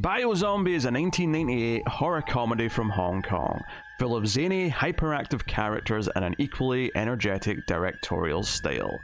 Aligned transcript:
Biozombie 0.00 0.76
is 0.76 0.84
a 0.84 0.92
1998 0.92 1.88
horror 1.88 2.22
comedy 2.22 2.68
from 2.68 2.88
Hong 2.88 3.20
Kong, 3.20 3.60
full 3.98 4.14
of 4.14 4.28
zany, 4.28 4.70
hyperactive 4.70 5.44
characters 5.44 6.06
and 6.06 6.24
an 6.24 6.36
equally 6.38 6.92
energetic 6.94 7.66
directorial 7.66 8.44
style. 8.44 8.96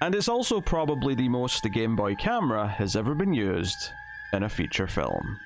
And 0.00 0.16
it's 0.16 0.28
also 0.28 0.60
probably 0.60 1.14
the 1.14 1.28
most 1.28 1.62
the 1.62 1.68
Game 1.68 1.94
Boy 1.94 2.16
camera 2.16 2.66
has 2.66 2.96
ever 2.96 3.14
been 3.14 3.32
used 3.32 3.76
in 4.32 4.42
a 4.42 4.48
feature 4.48 4.88
film. 4.88 5.38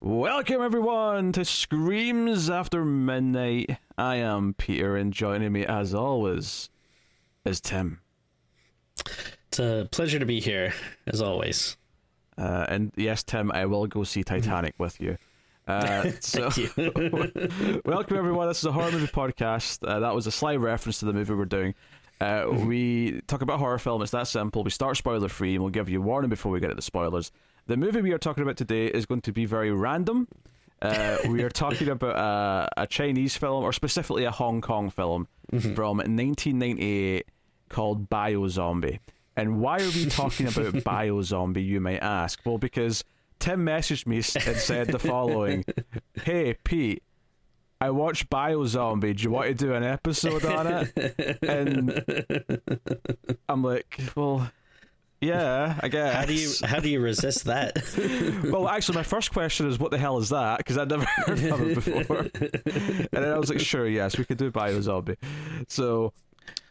Welcome 0.00 0.62
everyone 0.62 1.32
to 1.32 1.44
Screams 1.44 2.48
After 2.48 2.86
Midnight. 2.86 3.76
I 3.98 4.16
am 4.16 4.54
Peter, 4.54 4.96
and 4.96 5.12
joining 5.12 5.52
me 5.52 5.66
as 5.66 5.92
always 5.92 6.70
is 7.44 7.60
Tim. 7.60 8.00
It's 9.48 9.58
a 9.58 9.88
pleasure 9.90 10.18
to 10.18 10.26
be 10.26 10.40
here, 10.40 10.74
as 11.06 11.22
always. 11.22 11.76
Uh, 12.36 12.66
and 12.68 12.92
yes, 12.96 13.22
Tim, 13.22 13.50
I 13.52 13.66
will 13.66 13.86
go 13.86 14.04
see 14.04 14.22
Titanic 14.22 14.74
with 14.78 15.00
you. 15.00 15.16
Uh, 15.66 16.10
so, 16.20 16.50
you. 16.56 17.80
welcome 17.84 18.16
everyone. 18.16 18.48
This 18.48 18.58
is 18.58 18.66
a 18.66 18.72
horror 18.72 18.92
movie 18.92 19.06
podcast. 19.06 19.86
Uh, 19.86 20.00
that 20.00 20.14
was 20.14 20.26
a 20.26 20.30
sly 20.30 20.56
reference 20.56 20.98
to 21.00 21.06
the 21.06 21.12
movie 21.12 21.34
we're 21.34 21.44
doing. 21.44 21.74
Uh, 22.20 22.46
we 22.50 23.22
talk 23.26 23.40
about 23.40 23.58
horror 23.58 23.78
film. 23.78 24.02
It's 24.02 24.10
that 24.10 24.28
simple. 24.28 24.62
We 24.62 24.70
start 24.70 24.96
spoiler 24.98 25.28
free, 25.28 25.54
and 25.54 25.62
we'll 25.62 25.70
give 25.70 25.88
you 25.88 26.00
a 26.00 26.04
warning 26.04 26.28
before 26.28 26.52
we 26.52 26.60
get 26.60 26.70
at 26.70 26.76
the 26.76 26.82
spoilers. 26.82 27.32
The 27.66 27.78
movie 27.78 28.02
we 28.02 28.12
are 28.12 28.18
talking 28.18 28.42
about 28.42 28.56
today 28.58 28.86
is 28.86 29.06
going 29.06 29.22
to 29.22 29.32
be 29.32 29.46
very 29.46 29.70
random. 29.70 30.28
Uh, 30.82 31.18
we 31.28 31.42
are 31.42 31.50
talking 31.50 31.88
about 31.88 32.16
uh, 32.16 32.68
a 32.76 32.86
Chinese 32.86 33.36
film, 33.36 33.64
or 33.64 33.72
specifically 33.72 34.24
a 34.24 34.30
Hong 34.30 34.60
Kong 34.60 34.90
film 34.90 35.28
from 35.50 35.98
1998 35.98 37.26
called 37.68 38.08
Bio 38.08 38.48
Zombie. 38.48 39.00
And 39.36 39.60
why 39.60 39.76
are 39.76 39.90
we 39.90 40.06
talking 40.06 40.46
about 40.46 40.82
Bio 40.84 41.22
Zombie, 41.22 41.62
you 41.62 41.80
might 41.80 41.98
ask? 42.02 42.40
Well, 42.44 42.58
because 42.58 43.04
Tim 43.38 43.64
messaged 43.64 44.06
me 44.06 44.16
and 44.16 44.24
said 44.58 44.88
the 44.88 44.98
following 44.98 45.64
Hey, 46.24 46.54
Pete, 46.64 47.02
I 47.80 47.90
watched 47.90 48.28
Bio 48.28 48.66
Zombie. 48.66 49.14
Do 49.14 49.22
you 49.24 49.30
want 49.30 49.48
to 49.48 49.54
do 49.54 49.72
an 49.72 49.82
episode 49.84 50.44
on 50.44 50.66
it? 50.66 51.38
And 51.42 52.02
I'm 53.48 53.62
like, 53.62 53.98
well, 54.14 54.50
yeah, 55.20 55.78
I 55.80 55.88
guess. 55.88 56.14
How 56.14 56.24
do 56.24 56.34
you 56.34 56.50
how 56.64 56.80
do 56.80 56.88
you 56.88 57.00
resist 57.00 57.44
that? 57.44 57.76
Well, 58.50 58.68
actually, 58.68 58.96
my 58.96 59.02
first 59.02 59.32
question 59.32 59.68
is, 59.68 59.78
what 59.78 59.90
the 59.90 59.98
hell 59.98 60.18
is 60.18 60.30
that? 60.30 60.58
Because 60.58 60.78
I'd 60.78 60.88
never 60.88 61.04
heard 61.26 61.38
of 61.44 61.60
it 61.62 61.74
before. 61.74 62.18
and 62.18 63.08
then 63.12 63.24
I 63.32 63.38
was 63.38 63.50
like, 63.50 63.60
sure, 63.60 63.86
yes, 63.86 64.16
we 64.18 64.24
could 64.24 64.38
do 64.38 64.50
Biozombie. 64.50 65.16
So, 65.68 66.12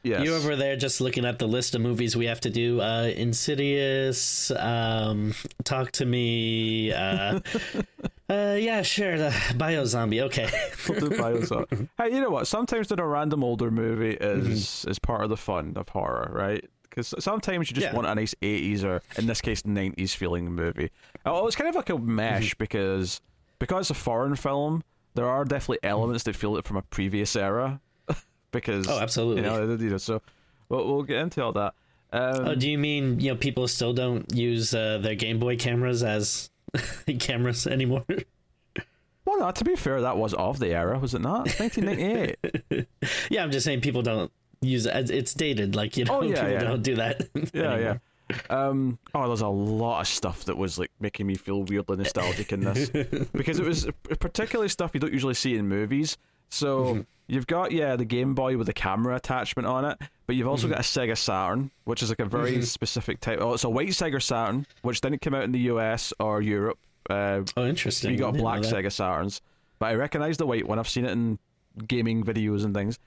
yes. 0.03 0.23
You 0.23 0.35
over 0.35 0.55
there 0.55 0.75
just 0.75 0.99
looking 0.99 1.25
at 1.25 1.39
the 1.39 1.47
list 1.47 1.75
of 1.75 1.81
movies 1.81 2.15
we 2.17 2.25
have 2.25 2.41
to 2.41 2.49
do. 2.49 2.81
Uh, 2.81 3.11
Insidious, 3.15 4.51
um, 4.51 5.33
Talk 5.63 5.91
to 5.93 6.05
Me. 6.05 6.91
Uh, 6.91 7.39
uh, 8.29 8.55
yeah, 8.59 8.81
sure. 8.81 9.17
The 9.17 9.33
Bio 9.57 9.85
Zombie. 9.85 10.21
Okay. 10.21 10.49
We'll 10.87 10.99
do 11.01 11.09
Biozombie. 11.11 11.87
hey, 11.97 12.13
you 12.13 12.21
know 12.21 12.29
what? 12.31 12.47
Sometimes 12.47 12.87
doing 12.87 12.99
a 12.99 13.07
random 13.07 13.43
older 13.43 13.71
movie 13.71 14.15
is 14.19 14.47
Mm-hmm. 14.47 14.89
is 14.91 14.99
part 14.99 15.23
of 15.23 15.29
the 15.29 15.37
fun 15.37 15.73
of 15.75 15.89
horror, 15.89 16.29
right? 16.33 16.65
Because 16.89 17.13
sometimes 17.19 17.69
you 17.69 17.75
just 17.75 17.87
Yeah. 17.87 17.93
want 17.95 18.07
a 18.07 18.15
nice 18.15 18.33
80s 18.41 18.83
or, 18.83 19.01
in 19.17 19.27
this 19.27 19.41
case, 19.41 19.61
90s 19.63 20.15
feeling 20.15 20.51
movie. 20.51 20.89
Oh, 21.25 21.45
it's 21.47 21.55
kind 21.55 21.69
of 21.69 21.75
like 21.75 21.89
a 21.89 21.97
mesh 21.97 22.49
Mm-hmm. 22.51 22.55
because 22.63 23.21
because 23.59 23.81
it's 23.81 23.99
a 23.99 24.01
foreign 24.03 24.35
film, 24.35 24.83
there 25.15 25.27
are 25.27 25.43
definitely 25.45 25.79
elements 25.83 26.23
that 26.23 26.35
feel 26.35 26.55
it 26.57 26.65
from 26.65 26.77
a 26.77 26.81
previous 26.81 27.35
era. 27.35 27.79
because 28.51 28.87
Oh, 28.87 28.99
absolutely. 28.99 29.43
You 29.43 29.49
know, 29.49 29.75
you 29.75 29.89
know, 29.89 29.97
so 29.97 30.21
we'll, 30.69 30.87
we'll 30.87 31.03
get 31.03 31.17
into 31.19 31.43
all 31.43 31.51
that. 31.53 31.73
Um, 32.11 32.47
oh, 32.47 32.55
do 32.55 32.67
you 32.69 32.77
mean 32.79 33.19
you 33.19 33.29
know 33.31 33.35
people 33.35 33.67
still 33.67 33.93
don't 33.93 34.33
use 34.33 34.73
uh, 34.73 34.97
their 34.97 35.13
Game 35.15 35.37
Boy 35.39 35.57
cameras 35.57 36.01
as 36.03 36.49
cameras 37.19 37.67
anymore? 37.67 38.03
well, 39.25 39.39
no, 39.39 39.51
to 39.51 39.63
be 39.63 39.75
fair, 39.75 40.01
that 40.01 40.17
was 40.17 40.33
of 40.33 40.57
the 40.57 40.69
era, 40.73 40.97
was 40.97 41.13
it 41.13 41.21
not? 41.21 41.47
1998. 41.59 42.87
yeah, 43.29 43.43
I'm 43.43 43.51
just 43.51 43.63
saying 43.65 43.81
people 43.81 44.01
don't 44.01 44.31
use 44.61 44.85
it. 44.85 45.09
It's 45.09 45.33
dated. 45.33 45.75
Like 45.75 45.97
you 45.97 46.05
know, 46.05 46.19
Oh, 46.19 46.21
yeah, 46.23 46.35
people 46.35 46.49
yeah. 46.51 46.59
don't 46.63 46.81
do 46.83 46.95
that. 46.95 47.27
yeah, 47.53 47.73
anymore. 47.73 47.79
yeah. 47.79 47.97
Um, 48.49 48.99
oh, 49.15 49.27
there's 49.27 49.41
a 49.41 49.47
lot 49.47 50.01
of 50.01 50.07
stuff 50.07 50.45
that 50.45 50.55
was 50.57 50.77
like 50.77 50.91
making 50.99 51.25
me 51.25 51.33
feel 51.35 51.63
weirdly 51.63 51.97
nostalgic 51.97 52.51
in 52.51 52.59
this 52.59 52.89
because 53.33 53.59
it 53.59 53.65
was 53.65 53.87
particularly 54.19 54.69
stuff 54.69 54.91
you 54.93 54.99
don't 54.99 55.13
usually 55.13 55.33
see 55.33 55.55
in 55.55 55.67
movies. 55.67 56.17
So 56.49 56.83
Mm-hmm. 56.85 57.01
you've 57.27 57.47
got 57.47 57.71
yeah 57.71 57.95
the 57.95 58.05
Game 58.05 58.35
Boy 58.35 58.55
with 58.57 58.67
the 58.67 58.73
camera 58.73 59.15
attachment 59.15 59.67
on 59.67 59.83
it, 59.85 59.97
but 60.27 60.35
you've 60.35 60.45
Mm-hmm. 60.45 60.51
also 60.51 60.67
got 60.67 60.79
a 60.79 60.83
Sega 60.83 61.17
Saturn, 61.17 61.71
which 61.85 62.03
is 62.03 62.09
like 62.09 62.19
a 62.19 62.25
very 62.25 62.61
specific 62.61 63.19
type. 63.19 63.39
Oh, 63.41 63.53
it's 63.55 63.63
a 63.63 63.69
white 63.69 63.89
Sega 63.89 64.21
Saturn, 64.21 64.67
which 64.83 65.01
didn't 65.01 65.21
come 65.21 65.33
out 65.33 65.43
in 65.43 65.51
the 65.51 65.59
US 65.71 66.13
or 66.19 66.39
Europe. 66.41 66.77
Uh, 67.09 67.41
Oh, 67.57 67.65
interesting. 67.65 68.11
you 68.11 68.17
got 68.19 68.35
black. 68.35 68.61
Sega 68.61 68.87
Saturns, 68.87 69.41
but 69.79 69.87
I 69.87 69.95
recognize 69.95 70.37
the 70.37 70.45
white 70.45 70.67
one. 70.67 70.77
I've 70.77 70.87
seen 70.89 71.05
it 71.05 71.11
in 71.11 71.39
gaming 71.87 72.23
videos 72.23 72.63
and 72.63 72.75
things. 72.75 72.99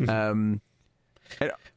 Mm-hmm. 0.00 0.10
Um, 0.10 0.60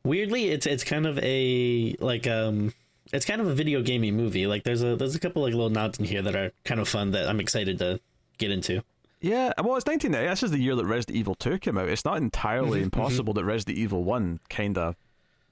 weirdly 0.03 0.49
it's 0.49 0.65
it's 0.65 0.83
kind 0.83 1.05
of 1.05 1.17
a 1.19 1.95
like 1.99 2.27
um 2.27 2.73
it's 3.13 3.25
kind 3.25 3.41
of 3.41 3.47
a 3.47 3.53
video 3.53 3.81
gaming 3.81 4.15
movie 4.15 4.47
like 4.47 4.63
there's 4.63 4.83
a 4.83 4.95
there's 4.95 5.15
a 5.15 5.19
couple 5.19 5.41
like 5.41 5.53
little 5.53 5.69
nods 5.69 5.99
in 5.99 6.05
here 6.05 6.21
that 6.21 6.35
are 6.35 6.51
kind 6.65 6.79
of 6.79 6.87
fun 6.87 7.11
that 7.11 7.27
i'm 7.27 7.39
excited 7.39 7.77
to 7.79 7.99
get 8.37 8.51
into 8.51 8.81
Yeah, 9.19 9.51
well, 9.57 9.75
it's 9.77 9.87
1990. 9.87 10.29
This 10.29 10.43
is 10.43 10.51
the 10.51 10.59
year 10.59 10.75
that 10.75 10.85
Resident 10.85 11.17
Evil 11.17 11.33
2 11.33 11.57
came 11.57 11.75
out. 11.75 11.89
It's 11.89 12.05
not 12.05 12.17
entirely 12.17 12.83
impossible 12.83 13.33
that 13.33 13.45
Resident 13.45 13.75
Evil 13.79 14.03
1 14.03 14.39
kind 14.47 14.77
of 14.77 14.95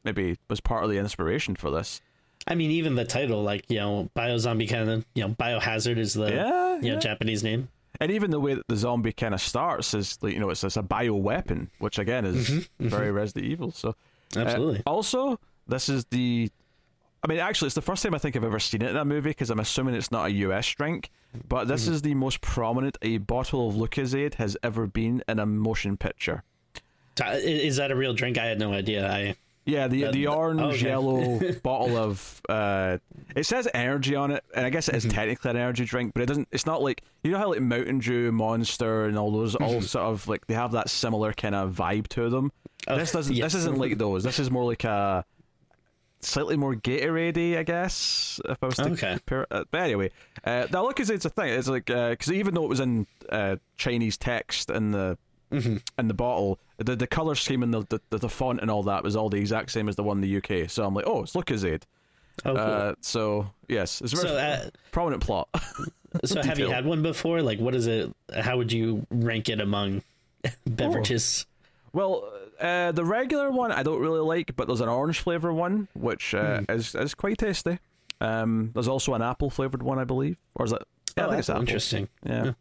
maybe 0.03 0.37
was 0.51 0.59
part 0.61 0.83
of 0.83 0.91
the 0.91 0.97
inspiration 0.99 1.55
for 1.55 1.71
this. 1.71 1.99
i 2.47 2.53
mean 2.53 2.69
even 2.69 2.93
the 2.93 3.05
title 3.05 3.41
like 3.41 3.65
you 3.67 3.77
know 3.77 4.07
biozombie 4.15 4.69
kind 4.69 4.87
of 4.91 5.03
you 5.15 5.23
know 5.23 5.33
biohazard 5.33 5.97
is 5.97 6.13
the 6.13 6.29
Yeah, 6.31 6.75
you 6.75 6.81
know 6.89 6.93
yeah. 6.93 6.99
japanese 6.99 7.43
name 7.43 7.69
And 7.99 8.11
even 8.11 8.31
the 8.31 8.39
way 8.39 8.53
that 8.53 8.67
the 8.67 8.75
zombie 8.75 9.13
kind 9.13 9.33
of 9.33 9.41
starts 9.41 9.93
is, 9.93 10.17
you 10.21 10.39
know, 10.39 10.49
it's, 10.49 10.63
it's 10.63 10.77
a 10.77 10.83
bio 10.83 11.13
weapon, 11.13 11.69
which 11.79 11.99
again 11.99 12.25
is 12.25 12.49
mm-hmm, 12.49 12.57
mm-hmm. 12.57 12.87
very 12.87 13.11
Resident 13.11 13.45
Evil. 13.45 13.71
So, 13.71 13.95
uh, 14.35 14.39
absolutely 14.39 14.83
also, 14.85 15.39
this 15.67 15.89
is 15.89 16.05
the. 16.05 16.51
I 17.23 17.27
mean, 17.27 17.39
actually, 17.39 17.67
it's 17.67 17.75
the 17.75 17.81
first 17.81 18.03
time 18.03 18.13
I 18.13 18.19
think 18.19 18.35
I've 18.35 18.43
ever 18.43 18.59
seen 18.59 18.83
it 18.83 18.91
in 18.91 18.97
a 18.97 19.03
movie 19.03 19.31
because 19.31 19.49
I'm 19.49 19.59
assuming 19.59 19.95
it's 19.95 20.11
not 20.11 20.27
a 20.27 20.31
US 20.31 20.69
drink. 20.69 21.09
But 21.47 21.67
this 21.67 21.85
mm-hmm. 21.85 21.93
is 21.93 22.01
the 22.01 22.13
most 22.13 22.41
prominent 22.41 22.97
a 23.01 23.17
bottle 23.17 23.67
of 23.67 23.75
Lucozade 23.75 24.35
has 24.35 24.55
ever 24.63 24.87
been 24.87 25.23
in 25.27 25.39
a 25.39 25.45
motion 25.45 25.97
picture. 25.97 26.43
Is 27.19 27.77
that 27.77 27.91
a 27.91 27.95
real 27.95 28.13
drink 28.13 28.37
i 28.37 28.45
had 28.45 28.59
no 28.59 28.73
idea 28.73 29.09
i 29.09 29.35
Yeah, 29.65 29.87
the 29.87 30.05
Uh, 30.05 30.11
the 30.11 30.17
th- 30.19 30.27
orange 30.27 30.61
okay. 30.61 30.87
yellow 30.89 31.39
bottle 31.63 31.97
of 31.97 32.39
uh, 32.47 32.99
it 33.35 33.45
says 33.47 33.67
energy 33.73 34.15
on 34.15 34.29
it, 34.31 34.43
and 34.55 34.63
I 34.65 34.69
guess 34.69 34.87
it 34.89 34.95
is 34.95 35.05
Mm-hmm. 35.05 35.15
technically 35.15 35.49
an 35.51 35.57
energy 35.57 35.85
drink, 35.85 36.13
but 36.13 36.21
it 36.21 36.27
doesn't. 36.27 36.47
It's 36.51 36.67
not 36.67 36.83
like 36.83 37.01
you 37.23 37.31
know 37.31 37.39
how 37.39 37.49
like 37.49 37.61
Mountain 37.61 37.99
Dew, 37.99 38.31
Monster, 38.31 39.05
and 39.05 39.17
all 39.17 39.31
those 39.31 39.55
all 39.55 39.69
Mm-hmm. 39.75 39.81
sort 39.81 40.05
of 40.05 40.27
like 40.27 40.45
they 40.47 40.53
have 40.53 40.73
that 40.73 40.89
similar 40.89 41.33
kind 41.33 41.55
of 41.55 41.73
vibe 41.73 42.07
to 42.09 42.29
them. 42.29 42.51
Oh, 42.87 42.95
this 42.97 43.11
doesn't. 43.11 43.33
yes. 43.35 43.53
This 43.53 43.61
isn't 43.61 43.79
like 43.79 43.97
those. 43.97 44.23
This 44.23 44.37
is 44.37 44.51
more 44.51 44.65
like 44.65 44.83
a 44.83 45.25
slightly 46.21 46.57
more 46.57 46.75
Gatorade, 46.75 47.57
I 47.57 47.63
guess. 47.63 48.39
If 48.47 48.57
I 48.61 48.65
was 48.67 48.75
to 48.77 48.83
Okay. 48.91 49.13
compare 49.13 49.41
it. 49.41 49.47
Uh, 49.51 49.63
But 49.71 49.81
anyway, 49.81 50.11
uh, 50.43 50.67
now 50.71 50.83
look, 50.83 50.99
is 50.99 51.09
it's 51.09 51.25
a 51.25 51.29
thing. 51.29 51.49
It's 51.49 51.67
like 51.67 51.85
because 51.85 52.31
even 52.31 52.53
though 52.53 52.63
it 52.65 52.69
was 52.69 52.79
in 52.79 53.07
uh, 53.29 53.55
Chinese 53.77 54.17
text 54.17 54.69
in 54.69 54.91
the 54.91 55.17
Mm-hmm. 55.51 55.77
in 55.99 56.07
the 56.07 56.13
bottle, 56.13 56.59
the 56.77 56.95
the 56.95 57.07
color 57.07 57.35
scheme 57.35 57.63
and 57.63 57.73
the, 57.73 57.99
the 58.09 58.17
the 58.17 58.29
font 58.29 58.61
and 58.61 58.69
all 58.71 58.83
that 58.83 59.03
was 59.03 59.15
all 59.15 59.29
the 59.29 59.37
exact 59.39 59.71
same 59.71 59.87
as 59.87 59.95
the 59.95 60.03
one 60.03 60.21
in 60.21 60.21
the 60.21 60.37
UK. 60.37 60.69
So 60.69 60.85
I'm 60.85 60.93
like, 60.93 61.05
oh, 61.07 61.23
it's 61.23 61.33
Lucozade. 61.33 61.83
oh 62.45 62.53
cool. 62.53 62.57
Uh, 62.57 62.93
so 63.01 63.47
yes, 63.69 64.01
it's 64.01 64.13
a 64.13 64.15
very 64.17 64.27
so 64.29 64.37
uh, 64.37 64.69
prominent 64.91 65.21
plot. 65.23 65.47
so 66.25 66.41
have 66.41 66.57
you 66.59 66.69
had 66.69 66.85
one 66.85 67.01
before 67.03 67.41
like 67.41 67.59
what 67.59 67.75
is 67.75 67.87
it 67.87 68.13
how 68.41 68.57
would 68.57 68.71
you 68.71 69.05
rank 69.11 69.49
it 69.49 69.59
among 69.61 70.01
beverages 70.65 71.45
well, 71.93 72.29
uh, 72.59 72.91
the 72.91 73.05
regular 73.05 73.49
one 73.51 73.71
I 73.71 73.81
don't 73.83 74.01
really 74.01 74.19
like, 74.19 74.55
but 74.57 74.67
there's 74.67 74.81
an 74.81 74.89
orange 74.89 75.19
flavor 75.19 75.53
one 75.53 75.87
which 75.93 76.33
uh, 76.33 76.59
Hmm. 76.59 76.71
is 76.71 76.93
is 76.95 77.13
quite 77.13 77.37
tasty. 77.37 77.79
Um, 78.21 78.71
there's 78.73 78.87
also 78.87 79.13
an 79.13 79.21
apple 79.21 79.49
flavored 79.49 79.83
one, 79.83 79.99
I 79.99 80.03
believe, 80.05 80.37
or 80.55 80.65
is 80.65 80.71
it? 80.71 80.81
Yeah, 81.17 81.23
I 81.23 81.27
oh 81.27 81.29
think 81.31 81.39
it's 81.39 81.49
apple. 81.49 81.61
interesting 81.61 82.07
Yeah. 82.25 82.53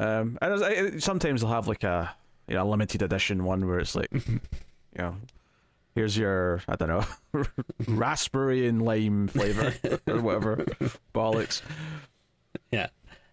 Um, 0.00 0.38
and 0.40 0.64
I- 0.64 0.98
sometimes 0.98 1.40
they'll 1.42 1.50
have 1.50 1.68
like 1.68 1.84
a 1.84 2.14
you 2.48 2.54
know 2.54 2.64
a 2.64 2.68
limited 2.68 3.02
edition 3.02 3.44
one 3.44 3.66
where 3.68 3.78
it's 3.78 3.94
like 3.94 4.08
you 4.12 4.40
know 4.96 5.16
here's 5.94 6.16
your 6.16 6.62
I 6.68 6.76
don't 6.76 6.88
know 6.88 7.44
raspberry 7.88 8.66
and 8.66 8.82
lime 8.82 9.28
flavor 9.28 9.74
or 10.06 10.20
whatever 10.20 10.56
bollocks. 11.14 11.60
Yeah. 12.72 12.88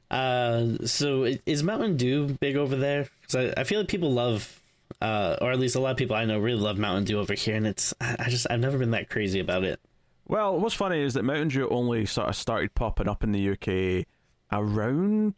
Uh, 0.09 0.85
so 0.85 1.33
is 1.45 1.63
Mountain 1.63 1.97
Dew 1.97 2.27
big 2.39 2.55
over 2.55 2.75
there? 2.75 3.07
Because 3.21 3.35
I, 3.35 3.61
I 3.61 3.63
feel 3.65 3.79
like 3.79 3.89
people 3.89 4.11
love, 4.11 4.61
uh, 5.01 5.35
or 5.41 5.51
at 5.51 5.59
least 5.59 5.75
a 5.75 5.79
lot 5.81 5.91
of 5.91 5.97
people 5.97 6.15
I 6.15 6.25
know 6.25 6.39
really 6.39 6.59
love 6.59 6.77
Mountain 6.77 7.03
Dew 7.05 7.19
over 7.19 7.33
here, 7.33 7.55
and 7.55 7.67
it's 7.67 7.93
I 8.01 8.29
just 8.29 8.47
I've 8.49 8.59
never 8.61 8.77
been 8.77 8.91
that 8.91 9.09
crazy 9.09 9.39
about 9.39 9.63
it. 9.63 9.79
Well, 10.27 10.59
what's 10.59 10.75
funny 10.75 11.01
is 11.01 11.13
that 11.13 11.23
Mountain 11.23 11.49
Dew 11.49 11.69
only 11.69 12.05
sort 12.05 12.29
of 12.29 12.35
started 12.35 12.73
popping 12.75 13.07
up 13.07 13.23
in 13.23 13.31
the 13.31 13.49
UK 13.51 14.05
around 14.51 15.35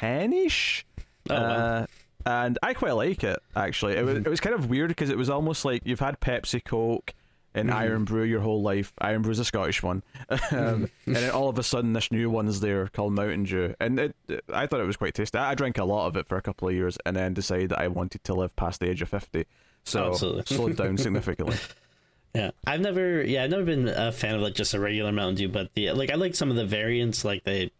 2010 0.00 0.32
ish. 0.32 0.86
Oh, 1.30 1.34
wow. 1.34 1.40
uh, 1.40 1.86
and 2.26 2.58
I 2.62 2.74
quite 2.74 2.92
like 2.92 3.22
it 3.24 3.38
actually. 3.56 3.94
It 3.96 4.04
was 4.04 4.16
Mm-hmm. 4.16 4.26
it 4.26 4.30
was 4.30 4.40
kind 4.40 4.54
of 4.54 4.68
weird 4.70 4.88
because 4.88 5.10
it 5.10 5.16
was 5.18 5.30
almost 5.30 5.64
like 5.64 5.82
you've 5.84 6.00
had 6.00 6.20
Pepsi, 6.20 6.62
Coke, 6.64 7.14
and 7.54 7.70
Mm-hmm. 7.70 7.92
Irn-Bru 7.92 8.22
your 8.24 8.40
whole 8.40 8.62
life. 8.62 8.92
Irn-Bru's 9.00 9.38
a 9.38 9.44
Scottish 9.44 9.82
one, 9.82 10.02
um, 10.28 10.38
Mm-hmm. 10.40 10.84
and 11.06 11.16
then 11.16 11.30
all 11.30 11.48
of 11.48 11.58
a 11.58 11.62
sudden 11.62 11.92
this 11.92 12.10
new 12.12 12.28
one's 12.30 12.60
there 12.60 12.88
called 12.88 13.14
Mountain 13.14 13.44
Dew, 13.44 13.74
and 13.80 13.98
it, 13.98 14.16
I 14.52 14.66
thought 14.66 14.80
it 14.80 14.86
was 14.86 14.96
quite 14.96 15.14
tasty. 15.14 15.38
I 15.38 15.54
drank 15.54 15.78
a 15.78 15.84
lot 15.84 16.06
of 16.06 16.16
it 16.16 16.26
for 16.26 16.36
a 16.36 16.42
couple 16.42 16.68
of 16.68 16.74
years, 16.74 16.98
and 17.06 17.16
then 17.16 17.34
decided 17.34 17.70
that 17.70 17.78
I 17.80 17.88
wanted 17.88 18.24
to 18.24 18.34
live 18.34 18.54
past 18.56 18.80
the 18.80 18.88
age 18.90 19.00
of 19.02 19.08
fifty, 19.08 19.46
so 19.84 20.08
Absolutely. 20.10 20.56
slowed 20.56 20.76
down 20.76 20.96
significantly. 20.98 21.56
Yeah, 22.34 22.50
I've 22.66 22.80
never, 22.80 23.22
yeah, 23.22 23.42
I've 23.44 23.50
never 23.50 23.64
been 23.64 23.88
a 23.88 24.12
fan 24.12 24.34
of 24.34 24.42
like 24.42 24.54
just 24.54 24.74
a 24.74 24.78
regular 24.80 25.10
Mountain 25.12 25.36
Dew, 25.36 25.48
but 25.48 25.72
the 25.74 25.92
like 25.92 26.10
I 26.10 26.14
like 26.14 26.34
some 26.34 26.50
of 26.50 26.56
the 26.56 26.66
variants, 26.66 27.24
like 27.24 27.42
they, 27.44 27.70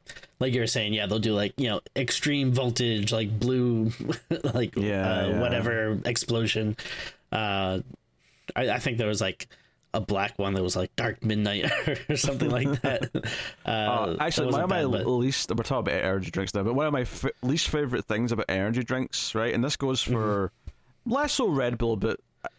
like 0.40 0.52
you 0.54 0.60
were 0.60 0.66
saying, 0.66 0.94
yeah, 0.94 1.06
they'll 1.06 1.18
do 1.18 1.34
like 1.34 1.52
you 1.58 1.68
know 1.68 1.80
extreme 1.94 2.52
voltage, 2.52 3.12
like 3.12 3.38
blue, 3.38 3.90
like 4.54 4.74
Yeah, 4.76 5.08
uh, 5.22 5.26
yeah. 5.28 5.40
whatever 5.40 5.98
explosion. 6.04 6.76
Uh, 7.30 7.80
I, 8.56 8.70
I 8.70 8.78
think 8.78 8.98
there 8.98 9.06
was 9.06 9.20
like 9.20 9.48
a 9.94 10.00
black 10.00 10.38
one 10.38 10.54
that 10.54 10.62
was 10.62 10.76
like 10.76 10.94
dark 10.96 11.22
midnight 11.24 11.70
or 12.08 12.16
something 12.16 12.50
like 12.50 12.68
that. 12.82 13.10
Uh, 13.64 13.68
Uh, 13.68 14.16
actually, 14.20 14.50
one 14.50 14.62
of 14.62 14.70
my 14.70 14.82
bad, 14.82 14.90
but- 14.90 15.06
least 15.06 15.50
we're 15.50 15.62
talking 15.62 15.92
about 15.92 16.02
energy 16.04 16.30
drinks 16.30 16.54
now, 16.54 16.62
but 16.62 16.74
one 16.74 16.86
of 16.86 16.92
my 16.92 17.02
f- 17.02 17.26
least 17.42 17.68
favorite 17.68 18.06
things 18.06 18.32
about 18.32 18.46
energy 18.48 18.82
drinks, 18.82 19.34
right? 19.34 19.54
And 19.54 19.62
this 19.62 19.76
goes 19.76 20.02
for 20.02 20.50
Mm-hmm. 21.06 21.12
less 21.12 21.32
so 21.34 21.48
Red 21.48 21.78
Bull, 21.78 21.96
but 21.96 22.18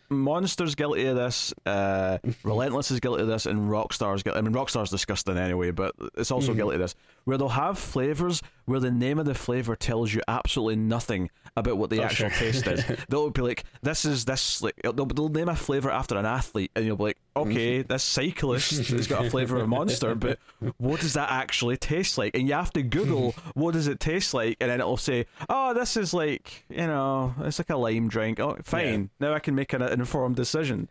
Monster's 0.09 0.75
guilty 0.75 1.05
of 1.05 1.15
this, 1.15 1.53
uh, 1.65 2.17
Relentless 2.43 2.91
is 2.91 2.99
guilty 2.99 3.21
of 3.21 3.27
this, 3.27 3.45
and 3.45 3.69
Rockstar's 3.69 4.23
guilty. 4.23 4.39
I 4.39 4.41
mean, 4.41 4.53
Rockstar's 4.53 4.89
disgusting 4.89 5.37
anyway, 5.37 5.71
but 5.71 5.93
it's 6.17 6.31
also 6.31 6.49
Mm-hmm. 6.51 6.57
guilty 6.57 6.75
of 6.75 6.81
this, 6.81 6.95
where 7.29 7.37
they'll 7.37 7.49
have 7.49 7.77
flavors 7.77 8.41
where 8.65 8.79
the 8.79 8.89
name 8.89 9.19
of 9.19 9.25
the 9.27 9.35
flavor 9.35 9.75
tells 9.75 10.11
you 10.11 10.19
absolutely 10.27 10.75
nothing 10.77 11.29
about 11.55 11.77
what 11.77 11.91
the 11.91 11.99
Oh, 11.99 12.05
actual 12.05 12.29
sure. 12.29 12.39
taste 12.39 12.65
is. 12.65 12.83
They'll 13.09 13.29
be 13.29 13.41
like, 13.43 13.65
"This 13.83 14.03
is 14.03 14.25
this," 14.25 14.63
like 14.63 14.73
they'll, 14.81 14.93
they'll 14.93 15.29
name 15.29 15.47
a 15.47 15.55
flavor 15.55 15.91
after 15.91 16.17
an 16.17 16.25
athlete, 16.25 16.71
and 16.75 16.85
you'll 16.85 16.95
be 16.97 17.03
like, 17.03 17.17
mm-hmm. 17.35 17.51
"Okay, 17.51 17.81
this 17.83 18.03
cyclist 18.03 18.71
has 18.89 19.05
got 19.05 19.25
a 19.27 19.29
flavor 19.29 19.57
of 19.57 19.69
Monster, 19.69 20.15
but 20.15 20.39
what 20.77 21.01
does 21.01 21.13
that 21.13 21.29
actually 21.29 21.77
taste 21.77 22.17
like?" 22.17 22.35
And 22.35 22.47
you 22.47 22.55
have 22.55 22.71
to 22.73 22.81
Google 22.81 23.35
what 23.53 23.73
does 23.73 23.87
it 23.87 23.99
taste 23.99 24.33
like, 24.33 24.57
and 24.59 24.71
then 24.71 24.79
it'll 24.79 24.97
say, 24.97 25.27
"Oh, 25.49 25.75
this 25.75 25.95
is 25.95 26.11
like 26.11 26.65
you 26.69 26.87
know, 26.87 27.35
it's 27.41 27.59
like 27.59 27.69
a 27.69 27.77
lime 27.77 28.07
drink." 28.07 28.39
Oh, 28.39 28.57
fine, 28.63 29.11
now 29.19 29.33
I 29.33 29.39
can 29.39 29.53
make 29.53 29.73
an 29.73 29.83
informed 29.83 30.35
decision. 30.35 30.89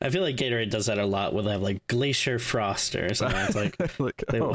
I 0.00 0.10
feel 0.10 0.22
like 0.22 0.36
Gatorade 0.36 0.70
does 0.70 0.86
that 0.86 0.98
a 0.98 1.06
lot 1.06 1.32
where 1.32 1.42
they 1.44 1.52
have 1.52 1.62
like 1.62 1.86
Glacier 1.86 2.38
Frost 2.38 2.94
or 2.96 3.14
something. 3.14 3.38
It's 3.40 3.54
like, 3.54 3.78
like, 4.00 4.24
they, 4.28 4.40
oh, 4.40 4.54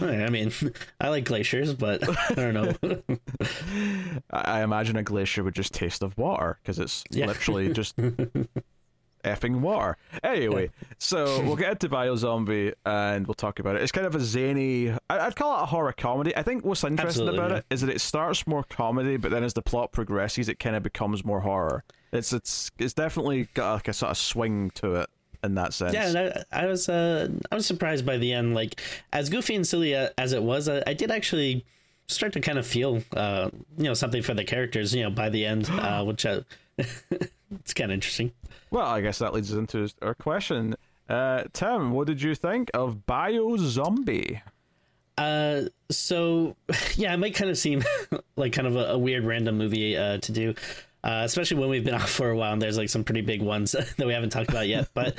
I 0.00 0.28
mean, 0.30 0.52
I 1.00 1.08
like 1.10 1.24
glaciers, 1.24 1.74
but 1.74 2.02
I 2.30 2.34
don't 2.34 2.54
know. 2.54 2.98
I 4.30 4.58
I 4.58 4.62
imagine 4.62 4.96
a 4.96 5.02
glacier 5.02 5.44
would 5.44 5.54
just 5.54 5.72
taste 5.74 6.02
of 6.02 6.16
water 6.18 6.58
because 6.62 6.78
it's 6.78 7.04
Yeah. 7.10 7.26
literally 7.26 7.72
just 7.72 7.94
effing 9.28 9.60
water. 9.60 9.96
Anyway, 10.22 10.70
so 10.98 11.42
we'll 11.42 11.56
get 11.56 11.72
into 11.72 11.88
Biozombie 11.88 12.74
and 12.84 13.26
we'll 13.26 13.34
talk 13.34 13.58
about 13.58 13.76
it. 13.76 13.82
It's 13.82 13.92
kind 13.92 14.06
of 14.06 14.14
a 14.14 14.20
zany, 14.20 14.90
I- 14.90 15.20
I'd 15.20 15.36
call 15.36 15.58
it 15.58 15.62
a 15.62 15.66
horror 15.66 15.92
comedy. 15.92 16.36
I 16.36 16.42
think 16.42 16.64
what's 16.64 16.82
interesting 16.84 17.28
Absolutely, 17.28 17.38
about 17.38 17.50
yeah. 17.50 17.56
it 17.58 17.64
is 17.70 17.80
that 17.82 17.90
it 17.90 18.00
starts 18.00 18.46
more 18.46 18.64
comedy, 18.64 19.16
but 19.16 19.30
then 19.30 19.44
as 19.44 19.54
the 19.54 19.62
plot 19.62 19.92
progresses, 19.92 20.48
it 20.48 20.58
kind 20.58 20.76
of 20.76 20.82
becomes 20.82 21.24
more 21.24 21.40
horror. 21.40 21.84
It's 22.12 22.32
it's 22.32 22.70
it's 22.78 22.94
definitely 22.94 23.48
got 23.54 23.74
like 23.74 23.88
a 23.88 23.92
sort 23.92 24.10
of 24.10 24.16
swing 24.16 24.70
to 24.76 24.94
it 24.94 25.10
in 25.44 25.54
that 25.54 25.74
sense. 25.74 25.92
Yeah, 25.92 26.08
and 26.08 26.18
I, 26.18 26.62
I 26.62 26.66
was 26.66 26.88
uh, 26.88 27.28
I 27.52 27.54
was 27.54 27.66
surprised 27.66 28.06
by 28.06 28.16
the 28.16 28.32
end. 28.32 28.54
Like 28.54 28.80
as 29.12 29.28
goofy 29.28 29.54
and 29.54 29.66
silly 29.66 29.94
uh, 29.94 30.08
as 30.16 30.32
it 30.32 30.42
was, 30.42 30.68
I, 30.68 30.82
I 30.86 30.94
did 30.94 31.10
actually 31.10 31.64
start 32.06 32.32
to 32.32 32.40
kind 32.40 32.58
of 32.58 32.66
feel 32.66 33.02
uh, 33.14 33.50
you 33.76 33.84
know 33.84 33.94
something 33.94 34.22
for 34.22 34.32
the 34.34 34.44
characters. 34.44 34.94
You 34.94 35.02
know, 35.04 35.10
by 35.10 35.28
the 35.28 35.44
end, 35.44 35.68
uh, 35.70 36.02
which 36.04 36.24
uh, 36.24 36.40
it's 37.50 37.74
kind 37.74 37.90
of 37.90 37.94
interesting. 37.94 38.32
Well, 38.70 38.86
I 38.86 39.00
guess 39.00 39.18
that 39.18 39.32
leads 39.32 39.52
us 39.52 39.58
into 39.58 39.90
our 40.02 40.14
question. 40.14 40.76
Uh, 41.08 41.44
Tim, 41.52 41.92
what 41.92 42.06
did 42.06 42.20
you 42.20 42.34
think 42.34 42.70
of 42.74 43.06
Biozombie? 43.06 44.42
Uh, 45.16 45.62
so 45.90 46.54
yeah, 46.94 47.12
it 47.12 47.16
might 47.16 47.34
kind 47.34 47.50
of 47.50 47.58
seem 47.58 47.82
like 48.36 48.52
kind 48.52 48.68
of 48.68 48.76
a, 48.76 48.92
a 48.92 48.98
weird 48.98 49.24
random 49.24 49.58
movie 49.58 49.96
uh, 49.96 50.18
to 50.18 50.32
do, 50.32 50.54
uh, 51.02 51.22
especially 51.24 51.58
when 51.58 51.68
we've 51.68 51.84
been 51.84 51.94
off 51.94 52.10
for 52.10 52.30
a 52.30 52.36
while 52.36 52.52
and 52.52 52.62
there's 52.62 52.78
like 52.78 52.88
some 52.88 53.04
pretty 53.04 53.22
big 53.22 53.42
ones 53.42 53.72
that 53.72 54.06
we 54.06 54.12
haven't 54.12 54.30
talked 54.30 54.50
about 54.50 54.68
yet. 54.68 54.88
But 54.94 55.16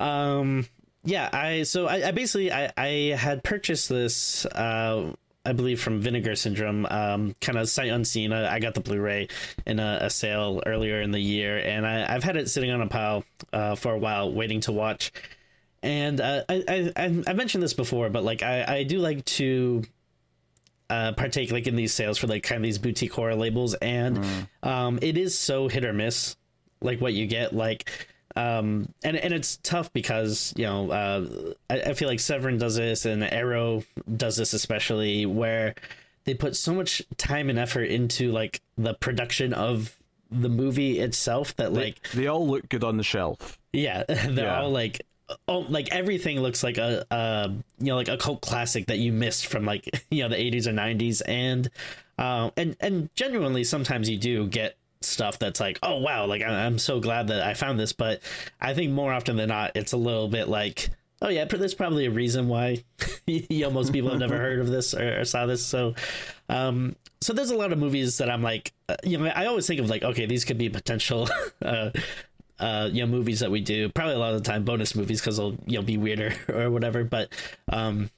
um, 0.00 0.66
yeah, 1.04 1.28
I 1.32 1.62
so 1.62 1.86
I, 1.86 2.08
I 2.08 2.10
basically 2.10 2.50
I, 2.50 2.72
I 2.76 2.88
had 3.16 3.44
purchased 3.44 3.88
this. 3.88 4.44
Uh, 4.46 5.12
I 5.48 5.52
believe 5.52 5.80
from 5.80 6.00
Vinegar 6.00 6.36
Syndrome, 6.36 6.86
um, 6.90 7.34
kind 7.40 7.58
of 7.58 7.68
sight 7.68 7.90
unseen. 7.90 8.32
I, 8.32 8.54
I 8.54 8.58
got 8.60 8.74
the 8.74 8.80
Blu-ray 8.80 9.28
in 9.66 9.80
a, 9.80 9.98
a 10.02 10.10
sale 10.10 10.62
earlier 10.66 11.00
in 11.00 11.10
the 11.10 11.20
year, 11.20 11.58
and 11.58 11.86
I, 11.86 12.14
I've 12.14 12.24
had 12.24 12.36
it 12.36 12.48
sitting 12.48 12.70
on 12.70 12.82
a 12.82 12.86
pile 12.86 13.24
uh, 13.52 13.74
for 13.74 13.92
a 13.92 13.98
while, 13.98 14.32
waiting 14.32 14.60
to 14.62 14.72
watch 14.72 15.12
and 15.82 16.20
uh, 16.20 16.42
I, 16.48 16.92
I 16.96 17.22
I 17.26 17.32
mentioned 17.34 17.62
this 17.62 17.74
before, 17.74 18.10
but 18.10 18.24
like 18.24 18.42
I 18.42 18.64
I 18.78 18.82
do 18.82 18.98
like 18.98 19.24
to 19.26 19.84
uh, 20.90 21.12
partake 21.12 21.52
like 21.52 21.66
in 21.66 21.76
these 21.76 21.94
sales 21.94 22.18
for 22.18 22.26
like 22.26 22.42
kind 22.42 22.56
of 22.56 22.62
these 22.64 22.78
boutique 22.78 23.12
horror 23.12 23.36
labels, 23.36 23.74
and 23.74 24.18
um, 24.62 24.98
it 25.02 25.16
is 25.16 25.38
so 25.38 25.68
hit 25.68 25.84
or 25.84 25.92
miss, 25.92 26.36
like 26.80 27.00
what 27.00 27.12
you 27.14 27.26
get, 27.26 27.54
like. 27.54 27.90
Um, 28.38 28.92
and 29.02 29.16
and 29.16 29.34
it's 29.34 29.56
tough 29.62 29.92
because 29.92 30.54
you 30.56 30.64
know 30.64 30.90
uh, 30.90 31.54
I, 31.70 31.90
I 31.90 31.94
feel 31.94 32.08
like 32.08 32.20
Severin 32.20 32.58
does 32.58 32.76
this 32.76 33.04
and 33.04 33.24
Arrow 33.24 33.82
does 34.16 34.36
this 34.36 34.52
especially 34.52 35.26
where 35.26 35.74
they 36.24 36.34
put 36.34 36.54
so 36.56 36.72
much 36.74 37.02
time 37.16 37.50
and 37.50 37.58
effort 37.58 37.84
into 37.84 38.30
like 38.30 38.60
the 38.76 38.94
production 38.94 39.52
of 39.52 39.96
the 40.30 40.48
movie 40.48 41.00
itself 41.00 41.56
that 41.56 41.72
like 41.72 42.00
they 42.14 42.26
all 42.26 42.46
look 42.46 42.68
good 42.68 42.84
on 42.84 42.96
the 42.96 43.02
shelf. 43.02 43.58
yeah, 43.72 44.04
they're 44.08 44.44
Yeah. 44.44 44.60
all 44.60 44.70
like, 44.70 45.00
oh, 45.48 45.60
like 45.60 45.88
everything 45.90 46.40
looks 46.40 46.62
like 46.62 46.76
a, 46.78 47.06
uh, 47.10 47.48
you 47.78 47.86
know, 47.86 47.96
like 47.96 48.08
a 48.08 48.18
cult 48.18 48.42
classic 48.42 48.86
that 48.86 48.98
you 48.98 49.10
missed 49.12 49.46
from 49.46 49.64
like 49.64 49.88
you 50.10 50.22
know 50.22 50.28
the 50.28 50.38
eighties 50.40 50.68
or 50.68 50.72
nineties, 50.72 51.22
and, 51.22 51.70
um, 52.18 52.52
and 52.58 52.76
and 52.80 53.08
genuinely 53.16 53.64
sometimes 53.64 54.08
you 54.10 54.18
do 54.18 54.46
get 54.46 54.76
stuff 55.02 55.38
that's 55.38 55.60
like, 55.60 55.78
oh 55.82 55.98
wow, 55.98 56.26
like 56.26 56.42
I- 56.42 56.66
I'm 56.66 56.78
so 56.78 57.00
glad 57.00 57.28
that 57.28 57.42
I 57.42 57.54
found 57.54 57.78
this, 57.78 57.92
but 57.92 58.20
I 58.60 58.74
think 58.74 58.92
more 58.92 59.12
often 59.12 59.36
than 59.36 59.48
not, 59.48 59.72
it's 59.74 59.92
a 59.92 59.96
little 59.98 60.28
bit 60.28 60.48
like. 60.48 60.90
Oh 61.20 61.28
yeah, 61.28 61.46
there's 61.46 61.74
probably 61.74 62.06
a 62.06 62.12
reason 62.12 62.46
why 62.46 62.84
you 63.26 63.68
most 63.70 63.92
people 63.92 64.10
have 64.10 64.20
never 64.20 64.36
heard 64.38 64.60
of 64.60 64.68
this 64.68 64.94
or, 64.94 65.20
or 65.20 65.24
saw 65.24 65.46
this. 65.46 65.66
So, 65.66 65.94
um, 66.48 66.94
so 67.20 67.32
there's 67.32 67.50
a 67.50 67.56
lot 67.56 67.72
of 67.72 67.78
movies 67.80 68.18
that 68.18 68.30
I'm 68.30 68.42
like, 68.42 68.72
uh, 68.88 68.94
you 69.02 69.18
know, 69.18 69.26
I 69.26 69.46
always 69.46 69.66
think 69.66 69.80
of 69.80 69.90
like, 69.90 70.04
okay, 70.04 70.26
these 70.26 70.44
could 70.44 70.58
be 70.58 70.68
potential, 70.68 71.28
uh, 71.62 71.90
uh, 72.60 72.88
you 72.92 73.00
know, 73.04 73.08
movies 73.10 73.40
that 73.40 73.50
we 73.50 73.60
do. 73.60 73.88
Probably 73.88 74.14
a 74.14 74.18
lot 74.18 74.32
of 74.34 74.44
the 74.44 74.48
time 74.48 74.62
bonus 74.62 74.94
movies 74.94 75.20
because 75.20 75.38
they'll 75.38 75.56
you 75.66 75.78
know 75.78 75.82
be 75.82 75.96
weirder 75.96 76.34
or 76.48 76.70
whatever. 76.70 77.02
But, 77.02 77.32
um, 77.68 78.10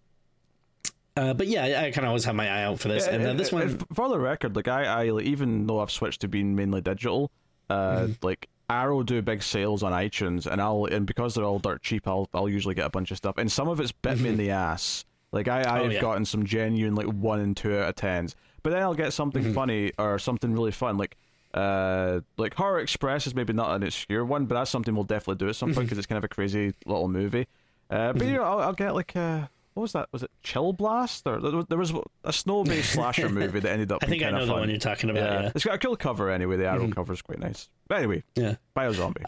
uh, 1.17 1.35
but 1.35 1.47
yeah, 1.47 1.65
I, 1.65 1.87
I 1.87 1.91
kind 1.91 2.05
of 2.05 2.09
always 2.11 2.25
have 2.25 2.35
my 2.35 2.49
eye 2.49 2.63
out 2.65 2.81
for 2.81 2.89
this. 2.89 3.07
and 3.07 3.25
then 3.25 3.37
this 3.37 3.53
one, 3.53 3.79
for 3.95 4.09
the 4.09 4.19
record, 4.19 4.57
like 4.57 4.69
I, 4.69 4.85
I 4.85 5.11
like, 5.11 5.25
even 5.27 5.67
though 5.67 5.81
I've 5.81 5.91
switched 5.91 6.21
to 6.23 6.29
being 6.29 6.55
mainly 6.55 6.81
digital, 6.81 7.31
uh, 7.69 7.75
Mm-hmm. 8.03 8.13
like 8.23 8.49
Arrow 8.69 9.03
do 9.03 9.21
big 9.23 9.43
sales 9.43 9.83
on 9.83 9.93
iTunes, 9.93 10.47
and 10.47 10.61
I'll 10.61 10.85
and 10.87 11.07
because 11.07 11.35
they're 11.35 11.45
all 11.45 11.59
dirt 11.59 11.83
cheap, 11.83 12.07
I'll 12.07 12.29
I'll 12.33 12.49
usually 12.49 12.75
get 12.75 12.87
a 12.87 12.91
bunch 12.91 13.11
of 13.11 13.17
stuff, 13.17 13.35
and 13.39 13.51
some 13.51 13.69
of 13.69 13.81
it's 13.81 13.93
bit 13.93 14.19
me 14.21 14.29
in 14.31 14.37
the 14.37 14.51
ass. 14.53 15.05
Like 15.33 15.49
I, 15.49 15.61
I've 15.61 15.67
Mm-hmm. 15.67 15.83
Oh, 15.83 15.91
yeah. 15.91 16.01
gotten 16.01 16.25
some 16.25 16.45
genuine 16.45 16.95
like 16.95 17.07
one 17.07 17.41
and 17.41 17.57
two 17.57 17.77
out 17.77 17.89
of 17.91 17.95
tens, 17.97 18.35
but 18.63 18.71
then 18.71 18.83
I'll 18.83 18.95
get 18.95 19.13
something 19.13 19.43
Mm-hmm. 19.45 19.55
funny 19.55 19.93
or 19.99 20.19
something 20.19 20.53
really 20.53 20.73
fun, 20.73 20.97
like. 20.99 21.17
Uh, 21.53 22.21
like 22.39 22.55
Horror 22.55 22.79
Express 22.79 23.27
is 23.27 23.35
maybe 23.35 23.53
not 23.53 23.75
an 23.75 23.83
obscure 23.83 24.25
one, 24.25 24.47
but 24.47 24.55
that's 24.55 24.71
something 24.71 24.95
we'll 24.95 25.03
definitely 25.03 25.45
do 25.45 25.49
at 25.49 25.57
some 25.57 25.71
point 25.71 25.79
Mm-hmm. 25.79 25.85
because 25.87 25.99
it's 25.99 26.07
kind 26.07 26.19
of 26.19 26.23
a 26.23 26.29
crazy 26.29 26.75
little 26.87 27.09
movie. 27.09 27.49
Uh, 27.91 28.13
but 28.13 28.25
you 28.25 28.35
know, 28.35 28.45
I'll, 28.45 28.61
I'll 28.61 28.73
get 28.73 28.95
like 28.95 29.17
uh, 29.17 29.49
what 29.75 29.83
was 29.83 29.93
that? 29.93 30.09
Was 30.13 30.23
it 30.23 30.31
Chill 30.43 30.73
Blast 30.73 31.27
or 31.27 31.41
there 31.69 31.79
was, 31.79 31.93
a 32.25 32.33
snow-based 32.33 32.93
slasher 32.95 33.29
movie 33.29 33.61
that 33.61 33.71
ended 33.71 33.93
up. 33.93 34.03
I 34.03 34.07
think 34.07 34.23
I 34.23 34.31
know 34.31 34.45
the 34.47 34.53
one 34.53 34.69
you're 34.71 34.79
talking 34.79 35.11
about. 35.11 35.21
Yeah. 35.23 35.33
Yeah, 35.33 35.39
Mm-hmm. 35.49 35.57
it's 35.57 35.65
got 35.65 35.75
a 35.75 35.79
cool 35.79 35.97
cover 35.97 36.31
anyway. 36.31 36.57
The 36.57 36.67
Arrow 36.67 36.89
cover 36.89 37.13
is 37.13 37.23
quite 37.23 37.39
nice. 37.39 37.69
But 37.89 37.99
anyway, 37.99 38.23
yeah. 38.35 38.57
Biozombie. 38.77 39.23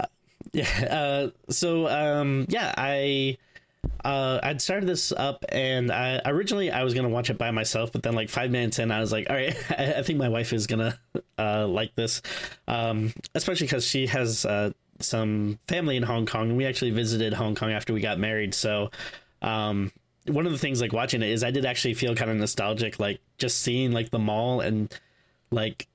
yeah 0.53 0.67
uh 0.91 1.31
so 1.51 1.87
um 1.89 2.47
yeah 2.49 2.75
i 2.77 3.39
uh 4.05 4.41
i'd 4.43 4.61
started 4.61 4.89
this 4.89 5.13
up 5.13 5.45
and 5.51 5.91
i 5.93 6.21
originally 6.27 6.71
i 6.73 6.83
was 6.83 6.95
gonna 6.95 7.09
watch 7.09 7.31
it 7.31 7.39
by 7.39 7.51
myself 7.53 7.93
but 7.93 8.03
then 8.03 8.13
like 8.15 8.29
five 8.29 8.51
minutes 8.51 8.79
in 8.81 8.91
i 8.91 8.99
was 8.99 9.13
like 9.13 9.31
all 9.31 9.37
right 9.37 9.57
i, 9.79 9.95
I 9.95 10.03
think 10.03 10.19
my 10.19 10.29
wife 10.29 10.53
is 10.53 10.67
gonna 10.67 10.99
uh 11.39 11.67
like 11.69 11.95
this 11.95 12.23
um 12.67 13.13
especially 13.37 13.67
because 13.69 13.87
she 13.87 14.09
has 14.09 14.45
uh 14.45 14.73
some 14.99 15.59
family 15.69 15.97
in 15.97 16.03
hong 16.03 16.27
kong 16.27 16.49
and 16.51 16.57
we 16.57 16.67
actually 16.67 16.91
visited 16.91 17.33
hong 17.33 17.55
kong 17.55 17.71
after 17.73 17.95
we 17.95 18.01
got 18.01 18.19
married 18.19 18.53
so 18.53 18.91
um 19.43 19.93
one 20.29 20.47
of 20.47 20.53
the 20.53 20.59
things 20.59 20.81
like 20.81 20.93
watching 20.93 21.23
it 21.23 21.29
is 21.29 21.43
i 21.43 21.51
did 21.51 21.65
actually 21.67 21.95
feel 21.95 22.15
kind 22.15 22.31
of 22.31 22.37
nostalgic 22.37 23.01
like 23.01 23.21
just 23.39 23.61
seeing 23.61 23.91
like 23.93 24.11
the 24.11 24.19
mall 24.19 24.61
and 24.61 24.93
like 25.51 25.87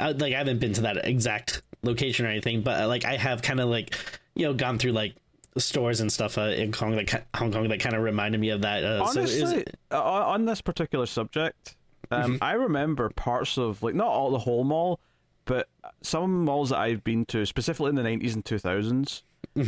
I, 0.00 0.12
like 0.12 0.32
I 0.32 0.38
haven't 0.38 0.58
been 0.58 0.72
to 0.74 0.80
that 0.82 1.06
exact 1.06 1.62
location 1.82 2.24
or 2.24 2.30
anything, 2.30 2.62
but 2.62 2.80
uh, 2.82 2.88
like 2.88 3.04
I 3.04 3.18
have 3.18 3.42
kind 3.42 3.60
of 3.60 3.68
like 3.68 3.94
you 4.34 4.46
know 4.46 4.54
gone 4.54 4.78
through 4.78 4.92
like 4.92 5.14
stores 5.58 6.00
and 6.00 6.10
stuff 6.10 6.38
uh, 6.38 6.42
in 6.42 6.72
Hong 6.72 6.96
that 6.96 7.08
ki- 7.08 7.18
Hong 7.36 7.52
Kong 7.52 7.68
that 7.68 7.78
kind 7.80 7.94
of 7.94 8.02
reminded 8.02 8.40
me 8.40 8.48
of 8.50 8.62
that. 8.62 8.82
Uh, 8.84 9.04
so 9.08 9.20
was- 9.20 9.42
Honestly, 9.42 9.64
uh, 9.90 10.02
on 10.02 10.46
this 10.46 10.62
particular 10.62 11.04
subject, 11.04 11.76
Um, 12.10 12.38
I 12.40 12.52
remember 12.52 13.10
parts 13.10 13.58
of 13.58 13.82
like 13.82 13.94
not 13.94 14.06
all 14.08 14.30
the 14.30 14.38
whole 14.38 14.64
mall, 14.64 14.98
but 15.44 15.68
some 16.00 16.44
malls 16.46 16.70
that 16.70 16.78
I've 16.78 17.04
been 17.04 17.26
to, 17.26 17.44
specifically 17.44 17.90
in 17.90 17.94
the 17.96 18.02
nineties 18.02 18.34
and 18.34 18.42
two 18.42 18.58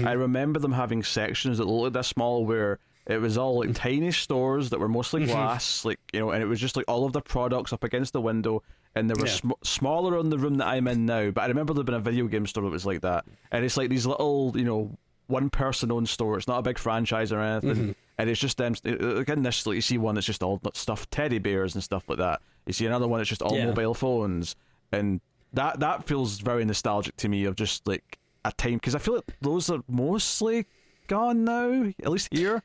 I 0.06 0.12
remember 0.12 0.58
them 0.58 0.72
having 0.72 1.02
sections 1.02 1.58
that 1.58 1.66
looked 1.66 1.92
this 1.92 2.08
small 2.08 2.46
where 2.46 2.78
it 3.06 3.18
was 3.20 3.36
all 3.36 3.58
like 3.60 3.74
tiny 3.74 4.10
stores 4.12 4.70
that 4.70 4.80
were 4.80 4.88
mostly 4.88 5.22
mm-hmm. 5.22 5.32
glass, 5.32 5.84
like 5.84 5.98
you 6.12 6.20
know, 6.20 6.30
and 6.30 6.42
it 6.42 6.46
was 6.46 6.60
just 6.60 6.76
like 6.76 6.86
all 6.88 7.04
of 7.04 7.12
the 7.12 7.20
products 7.20 7.72
up 7.72 7.84
against 7.84 8.12
the 8.12 8.20
window, 8.20 8.62
and 8.94 9.10
they 9.10 9.14
were 9.14 9.26
Yeah. 9.26 9.32
sm- 9.32 9.50
smaller 9.62 10.18
on 10.18 10.30
the 10.30 10.38
room 10.38 10.54
that 10.56 10.66
I'm 10.66 10.88
in 10.88 11.04
now. 11.06 11.30
But 11.30 11.42
I 11.42 11.46
remember 11.48 11.74
there 11.74 11.84
being 11.84 11.98
a 11.98 12.02
video 12.02 12.26
game 12.26 12.46
store 12.46 12.64
that 12.64 12.70
was 12.70 12.86
like 12.86 13.02
that, 13.02 13.24
and 13.50 13.64
it's 13.64 13.76
like 13.76 13.90
these 13.90 14.06
little, 14.06 14.52
you 14.54 14.64
know, 14.64 14.96
one 15.26 15.50
person 15.50 15.92
owned 15.92 16.08
store. 16.08 16.38
It's 16.38 16.48
not 16.48 16.58
a 16.58 16.62
big 16.62 16.78
franchise 16.78 17.30
or 17.30 17.40
anything, 17.40 17.70
mm-hmm. 17.70 17.92
and 18.18 18.30
it's 18.30 18.40
just 18.40 18.56
them. 18.56 18.74
Uh, 18.86 18.96
like 19.16 19.28
in 19.28 19.42
this, 19.42 19.66
like 19.66 19.76
you 19.76 19.82
see 19.82 19.98
one 19.98 20.14
that's 20.14 20.26
just 20.26 20.42
all 20.42 20.60
stuffed 20.72 21.10
teddy 21.10 21.38
bears 21.38 21.74
and 21.74 21.84
stuff 21.84 22.04
like 22.08 22.18
that. 22.18 22.40
You 22.66 22.72
see 22.72 22.86
another 22.86 23.06
one 23.06 23.20
that's 23.20 23.28
just 23.28 23.42
all 23.42 23.56
Yeah. 23.56 23.66
mobile 23.66 23.94
phones, 23.94 24.56
and 24.92 25.20
that 25.52 25.80
that 25.80 26.04
feels 26.06 26.38
very 26.38 26.64
nostalgic 26.64 27.16
to 27.16 27.28
me 27.28 27.44
of 27.44 27.56
just 27.56 27.86
like 27.86 28.18
a 28.46 28.52
time 28.52 28.74
because 28.74 28.94
I 28.94 28.98
feel 28.98 29.16
like 29.16 29.36
those 29.40 29.68
are 29.68 29.82
mostly 29.88 30.66
gone 31.06 31.44
now, 31.44 31.92
at 32.02 32.10
least 32.10 32.28
here. 32.32 32.62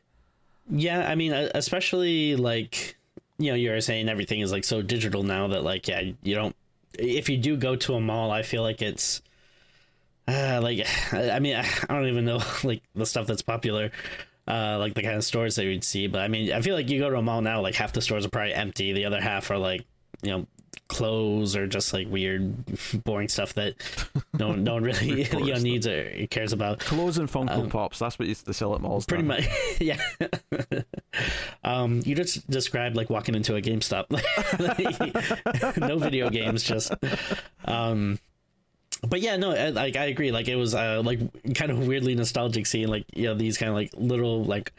Yeah, 0.69 1.09
I 1.09 1.15
mean, 1.15 1.33
especially 1.33 2.35
like 2.35 2.97
you 3.37 3.51
know, 3.51 3.55
you 3.55 3.71
were 3.71 3.81
saying 3.81 4.09
everything 4.09 4.41
is 4.41 4.51
like 4.51 4.63
so 4.63 4.81
digital 4.81 5.23
now 5.23 5.47
that 5.47 5.63
like 5.63 5.87
yeah, 5.87 6.01
you 6.21 6.35
don't. 6.35 6.55
If 6.97 7.29
you 7.29 7.37
do 7.37 7.55
go 7.55 7.75
to 7.77 7.95
a 7.95 8.01
mall, 8.01 8.31
I 8.31 8.43
feel 8.43 8.61
like 8.61 8.81
it's. 8.81 9.21
Uh, 10.27 10.59
like 10.61 10.85
I 11.13 11.39
mean 11.39 11.55
I 11.55 11.65
don't 11.89 12.07
even 12.07 12.25
know 12.25 12.39
like 12.63 12.83
the 12.93 13.05
stuff 13.05 13.25
that's 13.25 13.41
popular 13.41 13.91
uh 14.47 14.77
like 14.79 14.93
the 14.93 15.01
kind 15.01 15.15
of 15.15 15.23
stores 15.23 15.55
that 15.55 15.65
you'd 15.65 15.83
see 15.83 16.05
but 16.05 16.21
I 16.21 16.27
mean 16.27 16.51
I 16.51 16.61
feel 16.61 16.75
like 16.75 16.89
you 16.89 16.99
go 16.99 17.09
to 17.09 17.17
a 17.17 17.21
mall 17.21 17.41
now 17.41 17.61
like 17.61 17.73
half 17.75 17.93
the 17.93 18.01
stores 18.01 18.25
are 18.25 18.29
probably 18.29 18.53
empty 18.53 18.93
the 18.93 19.05
other 19.05 19.19
half 19.19 19.49
are 19.49 19.57
like 19.57 19.85
you 20.21 20.31
know 20.31 20.47
clothes 20.89 21.55
or 21.55 21.65
just 21.67 21.93
like 21.93 22.09
weird 22.09 22.53
boring 23.05 23.29
stuff 23.29 23.53
that 23.53 23.75
no 24.37 24.49
one 24.49 24.63
no 24.63 24.73
one 24.73 24.83
really 24.89 25.23
you 25.31 25.53
know, 25.53 25.59
needs 25.59 25.87
or 25.87 26.09
cares 26.29 26.51
about 26.51 26.79
Clothes 26.79 27.17
and 27.17 27.29
Funko 27.31 27.69
Pops. 27.69 27.99
That's 27.99 28.19
what 28.19 28.27
used 28.27 28.45
to 28.47 28.53
sell 28.53 28.75
at 28.75 28.81
malls. 28.81 29.05
pretty 29.05 29.23
now. 29.23 29.35
much 29.35 29.47
yeah 29.79 29.99
um 31.63 32.01
you 32.05 32.15
just 32.15 32.49
described 32.49 32.95
like 32.95 33.09
walking 33.09 33.35
into 33.35 33.55
a 33.55 33.61
gamestop 33.61 34.05
no 35.77 35.97
video 35.97 36.29
games 36.29 36.63
just 36.63 36.91
um 37.65 38.19
but 39.07 39.21
yeah 39.21 39.37
no 39.37 39.51
I- 39.51 39.69
like 39.69 39.95
i 39.95 40.05
agree 40.05 40.31
like 40.31 40.47
it 40.47 40.55
was 40.55 40.75
uh 40.75 41.01
like 41.05 41.19
kind 41.55 41.71
of 41.71 41.87
weirdly 41.87 42.15
nostalgic 42.15 42.65
seeing 42.65 42.87
like 42.87 43.05
you 43.15 43.25
know 43.27 43.35
these 43.35 43.57
kind 43.57 43.69
of 43.69 43.75
like 43.75 43.91
little 43.95 44.43
like 44.43 44.73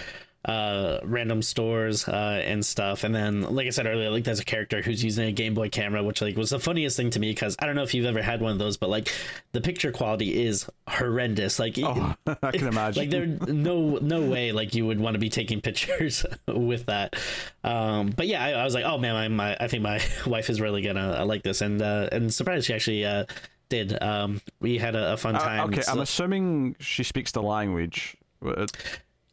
uh 0.47 0.99
random 1.05 1.43
stores 1.43 2.09
uh 2.09 2.41
and 2.45 2.65
stuff. 2.65 3.05
And 3.05 3.15
then 3.15 3.43
like 3.43 3.67
i 3.67 3.71
said 3.71 3.87
earlier 3.87 4.09
like 4.11 4.25
there's 4.25 4.41
a 4.41 4.45
character 4.45 4.81
who's 4.81 5.05
using 5.05 5.27
a 5.29 5.33
game 5.33 5.53
boy 5.53 5.69
camera 5.69 6.03
which 6.03 6.23
like 6.23 6.35
was 6.37 6.49
the 6.49 6.59
funniest 6.59 6.97
thing 6.97 7.11
to 7.11 7.21
me 7.21 7.31
because 7.31 7.57
i 7.59 7.67
don't 7.67 7.75
know 7.77 7.83
if 7.83 7.93
you've 7.93 8.07
ever 8.07 8.23
had 8.23 8.41
one 8.41 8.53
of 8.53 8.59
those 8.59 8.79
but 8.79 8.89
like 8.89 9.13
the 9.53 9.61
picture 9.61 9.93
quality 9.93 10.43
is 10.43 10.67
horrendous. 10.89 11.59
Like 11.59 11.79
Oh, 11.83 12.15
I 12.43 12.53
can 12.53 12.69
imagine. 12.69 13.01
like 13.03 13.11
there 13.11 13.27
no 13.27 13.99
no 14.01 14.23
way 14.31 14.53
like 14.53 14.75
you 14.75 14.87
would 14.87 14.99
want 14.99 15.15
to 15.15 15.19
be 15.21 15.29
taking 15.29 15.61
pictures 15.61 16.25
with 16.47 16.87
that. 16.87 17.17
Um 17.63 18.09
but 18.11 18.27
yeah 18.27 18.43
I, 18.43 18.53
I 18.53 18.65
was 18.65 18.75
like 18.75 18.85
oh 18.85 18.97
man 18.97 19.15
my, 19.15 19.29
my 19.29 19.57
i 19.61 19.69
think 19.69 19.83
my 19.83 20.01
wife 20.27 20.49
is 20.49 20.59
really 20.61 20.81
gonna 20.81 21.19
uh, 21.21 21.27
like 21.27 21.43
this. 21.43 21.61
And 21.61 21.83
uh 21.83 22.09
and 22.13 22.33
surprised 22.33 22.67
she 22.67 22.73
actually 22.75 23.05
uh 23.05 23.25
did. 23.69 24.03
Um 24.03 24.41
we 24.61 24.79
had 24.79 24.95
a, 24.97 25.13
a 25.13 25.17
fun 25.19 25.37
Uh, 25.37 25.39
time. 25.41 25.69
okay, 25.71 25.83
So- 25.83 25.93
I'm 25.93 26.01
assuming 26.01 26.77
she 26.81 27.05
speaks 27.05 27.31
the 27.33 27.43
language. 27.43 28.17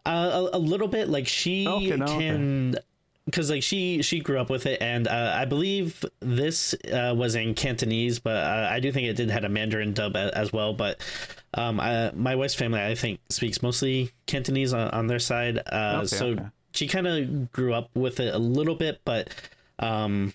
Uh, 0.08 0.50
a, 0.54 0.58
a 0.58 0.60
little 0.60 0.88
bit 0.88 1.10
like 1.10 1.28
she 1.28 1.68
Okay, 1.68 1.96
no, 1.98 2.06
okay. 2.06 2.18
can 2.18 2.76
because 3.26 3.50
like 3.50 3.62
she 3.62 4.02
she 4.02 4.22
grew 4.22 4.40
up 4.40 4.50
with 4.50 4.66
it 4.66 4.82
and 4.82 5.06
uh, 5.06 5.36
i 5.38 5.44
believe 5.44 6.06
this 6.22 6.74
uh, 6.94 7.14
was 7.14 7.36
in 7.36 7.54
cantonese 7.54 8.20
but 8.20 8.38
uh, 8.38 8.70
i 8.72 8.80
do 8.80 8.90
think 8.90 9.06
it 9.06 9.18
did 9.18 9.30
had 9.30 9.44
a 9.44 9.50
mandarin 9.50 9.92
dub 9.92 10.16
a, 10.16 10.32
as 10.38 10.54
well 10.54 10.74
but 10.74 11.02
um 11.56 11.78
I, 11.78 12.12
my 12.16 12.36
wife's 12.36 12.56
family 12.56 12.82
i 12.82 12.96
think 12.96 13.20
speaks 13.28 13.62
mostly 13.62 14.12
cantonese 14.28 14.72
on, 14.74 14.90
on 14.92 15.08
their 15.08 15.20
side 15.20 15.60
uh 15.70 15.96
Okay, 15.98 16.08
so 16.08 16.26
okay. 16.28 16.46
she 16.74 16.88
kind 16.88 17.06
of 17.06 17.52
grew 17.52 17.74
up 17.74 17.90
with 17.94 18.22
it 18.22 18.34
a 18.34 18.40
little 18.40 18.76
bit 18.76 19.02
but 19.04 19.30
um 19.80 20.34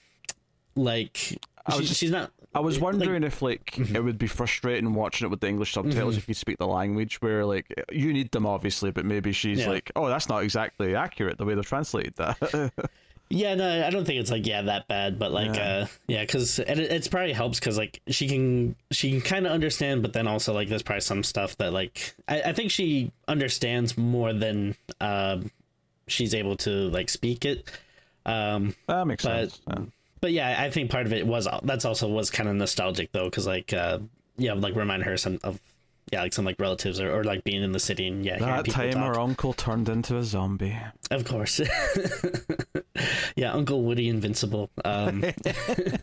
like 0.76 1.38
she, 1.71 1.78
was- 1.78 1.97
she's 1.97 2.11
not 2.11 2.31
I 2.54 2.61
was 2.61 2.76
like- 2.76 2.83
wondering 2.85 3.23
if 3.25 3.40
like 3.42 3.73
Mm-hmm. 3.76 3.97
it 3.97 4.04
would 4.04 4.19
be 4.19 4.26
frustrating 4.26 4.92
watching 4.95 5.26
it 5.26 5.31
with 5.31 5.40
the 5.40 5.49
English 5.49 5.73
subtitles 5.73 6.16
if 6.19 6.28
you 6.28 6.35
speak 6.35 6.59
the 6.59 6.66
language, 6.66 7.23
where 7.23 7.45
like 7.47 7.66
you 7.90 8.12
need 8.12 8.31
them 8.33 8.45
obviously, 8.47 8.90
but 8.90 9.04
maybe 9.07 9.33
she's 9.33 9.61
Yeah. 9.61 9.69
like, 9.71 9.90
oh, 9.97 10.09
that's 10.09 10.28
not 10.28 10.42
exactly 10.42 10.95
accurate 10.95 11.38
the 11.38 11.45
way 11.45 11.54
they've 11.54 11.64
translated 11.66 12.14
that. 12.16 12.73
Yeah, 13.35 13.54
no, 13.54 13.87
I 13.87 13.88
don't 13.88 14.04
think 14.04 14.21
it's 14.21 14.31
like 14.31 14.47
yeah 14.47 14.61
that 14.61 14.88
bad, 14.88 15.19
but 15.19 15.33
like 15.33 15.54
Yeah. 15.54 15.62
uh 15.62 15.87
yeah, 16.07 16.21
because 16.21 16.59
it 16.59 16.78
it's 16.78 17.09
probably 17.09 17.33
helps 17.33 17.59
because 17.59 17.78
like 17.78 18.02
she 18.09 18.28
can 18.28 18.76
she 18.90 19.11
can 19.11 19.23
kind 19.23 19.47
of 19.47 19.52
understand, 19.52 20.02
but 20.02 20.12
then 20.12 20.28
also 20.28 20.52
like 20.52 20.69
there's 20.69 20.83
probably 20.83 21.00
some 21.00 21.23
stuff 21.23 21.57
that 21.57 21.73
like 21.73 22.14
I, 22.28 22.42
I 22.42 22.52
think 22.52 22.71
she 22.71 23.11
understands 23.28 23.97
more 23.97 24.35
than 24.35 24.76
um 25.00 25.50
she's 26.09 26.35
able 26.35 26.57
to 26.59 26.90
like 26.90 27.09
speak 27.09 27.47
it. 27.47 27.71
Um, 28.26 28.75
that 28.87 29.07
makes 29.07 29.25
But- 29.25 29.50
sense. 29.52 29.61
Yeah. 29.66 29.85
But 30.23 30.33
yeah, 30.33 30.62
I 30.62 30.71
think 30.71 30.91
part 30.91 31.05
of 31.05 31.12
it 31.12 31.26
was 31.26 31.47
that's 31.64 31.85
also 31.85 32.09
was 32.09 32.31
kind 32.31 32.49
of 32.49 32.55
nostalgic 32.55 33.12
though, 33.12 33.25
because 33.26 33.47
like 33.47 33.75
uh 33.75 33.99
yeah, 34.38 34.55
like 34.55 34.75
remind 34.75 35.02
her 35.02 35.19
some 35.19 35.38
of 35.45 35.61
yeah 36.11 36.23
like 36.23 36.33
some 36.33 36.45
like 36.45 36.59
relatives 36.59 37.00
or, 37.00 37.12
or 37.14 37.25
like 37.25 37.45
being 37.45 37.62
in 37.62 37.73
the 37.73 37.79
city 37.79 38.07
and 38.07 38.25
yeah 38.25 38.38
That 38.38 38.67
time 38.67 38.93
talk. 38.93 39.02
our 39.02 39.21
uncle 39.21 39.52
turned 39.52 39.88
into 39.88 40.17
a 40.17 40.25
zombie. 40.25 40.76
Of 41.11 41.25
course. 41.25 41.61
yeah, 43.37 43.52
Uncle 43.52 43.83
Woody 43.83 44.09
Invincible. 44.09 44.71
Um, 44.85 45.25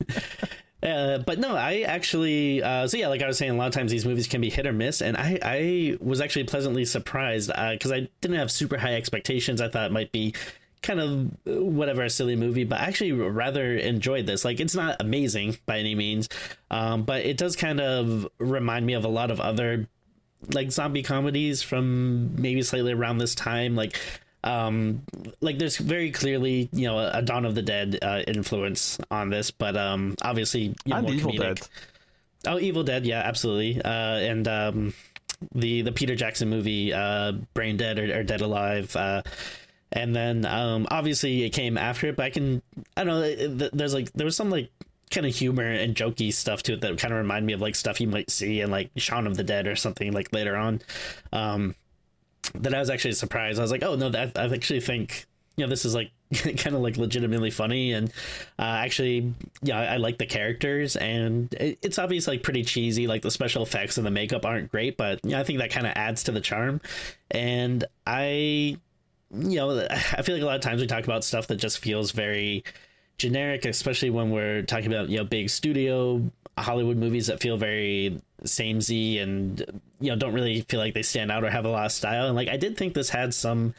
uh, 0.84 1.20
but 1.20 1.40
no, 1.40 1.56
I 1.56 1.82
actually, 1.82 2.64
uh, 2.64 2.88
so 2.88 2.98
yeah, 2.98 3.08
like 3.08 3.22
I 3.22 3.28
was 3.28 3.38
saying, 3.38 3.52
a 3.52 3.56
lot 3.56 3.68
of 3.68 3.74
times 3.74 3.92
these 3.92 4.06
movies 4.06 4.28
can 4.28 4.42
be 4.42 4.50
hit 4.50 4.66
or 4.66 4.74
miss. 4.74 5.02
And 5.02 5.18
I, 5.18 5.40
I 5.42 5.98
was 6.00 6.22
actually 6.22 6.46
pleasantly 6.46 6.86
surprised 6.86 7.52
uh, 7.54 7.72
because 7.74 7.92
I 7.92 8.08
didn't 8.22 8.38
have 8.38 8.52
super 8.52 8.78
high 8.78 8.96
expectations. 8.96 9.62
I 9.62 9.68
thought 9.70 9.86
it 9.86 9.92
might 9.92 10.12
be 10.12 10.34
kind 10.82 11.00
of 11.00 11.28
uh, 11.48 11.64
whatever 11.64 12.04
a 12.04 12.10
silly 12.10 12.36
movie 12.36 12.64
but 12.64 12.80
I 12.80 12.86
actually 12.86 13.12
rather 13.12 13.76
enjoyed 13.76 14.26
this 14.26 14.46
like 14.46 14.60
it's 14.60 14.76
not 14.76 14.98
amazing 15.00 15.58
by 15.66 15.80
any 15.80 15.96
means 15.96 16.30
um, 16.72 17.04
but 17.04 17.26
it 17.26 17.38
does 17.38 17.56
kind 17.56 17.82
of 17.82 18.28
remind 18.40 18.86
me 18.86 18.94
of 18.94 19.06
a 19.06 19.10
lot 19.10 19.32
of 19.32 19.40
other 19.40 19.88
like 20.54 20.72
zombie 20.72 21.04
comedies 21.04 21.62
from 21.62 22.42
maybe 22.42 22.62
slightly 22.62 22.94
around 22.94 23.18
this 23.18 23.36
time 23.36 23.76
like 23.76 24.00
um 24.44 25.04
like 25.42 25.60
there's 25.60 25.78
very 25.78 26.12
clearly 26.12 26.70
you 26.72 26.88
know 26.88 26.98
a 26.98 27.22
dawn 27.22 27.46
of 27.46 27.56
the 27.56 27.62
dead 27.62 28.00
uh, 28.02 28.24
influence 28.26 28.98
on 29.12 29.30
this 29.30 29.52
but 29.52 29.76
um 29.76 30.16
obviously 30.22 30.74
you 30.86 30.94
know, 30.94 31.10
Evil 31.10 31.32
comedic. 31.34 31.40
Dead. 31.40 31.68
oh 32.48 32.58
evil 32.58 32.84
dead 32.84 33.06
yeah 33.06 33.20
absolutely 33.20 33.82
uh 33.82 33.90
and 33.90 34.48
um 34.48 34.94
the 35.54 35.82
the 35.82 35.92
peter 35.92 36.16
jackson 36.16 36.50
movie 36.50 36.94
uh 36.94 37.34
brain 37.54 37.76
dead 37.76 38.00
or, 38.00 38.20
or 38.20 38.24
dead 38.24 38.40
alive 38.40 38.96
uh 38.96 39.22
and 39.92 40.16
then 40.16 40.46
um 40.46 40.88
obviously 40.92 41.44
it 41.44 41.50
came 41.50 41.78
after 41.78 42.08
it 42.08 42.16
but 42.16 42.26
i 42.26 42.30
can 42.30 42.62
i 42.96 43.04
don't 43.04 43.20
know 43.20 43.70
there's 43.74 43.94
like 43.94 44.12
there 44.14 44.26
was 44.26 44.36
some 44.36 44.50
like 44.50 44.70
kind 45.12 45.26
of 45.26 45.36
humor 45.36 45.64
and 45.64 45.96
jokey 45.96 46.32
stuff 46.32 46.62
to 46.64 46.74
it 46.74 46.82
that 46.82 46.98
kind 46.98 47.14
of 47.14 47.18
remind 47.18 47.46
me 47.46 47.54
of 47.54 47.62
like 47.62 47.76
stuff 47.76 48.00
you 48.00 48.08
might 48.08 48.30
see 48.30 48.62
in 48.62 48.70
like 48.70 48.92
Shaun 48.96 49.26
of 49.26 49.38
the 49.38 49.44
Dead 49.44 49.68
or 49.68 49.76
something 49.76 50.12
like 50.12 50.32
later 50.34 50.56
on. 50.56 50.82
Um, 51.34 51.76
that 52.56 52.74
I 52.74 52.80
was 52.80 52.90
actually 52.90 53.14
surprised. 53.14 53.60
I 53.60 53.62
was 53.62 53.72
like, 53.72 53.84
oh 53.84 53.96
no, 53.96 54.10
that 54.10 54.38
I 54.38 54.46
actually 54.46 54.82
think 54.82 55.26
you 55.58 55.66
know 55.66 55.70
this 55.70 55.84
is 55.84 55.94
like 55.94 56.12
kind 56.58 56.76
of 56.76 56.82
like 56.82 56.96
legitimately 56.96 57.52
funny 57.52 57.92
and 57.92 58.10
uh, 58.58 58.62
actually 58.62 59.34
yeah 59.62 59.78
I, 59.78 59.86
I 59.86 59.98
like 59.98 60.18
the 60.18 60.26
characters 60.26 60.96
and 60.96 61.54
it, 61.56 61.80
it's 61.82 62.00
obviously 62.00 62.36
like 62.36 62.44
pretty 62.44 62.64
cheesy 62.64 63.08
like 63.08 63.24
the 63.24 63.32
special 63.32 63.64
effects 63.64 63.98
and 63.98 64.08
the 64.08 64.12
makeup 64.12 64.46
aren't 64.46 64.72
great 64.72 64.96
but 64.96 65.20
yeah 65.24 65.38
I 65.38 65.44
think 65.44 65.60
that 65.60 65.70
kind 65.70 65.86
of 65.86 65.92
adds 65.98 66.24
to 66.24 66.32
the 66.32 66.40
charm 66.40 66.80
and 67.32 67.84
I 68.08 68.78
you 69.32 69.58
know 69.58 69.88
I 69.92 70.22
feel 70.22 70.36
like 70.36 70.44
a 70.44 70.46
lot 70.46 70.56
of 70.56 70.62
times 70.62 70.82
we 70.82 70.88
talk 70.88 71.04
about 71.04 71.24
stuff 71.24 71.48
that 71.48 71.58
just 71.58 71.80
feels 71.80 72.12
very 72.12 72.64
generic, 73.18 73.66
especially 73.66 74.10
when 74.10 74.32
we're 74.32 74.64
talking 74.64 74.88
about 74.88 75.10
you 75.10 75.18
know 75.18 75.24
big 75.24 75.50
studio 75.50 76.22
Hollywood 76.62 76.98
movies 76.98 77.28
that 77.28 77.40
feel 77.40 77.58
very 77.58 78.22
samey 78.44 79.20
and 79.20 79.82
you 80.00 80.10
know 80.10 80.16
don't 80.16 80.34
really 80.34 80.62
feel 80.62 80.80
like 80.80 80.94
they 80.94 81.04
stand 81.04 81.32
out 81.32 81.44
or 81.44 81.50
have 81.50 81.66
a 81.66 81.70
lot 81.70 81.86
of 81.86 81.92
style. 81.92 82.28
And 82.28 82.36
like 82.36 82.48
I 82.48 82.58
did 82.58 82.78
think 82.78 82.94
this 82.94 83.10
had 83.10 83.34
some, 83.34 83.74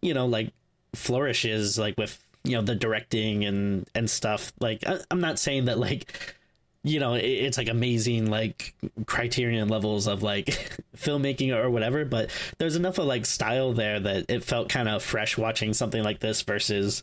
you 0.00 0.14
know, 0.14 0.26
like 0.26 0.52
flourishes 0.94 1.78
like 1.78 1.96
with 1.96 2.22
you 2.44 2.52
know 2.52 2.62
the 2.62 2.74
directing 2.74 3.44
and 3.44 3.88
and 3.94 4.08
stuff. 4.08 4.52
Like 4.60 4.86
I, 4.86 4.98
I'm 5.10 5.20
not 5.20 5.38
saying 5.38 5.66
that 5.66 5.78
like 5.78 6.36
you 6.82 6.98
know 6.98 7.14
it, 7.14 7.24
it's 7.24 7.58
like 7.58 7.68
amazing 7.68 8.30
like 8.30 8.74
criterion 9.06 9.68
levels 9.68 10.06
of 10.06 10.22
like 10.22 10.46
filmmaking 10.96 11.54
or 11.54 11.68
whatever 11.70 12.04
but 12.04 12.30
there's 12.58 12.76
enough 12.76 12.98
of 12.98 13.06
like 13.06 13.26
style 13.26 13.72
there 13.72 14.00
that 14.00 14.26
it 14.28 14.42
felt 14.42 14.68
kind 14.68 14.88
of 14.88 15.02
fresh 15.02 15.36
watching 15.36 15.74
something 15.74 16.02
like 16.02 16.20
this 16.20 16.42
versus 16.42 17.02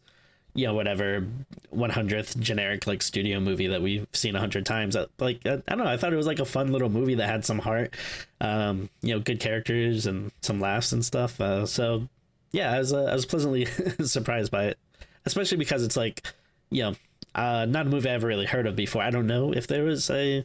you 0.56 0.66
know 0.66 0.74
whatever 0.74 1.28
100th 1.74 2.40
generic 2.40 2.88
like 2.88 3.04
studio 3.04 3.40
movie 3.40 3.68
that 3.68 3.82
we've 3.82 4.08
seen 4.14 4.36
a 4.36 4.40
hundred 4.40 4.66
times. 4.66 4.96
Uh, 4.96 5.06
like 5.20 5.40
I, 5.46 5.62
I 5.68 5.76
don't 5.76 5.86
know 5.86 5.92
i 5.92 5.98
thought 5.98 6.12
it 6.12 6.18
was 6.18 6.26
like 6.26 6.40
a 6.40 6.46
fun 6.46 6.72
little 6.72 6.90
movie 6.90 7.16
that 7.16 7.30
had 7.30 7.46
some 7.46 7.60
heart 7.60 7.94
um 8.42 8.90
you 9.02 9.14
know 9.14 9.20
good 9.20 9.40
characters 9.40 10.08
and 10.08 10.32
some 10.42 10.60
laughs 10.60 10.92
and 10.92 11.06
stuff 11.06 11.40
uh, 11.40 11.66
so 11.68 12.08
yeah 12.52 12.74
i 12.74 12.80
was 12.80 12.92
uh, 12.92 13.04
i 13.04 13.14
was 13.14 13.26
pleasantly 13.28 13.66
surprised 14.04 14.52
by 14.52 14.66
it 14.66 14.80
especially 15.26 15.58
because 15.58 15.84
it's 15.84 15.98
like 15.98 16.24
you 16.72 16.82
know 16.82 16.96
Uh, 17.38 17.66
not 17.70 17.86
a 17.86 17.90
movie 17.90 18.10
I 18.10 18.14
ever 18.14 18.28
really 18.28 18.48
heard 18.48 18.66
of 18.66 18.76
before. 18.76 19.04
I 19.04 19.12
don't 19.12 19.28
know 19.28 19.54
if 19.54 19.68
there 19.68 19.84
was 19.84 20.10
a 20.10 20.44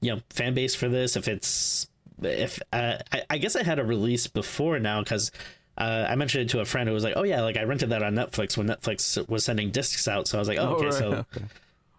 you 0.00 0.14
know 0.14 0.20
fan 0.30 0.54
base 0.54 0.74
for 0.74 0.88
this. 0.88 1.16
If 1.16 1.28
it's 1.28 1.86
if 2.22 2.60
uh, 2.72 2.98
I, 3.12 3.22
I 3.30 3.38
guess 3.38 3.54
I 3.56 3.62
had 3.62 3.78
a 3.78 3.84
release 3.84 4.26
before 4.26 4.78
now 4.78 5.02
because 5.02 5.30
uh, 5.76 6.06
I 6.08 6.14
mentioned 6.16 6.44
it 6.44 6.48
to 6.50 6.60
a 6.60 6.64
friend 6.64 6.88
who 6.88 6.94
was 6.94 7.04
like, 7.04 7.14
"Oh 7.16 7.24
yeah, 7.24 7.42
like 7.42 7.58
I 7.58 7.64
rented 7.64 7.90
that 7.90 8.02
on 8.02 8.14
Netflix 8.14 8.56
when 8.56 8.68
Netflix 8.68 9.28
was 9.28 9.44
sending 9.44 9.70
discs 9.70 10.08
out." 10.08 10.28
So 10.28 10.38
I 10.38 10.40
was 10.40 10.48
like, 10.48 10.58
"Oh, 10.58 10.76
okay, 10.76 10.86
right, 10.86 10.94
so 10.94 11.12
okay. 11.36 11.46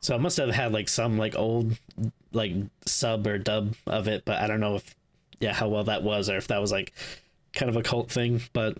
so 0.01 0.15
I 0.15 0.17
must 0.17 0.37
have 0.37 0.49
had 0.49 0.73
like 0.73 0.89
some 0.89 1.17
like 1.17 1.35
old 1.35 1.77
like 2.31 2.53
sub 2.85 3.27
or 3.27 3.37
dub 3.37 3.75
of 3.85 4.07
it, 4.07 4.25
but 4.25 4.41
I 4.41 4.47
don't 4.47 4.59
know 4.59 4.75
if 4.75 4.95
yeah 5.39 5.53
how 5.53 5.69
well 5.69 5.83
that 5.83 6.01
was 6.01 6.29
or 6.29 6.37
if 6.37 6.47
that 6.47 6.61
was 6.61 6.71
like 6.71 6.93
kind 7.53 7.69
of 7.69 7.75
a 7.75 7.83
cult 7.83 8.09
thing, 8.09 8.41
but 8.53 8.77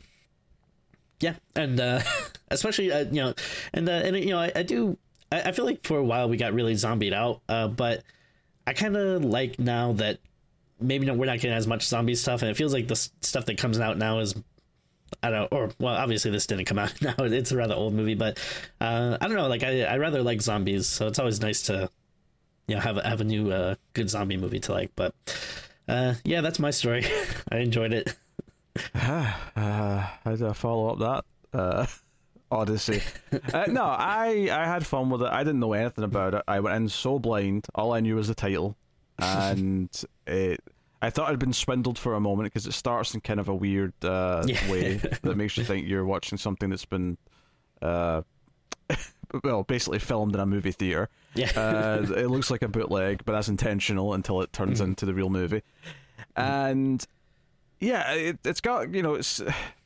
yeah, 1.20 1.36
and 1.56 1.80
uh, 1.80 2.02
especially 2.52 2.92
uh, 2.92 3.06
you 3.06 3.22
know, 3.22 3.34
and 3.74 3.88
uh, 3.88 3.92
and 3.92 4.18
you 4.18 4.32
know, 4.32 4.40
I, 4.40 4.52
I 4.56 4.64
do 4.64 4.98
I, 5.34 5.50
I 5.50 5.52
feel 5.52 5.66
like 5.66 5.86
for 5.86 5.98
a 5.98 6.04
while 6.04 6.30
we 6.30 6.38
got 6.38 6.54
really 6.54 6.76
zombied 6.76 7.14
out, 7.14 7.42
uh, 7.50 7.68
but 7.68 8.04
I 8.68 8.74
kind 8.74 8.96
of 8.96 9.26
like 9.26 9.60
now 9.60 9.94
that 9.94 10.20
maybe 10.80 11.06
no, 11.06 11.14
we're 11.14 11.26
not 11.26 11.40
getting 11.40 11.58
as 11.58 11.68
much 11.68 11.84
zombie 11.86 12.16
stuff, 12.16 12.42
and 12.42 12.52
it 12.52 12.58
feels 12.58 12.74
like 12.74 12.88
the 12.88 12.96
stuff 12.96 13.46
that 13.46 13.58
comes 13.58 13.80
out 13.80 13.98
now 13.98 14.20
is 14.20 14.36
I 15.22 15.30
don't 15.30 15.52
know, 15.52 15.58
or 15.58 15.72
well, 15.80 15.96
obviously 15.96 16.32
this 16.32 16.48
didn't 16.48 16.66
come 16.66 16.80
out 16.80 16.94
now. 17.02 17.16
It's 17.20 17.52
a 17.52 17.58
rather 17.58 17.74
old 17.76 17.94
movie, 17.94 18.16
but 18.16 18.40
uh, 18.80 19.18
I 19.20 19.28
don't 19.28 19.38
know. 19.38 19.48
Like 19.48 19.64
I, 19.64 19.84
I 19.84 19.98
rather 19.98 20.22
like 20.22 20.42
zombies, 20.42 20.88
so 20.88 21.08
it's 21.08 21.20
always 21.20 21.42
nice 21.42 21.64
to, 21.64 21.90
you 22.68 22.76
know, 22.76 22.82
have 22.82 22.98
a, 22.98 23.08
have 23.08 23.22
a 23.22 23.26
new 23.26 23.52
uh, 23.52 23.76
good 23.94 24.10
zombie 24.10 24.38
movie 24.38 24.60
to 24.62 24.72
like. 24.72 24.92
But 24.96 25.14
uh, 25.88 26.16
yeah, 26.24 26.42
that's 26.42 26.60
my 26.60 26.72
story. 26.72 27.06
I 27.52 27.58
enjoyed 27.58 27.94
it. 27.94 28.16
uh, 28.96 29.34
how 29.56 30.36
do 30.36 30.48
I 30.48 30.54
follow 30.54 30.90
up 30.94 31.24
that? 31.54 31.90
Odyssey. 32.54 33.02
uh, 33.54 33.66
no, 33.68 33.84
I 33.84 34.50
I 34.52 34.66
had 34.66 34.86
fun 34.86 35.10
with 35.10 35.22
it. 35.24 35.30
I 35.32 35.44
didn't 35.44 35.60
know 35.60 35.74
anything 35.74 36.04
about 36.04 36.34
it. 36.36 36.44
I 36.48 36.60
went 36.60 36.76
in 36.76 36.90
so 36.90 37.20
blind. 37.20 37.66
All 37.76 37.94
I 37.94 38.00
knew 38.00 38.16
was 38.16 38.28
the 38.28 38.36
title, 38.36 38.76
and 39.20 39.90
it. 40.28 40.62
I 41.02 41.10
thought 41.10 41.30
I'd 41.30 41.38
been 41.40 41.52
swindled 41.52 42.00
for 42.00 42.14
a 42.14 42.22
moment 42.22 42.46
because 42.46 42.66
it 42.66 42.72
starts 42.72 43.14
in 43.14 43.20
kind 43.20 43.38
of 43.42 43.50
a 43.50 43.54
weird 43.56 43.92
uh, 44.06 44.44
Yeah. 44.48 44.72
way 44.72 44.94
that 45.24 45.36
makes 45.36 45.58
you 45.58 45.66
think 45.66 45.86
you're 45.86 46.06
watching 46.06 46.38
something 46.38 46.70
that's 46.70 46.86
been, 46.86 47.18
uh, 47.82 48.22
well, 49.44 49.64
basically 49.64 50.00
filmed 50.00 50.34
in 50.34 50.40
a 50.40 50.46
movie 50.46 50.72
theater. 50.72 51.10
Yeah, 51.36 51.52
Uh, 51.58 52.06
it 52.16 52.28
looks 52.28 52.50
like 52.50 52.62
a 52.62 52.70
bootleg, 52.70 53.26
but 53.26 53.34
that's 53.34 53.50
intentional 53.50 54.14
until 54.14 54.42
it 54.44 54.54
turns 54.54 54.80
into 54.80 55.06
the 55.06 55.14
real 55.14 55.30
movie. 55.30 55.62
And 56.38 57.06
yeah, 57.82 58.14
it, 58.14 58.40
it's 58.46 58.62
got 58.62 58.94
you 58.94 59.02
know, 59.04 59.16
it's 59.16 59.42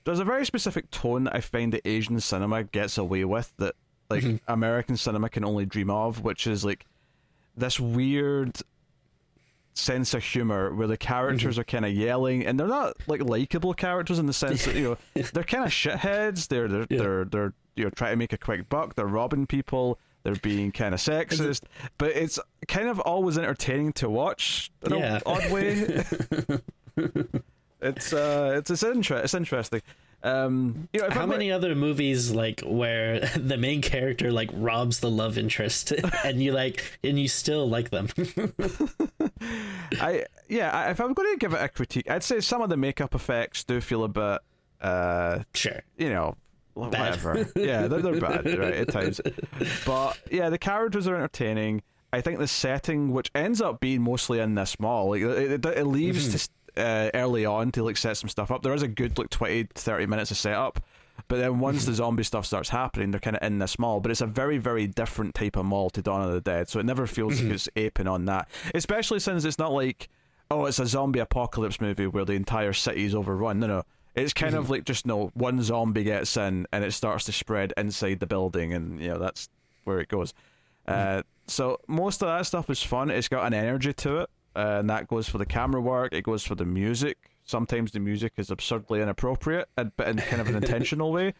there's 0.08 0.20
a 0.20 0.26
very 0.26 0.46
specific 0.46 0.90
tone 0.90 1.28
I 1.28 1.42
find 1.42 1.74
that 1.74 1.82
Asian 1.86 2.18
cinema 2.22 2.64
gets 2.64 2.98
away 2.98 3.26
with 3.26 3.54
that 3.58 3.76
like 4.10 4.24
mm-hmm. 4.24 4.38
American 4.48 4.96
cinema 4.96 5.28
can 5.28 5.44
only 5.44 5.66
dream 5.66 5.90
of, 5.90 6.24
which 6.24 6.48
is 6.48 6.64
like 6.64 6.86
this 7.58 7.78
weird 7.78 8.56
sense 9.74 10.14
of 10.14 10.24
humor 10.24 10.74
where 10.74 10.88
the 10.88 10.96
characters 10.96 11.56
mm-hmm. 11.56 11.62
are 11.62 11.66
kind 11.66 11.86
of 11.86 11.92
yelling 11.92 12.46
and 12.46 12.58
they're 12.58 12.68
not 12.68 12.96
like 13.08 13.22
likable 13.22 13.74
characters 13.74 14.18
in 14.18 14.28
the 14.28 14.34
sense 14.34 14.64
that 14.64 14.76
you 14.76 14.98
know 15.14 15.24
they're 15.34 15.44
kind 15.44 15.66
of 15.66 15.72
shitheads. 15.72 16.48
They're 16.48 16.70
they're, 16.70 16.88
Yeah. 16.90 16.98
they're 17.00 17.26
they're 17.26 17.54
you 17.76 17.84
know 17.84 17.90
trying 17.90 18.14
to 18.14 18.18
make 18.18 18.32
a 18.32 18.38
quick 18.38 18.70
buck. 18.70 18.96
They're 18.96 19.06
robbing 19.06 19.46
people. 19.46 20.00
They're 20.24 20.36
being 20.36 20.72
kind 20.72 20.94
of 20.94 21.02
sexist. 21.02 21.64
But 21.98 22.12
it's 22.12 22.40
kind 22.70 22.88
of 22.88 23.02
always 23.02 23.38
entertaining 23.38 23.92
to 23.94 24.10
watch 24.10 24.72
in 24.84 24.94
Yeah. 24.94 25.16
an 25.18 25.22
odd 25.26 25.52
way 25.52 26.06
it's 27.82 28.12
uh 28.14 28.56
it's 28.58 28.70
it's, 28.72 28.84
inter- 28.84 29.18
it's 29.18 29.34
interesting 29.34 29.82
um 30.24 30.90
you 30.94 31.00
know 31.02 31.10
How 31.12 31.22
I'm 31.22 31.30
many 31.30 31.52
other 31.52 31.76
movies 31.76 32.32
like 32.32 32.62
where 32.66 33.20
the 33.36 33.56
main 33.58 33.82
character 33.84 34.32
like 34.32 34.50
robs 34.54 35.00
the 35.00 35.12
love 35.12 35.38
interest 35.38 35.92
and 36.26 36.42
you 36.42 36.52
like 36.54 37.00
and 37.04 37.20
you 37.20 37.28
still 37.28 37.70
like 37.70 37.92
them? 37.92 38.08
I 40.00 40.26
yeah, 40.50 40.72
I, 40.72 40.90
if 40.92 41.00
I'm 41.00 41.14
going 41.14 41.34
to 41.34 41.38
give 41.38 41.54
it 41.54 41.62
a 41.62 41.68
critique, 41.70 42.10
I'd 42.10 42.24
say 42.24 42.40
some 42.40 42.62
of 42.62 42.70
the 42.70 42.78
makeup 42.78 43.14
effects 43.16 43.64
do 43.64 43.82
feel 43.82 44.04
a 44.04 44.08
bit, 44.08 44.40
uh, 44.82 45.40
sure. 45.54 45.82
you 45.98 46.10
know, 46.10 46.36
Bad. 46.76 46.92
whatever. 47.22 47.48
yeah, 47.56 47.88
they're, 47.88 48.02
they're 48.02 48.20
bad 48.20 48.46
right 48.58 48.74
at 48.74 48.88
times, 48.90 49.22
but 49.86 50.18
yeah, 50.32 50.50
the 50.50 50.58
characters 50.58 51.08
are 51.08 51.16
entertaining. 51.16 51.84
I 52.14 52.22
think 52.22 52.40
the 52.40 52.48
setting, 52.48 53.12
which 53.12 53.30
ends 53.36 53.62
up 53.62 53.80
being 53.82 54.02
mostly 54.02 54.40
in 54.40 54.56
this 54.56 54.80
mall, 54.80 55.10
like 55.10 55.22
it, 55.22 55.52
it, 55.52 55.66
it 55.66 55.86
leaves 55.86 56.30
to 56.30 56.36
s- 56.36 56.50
uh, 56.78 57.10
early 57.14 57.46
on 57.46 57.72
to 57.74 57.84
like 57.84 57.98
set 57.98 58.18
some 58.18 58.30
stuff 58.30 58.52
up. 58.52 58.64
There 58.64 58.74
is 58.74 58.84
a 58.84 58.88
good 58.88 59.18
like 59.18 59.30
20, 59.30 59.70
30 59.74 60.06
minutes 60.06 60.32
of 60.32 60.38
setup. 60.38 60.84
But 61.28 61.38
then 61.38 61.60
once 61.60 61.86
the 61.86 61.94
zombie 61.94 62.24
stuff 62.24 62.46
starts 62.46 62.70
happening, 62.70 63.12
they're 63.12 63.20
kind 63.20 63.36
of 63.36 63.44
in 63.44 63.58
this 63.58 63.80
mall. 63.80 64.00
But 64.00 64.12
it's 64.12 64.22
a 64.22 64.28
very, 64.28 64.60
very 64.60 64.88
different 64.88 65.36
type 65.36 65.56
of 65.56 65.66
mall 65.66 65.90
to 65.92 66.02
Dawn 66.02 66.22
of 66.22 66.32
the 66.32 66.42
Dead. 66.42 66.70
So 66.70 66.80
it 66.80 66.86
never 66.86 67.08
feels 67.08 67.42
like 67.42 67.52
it's 67.52 67.68
aping 67.76 68.08
on 68.08 68.26
that. 68.26 68.48
Especially 68.74 69.20
since 69.20 69.44
it's 69.44 69.58
not 69.58 69.74
like, 69.74 70.10
oh, 70.52 70.66
it's 70.66 70.80
a 70.80 70.86
zombie 70.86 71.20
apocalypse 71.20 71.82
movie 71.82 72.08
where 72.08 72.24
the 72.24 72.34
entire 72.34 72.74
city 72.74 73.06
is 73.06 73.16
overrun. 73.16 73.60
No, 73.60 73.68
no. 73.68 73.84
It's 74.16 74.34
kind 74.34 74.56
of 74.56 74.70
like 74.70 74.84
just 74.84 75.06
no 75.06 75.32
one 75.36 75.62
zombie 75.62 76.04
gets 76.04 76.38
in 76.38 76.66
and 76.72 76.84
it 76.84 76.92
starts 76.94 77.26
to 77.26 77.32
spread 77.32 77.72
inside 77.78 78.20
the 78.20 78.26
building, 78.26 78.74
and 78.74 79.00
you 79.00 79.10
know 79.10 79.20
that's 79.20 79.48
where 79.84 80.00
it 80.00 80.08
goes. 80.08 80.34
Uh, 80.88 81.22
so 81.46 81.80
most 81.88 82.24
of 82.24 82.28
that 82.28 82.46
stuff 82.48 82.70
is 82.72 82.82
fun. 82.82 83.12
It's 83.12 83.28
got 83.28 83.46
an 83.46 83.54
energy 83.54 83.94
to 83.94 84.22
it, 84.22 84.30
uh, 84.58 84.80
and 84.80 84.90
that 84.90 85.08
goes 85.08 85.30
for 85.30 85.38
the 85.38 85.46
camera 85.46 85.80
work. 85.80 86.12
It 86.14 86.24
goes 86.24 86.44
for 86.44 86.56
the 86.56 86.66
music. 86.66 87.18
Sometimes 87.46 87.92
the 87.94 88.00
music 88.02 88.34
is 88.38 88.52
absurdly 88.52 89.02
inappropriate, 89.02 89.70
but 89.76 89.94
in 90.08 90.18
kind 90.18 90.42
of 90.42 90.50
an 90.50 90.56
intentional 90.64 91.14
way, 91.14 91.34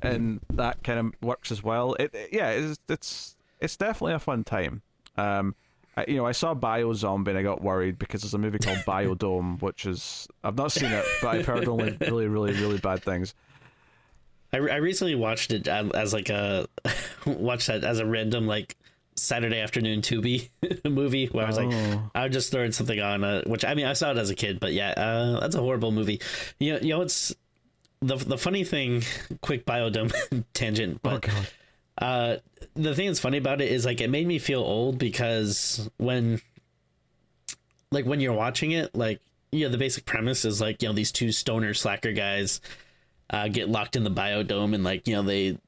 and 0.00 0.40
that 0.54 0.82
kind 0.82 0.98
of 0.98 1.14
works 1.22 1.50
as 1.52 1.62
well. 1.62 1.94
It, 1.94 2.14
it- 2.14 2.30
yeah, 2.32 2.50
it's 2.50 2.78
it's 2.88 3.36
it's 3.60 3.76
definitely 3.76 4.14
a 4.14 4.18
fun 4.18 4.44
time. 4.44 4.80
Um, 5.18 5.54
I, 5.96 6.04
you 6.08 6.16
know, 6.16 6.24
I 6.24 6.32
saw 6.32 6.54
Bio 6.54 6.92
Zombie 6.94 7.32
and 7.32 7.38
I 7.38 7.42
got 7.42 7.60
worried 7.62 7.98
because 7.98 8.22
there's 8.22 8.32
a 8.32 8.38
movie 8.38 8.58
called 8.58 8.78
Biodome, 8.86 9.60
which 9.60 9.84
is 9.84 10.28
I've 10.44 10.56
not 10.56 10.72
seen 10.72 10.90
it, 10.92 11.04
but 11.20 11.28
I've 11.36 11.46
heard 11.46 11.68
only 11.68 11.96
really, 12.00 12.28
really, 12.28 12.52
really 12.54 12.78
bad 12.78 13.02
things. 13.02 13.34
I, 14.52 14.56
I 14.58 14.76
recently 14.76 15.14
watched 15.14 15.52
it 15.52 15.68
as, 15.68 15.90
as 15.90 16.12
like 16.14 16.30
a 16.30 16.66
watched 17.26 17.66
that 17.66 17.84
as 17.84 17.98
a 17.98 18.06
random 18.06 18.46
like 18.46 18.76
Saturday 19.20 19.60
afternoon 19.60 20.00
Tubi 20.02 20.48
movie 20.84 21.26
where 21.26 21.44
I 21.44 21.48
was 21.48 21.56
like 21.58 21.68
Oh. 21.72 22.10
I 22.14 22.24
was 22.24 22.32
just 22.32 22.50
throwing 22.50 22.72
something 22.72 22.98
on 23.00 23.22
uh, 23.24 23.42
which 23.46 23.64
I 23.64 23.74
mean 23.74 23.86
I 23.86 23.92
saw 23.92 24.10
it 24.10 24.18
as 24.18 24.30
a 24.30 24.34
kid 24.34 24.60
but 24.60 24.72
yeah 24.72 24.90
uh, 24.90 25.40
that's 25.40 25.54
a 25.54 25.60
horrible 25.60 25.92
movie 25.92 26.20
you 26.58 26.72
know, 26.74 26.78
you 26.80 26.88
know 26.90 27.02
it's 27.02 27.34
the 28.00 28.16
the 28.16 28.38
funny 28.38 28.64
thing 28.64 29.02
quick 29.42 29.66
biodome 29.66 30.12
tangent 30.54 31.00
but 31.02 31.22
God. 31.22 31.46
uh 31.98 32.36
the 32.74 32.94
thing 32.94 33.06
that's 33.06 33.20
funny 33.20 33.38
about 33.38 33.60
it 33.60 33.70
is 33.70 33.84
like 33.84 34.00
it 34.00 34.08
made 34.10 34.26
me 34.26 34.38
feel 34.38 34.60
old 34.60 34.98
because 34.98 35.90
when 35.98 36.40
like 37.90 38.06
when 38.06 38.20
you're 38.20 38.32
watching 38.32 38.70
it 38.72 38.94
like 38.94 39.20
you 39.52 39.64
know 39.66 39.70
the 39.70 39.78
basic 39.78 40.04
premise 40.06 40.44
is 40.44 40.60
like 40.60 40.80
you 40.82 40.88
know 40.88 40.94
these 40.94 41.12
two 41.12 41.32
stoner 41.32 41.74
slacker 41.74 42.12
guys 42.12 42.60
uh, 43.30 43.48
get 43.48 43.68
locked 43.68 43.96
in 43.96 44.04
the 44.04 44.10
biodome 44.10 44.74
and 44.74 44.82
like 44.84 45.06
you 45.06 45.14
know 45.14 45.22
they 45.22 45.58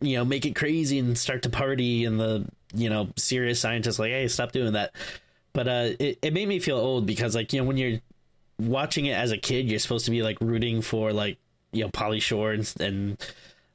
you 0.00 0.16
know 0.16 0.24
make 0.24 0.46
it 0.46 0.54
crazy 0.54 0.98
and 0.98 1.18
start 1.18 1.42
to 1.42 1.50
party 1.50 2.04
and 2.04 2.18
the 2.20 2.46
you 2.74 2.88
know 2.90 3.08
serious 3.16 3.60
scientists 3.60 3.98
like 3.98 4.10
hey 4.10 4.28
stop 4.28 4.52
doing 4.52 4.72
that 4.72 4.92
but 5.52 5.68
uh 5.68 5.90
it, 5.98 6.18
it 6.22 6.32
made 6.32 6.48
me 6.48 6.58
feel 6.58 6.78
old 6.78 7.06
because 7.06 7.34
like 7.34 7.52
you 7.52 7.60
know 7.60 7.66
when 7.66 7.76
you're 7.76 7.98
watching 8.58 9.06
it 9.06 9.12
as 9.12 9.30
a 9.32 9.38
kid 9.38 9.68
you're 9.68 9.78
supposed 9.78 10.04
to 10.04 10.10
be 10.10 10.22
like 10.22 10.38
rooting 10.40 10.82
for 10.82 11.12
like 11.12 11.38
you 11.72 11.82
know 11.82 11.90
Pauly 11.90 12.20
Shore 12.20 12.52
and, 12.52 12.74
and 12.80 13.26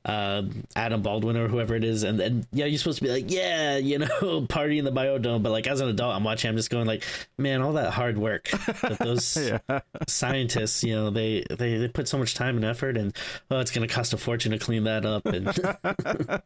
uh, 0.05 0.43
Adam 0.73 1.01
Baldwin 1.01 1.35
or 1.35 1.49
whoever 1.49 1.75
it 1.75 1.83
is, 1.83 2.03
and 2.03 2.17
then 2.17 2.45
yeah, 2.53 2.63
you're 2.63 2.77
supposed 2.77 2.99
to 2.99 3.03
be 3.03 3.09
like, 3.11 3.29
yeah, 3.29 3.75
you 3.75 3.99
know, 3.99 4.45
party 4.49 4.79
in 4.79 4.85
the 4.85 4.91
biodome. 4.91 5.43
But 5.43 5.51
like 5.51 5.67
as 5.67 5.81
an 5.81 5.89
adult, 5.89 6.15
I'm 6.15 6.23
watching, 6.23 6.49
I'm 6.49 6.55
just 6.55 6.69
going 6.69 6.87
like, 6.87 7.03
man, 7.37 7.61
all 7.61 7.73
that 7.73 7.91
hard 7.91 8.17
work 8.17 8.47
that 8.83 8.99
those 8.99 9.35
Yeah. 9.69 9.79
scientists, 10.07 10.81
you 10.81 10.95
know, 10.95 11.09
they, 11.09 11.43
they 11.49 11.77
they 11.77 11.89
put 11.89 12.07
so 12.07 12.17
much 12.17 12.35
time 12.35 12.55
and 12.55 12.63
effort, 12.63 12.95
and 12.95 13.13
oh, 13.51 13.59
it's 13.59 13.71
gonna 13.71 13.87
cost 13.89 14.13
a 14.13 14.17
fortune 14.17 14.53
to 14.53 14.59
clean 14.59 14.85
that 14.85 15.05
up. 15.05 15.25
And 15.25 16.41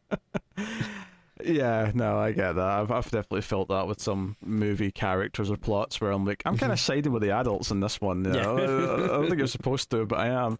Yeah, 1.45 1.91
no, 1.93 2.17
I 2.17 2.31
get 2.31 2.53
that. 2.53 2.65
I've, 2.65 2.91
I've 2.91 3.05
definitely 3.05 3.41
felt 3.41 3.69
that 3.69 3.87
with 3.87 4.01
some 4.01 4.35
movie 4.43 4.91
characters 4.91 5.51
or 5.51 5.57
plots 5.57 5.99
where 6.01 6.11
I'm 6.11 6.25
like, 6.25 6.41
I'm 6.45 6.57
kind 6.57 6.71
of 6.71 6.79
mm-hmm. 6.79 6.93
siding 6.93 7.11
with 7.11 7.21
the 7.21 7.31
adults 7.31 7.71
in 7.71 7.79
this 7.79 7.99
one. 8.01 8.23
You 8.25 8.31
know? 8.31 8.57
I, 8.57 9.03
I 9.03 9.07
don't 9.07 9.27
think 9.27 9.39
you're 9.39 9.47
supposed 9.47 9.89
to, 9.91 10.05
but 10.05 10.19
I 10.19 10.27
am. 10.27 10.57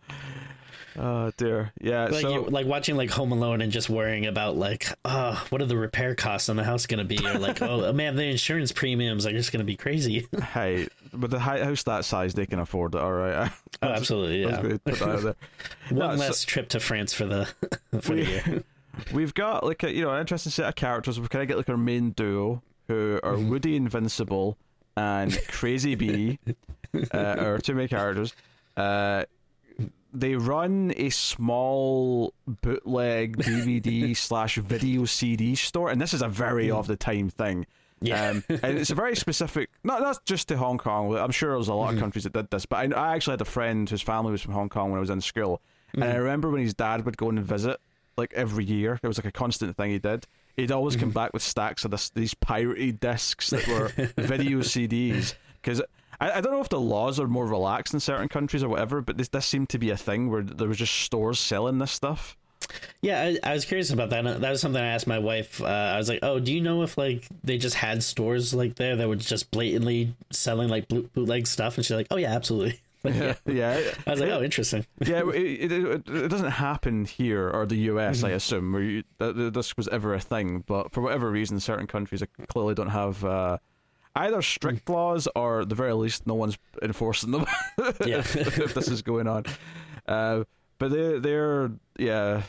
Oh 0.97 1.31
dear. 1.37 1.71
Yeah. 1.79 2.05
like 2.05 2.21
so 2.21 2.29
you, 2.29 2.41
like 2.49 2.65
watching 2.65 2.95
like 2.95 3.09
Home 3.11 3.31
Alone 3.31 3.61
and 3.61 3.71
just 3.71 3.89
worrying 3.89 4.25
about 4.25 4.57
like, 4.57 4.87
oh, 5.05 5.43
what 5.49 5.61
are 5.61 5.65
the 5.65 5.77
repair 5.77 6.15
costs 6.15 6.49
on 6.49 6.57
the 6.57 6.63
house 6.63 6.85
gonna 6.85 7.05
be, 7.05 7.17
or 7.25 7.39
like, 7.39 7.61
oh 7.61 7.93
man, 7.93 8.15
the 8.15 8.25
insurance 8.25 8.71
premiums 8.71 9.25
are 9.25 9.31
just 9.31 9.51
gonna 9.51 9.63
be 9.63 9.77
crazy. 9.77 10.27
hey, 10.53 10.87
with 11.17 11.31
the 11.31 11.39
house 11.39 11.83
that 11.83 12.05
size, 12.05 12.33
they 12.33 12.45
can 12.45 12.59
afford 12.59 12.95
it. 12.95 13.01
All 13.01 13.13
right. 13.13 13.51
oh, 13.81 13.87
absolutely, 13.87 14.43
yeah. 14.43 14.61
put 14.61 14.83
that 14.83 15.01
out 15.01 15.21
there. 15.21 15.35
One 15.89 15.99
No, 15.99 16.15
so- 16.15 16.19
less 16.19 16.43
trip 16.43 16.69
to 16.69 16.79
France 16.79 17.13
for 17.13 17.25
the 17.25 17.45
for 18.01 18.15
the 18.15 18.25
year. 18.25 18.63
We've 19.13 19.33
got 19.33 19.63
like 19.65 19.83
a 19.83 19.91
you 19.93 20.01
know 20.03 20.11
an 20.11 20.19
interesting 20.19 20.51
set 20.51 20.67
of 20.67 20.75
characters. 20.75 21.19
We 21.19 21.27
kind 21.27 21.41
of 21.41 21.47
get 21.47 21.57
like 21.57 21.69
our 21.69 21.77
main 21.77 22.11
duo 22.11 22.61
who 22.87 23.19
are 23.23 23.33
Mm-hmm. 23.33 23.49
Woody 23.49 23.75
Invincible 23.75 24.57
and 24.97 25.37
Crazy 25.47 25.95
Bee, 25.95 26.39
uh, 27.13 27.17
our 27.39 27.57
two 27.59 27.73
main 27.73 27.87
characters. 27.87 28.35
Uh, 28.75 29.25
they 30.13 30.35
run 30.35 30.93
a 30.97 31.09
small 31.09 32.33
bootleg 32.45 33.37
DVD 33.37 34.15
slash 34.27 34.55
video 34.57 35.05
CD 35.05 35.55
store, 35.55 35.89
and 35.89 36.01
this 36.01 36.13
is 36.13 36.21
a 36.21 36.27
very 36.27 36.69
of 36.69 36.87
the 36.87 36.97
time 36.97 37.29
thing. 37.29 37.65
Yeah. 38.01 38.29
Um, 38.31 38.43
and 38.49 38.77
it's 38.77 38.89
a 38.89 38.95
very 38.95 39.15
specific, 39.25 39.69
not 39.83 40.01
not 40.01 40.25
just 40.25 40.47
to 40.49 40.57
Hong 40.57 40.77
Kong. 40.77 41.15
I'm 41.15 41.31
sure 41.31 41.53
there's 41.53 41.67
a 41.69 41.73
lot 41.73 41.93
of 41.93 41.99
countries 41.99 42.23
that 42.25 42.33
did 42.33 42.49
this, 42.49 42.65
but 42.65 42.93
I, 42.93 43.11
I 43.11 43.15
actually 43.15 43.33
had 43.33 43.41
a 43.41 43.45
friend 43.45 43.89
whose 43.89 44.01
family 44.01 44.31
was 44.31 44.41
from 44.41 44.53
Hong 44.53 44.69
Kong 44.69 44.91
when 44.91 44.97
I 44.97 45.01
was 45.01 45.09
in 45.09 45.21
school, 45.21 45.61
and 45.93 46.03
I 46.03 46.15
remember 46.15 46.49
when 46.49 46.61
his 46.61 46.73
dad 46.73 47.05
would 47.05 47.15
go 47.15 47.29
and 47.29 47.39
visit, 47.39 47.79
like 48.21 48.33
every 48.33 48.65
year, 48.65 48.99
it 49.01 49.07
was 49.07 49.17
like 49.17 49.25
a 49.25 49.31
constant 49.31 49.75
thing 49.75 49.91
he 49.91 49.99
did. 49.99 50.25
He'd 50.57 50.71
always 50.71 50.95
come 50.95 51.11
back 51.11 51.33
with 51.33 51.41
stacks 51.41 51.85
of 51.85 51.91
this, 51.91 52.09
these 52.09 52.33
pirated 52.33 52.99
discs 52.99 53.49
that 53.51 53.67
were 53.67 53.87
video 54.17 54.59
CDs 54.59 55.33
because. 55.61 55.81
I, 56.19 56.33
I 56.33 56.41
don't 56.41 56.53
know 56.53 56.61
if 56.61 56.69
the 56.69 56.79
laws 56.79 57.19
are 57.19 57.27
more 57.27 57.47
relaxed 57.47 57.95
in 57.95 57.99
certain 57.99 58.27
countries 58.27 58.63
or 58.63 58.69
whatever, 58.69 59.01
but 59.01 59.17
this 59.17 59.29
this 59.29 59.47
seemed 59.47 59.69
to 59.69 59.79
be 59.79 59.89
a 59.89 59.97
thing 59.97 60.29
where 60.29 60.43
there 60.43 60.67
was 60.67 60.77
just 60.77 60.93
stores 60.93 61.39
selling 61.39 61.79
this 61.79 61.91
stuff. 61.91 62.37
Yeah, 63.01 63.21
I, 63.43 63.51
I 63.51 63.53
was 63.53 63.65
curious 63.65 63.89
about 63.89 64.11
that. 64.11 64.23
That 64.23 64.49
was 64.49 64.61
something 64.61 64.81
I 64.81 64.87
asked 64.87 65.07
my 65.07 65.19
wife. 65.19 65.61
Uh, 65.61 65.65
I 65.65 65.97
was 65.97 66.09
like, 66.09 66.19
"Oh, 66.21 66.39
do 66.39 66.53
you 66.53 66.61
know 66.61 66.83
if 66.83 66.97
like 66.97 67.27
they 67.43 67.57
just 67.57 67.75
had 67.75 68.03
stores 68.03 68.53
like 68.53 68.75
there 68.75 68.95
that 68.95 69.07
were 69.07 69.15
just 69.15 69.49
blatantly 69.51 70.13
selling 70.31 70.69
like 70.69 70.87
bootleg 70.87 71.47
stuff?" 71.47 71.77
And 71.77 71.85
she's 71.85 71.95
like, 71.95 72.07
"Oh 72.11 72.17
yeah, 72.17 72.33
absolutely." 72.33 72.79
Yeah, 73.13 73.33
yeah. 73.45 73.81
I 74.05 74.11
was 74.11 74.19
like, 74.19 74.29
"Oh, 74.29 74.43
interesting." 74.43 74.85
yeah, 75.05 75.21
it, 75.29 75.35
it, 75.35 75.71
it, 75.71 76.09
it 76.09 76.27
doesn't 76.29 76.51
happen 76.51 77.05
here 77.05 77.49
or 77.49 77.65
the 77.65 77.75
US, 77.91 78.17
Mm-hmm. 78.17 78.25
I 78.27 78.29
assume, 78.31 78.71
where 78.73 78.81
you, 78.83 79.03
that, 79.17 79.51
this 79.53 79.75
was 79.75 79.87
ever 79.87 80.13
a 80.13 80.19
thing. 80.19 80.63
But 80.67 80.91
for 80.91 81.01
whatever 81.01 81.29
reason, 81.31 81.59
certain 81.59 81.87
countries 81.87 82.21
clearly 82.47 82.75
don't 82.75 82.89
have 82.89 83.25
uh, 83.25 83.57
either 84.15 84.41
strict 84.41 84.85
Mm. 84.85 84.93
laws 84.93 85.27
or, 85.35 85.61
at 85.61 85.69
the 85.69 85.75
very 85.75 85.93
least, 85.93 86.27
no 86.27 86.35
one's 86.35 86.57
enforcing 86.81 87.31
them. 87.31 87.45
Yeah. 88.05 88.19
if, 88.19 88.35
if 88.59 88.73
this 88.75 88.87
is 88.87 89.01
going 89.01 89.27
on. 89.27 89.45
Uh, 90.07 90.43
but 90.77 90.89
they 90.91 91.19
they're 91.19 91.71
yeah, 91.99 92.41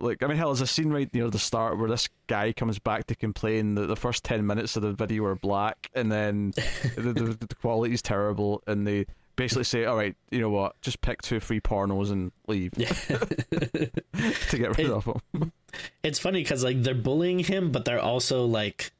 like 0.00 0.20
I 0.22 0.26
mean, 0.26 0.36
hell, 0.36 0.48
there's 0.48 0.60
a 0.60 0.66
scene 0.66 0.90
right 0.90 1.12
near 1.14 1.30
the 1.30 1.38
start 1.38 1.78
where 1.78 1.88
this 1.88 2.08
guy 2.26 2.52
comes 2.52 2.80
back 2.80 3.06
to 3.06 3.14
complain 3.14 3.76
that 3.76 3.86
the 3.86 3.94
first 3.94 4.24
ten 4.24 4.44
minutes 4.44 4.74
of 4.76 4.82
the 4.82 4.92
video 4.92 5.24
are 5.26 5.36
black, 5.36 5.88
and 5.94 6.10
then 6.10 6.52
the, 6.96 7.12
the, 7.12 7.46
the 7.48 7.54
quality 7.54 7.94
is 7.94 8.02
terrible, 8.02 8.64
and 8.66 8.84
they 8.84 9.06
basically 9.38 9.64
say, 9.64 9.86
"All 9.86 9.96
right, 9.96 10.14
you 10.30 10.40
know 10.40 10.50
what? 10.50 10.78
Just 10.82 11.00
pick 11.00 11.22
two 11.22 11.40
three 11.40 11.60
pornos 11.60 12.10
and 12.10 12.30
leave 12.46 12.72
Yeah. 12.76 12.88
to 14.50 14.58
get 14.58 14.76
rid 14.76 14.86
It- 14.86 14.90
of 14.90 15.04
them." 15.32 15.52
it's 16.02 16.18
funny 16.18 16.42
because 16.42 16.62
like 16.64 16.82
they're 16.82 16.94
bullying 16.94 17.38
him, 17.38 17.70
but 17.72 17.84
they're 17.86 18.00
also 18.00 18.44
like, 18.44 18.92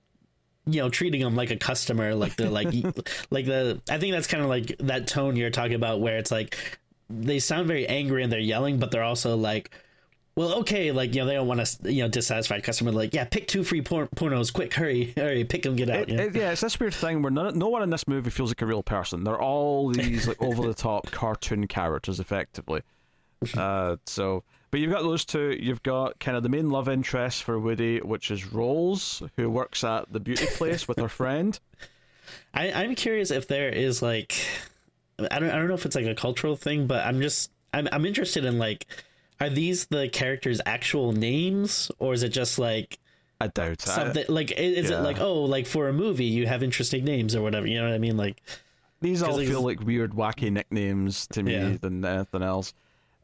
you 0.66 0.80
know, 0.80 0.88
treating 0.88 1.20
him 1.20 1.34
like 1.34 1.50
a 1.50 1.56
customer. 1.56 2.14
Like 2.14 2.36
they're 2.36 2.48
like, 2.50 2.68
like 3.30 3.44
the. 3.46 3.80
I 3.90 3.98
think 3.98 4.12
that's 4.14 4.26
kind 4.28 4.42
of 4.42 4.48
like 4.48 4.76
that 4.78 5.06
tone 5.06 5.36
you're 5.36 5.50
talking 5.50 5.74
about, 5.74 6.00
where 6.00 6.16
it's 6.18 6.30
like 6.30 6.56
they 7.10 7.38
sound 7.38 7.66
very 7.66 7.86
angry 7.86 8.22
and 8.22 8.32
they're 8.32 8.38
yelling, 8.38 8.78
but 8.78 8.90
they're 8.90 9.02
also 9.02 9.36
like. 9.36 9.70
Well, 10.38 10.60
okay, 10.60 10.92
like 10.92 11.16
you 11.16 11.22
know, 11.22 11.26
they 11.26 11.34
don't 11.34 11.48
want 11.48 11.66
to, 11.66 11.92
you 11.92 12.04
know, 12.04 12.08
dissatisfied 12.08 12.62
customer. 12.62 12.92
Like, 12.92 13.12
yeah, 13.12 13.24
pick 13.24 13.48
two 13.48 13.64
free 13.64 13.82
por- 13.82 14.06
pornos, 14.06 14.52
quick, 14.52 14.72
hurry, 14.72 15.12
hurry, 15.16 15.42
pick 15.42 15.64
them, 15.64 15.74
get 15.74 15.90
out. 15.90 16.02
It- 16.02 16.10
you 16.10 16.16
know? 16.16 16.22
it- 16.22 16.36
yeah, 16.36 16.52
it's 16.52 16.60
this 16.60 16.78
weird 16.78 16.94
thing 16.94 17.22
where 17.22 17.32
no, 17.32 17.50
no 17.50 17.66
one 17.66 17.82
in 17.82 17.90
this 17.90 18.06
movie 18.06 18.30
feels 18.30 18.50
like 18.50 18.62
a 18.62 18.66
real 18.66 18.84
person. 18.84 19.24
They're 19.24 19.42
all 19.42 19.88
these 19.88 20.28
like 20.28 20.40
over 20.42 20.64
the 20.64 20.74
top 20.74 21.10
cartoon 21.10 21.66
characters, 21.66 22.20
effectively. 22.20 22.82
Uh, 23.56 23.96
so, 24.06 24.44
but 24.70 24.78
you've 24.78 24.92
got 24.92 25.02
those 25.02 25.24
two. 25.24 25.58
You've 25.60 25.82
got 25.82 26.20
kind 26.20 26.36
of 26.36 26.44
the 26.44 26.48
main 26.48 26.70
love 26.70 26.88
interest 26.88 27.42
for 27.42 27.58
Woody, 27.58 27.98
which 27.98 28.30
is 28.30 28.52
Rolls, 28.52 29.24
who 29.36 29.50
works 29.50 29.82
at 29.82 30.12
the 30.12 30.20
beauty 30.20 30.46
place 30.46 30.86
with 30.86 31.00
her 31.00 31.08
friend. 31.08 31.58
I, 32.54 32.70
I'm 32.70 32.94
curious 32.94 33.32
if 33.32 33.48
there 33.48 33.70
is 33.70 34.02
like, 34.02 34.36
I 35.18 35.40
don't, 35.40 35.50
I 35.50 35.56
don't 35.56 35.66
know 35.66 35.74
if 35.74 35.84
it's 35.84 35.96
like 35.96 36.06
a 36.06 36.14
cultural 36.14 36.54
thing, 36.54 36.86
but 36.86 37.04
I'm 37.04 37.20
just, 37.20 37.50
I'm, 37.74 37.88
I'm 37.90 38.06
interested 38.06 38.44
in 38.44 38.58
like, 38.60 38.86
are 39.40 39.48
these 39.50 39.86
the 39.86 40.08
characters' 40.08 40.60
actual 40.66 41.12
names, 41.12 41.90
or 41.98 42.12
is 42.14 42.22
it 42.22 42.30
just 42.30 42.58
like 42.58 42.98
I 43.40 43.46
doubt 43.48 43.80
something 43.82 44.24
like, 44.28 44.50
is 44.52 44.90
yeah. 44.90 44.98
it 44.98 45.02
like, 45.02 45.20
oh, 45.20 45.42
like 45.44 45.66
for 45.66 45.88
a 45.88 45.92
movie 45.92 46.24
you 46.24 46.46
have 46.46 46.62
interesting 46.62 47.04
names 47.04 47.36
or 47.36 47.42
whatever? 47.42 47.66
You 47.66 47.78
know 47.78 47.84
what 47.84 47.94
I 47.94 47.98
mean? 47.98 48.16
Like, 48.16 48.42
These 49.00 49.22
all 49.22 49.38
feel 49.38 49.62
like 49.62 49.80
weird, 49.80 50.12
wacky 50.12 50.50
nicknames 50.50 51.26
to 51.28 51.42
me 51.44 51.52
Yeah. 51.52 51.76
than 51.80 52.04
anything 52.04 52.42
else. 52.42 52.74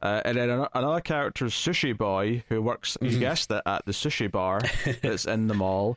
Uh, 0.00 0.20
and 0.24 0.36
then 0.36 0.66
another 0.74 1.00
character 1.00 1.46
is 1.46 1.52
Sushi 1.52 1.96
Boy, 1.96 2.44
who 2.48 2.62
works, 2.62 2.96
Mm-hmm. 3.00 3.12
you 3.12 3.18
guessed 3.18 3.50
it, 3.50 3.62
at 3.66 3.84
the 3.86 3.92
sushi 3.92 4.30
bar 4.30 4.60
that's 5.02 5.24
in 5.24 5.48
the 5.48 5.54
mall. 5.54 5.96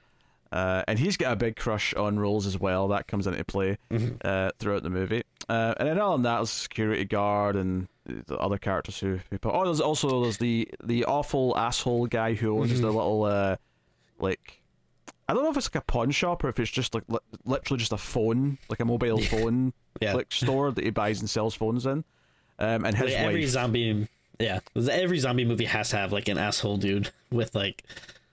Uh, 0.52 0.84
and 0.88 0.98
he's 0.98 1.18
got 1.18 1.34
a 1.34 1.36
big 1.36 1.56
crush 1.56 1.94
on 1.94 2.18
Rolls 2.20 2.46
as 2.46 2.58
well. 2.58 2.88
That 2.90 3.08
comes 3.08 3.28
into 3.28 3.44
play 3.44 3.78
Mm-hmm. 3.92 4.16
uh, 4.24 4.52
throughout 4.60 4.84
the 4.84 4.90
movie. 4.90 5.24
Uh, 5.50 5.74
and 5.78 5.88
then 5.90 6.00
other 6.00 6.14
than 6.14 6.24
that, 6.24 6.38
there's 6.38 6.50
security 6.50 7.06
guard 7.06 7.56
and 7.56 7.88
the 8.06 8.38
other 8.38 8.58
characters 8.58 9.00
who, 9.00 9.20
who 9.30 9.38
put. 9.38 9.54
Oh, 9.54 9.66
there's 9.66 9.82
also 9.82 10.22
there's 10.24 10.38
the 10.38 10.68
the 10.84 11.04
awful 11.06 11.58
asshole 11.58 12.08
guy 12.08 12.34
who 12.34 12.58
owns 12.60 12.72
Mm-hmm. 12.72 12.82
the 12.82 12.88
little 12.92 13.24
uh, 13.26 13.56
like 14.20 14.62
I 15.30 15.34
don't 15.34 15.44
know 15.44 15.50
if 15.52 15.58
it's 15.58 15.68
like 15.68 15.84
a 15.84 15.86
pawn 15.86 16.12
shop 16.12 16.44
or 16.44 16.50
if 16.50 16.60
it's 16.60 16.72
just 16.72 16.96
like 16.96 17.04
li- 17.10 17.20
literally 17.44 17.80
just 17.80 17.92
a 17.92 17.98
phone, 17.98 18.58
like 18.70 18.80
a 18.80 18.86
mobile 18.86 19.20
phone 19.22 19.74
Yeah. 20.02 20.14
like 20.14 20.32
store 20.32 20.72
that 20.72 20.84
he 20.84 20.92
buys 20.92 21.20
and 21.20 21.30
sells 21.30 21.56
phones 21.56 21.86
in. 21.86 22.04
Um, 22.60 22.86
and 22.86 22.96
his 22.96 23.08
like 23.12 23.14
every 23.20 23.42
wife. 23.42 23.50
zombie, 23.50 24.08
yeah, 24.40 24.60
every 24.76 25.20
zombie 25.20 25.44
movie 25.46 25.66
has 25.66 25.90
to 25.90 25.98
have 25.98 26.14
like 26.14 26.28
an 26.30 26.38
asshole 26.38 26.78
dude 26.78 27.12
with 27.32 27.54
like 27.56 27.84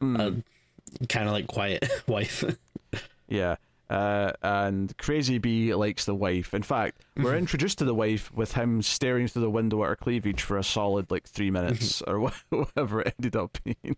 Hmm. 0.00 0.16
a 0.20 0.34
kind 1.08 1.26
of 1.28 1.32
like 1.32 1.46
quiet 1.46 1.88
wife. 2.06 2.44
Yeah. 3.28 3.56
Uh, 3.90 4.32
and 4.42 4.96
Crazy 4.96 5.38
Bee 5.38 5.74
likes 5.74 6.04
the 6.06 6.14
wife. 6.14 6.54
In 6.54 6.62
fact, 6.62 7.00
Mm-hmm. 7.16 7.24
we're 7.24 7.36
introduced 7.44 7.78
to 7.78 7.84
the 7.84 7.94
wife 7.94 8.32
with 8.34 8.52
him 8.54 8.82
staring 8.82 9.28
through 9.28 9.42
the 9.42 9.50
window 9.50 9.84
at 9.84 9.88
her 9.90 9.96
cleavage 9.96 10.42
for 10.42 10.56
a 10.58 10.64
solid 10.64 11.10
like 11.10 11.24
three 11.28 11.50
minutes 11.50 12.02
or 12.06 12.18
whatever 12.50 13.02
it 13.02 13.14
ended 13.18 13.36
up 13.36 13.56
being. 13.62 13.96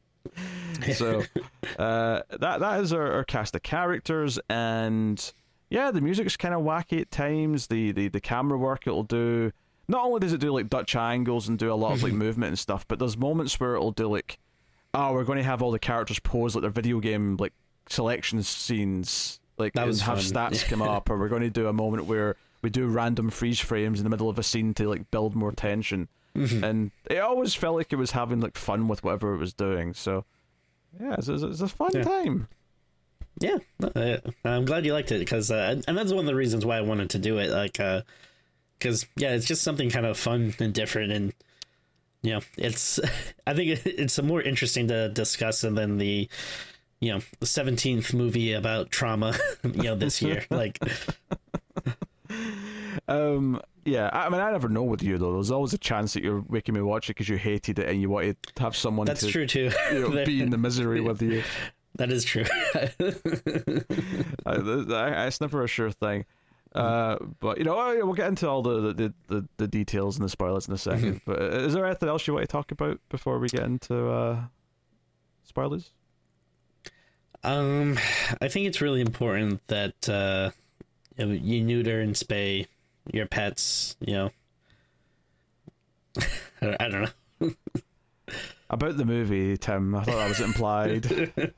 so 0.92 1.22
uh, 1.78 2.20
that 2.40 2.60
that 2.60 2.80
is 2.80 2.92
our, 2.92 3.12
our 3.12 3.24
cast 3.24 3.54
of 3.54 3.62
characters, 3.62 4.38
and 4.50 5.32
yeah, 5.70 5.90
the 5.92 6.00
music's 6.00 6.36
kind 6.36 6.52
of 6.54 6.62
wacky 6.62 7.00
at 7.00 7.10
times. 7.10 7.68
The, 7.68 7.92
the 7.92 8.08
the 8.08 8.20
camera 8.20 8.58
work 8.58 8.86
it'll 8.86 9.02
do. 9.04 9.52
Not 9.88 10.04
only 10.04 10.18
does 10.20 10.32
it 10.32 10.40
do 10.40 10.50
like 10.52 10.68
Dutch 10.68 10.96
angles 10.96 11.48
and 11.48 11.56
do 11.58 11.72
a 11.72 11.74
lot 11.74 11.92
of 11.92 12.02
like 12.02 12.12
movement 12.12 12.48
and 12.48 12.58
stuff, 12.58 12.86
but 12.88 12.98
there's 12.98 13.16
moments 13.16 13.58
where 13.60 13.76
it'll 13.76 13.92
do 13.92 14.08
like, 14.08 14.38
oh, 14.96 15.12
we're 15.12 15.24
going 15.24 15.38
to 15.38 15.44
have 15.44 15.62
all 15.62 15.70
the 15.70 15.78
characters 15.78 16.18
pose 16.18 16.54
like 16.54 16.62
their 16.62 16.70
video 16.70 16.98
game 17.00 17.36
like 17.36 17.52
selection 17.88 18.42
scenes, 18.42 19.38
like 19.58 19.74
That 19.74 19.86
was 19.86 20.00
have 20.02 20.22
fun. 20.22 20.32
stats 20.52 20.64
come 20.68 20.82
up, 20.82 21.10
or 21.10 21.18
we're 21.18 21.28
going 21.28 21.42
to 21.42 21.50
do 21.50 21.68
a 21.68 21.72
moment 21.72 22.06
where 22.06 22.36
we 22.62 22.70
do 22.70 22.86
random 22.86 23.30
freeze 23.30 23.60
frames 23.60 24.00
in 24.00 24.04
the 24.04 24.10
middle 24.10 24.28
of 24.28 24.38
a 24.38 24.42
scene 24.42 24.74
to 24.74 24.88
like 24.88 25.10
build 25.10 25.34
more 25.34 25.52
tension. 25.52 26.08
Mm-hmm. 26.34 26.64
And 26.64 26.90
it 27.08 27.18
always 27.18 27.54
felt 27.54 27.76
like 27.76 27.92
it 27.92 27.96
was 27.96 28.10
having 28.10 28.40
like 28.40 28.56
fun 28.56 28.88
with 28.88 29.04
whatever 29.04 29.34
it 29.34 29.38
was 29.38 29.52
doing. 29.52 29.94
So 29.94 30.24
yeah, 31.00 31.14
it's, 31.18 31.28
it's, 31.28 31.60
a 31.60 31.68
fun 31.68 31.90
Yeah. 31.94 32.02
time. 32.02 32.48
Yeah, 33.38 33.58
uh, 33.94 34.16
I'm 34.44 34.64
glad 34.64 34.86
you 34.86 34.94
liked 34.94 35.12
it 35.12 35.18
because, 35.18 35.50
uh, 35.50 35.82
and 35.86 35.98
that's 35.98 36.10
one 36.10 36.20
of 36.20 36.26
the 36.26 36.34
reasons 36.34 36.64
why 36.64 36.78
I 36.78 36.80
wanted 36.80 37.10
to 37.10 37.18
do 37.18 37.36
it. 37.36 37.50
Like, 37.50 37.74
because 38.78 39.04
yeah, 39.16 39.34
it's 39.34 39.44
just 39.44 39.62
something 39.62 39.90
kind 39.90 40.06
of 40.06 40.16
fun 40.16 40.54
and 40.58 40.72
different, 40.72 41.12
and 41.12 41.34
you 42.22 42.32
know, 42.32 42.40
it's 42.56 42.98
I 43.46 43.54
think 43.54 43.80
it's 43.84 44.20
more 44.22 44.42
interesting 44.42 44.88
to 44.88 45.08
discuss 45.08 45.60
than 45.60 45.98
the 45.98 46.28
you 47.00 47.12
know 47.12 47.20
the 47.40 47.46
17th 47.46 48.14
movie 48.14 48.52
about 48.52 48.90
trauma 48.90 49.36
you 49.64 49.82
know 49.84 49.94
this 49.96 50.22
year. 50.22 50.44
Like, 50.50 50.78
Um, 53.08 53.60
yeah, 53.84 54.10
I 54.12 54.28
mean, 54.30 54.40
I 54.40 54.50
never 54.50 54.68
know 54.68 54.82
with 54.82 55.02
you 55.02 55.16
though. 55.16 55.34
There's 55.34 55.50
always 55.52 55.72
a 55.72 55.78
chance 55.78 56.14
that 56.14 56.24
you're 56.24 56.44
making 56.48 56.74
me 56.74 56.80
watch 56.80 57.08
it 57.08 57.14
because 57.14 57.28
you 57.28 57.36
hated 57.36 57.78
it 57.78 57.88
and 57.88 58.00
you 58.00 58.10
wanted 58.10 58.36
to 58.56 58.62
have 58.62 58.74
someone 58.74 59.06
that's 59.06 59.20
to 59.20 59.30
true 59.30 59.46
too. 59.46 59.70
you 59.92 60.00
know, 60.00 60.24
be 60.24 60.42
in 60.42 60.50
the 60.50 60.58
misery 60.58 61.00
with 61.00 61.22
you. 61.22 61.44
that 61.96 62.10
is 62.10 62.24
true. 62.24 62.44
I, 64.44 64.52
I, 64.54 65.26
it's 65.26 65.40
never 65.40 65.62
a 65.62 65.68
sure 65.68 65.90
thing. 65.92 66.24
Uh, 66.76 67.16
but 67.40 67.58
you 67.58 67.64
know, 67.64 67.78
oh, 67.78 68.04
we'll 68.04 68.14
get 68.14 68.28
into 68.28 68.48
all 68.48 68.62
the 68.62 68.92
the, 68.92 69.14
the, 69.28 69.48
the 69.56 69.66
details 69.68 70.16
and 70.16 70.24
the 70.24 70.28
spoilers 70.28 70.68
in 70.68 70.74
a 70.74 70.76
2nd 70.76 71.20
But 71.24 71.40
uh, 71.40 71.44
is 71.56 71.74
there 71.74 71.86
anything 71.86 72.08
else 72.08 72.26
you 72.26 72.34
want 72.34 72.44
to 72.44 72.52
talk 72.52 72.70
about 72.70 73.00
before 73.08 73.38
we 73.38 73.48
get 73.48 73.62
into 73.62 74.10
uh, 74.10 74.44
spoilers? 75.44 75.90
Um, 77.42 77.98
I 78.40 78.48
think 78.48 78.66
it's 78.66 78.80
really 78.80 79.00
important 79.00 79.66
that 79.68 80.08
uh, 80.08 80.50
you 81.16 81.62
neuter 81.62 82.00
and 82.00 82.14
spay 82.14 82.66
your 83.12 83.26
pets. 83.26 83.96
You 84.00 84.12
know, 84.12 84.30
I 86.18 86.26
don't, 86.60 86.82
I 86.82 86.88
don't 86.88 87.12
know. 87.40 87.54
About 88.68 88.96
the 88.96 89.04
movie, 89.04 89.56
Tim. 89.56 89.94
I 89.94 90.02
thought 90.02 90.16
that 90.16 90.28
was 90.28 90.40
implied. 90.40 91.02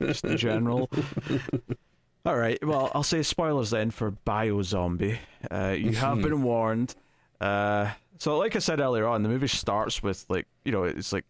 Just 0.01 0.23
in 0.23 0.37
general. 0.37 0.89
All 2.25 2.37
right. 2.37 2.57
Well, 2.65 2.91
I'll 2.93 3.03
say 3.03 3.23
spoilers 3.23 3.69
then 3.71 3.91
for 3.91 4.11
Biozombie. 4.11 5.17
Uh, 5.49 5.75
you 5.77 5.91
have 5.93 6.21
been 6.21 6.43
warned. 6.43 6.93
Uh, 7.39 7.91
so, 8.17 8.37
like 8.37 8.55
I 8.55 8.59
said 8.59 8.79
earlier 8.81 9.07
on, 9.07 9.23
the 9.23 9.29
movie 9.29 9.47
starts 9.47 10.03
with 10.03 10.25
like 10.29 10.45
you 10.65 10.71
know 10.71 10.83
it's 10.83 11.13
like 11.13 11.25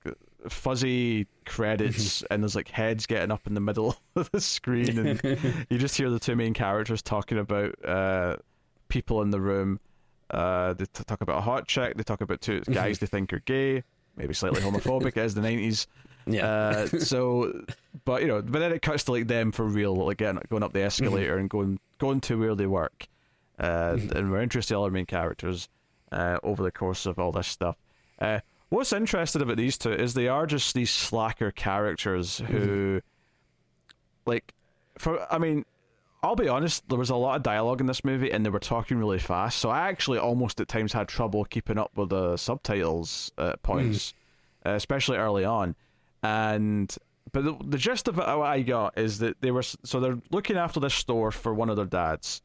fuzzy 0.47 1.27
credits 1.45 2.23
and 2.31 2.41
there's 2.41 2.55
like 2.55 2.69
heads 2.69 3.05
getting 3.05 3.29
up 3.31 3.45
in 3.45 3.53
the 3.55 3.59
middle 3.61 3.97
of 4.15 4.31
the 4.31 4.39
screen 4.41 4.97
and 4.97 5.65
you 5.69 5.77
just 5.77 5.97
hear 5.97 6.09
the 6.09 6.19
two 6.19 6.35
main 6.35 6.53
characters 6.53 7.01
talking 7.01 7.37
about 7.37 7.75
uh, 7.85 8.37
people 8.87 9.21
in 9.21 9.31
the 9.31 9.39
room 9.41 9.79
Uh, 10.31 10.73
they 10.73 10.85
t- 10.85 11.03
talk 11.05 11.21
about 11.21 11.37
a 11.39 11.41
hot 11.41 11.67
chick. 11.67 11.95
They 11.97 12.03
talk 12.03 12.21
about 12.21 12.39
two 12.41 12.61
guys 12.61 12.99
they 12.99 13.05
think 13.07 13.33
are 13.33 13.39
gay, 13.39 13.83
maybe 14.15 14.33
slightly 14.33 14.61
homophobic 14.61 15.17
as 15.17 15.35
the 15.35 15.41
nineties. 15.41 15.87
Yeah. 16.25 16.47
Uh, 16.47 16.87
so, 16.99 17.65
but 18.05 18.21
you 18.21 18.27
know, 18.27 18.41
but 18.41 18.59
then 18.59 18.71
it 18.71 18.81
cuts 18.81 19.03
to 19.05 19.11
like 19.11 19.27
them 19.27 19.51
for 19.51 19.65
real, 19.65 19.95
like 19.95 20.17
getting, 20.17 20.41
going 20.49 20.63
up 20.63 20.73
the 20.73 20.81
escalator 20.81 21.37
and 21.37 21.49
going 21.49 21.79
going 21.97 22.21
to 22.21 22.39
where 22.39 22.55
they 22.55 22.67
work, 22.67 23.07
uh, 23.59 23.97
and 24.15 24.31
we're 24.31 24.41
interested 24.41 24.73
in 24.73 24.77
all 24.77 24.85
our 24.85 24.91
main 24.91 25.05
characters 25.05 25.69
uh, 26.11 26.39
over 26.43 26.63
the 26.63 26.71
course 26.71 27.05
of 27.05 27.19
all 27.19 27.31
this 27.31 27.47
stuff. 27.47 27.77
Uh, 28.19 28.39
what's 28.69 28.93
interesting 28.93 29.41
about 29.41 29.57
these 29.57 29.77
two 29.77 29.91
is 29.91 30.13
they 30.13 30.27
are 30.27 30.45
just 30.45 30.73
these 30.73 30.91
slacker 30.91 31.51
characters 31.51 32.39
who, 32.39 33.01
like, 34.25 34.53
for 34.97 35.25
I 35.31 35.37
mean, 35.37 35.65
I'll 36.21 36.35
be 36.35 36.49
honest, 36.49 36.87
there 36.89 36.97
was 36.97 37.09
a 37.09 37.15
lot 37.15 37.37
of 37.37 37.43
dialogue 37.43 37.79
in 37.79 37.87
this 37.87 38.03
movie 38.03 38.31
and 38.31 38.45
they 38.45 38.49
were 38.49 38.59
talking 38.59 38.97
really 38.97 39.19
fast, 39.19 39.59
so 39.59 39.69
I 39.69 39.87
actually 39.87 40.19
almost 40.19 40.59
at 40.59 40.67
times 40.67 40.93
had 40.93 41.07
trouble 41.07 41.45
keeping 41.45 41.77
up 41.77 41.91
with 41.95 42.09
the 42.09 42.35
subtitles 42.37 43.31
at 43.37 43.61
points, 43.63 44.13
uh, 44.65 44.71
especially 44.71 45.17
early 45.17 45.45
on. 45.45 45.75
And 46.23 46.95
but 47.31 47.43
the, 47.43 47.57
the 47.63 47.77
gist 47.77 48.07
of 48.07 48.17
it, 48.17 48.25
what 48.25 48.47
I 48.47 48.61
got 48.61 48.97
is 48.97 49.19
that 49.19 49.41
they 49.41 49.51
were 49.51 49.63
so 49.63 49.99
they're 49.99 50.19
looking 50.31 50.57
after 50.57 50.79
this 50.79 50.93
store 50.93 51.31
for 51.31 51.53
one 51.53 51.69
of 51.69 51.75
their 51.75 51.85
dads, 51.85 52.41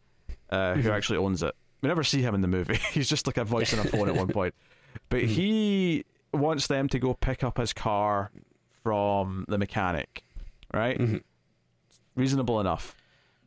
uh, 0.51 0.75
who 0.75 0.83
mm-hmm. 0.83 0.91
actually 0.91 1.19
owns 1.19 1.43
it. 1.43 1.55
We 1.83 1.89
never 1.89 2.05
see 2.05 2.23
him 2.23 2.35
in 2.35 2.41
the 2.41 2.49
movie. 2.49 2.77
He's 2.93 3.09
just 3.09 3.27
like 3.27 3.37
a 3.37 3.45
voice 3.45 3.73
on 3.73 3.85
a 3.85 3.89
phone 3.89 4.09
at 4.09 4.15
one 4.15 4.29
point. 4.33 4.55
But 5.09 5.23
mm-hmm. 5.23 5.29
he 5.29 6.05
wants 6.33 6.67
them 6.67 6.89
to 6.89 6.99
go 6.99 7.15
pick 7.15 7.45
up 7.45 7.59
his 7.59 7.73
car 7.73 8.31
from 8.83 9.45
the 9.49 9.59
mechanic, 9.59 10.25
right? 10.73 10.99
Mm-hmm. 10.99 11.19
Reasonable 12.17 12.61
enough. 12.61 12.95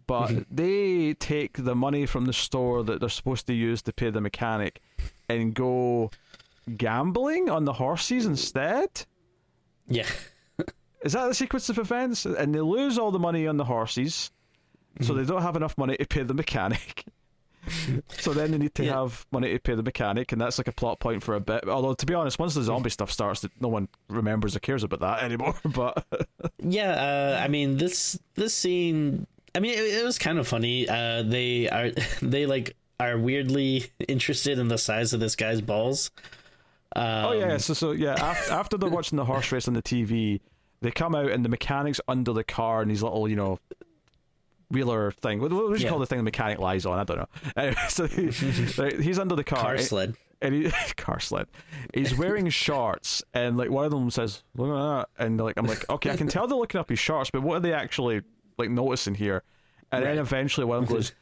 But 0.07 0.45
they 0.49 1.13
take 1.15 1.63
the 1.63 1.75
money 1.75 2.05
from 2.05 2.25
the 2.25 2.33
store 2.33 2.81
that 2.83 3.01
they're 3.01 3.09
supposed 3.09 3.45
to 3.47 3.53
use 3.53 3.81
to 3.83 3.93
pay 3.93 4.09
the 4.09 4.21
mechanic 4.21 4.81
and 5.27 5.53
go 5.53 6.11
gambling 6.77 7.49
on 7.49 7.65
the 7.65 7.73
horses 7.73 8.25
instead. 8.25 9.05
Yeah. 9.88 10.06
Is 11.02 11.13
that 11.13 11.28
the 11.28 11.34
sequence 11.36 11.69
of 11.69 11.78
events? 11.78 12.26
And 12.26 12.54
they 12.54 12.60
lose 12.62 12.97
all 12.97 13.12
the 13.12 13.19
money 13.19 13.47
on 13.47 13.58
the 13.58 13.65
horses, 13.65 14.32
so 15.02 15.13
they 15.13 15.23
don't 15.26 15.41
have 15.43 15.56
enough 15.56 15.78
money 15.78 15.95
to 15.97 16.06
pay 16.06 16.23
the 16.23 16.34
mechanic. 16.34 17.06
so 18.19 18.34
then 18.34 18.52
they 18.52 18.58
need 18.58 18.73
to 18.76 18.86
Yeah. 18.86 19.02
have 19.02 19.26
money 19.32 19.52
to 19.54 19.60
pay 19.60 19.76
the 19.76 19.84
mechanic, 19.84 20.32
and 20.32 20.41
that's 20.41 20.58
like 20.58 20.67
a 20.67 20.71
plot 20.71 21.00
point 21.00 21.21
for 21.23 21.36
a 21.36 21.39
bit. 21.39 21.67
Although 21.69 21.93
to 21.93 22.06
be 22.06 22.13
honest, 22.13 22.39
once 22.39 22.56
the 22.56 22.63
zombie 22.63 22.89
stuff 22.89 23.12
starts, 23.12 23.45
no 23.60 23.67
one 23.67 23.88
remembers 24.10 24.56
or 24.56 24.60
cares 24.60 24.84
about 24.84 25.02
that 25.02 25.23
anymore. 25.23 25.56
But 25.65 26.06
Yeah, 26.60 26.91
uh, 26.91 27.41
I 27.43 27.47
mean 27.47 27.78
this 27.78 28.17
this 28.36 28.54
scene. 28.54 29.28
I 29.56 29.60
mean, 29.60 29.73
it, 29.73 29.84
it 29.84 30.04
was 30.04 30.17
kind 30.17 30.39
of 30.39 30.47
funny. 30.47 30.88
Uh, 30.89 31.23
they 31.23 31.69
are 31.69 31.91
they 32.21 32.45
like 32.45 32.76
are 33.00 33.17
weirdly 33.17 33.86
interested 34.08 34.58
in 34.60 34.67
the 34.69 34.78
size 34.78 35.13
of 35.13 35.19
this 35.19 35.36
guy's 35.36 35.62
balls. 35.62 36.10
Um, 36.97 37.25
oh 37.25 37.31
yeah, 37.33 37.57
so 37.57 37.73
so 37.73 37.91
yeah, 37.91 38.15
after, 38.19 38.51
after 38.62 38.77
they're 38.77 38.89
watching 38.89 39.17
the 39.17 39.25
horse 39.25 39.51
race 39.51 39.67
on 39.67 39.73
the 39.73 39.81
TV, 39.83 40.39
they 40.81 40.91
come 40.91 41.13
out 41.15 41.29
and 41.31 41.45
the 41.45 41.49
mechanic's 41.49 42.01
under 42.07 42.33
the 42.33 42.43
car 42.43 42.81
and 42.81 42.89
these 42.91 43.03
little 43.03 43.27
you 43.29 43.36
know 43.36 43.60
wheeler 44.69 45.12
thing. 45.12 45.39
What, 45.39 45.53
what 45.53 45.69
would 45.69 45.79
you 45.79 45.86
Yeah. 45.86 45.89
call 45.91 45.99
the 45.99 46.05
thing 46.05 46.17
the 46.17 46.23
mechanic 46.23 46.60
lies 46.60 46.86
on? 46.86 46.99
I 46.99 47.03
don't 47.03 47.17
know. 47.17 47.27
Anyway, 47.55 47.75
so 47.89 48.07
he, 48.07 48.27
he's 49.01 49.19
under 49.19 49.36
the 49.36 49.43
car. 49.43 49.62
car 49.62 49.77
sled. 49.77 50.15
and 50.41 50.53
he 50.53 50.71
car 50.97 51.19
sled. 51.19 51.47
He's 51.93 52.15
wearing 52.17 52.49
shorts, 52.49 53.23
and 53.33 53.57
like 53.57 53.69
one 53.69 53.86
of 53.86 53.91
them 53.91 54.10
says, 54.12 54.43
"Look 54.55 54.69
at 54.69 54.73
that," 55.17 55.23
and 55.23 55.39
like 55.39 55.57
I'm 55.57 55.65
like, 55.67 55.89
okay, 55.89 56.12
I 56.12 56.17
can 56.17 56.27
tell 56.27 56.47
they're 56.47 56.57
looking 56.57 56.79
up 56.79 56.89
his 56.89 56.99
shorts, 56.99 57.29
but 57.31 57.41
what 57.43 57.57
are 57.57 57.60
they 57.62 57.73
actually 57.73 58.21
like 58.57 58.69
noticing 58.69 59.15
here? 59.15 59.43
And 59.91 60.03
then 60.03 60.17
eventually 60.17 60.65
one 60.65 60.79
of 60.79 60.88
them 60.88 60.97
goes, 60.97 61.13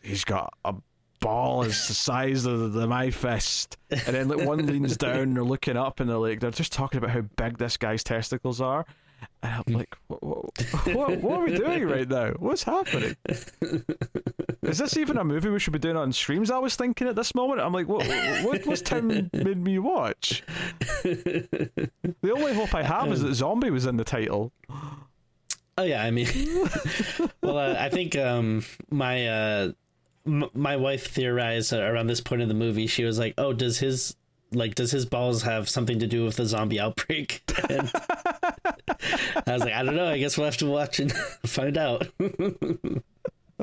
"He's 0.00 0.24
got 0.24 0.54
a 0.64 0.74
ball 1.22 1.62
is 1.62 1.88
the 1.88 1.94
size 1.94 2.44
of 2.44 2.72
the, 2.74 2.86
my 2.86 3.10
fist," 3.10 3.78
and 3.90 4.14
then 4.14 4.28
like 4.28 4.46
one 4.46 4.66
leans 4.66 4.96
down, 4.96 5.18
and 5.20 5.36
they're 5.36 5.44
looking 5.44 5.76
up, 5.76 6.00
and 6.00 6.10
they're 6.10 6.18
like, 6.18 6.40
they're 6.40 6.50
just 6.50 6.72
talking 6.72 6.98
about 6.98 7.10
how 7.10 7.22
big 7.22 7.58
this 7.58 7.76
guy's 7.76 8.04
testicles 8.04 8.60
are. 8.60 8.84
And 9.42 9.62
I'm 9.66 9.74
like, 9.74 9.96
what, 10.08 10.22
what, 10.94 11.20
what 11.20 11.40
are 11.40 11.44
we 11.44 11.56
doing 11.56 11.84
right 11.86 12.08
now? 12.08 12.32
What's 12.38 12.64
happening? 12.64 13.16
Is 14.62 14.78
this 14.78 14.96
even 14.96 15.16
a 15.16 15.24
movie 15.24 15.48
we 15.48 15.58
should 15.58 15.72
be 15.72 15.78
doing 15.78 15.96
on 15.96 16.12
Screams? 16.12 16.50
I 16.50 16.58
was 16.58 16.76
thinking 16.76 17.08
at 17.08 17.16
this 17.16 17.34
moment. 17.34 17.60
I'm 17.60 17.72
like, 17.72 17.88
what, 17.88 18.06
what 18.44 18.66
what's 18.66 18.82
Tim 18.82 19.30
made 19.32 19.62
me 19.62 19.78
watch? 19.78 20.42
The 21.02 22.32
only 22.32 22.54
hope 22.54 22.74
I 22.74 22.82
have 22.82 23.12
is 23.12 23.22
that 23.22 23.34
zombie 23.34 23.70
was 23.70 23.86
in 23.86 23.96
the 23.96 24.04
title. 24.04 24.52
Oh 25.78 25.84
yeah, 25.84 26.02
I 26.02 26.10
mean, 26.10 26.28
well, 27.42 27.58
uh, 27.58 27.74
I 27.78 27.88
think 27.88 28.14
um, 28.14 28.64
my 28.90 29.26
uh, 29.26 29.72
m- 30.26 30.50
my 30.54 30.76
wife 30.76 31.06
theorized 31.10 31.72
around 31.72 32.06
this 32.08 32.20
point 32.20 32.42
in 32.42 32.48
the 32.48 32.54
movie. 32.54 32.86
She 32.86 33.04
was 33.04 33.18
like, 33.18 33.34
"Oh, 33.38 33.52
does 33.52 33.78
his 33.78 34.16
like 34.52 34.74
does 34.74 34.90
his 34.90 35.06
balls 35.06 35.42
have 35.42 35.68
something 35.68 35.98
to 36.00 36.06
do 36.06 36.24
with 36.24 36.36
the 36.36 36.44
zombie 36.46 36.80
outbreak?" 36.80 37.42
And 37.68 37.90
I 39.46 39.52
was 39.52 39.62
like, 39.64 39.72
"I 39.72 39.82
don't 39.82 39.96
know. 39.96 40.06
I 40.08 40.18
guess 40.18 40.36
we'll 40.36 40.46
have 40.46 40.56
to 40.58 40.66
watch 40.66 41.00
and 41.00 41.12
find 41.46 41.76
out." 41.76 42.06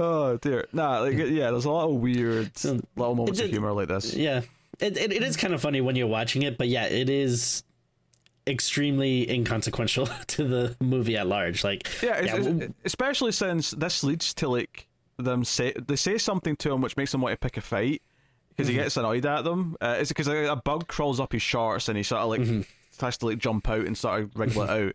Oh 0.01 0.37
dear, 0.37 0.65
nah, 0.71 0.99
like 1.01 1.17
yeah, 1.17 1.51
there's 1.51 1.65
a 1.65 1.69
lot 1.71 1.89
of 1.89 1.95
weird 1.95 2.51
um, 2.65 2.79
little 2.95 3.15
moments 3.15 3.41
of 3.41 3.49
humor 3.49 3.73
like 3.73 3.89
this. 3.89 4.13
yeah, 4.15 4.41
it, 4.79 4.95
it 4.97 5.11
it 5.11 5.23
is 5.23 5.35
kind 5.35 5.53
of 5.53 5.59
funny 5.61 5.81
when 5.81 5.97
you're 5.97 6.07
watching 6.07 6.43
it, 6.43 6.57
but 6.57 6.69
yeah, 6.69 6.85
it 6.85 7.09
is 7.09 7.63
extremely 8.47 9.29
inconsequential 9.29 10.07
to 10.27 10.47
the 10.47 10.75
movie 10.79 11.17
at 11.17 11.27
large. 11.27 11.65
Like, 11.65 11.85
Yeah, 12.01 12.17
it's- 12.21 12.69
especially 12.85 13.33
since 13.33 13.71
this 13.71 14.01
leads 14.03 14.33
to 14.35 14.47
like 14.47 14.87
them 15.23 15.43
say 15.43 15.73
they 15.73 15.95
say 15.95 16.17
something 16.17 16.55
to 16.57 16.71
him 16.71 16.81
which 16.81 16.97
makes 16.97 17.13
him 17.13 17.21
want 17.21 17.33
to 17.33 17.37
pick 17.37 17.57
a 17.57 17.61
fight 17.61 18.01
because 18.49 18.67
he 18.67 18.73
mm-hmm. 18.73 18.83
gets 18.83 18.97
annoyed 18.97 19.25
at 19.25 19.43
them. 19.43 19.77
Uh, 19.79 19.97
it's 19.99 20.09
because 20.09 20.27
a, 20.27 20.51
a 20.51 20.55
bug 20.55 20.87
crawls 20.87 21.19
up 21.19 21.31
his 21.31 21.41
shorts 21.41 21.87
and 21.87 21.97
he 21.97 22.03
sort 22.03 22.21
of 22.21 22.29
like 22.29 22.41
mm-hmm. 22.41 22.61
tries 22.97 23.17
to 23.17 23.27
like 23.27 23.37
jump 23.37 23.69
out 23.69 23.85
and 23.85 23.97
sort 23.97 24.21
of 24.23 24.35
wriggle 24.35 24.63
it 24.63 24.69
out. 24.87 24.93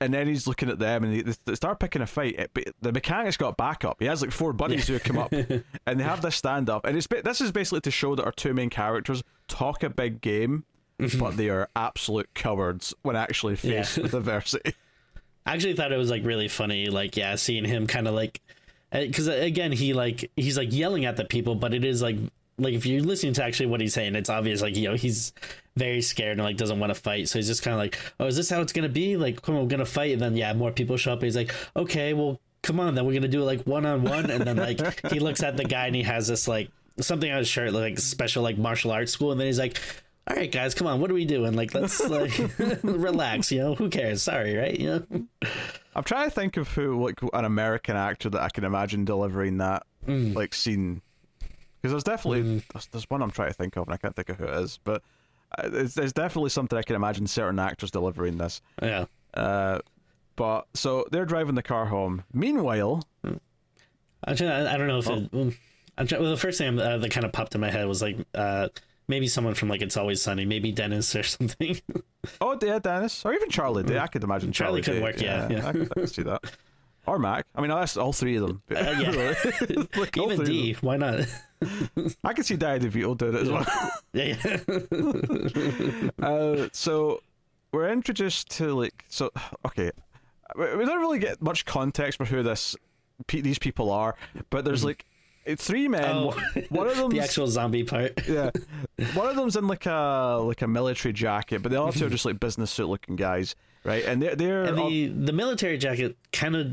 And 0.00 0.12
then 0.12 0.26
he's 0.26 0.46
looking 0.48 0.68
at 0.68 0.78
them 0.80 1.04
and 1.04 1.14
they, 1.14 1.34
they 1.44 1.54
start 1.54 1.78
picking 1.78 2.02
a 2.02 2.06
fight. 2.06 2.36
It- 2.38 2.50
But 2.54 2.68
the 2.80 2.90
mechanic's 2.90 3.36
got 3.36 3.56
backup. 3.56 3.96
He 4.00 4.06
has 4.06 4.22
like 4.22 4.32
four 4.32 4.52
buddies 4.52 4.88
who 4.88 4.98
come 4.98 5.18
up 5.18 5.32
and 5.86 6.00
they 6.00 6.04
have 6.04 6.22
this 6.22 6.36
stand 6.36 6.70
up. 6.70 6.86
And 6.86 6.96
it's 6.96 7.06
this 7.06 7.40
is 7.40 7.52
basically 7.52 7.82
to 7.82 7.90
show 7.90 8.14
that 8.14 8.24
our 8.24 8.32
two 8.32 8.54
main 8.54 8.70
characters 8.70 9.22
talk 9.46 9.82
a 9.82 9.90
big 9.90 10.20
game, 10.22 10.64
mm-hmm. 10.98 11.20
but 11.20 11.36
they 11.36 11.50
are 11.50 11.68
absolute 11.76 12.30
cowards 12.34 12.94
when 13.02 13.14
actually 13.14 13.56
faced 13.56 13.98
Yeah. 13.98 14.02
with 14.04 14.14
adversity. 14.14 14.74
I 15.44 15.54
actually 15.54 15.74
thought 15.74 15.92
it 15.92 15.96
was 15.96 16.10
like 16.10 16.24
really 16.24 16.48
funny 16.48 16.86
like 16.86 17.16
yeah 17.16 17.34
seeing 17.34 17.64
him 17.64 17.86
kind 17.88 18.06
of 18.06 18.14
like 18.14 18.40
because 18.92 19.28
uh, 19.28 19.32
again 19.32 19.72
he 19.72 19.92
like 19.92 20.30
he's 20.36 20.56
like 20.56 20.72
yelling 20.72 21.04
at 21.04 21.16
the 21.16 21.24
people 21.24 21.54
but 21.54 21.74
it 21.74 21.84
is 21.84 22.02
like 22.02 22.16
like 22.58 22.74
if 22.74 22.84
you're 22.84 23.00
listening 23.00 23.32
to 23.32 23.42
actually 23.42 23.66
what 23.66 23.80
he's 23.80 23.94
saying 23.94 24.14
it's 24.14 24.28
obvious 24.28 24.60
like 24.60 24.76
you 24.76 24.88
know 24.88 24.94
he's 24.94 25.32
very 25.76 26.02
scared 26.02 26.38
and 26.38 26.42
like 26.42 26.56
doesn't 26.56 26.78
want 26.78 26.94
to 26.94 27.00
fight. 27.00 27.28
So 27.28 27.38
he's 27.38 27.46
just 27.46 27.62
kind 27.62 27.74
of 27.74 27.78
like 27.78 27.98
oh 28.20 28.26
is 28.26 28.36
this 28.36 28.50
how 28.50 28.60
it's 28.60 28.72
gonna 28.72 28.88
be? 28.88 29.16
Like 29.16 29.42
come 29.42 29.56
on 29.56 29.62
we're 29.62 29.68
gonna 29.68 29.86
fight. 29.86 30.12
And 30.12 30.20
then 30.20 30.36
yeah 30.36 30.52
more 30.52 30.72
people 30.72 30.96
show 30.96 31.12
up 31.12 31.22
he's 31.22 31.36
like 31.36 31.54
okay 31.76 32.14
well 32.14 32.40
come 32.62 32.78
on 32.78 32.94
then 32.94 33.04
we're 33.04 33.14
gonna 33.14 33.28
do 33.28 33.42
it 33.42 33.46
like 33.46 33.62
one 33.66 33.86
on 33.86 34.02
one 34.02 34.30
and 34.30 34.44
then 34.44 34.56
like 34.56 34.80
he 35.10 35.18
looks 35.18 35.42
at 35.42 35.56
the 35.56 35.64
guy 35.64 35.86
and 35.86 35.96
he 35.96 36.02
has 36.02 36.28
this 36.28 36.46
like 36.46 36.70
something 37.00 37.30
on 37.30 37.38
his 37.38 37.48
shirt 37.48 37.72
like 37.72 37.98
special 37.98 38.42
like 38.42 38.58
martial 38.58 38.90
arts 38.90 39.12
school. 39.12 39.32
And 39.32 39.40
then 39.40 39.46
he's 39.46 39.58
like 39.58 39.78
all 40.28 40.36
right 40.36 40.52
guys 40.52 40.74
come 40.74 40.86
on 40.86 41.00
what 41.00 41.10
are 41.10 41.14
we 41.14 41.24
doing? 41.24 41.54
Like 41.54 41.74
let's 41.74 42.00
like 42.06 42.38
relax 42.82 43.50
you 43.50 43.60
know? 43.60 43.74
Who 43.74 43.88
cares? 43.88 44.22
Sorry 44.22 44.56
right? 44.56 44.78
You 44.78 45.06
know 45.10 45.26
I'm 45.94 46.04
trying 46.04 46.24
to 46.28 46.34
think 46.34 46.56
of 46.56 46.68
who, 46.68 47.02
like, 47.04 47.20
an 47.34 47.44
American 47.44 47.96
actor 47.96 48.30
that 48.30 48.40
I 48.42 48.48
can 48.48 48.64
imagine 48.64 49.04
delivering 49.04 49.58
that, 49.58 49.84
Mm. 50.06 50.34
like, 50.34 50.54
scene. 50.54 51.02
Because 51.80 51.92
there's 51.92 52.04
definitely 52.04 52.62
there's, 52.72 52.86
there's 52.88 53.10
one 53.10 53.22
I'm 53.22 53.30
trying 53.30 53.48
to 53.48 53.54
think 53.54 53.76
of, 53.76 53.86
and 53.86 53.94
I 53.94 53.96
can't 53.96 54.14
think 54.16 54.28
of 54.28 54.36
who 54.38 54.44
it 54.44 54.56
is. 54.62 54.78
But 54.84 55.02
uh, 55.58 55.68
there's, 55.68 55.94
there's 55.94 56.12
definitely 56.12 56.50
something 56.50 56.78
I 56.78 56.82
can 56.82 56.96
imagine 56.96 57.26
certain 57.26 57.58
actors 57.58 57.90
delivering 57.90 58.38
this. 58.38 58.62
yeah 58.80 59.04
Uh, 59.34 59.80
but 60.36 60.66
so 60.74 61.04
they're 61.10 61.26
driving 61.26 61.54
the 61.56 61.62
car 61.62 61.86
home. 61.86 62.24
Meanwhile, 62.32 63.02
I'm 64.24 64.36
trying, 64.36 64.50
I, 64.50 64.74
I 64.74 64.76
don't 64.78 64.86
know 64.86 64.98
if 64.98 65.08
Oh. 65.10 65.28
it, 65.32 65.54
I'm 65.98 66.06
trying, 66.06 66.22
well, 66.22 66.30
the 66.30 66.36
first 66.38 66.56
thing 66.58 66.78
uh, 66.78 66.98
that 66.98 67.10
kind 67.10 67.26
of 67.26 67.32
popped 67.32 67.54
in 67.54 67.60
my 67.60 67.70
head 67.70 67.86
was 67.86 68.00
like 68.00 68.16
uh, 68.34 68.68
maybe 69.12 69.28
someone 69.28 69.52
from 69.52 69.68
like 69.68 69.82
It's 69.82 69.98
Always 69.98 70.22
Sunny, 70.22 70.46
maybe 70.46 70.72
Dennis 70.72 71.14
or 71.14 71.22
something. 71.36 71.78
oh 72.40 72.58
yeah, 72.62 72.78
Dennis, 72.78 73.24
or 73.26 73.34
even 73.34 73.50
Charlie 73.50 73.82
Day. 73.82 73.98
I 73.98 74.06
could 74.06 74.24
imagine 74.24 74.52
Charlie, 74.52 74.80
Charlie 74.80 75.00
could 75.00 75.04
work, 75.04 75.20
yeah, 75.20 75.48
yeah. 75.50 75.68
I, 75.68 75.72
could, 75.72 75.92
I 75.94 76.00
could 76.00 76.10
see 76.10 76.22
that. 76.22 76.40
Or 77.04 77.18
Mac. 77.18 77.46
I 77.54 77.60
mean, 77.60 77.70
that's 77.70 77.96
all 77.96 78.12
three 78.12 78.36
of 78.36 78.46
them. 78.46 78.62
Uh, 78.70 78.78
yeah. 78.78 79.34
Like, 80.00 80.16
Even 80.16 80.44
Dee, 80.46 80.74
why 80.80 80.96
not? 80.96 81.26
I 82.24 82.32
could 82.32 82.46
see 82.46 82.56
Danny 82.56 82.88
DeVito 82.88 83.18
doing 83.18 83.34
it 83.34 83.42
as 83.42 83.50
well. 83.50 83.66
yeah, 84.14 84.36
yeah. 86.20 86.26
Uh, 86.26 86.68
so 86.72 87.20
we're 87.72 87.90
introduced 87.90 88.50
to 88.50 88.74
like 88.74 89.04
so 89.08 89.30
okay 89.66 89.90
we 90.56 90.76
we 90.76 90.84
don't 90.84 91.00
really 91.00 91.18
get 91.18 91.40
much 91.40 91.64
context 91.64 92.18
for 92.18 92.26
who 92.26 92.42
this 92.42 92.76
these 93.28 93.58
people 93.58 93.90
are 93.90 94.14
but 94.50 94.64
there's 94.64 94.84
like 94.84 95.06
uh, 95.48 95.54
three 95.56 95.88
men 95.88 96.04
Oh, 96.04 96.34
one 96.70 96.86
of 96.88 96.96
them 96.98 97.10
the 97.10 97.20
actual 97.20 97.46
zombie 97.46 97.84
part. 97.84 98.26
yeah 98.28 98.50
one 99.14 99.28
of 99.28 99.36
them's 99.36 99.56
in 99.56 99.66
like 99.66 99.86
a 99.86 100.38
like 100.42 100.62
a 100.62 100.68
military 100.68 101.12
jacket 101.12 101.62
but 101.62 101.70
the 101.72 101.82
other 101.82 101.92
two 101.98 102.06
are 102.06 102.10
just 102.10 102.24
like 102.24 102.38
business 102.40 102.70
suit 102.70 102.88
looking 102.88 103.16
guys 103.16 103.54
right 103.84 104.04
and 104.04 104.22
they're 104.22 104.36
they're 104.36 104.64
And 104.64 104.78
all- 104.78 104.88
the 104.90 105.08
the 105.08 105.32
military 105.32 105.78
jacket 105.78 106.16
kind 106.32 106.54
of 106.56 106.66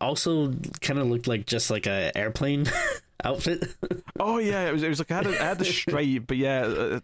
also 0.00 0.52
kind 0.80 0.98
of 0.98 1.08
looked 1.08 1.26
like 1.26 1.44
just 1.46 1.70
like 1.70 1.86
a 1.86 2.16
airplane 2.16 2.66
outfit. 3.24 3.74
Oh 4.20 4.38
yeah, 4.38 4.68
it 4.68 4.72
was. 4.72 4.82
It 4.84 4.88
was 4.88 5.00
like 5.00 5.10
I 5.10 5.16
had, 5.16 5.26
a, 5.26 5.30
I 5.30 5.44
had 5.48 5.58
the 5.58 5.64
stripe, 5.64 6.22
but 6.28 6.36
yeah, 6.36 6.60
uh, 6.60 7.00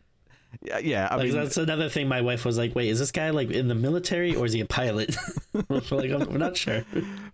yeah, 0.62 0.78
yeah. 0.78 1.08
I 1.10 1.16
like 1.16 1.26
mean, 1.28 1.36
that's 1.36 1.56
another 1.56 1.88
thing. 1.88 2.08
My 2.08 2.20
wife 2.20 2.44
was 2.44 2.58
like, 2.58 2.74
"Wait, 2.74 2.88
is 2.88 2.98
this 2.98 3.10
guy 3.10 3.30
like 3.30 3.50
in 3.50 3.68
the 3.68 3.74
military 3.74 4.34
or 4.34 4.46
is 4.46 4.52
he 4.52 4.60
a 4.60 4.66
pilot?" 4.66 5.16
we're 5.52 5.80
like, 5.90 6.10
I'm, 6.10 6.30
we're 6.30 6.38
not 6.38 6.56
sure. 6.56 6.84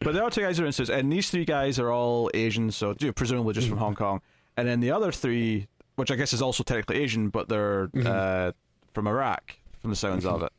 but 0.01 0.15
there 0.15 0.23
are 0.23 0.31
two 0.31 0.43
guys 0.43 0.59
who 0.59 0.65
are 0.65 0.67
in 0.67 0.73
suits, 0.73 0.91
and 0.91 1.13
these 1.13 1.31
three 1.31 1.45
guys 1.45 1.79
are 1.79 1.91
all 1.91 2.31
Asian, 2.35 2.71
so 2.71 2.95
presumably 3.15 3.55
just 3.55 3.69
from 3.69 3.77
mm-hmm. 3.77 3.85
Hong 3.85 3.95
Kong. 3.95 4.21
And 4.57 4.69
then 4.69 4.81
the 4.81 4.91
other 4.91 5.13
three, 5.13 5.69
which 5.97 6.11
I 6.11 6.17
guess 6.17 6.33
is 6.33 6.43
also 6.43 6.63
technically 6.63 6.97
Asian, 6.97 7.29
but 7.29 7.49
they're 7.49 7.89
mm-hmm. 7.89 8.07
uh, 8.07 8.53
from 8.93 9.07
Iraq, 9.07 9.57
from 9.81 9.91
the 9.91 9.97
sounds 9.97 10.25
of 10.25 10.37
mm-hmm. 10.37 10.45
it. 10.45 10.53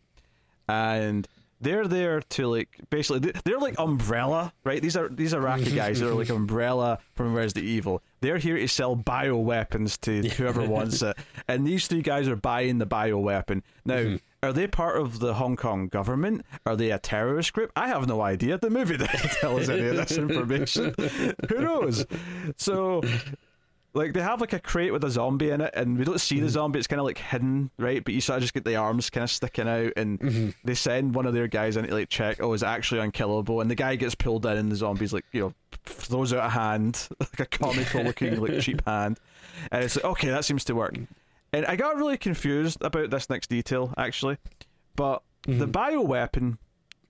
And 0.68 1.28
they're 1.62 1.88
there 1.88 2.22
to 2.22 2.48
like 2.48 2.70
basically 2.90 3.20
they- 3.20 3.40
they're 3.46 3.60
like 3.60 3.80
umbrella, 3.80 4.54
right? 4.64 4.82
These 4.82 4.98
are 4.98 5.10
these 5.10 5.34
Iraqi 5.34 5.66
mm-hmm. 5.66 5.76
guys 5.76 6.00
that 6.00 6.10
are 6.10 6.14
like 6.14 6.28
mm-hmm. 6.28 6.38
umbrella 6.38 7.00
from 7.16 7.34
Resident 7.34 7.66
Evil. 7.66 8.02
They're 8.22 8.38
here 8.38 8.58
to 8.58 8.68
sell 8.68 8.96
bioweapons 8.96 10.00
to 10.02 10.28
whoever 10.36 10.64
wants 10.64 11.02
it, 11.02 11.18
and 11.48 11.66
these 11.66 11.88
three 11.88 12.02
guys 12.02 12.28
are 12.28 12.36
buying 12.36 12.80
the 12.80 12.88
bioweapon 12.88 13.62
now. 13.86 13.96
Mm-hmm. 13.96 14.16
Are 14.44 14.52
they 14.52 14.66
part 14.66 15.00
of 15.00 15.20
the 15.20 15.36
Hong 15.36 15.56
Kong 15.56 15.88
government? 15.88 16.44
Are 16.66 16.76
they 16.76 16.90
a 16.90 16.98
terrorist 16.98 17.54
group? 17.54 17.72
I 17.76 17.90
have 17.90 18.08
no 18.08 18.22
idea. 18.22 18.58
The 18.58 18.72
movie 18.72 18.98
doesn't 18.98 19.32
tell 19.40 19.60
us 19.60 19.70
any 19.70 19.86
of 19.86 19.98
this 19.98 20.18
information. 20.18 20.96
Who 21.48 21.62
knows? 21.62 22.08
So 22.58 23.04
like 23.94 24.14
they 24.14 24.22
have 24.22 24.40
like 24.40 24.54
a 24.54 24.60
crate 24.60 24.94
with 24.94 25.04
a 25.04 25.10
zombie 25.10 25.50
in 25.50 25.62
it, 25.62 25.74
and 25.74 25.98
we 25.98 26.06
don't 26.06 26.20
see 26.20 26.36
the 26.36 26.46
mm-hmm. 26.46 26.54
zombie. 26.54 26.80
It's 26.80 26.88
kind 26.88 27.00
of 27.00 27.06
like 27.06 27.18
hidden, 27.18 27.72
right? 27.78 28.04
But 28.04 28.14
you 28.14 28.22
sort 28.22 28.38
of 28.38 28.42
just 28.42 28.54
get 28.54 28.64
the 28.64 28.76
arms 28.76 29.10
kind 29.10 29.24
of 29.24 29.32
sticking 29.32 29.68
out, 29.68 29.94
and 29.98 30.20
mm-hmm. 30.20 30.50
they 30.64 30.76
send 30.76 31.14
one 31.14 31.26
of 31.26 31.34
their 31.34 31.48
guys 31.48 31.78
in 31.78 31.86
to 31.86 31.94
like 31.94 32.10
check. 32.10 32.42
Oh, 32.42 32.54
is 32.54 32.64
actually 32.64 33.02
unkillable? 33.02 33.60
And 33.60 33.70
the 33.70 33.76
guy 33.76 33.96
gets 33.96 34.16
pulled 34.16 34.46
in, 34.46 34.58
and 34.58 34.72
the 34.72 34.76
zombie's 34.76 35.14
like 35.14 35.26
you 35.34 35.42
know 35.42 35.54
throws 35.86 36.32
out 36.34 36.46
a 36.46 36.50
hand, 36.50 37.08
like 37.20 37.40
a 37.40 37.46
comical 37.46 38.04
looking 38.04 38.40
like 38.40 38.60
cheap 38.62 38.86
hand, 38.86 39.20
and 39.72 39.84
it's 39.84 39.98
like 39.98 40.06
okay, 40.06 40.30
that 40.30 40.46
seems 40.46 40.64
to 40.66 40.76
work. 40.76 40.94
Mm. 40.94 41.08
And 41.54 41.66
I 41.66 41.76
got 41.76 41.98
really 41.98 42.18
confused 42.18 42.78
about 42.82 43.10
this 43.10 43.30
next 43.30 43.50
detail 43.50 43.94
actually, 43.98 44.38
but 44.96 45.22
the 45.44 45.68
mm-hmm. 45.68 45.72
bioweapon 45.72 46.58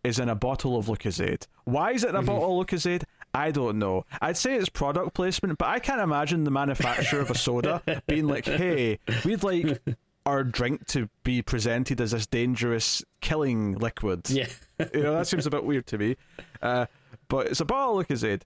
is 0.03 0.17
in 0.17 0.29
a 0.29 0.35
bottle 0.35 0.77
of 0.77 0.87
Lucozade. 0.87 1.45
Why 1.65 1.91
is 1.91 2.03
it 2.03 2.09
in 2.09 2.15
a 2.15 2.23
bottle 2.23 2.59
of 2.59 2.67
Lucozade? 2.67 3.03
I 3.33 3.51
don't 3.51 3.79
know. 3.79 4.05
I'd 4.21 4.37
say 4.37 4.55
it's 4.55 4.69
product 4.69 5.13
placement, 5.13 5.57
but 5.57 5.67
I 5.69 5.79
can't 5.79 6.01
imagine 6.01 6.43
the 6.43 6.51
manufacturer 6.51 7.21
of 7.21 7.31
a 7.31 7.35
soda 7.37 7.81
being 8.07 8.27
like, 8.27 8.45
"Hey, 8.45 8.99
we'd 9.23 9.43
like 9.43 9.81
our 10.25 10.43
drink 10.43 10.85
to 10.87 11.09
be 11.23 11.41
presented 11.41 12.01
as 12.01 12.11
this 12.11 12.27
dangerous 12.27 13.03
killing 13.21 13.75
liquid." 13.77 14.29
Yeah. 14.29 14.47
you 14.93 15.03
know 15.03 15.13
that 15.15 15.27
seems 15.27 15.45
a 15.45 15.49
bit 15.49 15.63
weird 15.63 15.87
to 15.87 15.97
me. 15.97 16.17
Uh, 16.61 16.87
but 17.27 17.47
it's 17.47 17.61
a 17.61 17.65
bottle 17.65 17.99
of 17.99 18.07
Lucozade. 18.07 18.41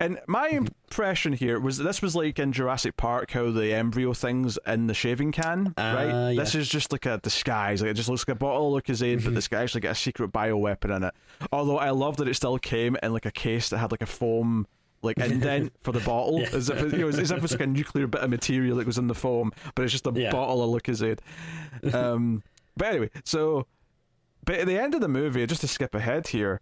And 0.00 0.18
my 0.26 0.48
impression 0.48 1.34
here 1.34 1.60
was 1.60 1.76
that 1.76 1.84
this 1.84 2.00
was 2.00 2.16
like 2.16 2.38
in 2.38 2.52
Jurassic 2.52 2.96
Park, 2.96 3.32
how 3.32 3.50
the 3.50 3.74
embryo 3.74 4.14
things 4.14 4.58
in 4.66 4.86
the 4.86 4.94
shaving 4.94 5.30
can, 5.30 5.74
right? 5.76 6.10
Uh, 6.10 6.32
This 6.34 6.54
is 6.54 6.68
just 6.68 6.90
like 6.90 7.04
a 7.04 7.18
disguise. 7.18 7.82
Like 7.82 7.90
it 7.90 7.94
just 7.94 8.08
looks 8.08 8.26
like 8.26 8.34
a 8.34 8.38
bottle 8.38 8.74
of 8.76 8.82
Lucozade, 8.82 9.22
but 9.22 9.34
this 9.34 9.46
guy 9.46 9.62
actually 9.62 9.82
got 9.82 9.92
a 9.92 9.94
secret 9.94 10.32
bioweapon 10.32 10.96
in 10.96 11.04
it. 11.04 11.14
Although 11.52 11.78
I 11.78 11.90
love 11.90 12.16
that 12.16 12.28
it 12.28 12.34
still 12.34 12.58
came 12.58 12.96
in 13.02 13.12
like 13.12 13.26
a 13.26 13.30
case 13.30 13.68
that 13.68 13.78
had 13.78 13.90
like 13.92 14.00
a 14.02 14.06
foam 14.06 14.66
like 15.02 15.18
indent 15.18 15.72
for 15.82 15.92
the 15.92 16.00
bottle, 16.00 16.44
as 16.52 16.70
if 16.70 16.82
it, 16.82 16.92
you 16.92 16.98
know, 17.00 17.08
as 17.08 17.18
if 17.30 17.30
it 17.36 17.42
was 17.42 17.52
like 17.52 17.60
a 17.60 17.66
nuclear 17.66 18.06
bit 18.06 18.22
of 18.22 18.30
material 18.30 18.78
that 18.78 18.86
was 18.86 18.96
in 18.98 19.06
the 19.06 19.14
foam, 19.14 19.52
but 19.74 19.82
it's 19.82 19.92
just 19.92 20.06
a 20.06 20.12
Yeah. 20.14 20.30
bottle 20.32 20.62
of 20.74 20.82
Lucozade. 20.82 21.18
Um, 21.94 22.42
but 22.76 22.88
anyway, 22.88 23.10
so 23.24 23.66
but 24.44 24.56
at 24.56 24.66
the 24.66 24.78
end 24.78 24.94
of 24.94 25.02
the 25.02 25.08
movie, 25.08 25.44
just 25.46 25.60
to 25.60 25.68
skip 25.68 25.94
ahead 25.94 26.28
here, 26.28 26.60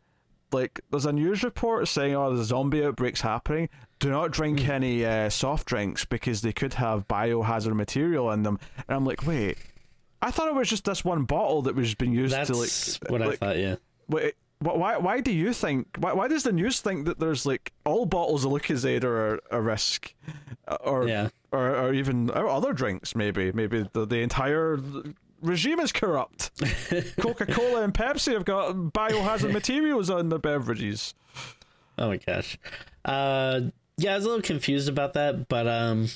like 0.53 0.81
there's 0.91 1.07
a 1.07 1.13
news 1.13 1.43
report 1.43 1.89
saying, 1.89 2.15
"Oh, 2.15 2.35
the 2.35 2.45
zombie 2.45 2.85
outbreak's 2.85 3.21
happening. 3.21 3.69
Do 3.99 4.11
not 4.11 4.31
drink 4.31 4.61
Hmm. 4.61 4.71
any 4.71 5.05
uh, 5.05 5.29
soft 5.31 5.67
drinks 5.67 6.05
because 6.05 6.41
they 6.43 6.53
could 6.53 6.75
have 6.75 7.09
biohazard 7.09 7.75
material 7.75 8.31
in 8.33 8.43
them." 8.45 8.59
And 8.89 8.97
I'm 8.97 9.05
like, 9.05 9.27
wait, 9.27 9.59
I 10.23 10.31
thought 10.31 10.49
it 10.49 10.55
was 10.55 10.69
just 10.69 10.85
this 10.85 11.05
one 11.05 11.25
bottle 11.25 11.63
that 11.63 11.75
was 11.75 11.95
being 11.95 12.13
used 12.13 12.35
That's 12.35 12.49
to 12.51 12.57
like. 12.57 13.11
what 13.11 13.23
I 13.23 13.37
thought. 13.37 13.59
Yeah. 13.59 13.77
Wait, 14.09 14.35
wh- 14.61 14.77
why? 14.77 14.97
Why 14.99 15.21
do 15.21 15.31
you 15.33 15.53
think? 15.53 15.89
Why, 15.99 16.13
why 16.13 16.29
does 16.29 16.45
the 16.45 16.53
news 16.53 16.81
think 16.81 17.07
that 17.07 17.19
there's 17.21 17.45
like 17.45 17.73
all 17.85 18.07
bottles 18.07 18.45
of 18.45 18.53
Lucozade 18.53 19.05
are 19.05 19.41
a, 19.51 19.61
risk, 19.61 20.15
or 20.81 21.07
Yeah. 21.09 21.29
or, 21.53 21.75
or 21.77 21.93
even 21.93 22.31
or 22.31 22.49
other 22.49 22.73
drinks? 22.73 23.15
Maybe, 23.15 23.53
maybe 23.53 23.87
the 23.93 24.07
the 24.07 24.19
entire 24.21 24.79
regime 25.41 25.81
is 25.81 25.93
corrupt. 25.93 26.51
Coca 27.21 27.47
Cola 27.47 27.83
and 27.83 27.95
Pepsi 27.95 28.33
have 28.33 28.45
got 28.45 28.75
biohazard 28.75 29.53
materials 29.53 30.11
on 30.11 30.29
their 30.29 30.39
beverages. 30.39 31.15
Oh 31.97 32.09
my 32.09 32.17
gosh. 32.19 32.59
Uh, 33.05 33.61
yeah, 33.97 34.13
I 34.13 34.17
was 34.17 34.25
a 34.25 34.29
little 34.29 34.43
confused 34.43 34.89
about 34.89 35.15
that, 35.15 35.49
but 35.49 35.67
um, 35.67 36.09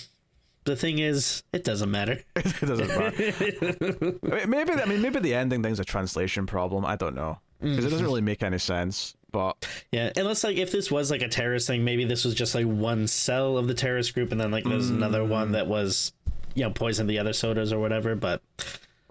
the 0.64 0.76
thing 0.76 0.98
is, 0.98 1.42
it 1.52 1.64
doesn't 1.64 1.90
matter. 1.90 2.20
it 2.37 2.61
doesn't 2.61 2.88
matter. 2.88 4.18
I 4.32 4.46
mean, 4.46 4.50
maybe 4.50 4.72
I 4.72 4.85
mean 4.85 5.02
maybe 5.02 5.18
the 5.20 5.35
ending 5.35 5.62
thing's 5.62 5.80
a 5.80 5.85
translation 5.85 6.46
problem. 6.46 6.85
I 6.85 6.96
don't 6.96 7.14
know 7.14 7.38
because 7.61 7.85
it 7.85 7.90
doesn't 7.90 8.06
really 8.06 8.20
make 8.20 8.42
any 8.42 8.58
sense. 8.58 9.16
But 9.30 9.66
Yeah, 9.90 10.12
unless 10.16 10.44
like 10.44 10.58
if 10.58 10.72
this 10.72 10.90
was 10.90 11.11
like 11.11 11.22
a 11.22 11.28
terrorist 11.28 11.66
thing, 11.66 11.85
maybe 11.85 12.04
this 12.04 12.24
was 12.24 12.35
just 12.35 12.54
like 12.54 12.66
one 12.66 13.08
cell 13.08 13.56
of 13.56 13.66
the 13.66 13.74
terrorist 13.74 14.14
group, 14.14 14.30
and 14.30 14.40
then 14.40 14.50
like 14.50 14.64
there's 14.64 14.90
another 14.90 15.24
one 15.24 15.52
that 15.52 15.66
was, 15.66 16.12
you 16.54 16.64
know, 16.64 16.70
poisoned 16.70 17.08
the 17.08 17.18
other 17.18 17.32
sodas 17.32 17.72
or 17.72 17.80
whatever. 17.80 18.14
But 18.14 18.42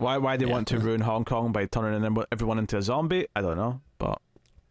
why 0.02 0.18
why 0.18 0.36
do 0.36 0.46
they 0.46 0.52
want 0.52 0.68
to 0.70 0.80
ruin 0.88 1.02
Hong 1.02 1.24
Kong 1.24 1.52
by 1.52 1.66
turning 1.66 2.18
everyone 2.32 2.60
into 2.60 2.78
a 2.78 2.82
zombie? 2.82 3.28
I 3.36 3.42
don't 3.42 3.58
know. 3.58 3.82
But 3.98 4.20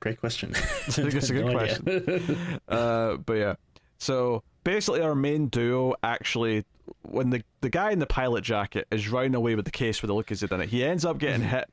great 0.01 0.21
question. 0.21 0.55
It's 0.87 0.99
a 0.99 1.33
good 1.33 1.45
No 1.47 1.53
question. 1.53 2.61
uh, 2.69 3.17
but 3.17 3.35
yeah, 3.35 3.55
so 3.99 4.43
basically, 4.65 5.01
our 5.03 5.15
main 5.15 5.47
duo 5.47 5.95
actually, 6.03 6.65
when 7.03 7.31
the 7.31 7.43
the 7.61 7.71
guy 7.71 7.93
in 7.93 8.01
the 8.01 8.07
pilot 8.07 8.43
jacket 8.43 8.87
is 8.91 9.09
running 9.09 9.35
away 9.35 9.55
with 9.55 9.65
the 9.65 9.71
case 9.71 10.03
with 10.03 10.09
the 10.09 10.15
Lucozade 10.15 10.53
in 10.53 10.61
it, 10.61 10.69
he 10.71 10.85
ends 10.85 11.05
up 11.05 11.19
getting 11.19 11.43
mm-hmm. 11.43 11.51
hit 11.51 11.71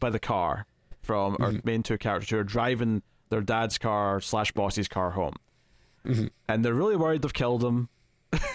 by 0.00 0.10
the 0.10 0.18
car 0.18 0.66
from 1.02 1.36
our 1.40 1.50
mm-hmm. 1.50 1.66
main 1.66 1.82
two 1.82 1.98
characters 1.98 2.30
who 2.30 2.38
are 2.38 2.44
driving 2.44 3.02
their 3.30 3.40
dad's 3.40 3.78
car 3.78 4.20
slash 4.20 4.52
boss's 4.52 4.88
car 4.88 5.10
home, 5.10 5.34
mm-hmm. 6.04 6.26
and 6.48 6.64
they're 6.64 6.74
really 6.74 6.96
worried 6.96 7.22
they've 7.22 7.32
killed 7.32 7.62
him. 7.62 7.88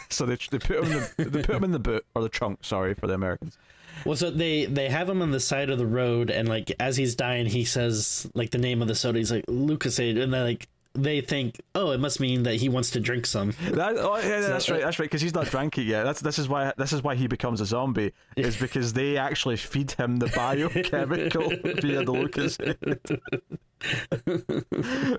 so 0.10 0.27
they, 0.27 0.38
they 0.51 0.60
put 0.60 0.84
him 0.84 0.91
in 0.91 0.91
the, 0.91 1.29
they 1.29 1.41
put 1.41 1.56
him 1.56 1.63
in 1.63 1.71
the 1.71 1.79
boot 1.79 2.06
or 2.13 2.21
the 2.21 2.29
trunk. 2.29 2.60
Sorry 2.62 2.93
for 2.93 3.08
the 3.08 3.13
Americans. 3.13 3.58
Well, 4.06 4.15
so 4.15 4.32
they 4.32 4.65
they 4.65 4.89
have 4.89 5.10
him 5.10 5.21
on 5.21 5.32
the 5.32 5.39
side 5.39 5.69
of 5.69 5.77
the 5.77 5.88
road, 5.88 6.29
and 6.29 6.47
like 6.47 6.71
as 6.79 6.97
he's 6.97 7.15
dying, 7.15 7.45
he 7.45 7.65
says 7.65 8.29
like 8.34 8.51
the 8.51 8.58
name 8.58 8.82
of 8.82 8.88
the 8.88 8.95
soda. 8.95 9.19
He's 9.19 9.32
like 9.32 9.45
Lucozade, 9.45 10.21
and 10.21 10.34
they 10.34 10.41
like 10.41 10.67
they 10.95 11.21
think, 11.21 11.60
oh, 11.73 11.91
it 11.91 11.99
must 11.99 12.19
mean 12.19 12.43
that 12.43 12.56
he 12.56 12.69
wants 12.69 12.91
to 12.91 12.99
drink 12.99 13.25
some. 13.25 13.51
That, 13.71 13.95
oh, 13.97 14.17
yeah, 14.17 14.41
that's 14.41 14.65
So, 14.65 14.73
uh, 14.73 14.77
right. 14.77 14.84
That's 14.86 14.99
right. 14.99 15.06
Because 15.06 15.21
he's 15.21 15.34
not 15.34 15.47
drank 15.47 15.77
it 15.77 15.84
yet. 15.84 16.03
That's 16.03 16.21
this 16.21 16.38
is 16.38 16.47
why 16.47 16.71
this 16.77 16.93
is 16.93 17.01
why 17.01 17.15
he 17.15 17.27
becomes 17.27 17.62
a 17.62 17.65
zombie. 17.65 18.13
Is 18.36 18.56
because 18.58 18.93
they 18.93 19.17
actually 19.17 19.58
feed 19.58 19.91
him 19.91 20.17
the 20.17 20.27
biochemical 20.27 21.49
via 21.82 22.03
the 22.03 22.12
Lucas, 22.12 22.58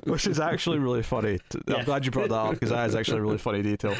which 0.04 0.26
is 0.26 0.40
actually 0.40 0.78
really 0.78 1.02
funny. 1.02 1.38
I'm 1.54 1.62
Yeah. 1.74 1.84
glad 1.84 2.04
you 2.04 2.10
brought 2.10 2.28
that 2.30 2.34
up 2.36 2.50
because 2.52 2.70
that 2.70 2.88
is 2.88 2.94
actually 2.94 3.18
a 3.18 3.22
really 3.22 3.38
funny 3.38 3.62
detail. 3.62 3.96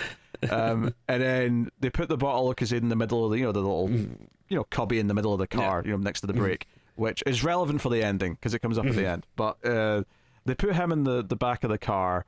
Um, 0.51 0.95
and 1.09 1.23
then 1.23 1.71
they 1.81 1.91
put 1.91 2.09
the 2.09 2.17
bottle 2.17 2.51
of 2.51 2.73
in 2.73 2.89
the 2.89 2.97
middle 2.97 3.25
of 3.25 3.31
the 3.33 3.39
you 3.39 3.45
know 3.45 3.53
the 3.53 3.61
little 3.61 3.91
you 3.91 4.57
know 4.57 4.65
cubby 4.65 4.99
in 4.99 5.07
the 5.07 5.15
middle 5.15 5.33
of 5.33 5.39
the 5.39 5.47
car, 5.47 5.83
you 5.85 5.91
know 5.93 5.97
next 5.97 6.21
to 6.23 6.27
the 6.27 6.35
brake, 6.35 6.67
which 6.97 7.23
is 7.27 7.43
relevant 7.43 7.81
for 7.81 7.89
the 7.89 8.03
ending 8.03 8.35
because 8.35 8.55
it 8.55 8.61
comes 8.61 8.79
up 8.79 8.87
at 8.87 8.95
the 8.95 9.07
end. 9.09 9.27
But 9.37 9.65
uh, 9.67 10.05
they 10.45 10.55
put 10.55 10.75
him 10.75 10.93
in 10.93 11.05
the 11.05 11.23
the 11.23 11.37
back 11.37 11.65
of 11.65 11.71
the 11.71 11.79
car 11.79 12.25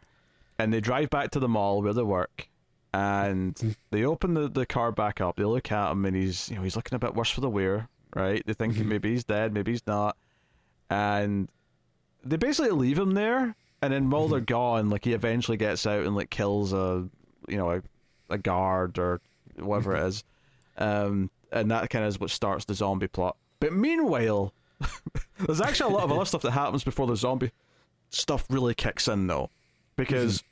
and 0.58 0.72
they 0.72 0.80
drive 0.80 1.10
back 1.10 1.30
to 1.30 1.40
the 1.40 1.48
mall 1.48 1.82
where 1.82 1.92
they 1.92 2.02
work 2.02 2.48
and 2.92 3.76
they 3.90 4.04
open 4.04 4.34
the, 4.34 4.48
the 4.48 4.66
car 4.66 4.92
back 4.92 5.20
up. 5.20 5.36
They 5.36 5.44
look 5.44 5.70
at 5.70 5.92
him 5.92 6.04
and 6.04 6.16
he's 6.16 6.48
you 6.48 6.56
know 6.56 6.62
he's 6.62 6.76
looking 6.76 6.96
a 6.96 6.98
bit 6.98 7.14
worse 7.14 7.30
for 7.30 7.40
the 7.40 7.50
wear 7.50 7.88
right? 8.14 8.42
They're 8.46 8.54
thinking 8.54 8.82
mm-hmm. 8.82 8.90
maybe 8.90 9.10
he's 9.10 9.24
dead 9.24 9.52
maybe 9.52 9.72
he's 9.72 9.86
not. 9.86 10.16
And 10.88 11.48
they 12.24 12.36
basically 12.36 12.70
leave 12.70 12.98
him 12.98 13.12
there 13.12 13.54
and 13.82 13.92
then 13.92 14.10
while 14.10 14.28
they're 14.28 14.40
mm-hmm. 14.40 14.46
gone 14.46 14.90
like 14.90 15.04
he 15.04 15.12
eventually 15.12 15.56
gets 15.56 15.86
out 15.86 16.04
and 16.04 16.16
like 16.16 16.30
kills 16.30 16.72
a 16.72 17.08
you 17.48 17.56
know 17.56 17.70
a, 17.70 17.82
a 18.30 18.38
guard 18.38 18.98
or 18.98 19.20
whatever 19.56 19.94
it 19.94 19.98
mm-hmm. 19.98 20.08
is. 20.08 20.24
Um 20.78 21.30
and 21.52 21.70
that 21.70 21.90
kind 21.90 22.04
of 22.04 22.08
is 22.08 22.20
what 22.20 22.30
starts 22.30 22.64
the 22.64 22.74
zombie 22.74 23.08
plot. 23.08 23.36
But 23.60 23.72
meanwhile 23.72 24.54
there's 25.38 25.60
actually 25.60 25.92
a 25.92 25.96
lot 25.96 26.04
of 26.04 26.12
other 26.12 26.24
stuff 26.26 26.42
that 26.42 26.52
happens 26.52 26.84
before 26.84 27.06
the 27.06 27.16
zombie 27.16 27.52
stuff 28.10 28.44
really 28.50 28.74
kicks 28.74 29.08
in 29.08 29.26
though 29.26 29.50
because 29.96 30.42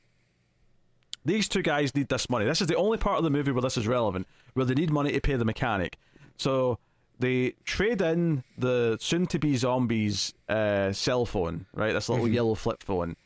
these 1.25 1.49
two 1.49 1.63
guys 1.63 1.95
need 1.95 2.09
this 2.09 2.29
money. 2.29 2.45
This 2.45 2.61
is 2.61 2.67
the 2.67 2.77
only 2.77 2.99
part 2.99 3.19
of 3.19 3.25
the 3.25 3.31
movie 3.31 3.51
where 3.53 3.63
this 3.63 3.77
is 3.77 3.87
relevant, 3.87 4.27
where 4.55 4.67
they 4.67 4.75
need 4.75 4.91
money 4.91 5.13
to 5.13 5.21
pay 5.21 5.37
the 5.37 5.45
mechanic. 5.45 5.97
So 6.37 6.79
they 7.19 7.55
trade 7.65 8.03
in 8.03 8.43
the 8.59 8.99
soon-to-be 9.01 9.57
zombies' 9.57 10.35
uh, 10.49 10.93
cell 10.93 11.25
phone, 11.25 11.67
right? 11.75 11.93
This 11.93 12.09
little 12.09 12.29
yellow 12.29 12.55
flip 12.55 12.83
phone, 12.83 13.17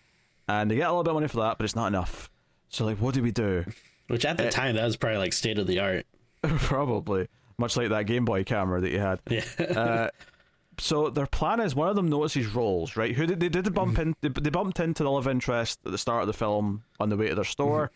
and 0.46 0.70
they 0.70 0.76
get 0.76 0.86
a 0.88 0.90
little 0.90 1.02
bit 1.04 1.10
of 1.10 1.14
money 1.14 1.28
for 1.28 1.38
that, 1.38 1.58
but 1.58 1.64
it's 1.64 1.74
not 1.76 1.86
enough. 1.88 2.30
So 2.68 2.84
like, 2.84 2.98
what 2.98 3.14
do 3.14 3.22
we 3.22 3.30
do? 3.32 3.64
Which 4.08 4.24
at 4.24 4.36
the 4.36 4.48
Uh, 4.48 4.50
time 4.50 4.76
that 4.76 4.84
was 4.84 4.96
probably 4.96 5.18
like 5.18 5.32
state 5.32 5.58
of 5.58 5.66
the 5.66 5.80
art. 5.80 6.06
Probably 6.42 7.26
much 7.58 7.76
like 7.76 7.88
that 7.88 8.06
Game 8.06 8.24
Boy 8.24 8.44
camera 8.44 8.80
that 8.80 8.90
you 8.90 9.00
had. 9.00 9.20
Yeah. 9.28 9.42
Uh, 9.58 10.08
so 10.78 11.10
their 11.10 11.26
plan 11.26 11.60
is 11.60 11.74
one 11.74 11.88
of 11.88 11.96
them 11.96 12.08
notices 12.08 12.46
Rolls, 12.46 12.96
right? 12.96 13.14
Who 13.14 13.26
did 13.26 13.40
they 13.40 13.48
did 13.48 13.64
the 13.64 13.70
bump 13.70 13.98
in? 13.98 14.14
They, 14.20 14.28
they 14.28 14.50
bumped 14.50 14.80
into 14.80 15.02
the 15.02 15.10
love 15.10 15.26
interest 15.28 15.80
at 15.84 15.92
the 15.92 15.98
start 15.98 16.22
of 16.22 16.26
the 16.26 16.32
film 16.32 16.84
on 17.00 17.08
the 17.08 17.16
way 17.16 17.28
to 17.28 17.34
their 17.34 17.44
store, 17.44 17.90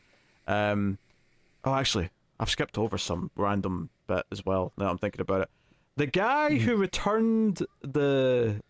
um, 0.46 0.98
Oh, 1.64 1.74
actually, 1.74 2.10
I've 2.40 2.50
skipped 2.50 2.76
over 2.76 2.98
some 2.98 3.30
random 3.36 3.88
bit 4.08 4.24
as 4.32 4.44
well. 4.44 4.72
Now 4.76 4.90
I'm 4.90 4.98
thinking 4.98 5.20
about 5.20 5.42
it. 5.42 5.50
The 5.96 6.06
guy 6.06 6.56
who 6.58 6.76
returned 6.76 7.62
the 7.82 8.60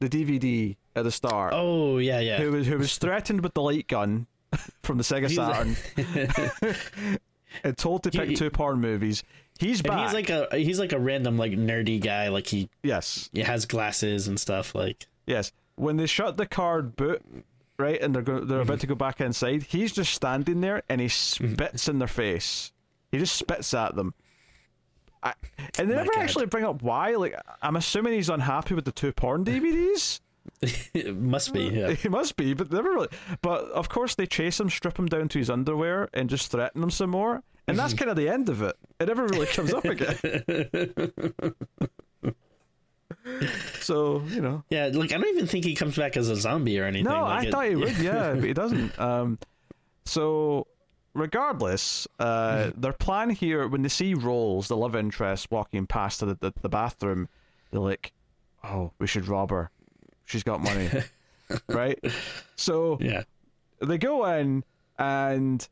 the 0.00 0.08
DVD 0.10 0.76
at 0.94 1.04
the 1.04 1.10
start, 1.10 1.52
Oh 1.56 1.96
yeah, 1.98 2.20
yeah. 2.20 2.36
who 2.38 2.52
was 2.52 2.66
who 2.66 2.76
was 2.76 2.98
threatened 2.98 3.40
with 3.42 3.54
the 3.54 3.62
light 3.62 3.88
gun 3.88 4.26
from 4.82 4.98
the 4.98 5.04
Sega 5.04 5.30
Saturn, 5.30 5.76
and 7.64 7.76
told 7.78 8.02
to 8.02 8.10
pick 8.10 8.30
He- 8.30 8.36
two 8.36 8.50
porn 8.50 8.80
movies. 8.80 9.22
He's 9.58 9.80
And 9.80 9.88
back. 9.88 10.06
he's 10.06 10.14
like 10.14 10.30
a 10.30 10.48
he's 10.56 10.78
like 10.78 10.92
a 10.92 10.98
random 10.98 11.36
like 11.38 11.52
nerdy 11.52 12.00
guy. 12.00 12.28
Like 12.28 12.46
he, 12.46 12.68
yes, 12.82 13.30
he 13.32 13.40
has 13.42 13.66
glasses 13.66 14.28
and 14.28 14.38
stuff. 14.38 14.74
Like 14.74 15.06
yes. 15.26 15.52
When 15.76 15.96
they 15.96 16.06
shut 16.06 16.36
the 16.38 16.46
card 16.46 16.96
boot, 16.96 17.22
right, 17.78 18.00
and 18.00 18.14
they're 18.14 18.22
go- 18.22 18.40
they're 18.44 18.58
Mm-hmm. 18.60 18.68
about 18.68 18.80
to 18.80 18.86
go 18.86 18.94
back 18.94 19.20
inside, 19.20 19.62
he's 19.64 19.92
just 19.92 20.14
standing 20.14 20.60
there 20.62 20.82
and 20.88 21.00
he 21.00 21.08
spits 21.08 21.88
in 21.88 21.98
their 21.98 22.08
face. 22.08 22.72
He 23.12 23.18
just 23.18 23.36
spits 23.36 23.72
at 23.74 23.94
them. 23.94 24.14
I, 25.22 25.34
and 25.78 25.90
they 25.90 25.94
My 25.94 26.02
never 26.02 26.12
God. 26.14 26.22
actually 26.22 26.46
bring 26.46 26.64
up 26.64 26.82
why. 26.82 27.14
Like, 27.16 27.34
I'm 27.62 27.76
assuming 27.76 28.12
he's 28.14 28.28
unhappy 28.28 28.74
with 28.74 28.84
the 28.84 28.92
two 28.92 29.12
porn 29.12 29.44
DVDs. 29.44 30.20
it 30.62 31.16
must 31.20 31.52
be. 31.52 31.64
Yeah. 31.64 31.90
He 31.94 32.08
must 32.08 32.36
be, 32.36 32.54
but 32.54 32.70
never 32.70 32.90
really. 32.90 33.08
But 33.42 33.64
of 33.72 33.88
course, 33.88 34.14
they 34.14 34.26
chase 34.26 34.60
him, 34.60 34.70
strip 34.70 34.98
him 34.98 35.06
down 35.06 35.28
to 35.30 35.38
his 35.38 35.50
underwear, 35.50 36.08
and 36.14 36.30
just 36.30 36.50
threaten 36.50 36.82
him 36.82 36.90
some 36.90 37.10
more. 37.10 37.42
And 37.68 37.78
that's 37.78 37.94
kind 37.94 38.10
of 38.10 38.16
the 38.16 38.28
end 38.28 38.48
of 38.48 38.62
it. 38.62 38.76
It 39.00 39.06
never 39.08 39.26
really 39.26 39.46
comes 39.46 39.72
up 39.74 39.84
again. 39.84 40.16
so 43.80 44.22
you 44.28 44.40
know, 44.40 44.62
Yeah, 44.70 44.90
like 44.92 45.12
I 45.12 45.18
don't 45.18 45.28
even 45.28 45.46
think 45.46 45.64
he 45.64 45.74
comes 45.74 45.96
back 45.96 46.16
as 46.16 46.28
a 46.28 46.36
zombie 46.36 46.78
or 46.78 46.84
anything. 46.84 47.04
no, 47.12 47.22
like 47.22 47.44
I 47.44 47.46
it- 47.48 47.50
thought 47.52 47.68
he 47.68 47.74
would, 47.76 47.98
yeah, 47.98 48.34
but 48.34 48.44
he 48.44 48.52
doesn't. 48.52 48.98
Um, 49.06 49.38
so 50.04 50.66
regardless, 51.14 52.06
uh, 52.20 52.70
their 52.76 52.92
plan 52.92 53.30
here 53.30 53.66
when 53.68 53.82
they 53.82 53.88
see 53.88 54.14
Rolls, 54.14 54.68
the 54.68 54.76
love 54.76 54.94
interest, 54.94 55.50
walking 55.50 55.86
past 55.86 56.20
the, 56.20 56.36
the 56.40 56.52
the 56.62 56.68
bathroom, 56.68 57.28
they're 57.70 57.80
like, 57.80 58.12
"Oh, 58.64 58.92
we 58.98 59.06
should 59.06 59.26
rob 59.28 59.50
her. 59.50 59.70
She's 60.24 60.42
got 60.44 60.60
money." 60.62 60.88
right? 61.68 61.98
So 62.56 62.98
Yeah. 63.00 63.22
they 63.80 63.98
go 63.98 64.24
in 64.26 64.64
and 64.98 65.68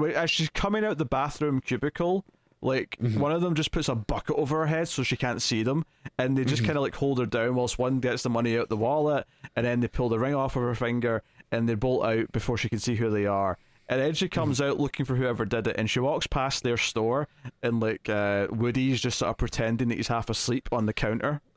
as 0.00 0.16
uh, 0.16 0.26
she's 0.26 0.50
coming 0.50 0.84
out 0.84 0.98
the 0.98 1.04
bathroom 1.04 1.60
cubicle 1.60 2.24
like 2.60 2.96
mm-hmm. 3.00 3.20
one 3.20 3.32
of 3.32 3.40
them 3.40 3.54
just 3.54 3.70
puts 3.70 3.88
a 3.88 3.94
bucket 3.94 4.36
over 4.36 4.58
her 4.58 4.66
head 4.66 4.88
so 4.88 5.02
she 5.02 5.16
can't 5.16 5.40
see 5.40 5.62
them 5.62 5.84
and 6.18 6.36
they 6.36 6.44
just 6.44 6.62
mm-hmm. 6.62 6.66
kind 6.66 6.76
of 6.76 6.82
like 6.82 6.94
hold 6.96 7.18
her 7.18 7.26
down 7.26 7.54
whilst 7.54 7.78
one 7.78 8.00
gets 8.00 8.22
the 8.22 8.30
money 8.30 8.58
out 8.58 8.68
the 8.68 8.76
wallet 8.76 9.26
and 9.54 9.64
then 9.64 9.80
they 9.80 9.88
pull 9.88 10.08
the 10.08 10.18
ring 10.18 10.34
off 10.34 10.56
of 10.56 10.62
her 10.62 10.74
finger 10.74 11.22
and 11.50 11.68
they 11.68 11.74
bolt 11.74 12.04
out 12.04 12.30
before 12.32 12.56
she 12.58 12.68
can 12.68 12.78
see 12.78 12.96
who 12.96 13.10
they 13.10 13.26
are. 13.26 13.58
And 13.88 14.00
then 14.00 14.14
she 14.14 14.26
mm-hmm. 14.26 14.40
comes 14.40 14.60
out 14.60 14.78
looking 14.78 15.06
for 15.06 15.16
whoever 15.16 15.44
did 15.44 15.66
it 15.66 15.76
and 15.78 15.88
she 15.88 16.00
walks 16.00 16.26
past 16.26 16.62
their 16.62 16.76
store 16.76 17.28
and 17.62 17.80
like 17.80 18.08
uh, 18.08 18.48
woody's 18.50 19.00
just 19.00 19.18
sort 19.18 19.30
of 19.30 19.38
pretending 19.38 19.88
that 19.88 19.96
he's 19.96 20.08
half 20.08 20.28
asleep 20.28 20.68
on 20.72 20.86
the 20.86 20.92
counter. 20.92 21.40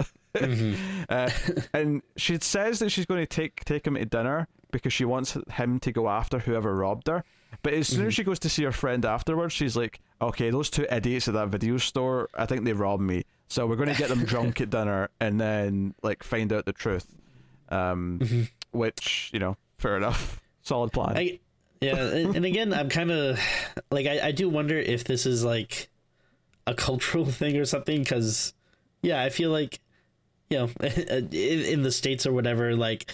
Uh, 1.09 1.29
and 1.73 2.01
she 2.15 2.37
says 2.39 2.79
that 2.79 2.89
she's 2.89 3.05
going 3.05 3.19
to 3.19 3.25
take 3.25 3.65
take 3.65 3.85
him 3.85 3.95
to 3.95 4.05
dinner 4.05 4.47
because 4.71 4.93
she 4.93 5.03
wants 5.03 5.35
him 5.51 5.77
to 5.77 5.91
go 5.91 6.07
after 6.07 6.39
whoever 6.39 6.73
robbed 6.73 7.09
her. 7.09 7.25
But 7.63 7.73
as 7.73 7.87
soon 7.87 8.07
as 8.07 8.13
she 8.13 8.23
goes 8.23 8.39
to 8.39 8.49
see 8.49 8.63
her 8.63 8.71
friend 8.71 9.05
afterwards, 9.05 9.53
she's 9.53 9.77
like, 9.77 9.99
"Okay, 10.21 10.49
those 10.49 10.69
two 10.69 10.85
idiots 10.89 11.27
at 11.27 11.35
that 11.35 11.49
video 11.49 11.77
store, 11.77 12.29
I 12.33 12.45
think 12.45 12.65
they 12.65 12.73
robbed 12.73 13.03
me. 13.03 13.23
So 13.49 13.67
we're 13.67 13.75
going 13.75 13.89
to 13.89 13.95
get 13.95 14.09
them 14.09 14.23
drunk 14.23 14.61
at 14.61 14.69
dinner 14.69 15.09
and 15.19 15.39
then 15.39 15.93
like 16.01 16.23
find 16.23 16.51
out 16.51 16.65
the 16.65 16.73
truth." 16.73 17.05
Um, 17.69 18.47
which 18.71 19.29
you 19.33 19.39
know, 19.39 19.57
fair 19.77 19.95
enough, 19.95 20.41
solid 20.63 20.91
plan. 20.91 21.17
I, 21.17 21.39
yeah, 21.81 21.95
and, 21.95 22.45
again, 22.45 22.73
I'm 22.73 22.89
kind 22.89 23.11
of 23.11 23.39
like 23.89 24.05
I, 24.05 24.27
I 24.27 24.31
do 24.31 24.47
wonder 24.49 24.77
if 24.77 25.03
this 25.03 25.25
is 25.25 25.43
like 25.43 25.89
a 26.67 26.75
cultural 26.75 27.25
thing 27.31 27.57
or 27.57 27.65
something 27.65 27.99
because 27.99 28.53
yeah, 29.01 29.21
I 29.21 29.29
feel 29.29 29.49
like 29.49 29.79
you 30.49 30.59
know 30.59 30.69
in, 30.81 31.29
in 31.31 31.81
the 31.81 31.91
states 31.91 32.25
or 32.25 32.33
whatever, 32.33 32.75
like 32.75 33.11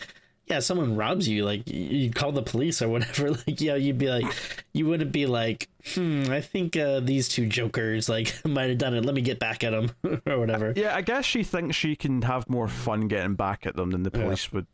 yeah, 0.47 0.59
someone 0.59 0.95
robs 0.95 1.27
you, 1.27 1.43
like 1.45 1.63
you 1.69 2.09
call 2.11 2.31
the 2.31 2.41
police 2.41 2.81
or 2.81 2.87
whatever, 2.89 3.31
like 3.47 3.59
yeah, 3.61 3.75
you'd 3.75 3.97
be 3.97 4.07
like 4.09 4.25
you 4.73 4.85
wouldn't 4.87 5.11
be 5.11 5.25
like 5.25 5.69
hmm, 5.93 6.23
I 6.29 6.41
think 6.41 6.75
uh, 6.75 6.99
these 6.99 7.27
two 7.29 7.45
jokers 7.47 8.09
like 8.09 8.33
might 8.45 8.69
have 8.69 8.77
done 8.77 8.93
it. 8.93 9.05
Let 9.05 9.15
me 9.15 9.21
get 9.21 9.39
back 9.39 9.63
at 9.63 9.71
them 9.71 9.91
or 10.25 10.39
whatever. 10.39 10.73
Yeah, 10.75 10.95
I 10.95 11.01
guess 11.01 11.25
she 11.25 11.43
thinks 11.43 11.75
she 11.75 11.95
can 11.95 12.21
have 12.23 12.49
more 12.49 12.67
fun 12.67 13.07
getting 13.07 13.35
back 13.35 13.65
at 13.65 13.75
them 13.75 13.91
than 13.91 14.03
the 14.03 14.11
Yeah. 14.13 14.23
police 14.23 14.51
would, 14.53 14.67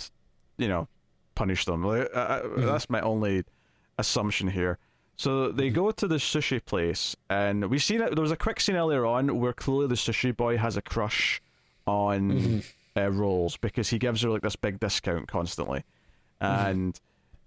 you 0.57 0.67
know, 0.67 0.87
punish 1.35 1.65
them. 1.65 1.83
Like, 1.83 2.09
I, 2.15 2.37
I- 2.37 2.41
Mm-hmm. 2.41 2.65
That's 2.65 2.89
my 2.89 3.01
only 3.01 3.43
assumption 3.97 4.47
here. 4.49 4.77
So 5.15 5.51
they 5.51 5.67
Mm-hmm. 5.67 5.75
go 5.75 5.91
to 5.91 6.07
the 6.07 6.15
sushi 6.15 6.63
place, 6.65 7.15
and 7.29 7.69
we 7.69 7.77
seen 7.77 8.01
it. 8.01 8.15
There 8.15 8.21
was 8.23 8.31
a 8.31 8.35
quick 8.37 8.59
scene 8.59 8.75
earlier 8.75 9.05
on 9.05 9.39
where 9.39 9.53
clearly 9.53 9.87
the 9.87 9.95
sushi 9.95 10.35
boy 10.35 10.57
has 10.57 10.77
a 10.77 10.81
crush 10.81 11.41
on 11.85 12.31
Mm-hmm. 12.31 12.59
Uh, 12.97 13.09
Rolls 13.11 13.57
because 13.57 13.89
he 13.89 13.97
gives 13.99 14.21
her 14.21 14.29
like 14.29 14.41
this 14.41 14.55
big 14.55 14.79
discount 14.79 15.27
constantly, 15.27 15.83
Mm-hmm. 16.41 16.69
and 16.69 16.99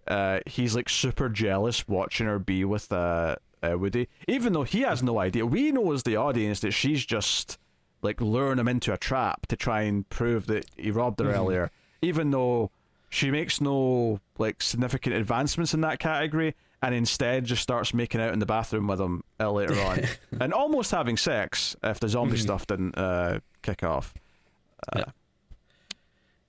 uh, 0.08 0.40
he's 0.46 0.74
like 0.74 0.88
super 0.88 1.28
jealous 1.28 1.86
watching 1.88 2.26
her 2.26 2.38
be 2.38 2.64
with 2.64 2.90
uh, 2.92 3.36
uh, 3.62 3.76
Woody, 3.76 4.08
even 4.28 4.52
though 4.52 4.62
he 4.62 4.80
has 4.82 5.02
no 5.02 5.18
idea. 5.18 5.44
We 5.44 5.72
know 5.72 5.92
as 5.92 6.02
the 6.04 6.16
audience 6.16 6.60
that 6.60 6.70
she's 6.70 7.04
just 7.04 7.58
like 8.02 8.20
luring 8.20 8.58
him 8.58 8.68
into 8.68 8.92
a 8.92 8.96
trap 8.96 9.46
to 9.48 9.56
try 9.56 9.82
and 9.82 10.08
prove 10.08 10.46
that 10.46 10.66
he 10.76 10.90
robbed 10.90 11.20
her 11.20 11.32
earlier, 11.32 11.70
even 12.02 12.30
though 12.30 12.70
she 13.10 13.30
makes 13.30 13.60
no 13.60 14.20
like 14.38 14.62
significant 14.62 15.14
advancements 15.16 15.74
in 15.74 15.80
that 15.82 15.98
category, 15.98 16.54
and 16.82 16.94
instead 16.94 17.44
just 17.44 17.62
starts 17.62 17.92
making 17.92 18.20
out 18.20 18.32
in 18.32 18.38
the 18.38 18.46
bathroom 18.46 18.86
with 18.86 19.00
him 19.00 19.22
uh, 19.40 19.50
later 19.50 19.78
on, 19.80 20.02
and 20.40 20.54
almost 20.54 20.90
having 20.90 21.16
sex 21.16 21.74
if 21.82 21.98
the 22.00 22.08
zombie 22.08 22.36
stuff 22.38 22.66
didn't 22.66 22.96
uh, 22.96 23.40
kick 23.62 23.82
off. 23.82 24.14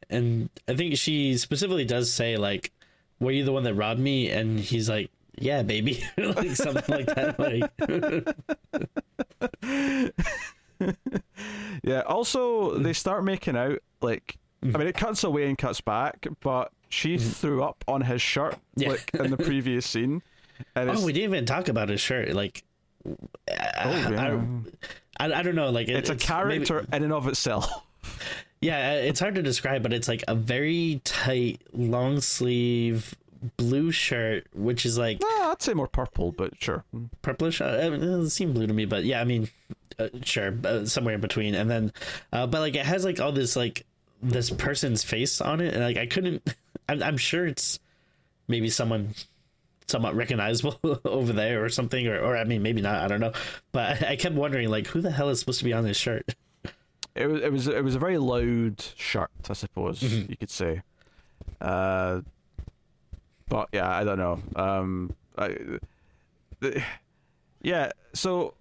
And 0.09 0.49
I 0.67 0.75
think 0.75 0.97
she 0.97 1.37
specifically 1.37 1.85
does 1.85 2.11
say 2.11 2.37
like, 2.37 2.71
"Were 3.19 3.31
you 3.31 3.43
the 3.43 3.51
one 3.51 3.63
that 3.63 3.73
robbed 3.75 3.99
me?" 3.99 4.29
And 4.29 4.59
he's 4.59 4.89
like, 4.89 5.11
"Yeah, 5.37 5.63
baby," 5.63 6.03
like 6.17 6.51
something 6.55 6.83
like 6.95 7.07
that. 7.07 7.39
Like, 7.39 7.71
Yeah. 11.83 12.01
Also, 12.01 12.77
they 12.77 12.93
start 12.93 13.23
making 13.23 13.57
out 13.57 13.79
like. 14.01 14.37
I 14.63 14.77
mean, 14.77 14.87
it 14.87 14.95
cuts 14.97 15.23
away 15.23 15.47
and 15.47 15.57
cuts 15.57 15.81
back, 15.81 16.25
but 16.41 16.71
she 16.89 17.15
mm-hmm. 17.15 17.29
threw 17.29 17.63
up 17.63 17.83
on 17.87 18.01
his 18.01 18.21
shirt 18.21 18.57
Yeah. 18.75 18.89
like 18.89 19.11
in 19.13 19.29
the 19.29 19.37
previous 19.37 19.85
scene. 19.89 20.23
And 20.75 20.89
it's, 20.89 21.01
oh, 21.01 21.05
we 21.05 21.13
didn't 21.13 21.31
even 21.31 21.45
talk 21.45 21.67
about 21.67 21.89
his 21.89 22.01
shirt. 22.01 22.33
Like, 22.33 22.63
oh, 23.05 23.15
yeah. 23.47 24.41
I, 25.19 25.25
I, 25.27 25.39
I 25.39 25.41
don't 25.43 25.53
know. 25.55 25.69
Like, 25.69 25.87
it- 25.89 25.95
it's 25.95 26.09
a 26.09 26.13
maybe- 26.13 26.23
character 26.23 26.79
in 26.91 27.03
and 27.03 27.13
of 27.13 27.27
itself. 27.27 27.69
Yeah, 28.61 28.93
it's 28.93 29.19
hard 29.19 29.35
to 29.35 29.41
describe, 29.41 29.83
but 29.83 29.93
it's 29.93 30.07
like 30.07 30.23
a 30.27 30.35
very 30.35 31.01
tight, 31.03 31.61
long 31.73 32.21
sleeve 32.21 33.15
blue 33.57 33.91
shirt, 33.91 34.47
which 34.53 34.85
is 34.85 34.97
like 34.97 35.21
Ah, 35.23 35.51
I'd 35.51 35.61
say 35.61 35.73
more 35.73 35.87
purple, 35.87 36.31
but 36.31 36.61
sure. 36.61 36.83
purplish. 37.21 37.61
Uh, 37.61 37.77
it 37.81 37.89
doesn't 37.99 38.31
seem 38.31 38.53
blue 38.53 38.67
to 38.67 38.73
me, 38.73 38.85
but 38.85 39.03
yeah, 39.03 39.21
I 39.21 39.23
mean, 39.25 39.49
uh, 39.99 40.09
sure, 40.23 40.55
uh, 40.63 40.85
somewhere 40.85 41.15
in 41.15 41.21
between. 41.21 41.55
And 41.55 41.69
then, 41.69 41.93
uh, 42.33 42.47
but 42.47 42.61
like 42.61 42.75
it 42.75 42.85
has 42.85 43.05
like 43.05 43.19
all 43.19 43.31
this 43.31 43.55
like 43.55 43.85
this 44.21 44.49
person's 44.49 45.03
face 45.03 45.41
on 45.41 45.61
it, 45.61 45.73
and 45.73 45.83
like 45.83 45.97
I 45.97 46.07
couldn't. 46.07 46.55
I'm, 46.89 47.03
I'm 47.03 47.17
sure 47.17 47.45
it's 47.45 47.79
maybe 48.47 48.69
someone 48.69 49.13
somewhat 49.87 50.15
recognizable 50.15 50.79
over 51.05 51.33
there 51.33 51.63
or 51.63 51.69
something, 51.69 52.07
or, 52.07 52.19
or 52.19 52.37
I 52.37 52.43
mean, 52.43 52.61
maybe 52.63 52.81
not. 52.81 53.01
I 53.01 53.07
don't 53.07 53.19
know. 53.19 53.33
But 53.71 54.03
I 54.03 54.15
kept 54.15 54.35
wondering 54.35 54.69
like 54.69 54.87
who 54.87 55.01
the 55.01 55.11
hell 55.11 55.29
is 55.29 55.39
supposed 55.39 55.59
to 55.59 55.65
be 55.65 55.73
on 55.73 55.83
this 55.83 55.97
shirt. 55.97 56.25
It 57.17 57.27
was 57.27 57.41
it 57.41 57.51
was 57.51 57.67
it 57.67 57.83
was 57.83 57.95
a 57.95 57.99
very 57.99 58.17
loud 58.17 58.83
shirt, 58.95 59.31
I 59.49 59.53
suppose 59.53 60.01
mm-hmm. 60.01 60.31
you 60.31 60.37
could 60.37 60.51
say. 60.51 60.81
Uh, 61.59 62.21
but 63.49 63.69
yeah, 63.71 63.89
I 63.89 64.03
don't 64.03 64.17
know. 64.17 64.39
Um, 64.55 65.15
I, 65.37 65.57
the, 66.59 66.83
yeah, 67.61 67.91
so 68.13 68.53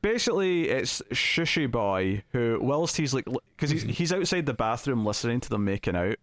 basically, 0.00 0.68
it's 0.68 1.02
Sushi 1.10 1.70
Boy 1.70 2.22
who, 2.32 2.58
whilst 2.60 2.96
he's 2.96 3.14
like, 3.14 3.24
because 3.24 3.70
he's 3.70 3.82
mm-hmm. 3.82 3.92
he's 3.92 4.12
outside 4.12 4.46
the 4.46 4.54
bathroom 4.54 5.04
listening 5.04 5.40
to 5.40 5.48
them 5.48 5.64
making 5.64 5.96
out, 5.96 6.16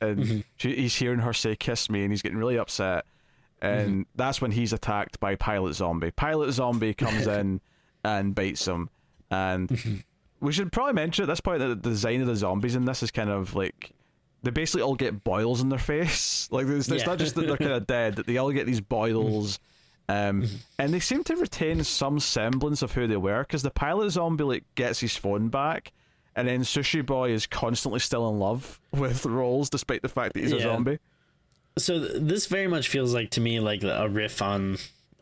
and 0.00 0.18
mm-hmm. 0.18 0.40
she, 0.56 0.74
he's 0.74 0.94
hearing 0.94 1.20
her 1.20 1.32
say 1.32 1.56
"kiss 1.56 1.88
me," 1.90 2.02
and 2.02 2.12
he's 2.12 2.22
getting 2.22 2.38
really 2.38 2.58
upset, 2.58 3.04
and 3.60 4.06
that's 4.14 4.40
when 4.40 4.50
he's 4.50 4.72
attacked 4.72 5.20
by 5.20 5.34
Pilot 5.36 5.74
Zombie. 5.74 6.10
Pilot 6.10 6.52
Zombie 6.52 6.94
comes 6.94 7.26
in 7.26 7.60
and 8.04 8.34
bites 8.34 8.66
him, 8.66 8.90
and 9.30 10.04
we 10.42 10.52
should 10.52 10.72
probably 10.72 10.92
mention 10.94 11.22
at 11.22 11.28
this 11.28 11.40
point 11.40 11.60
that 11.60 11.68
the 11.68 11.76
design 11.90 12.20
of 12.20 12.26
the 12.26 12.36
zombies 12.36 12.74
in 12.74 12.84
this 12.84 13.02
is 13.02 13.10
kind 13.10 13.30
of 13.30 13.54
like 13.54 13.92
they 14.42 14.50
basically 14.50 14.82
all 14.82 14.96
get 14.96 15.22
boils 15.24 15.60
in 15.60 15.68
their 15.68 15.78
face. 15.94 16.48
Like 16.50 16.66
it's, 16.66 16.88
it's 16.88 17.06
not 17.06 17.18
just 17.18 17.36
that 17.36 17.46
they're 17.46 17.56
kind 17.56 17.72
of 17.72 17.86
dead; 17.86 18.16
that 18.16 18.26
they 18.26 18.36
all 18.36 18.50
get 18.50 18.66
these 18.66 18.80
boils. 18.80 19.58
Um, 20.08 20.46
and 20.78 20.92
they 20.92 20.98
seem 21.00 21.22
to 21.24 21.36
retain 21.36 21.82
some 21.84 22.18
semblance 22.18 22.82
of 22.82 22.92
who 22.92 23.06
they 23.06 23.16
were 23.16 23.42
because 23.44 23.62
the 23.62 23.70
pilot 23.70 24.10
zombie 24.10 24.44
like 24.44 24.64
gets 24.74 24.98
his 25.00 25.16
phone 25.16 25.48
back, 25.48 25.92
and 26.34 26.48
then 26.48 26.62
Sushi 26.62 27.06
Boy 27.06 27.30
is 27.30 27.46
constantly 27.46 28.00
still 28.00 28.28
in 28.28 28.38
love 28.40 28.80
with 28.92 29.24
Rolls 29.24 29.70
despite 29.70 30.02
the 30.02 30.08
fact 30.08 30.34
that 30.34 30.40
he's 30.40 30.52
a 30.52 30.60
zombie. 30.60 30.98
so 31.78 32.00
th- 32.00 32.12
this 32.16 32.46
very 32.46 32.66
much 32.66 32.88
feels 32.88 33.14
like 33.14 33.30
to 33.30 33.40
me 33.40 33.60
like 33.60 33.84
a 33.84 34.08
riff 34.08 34.42
on 34.42 34.76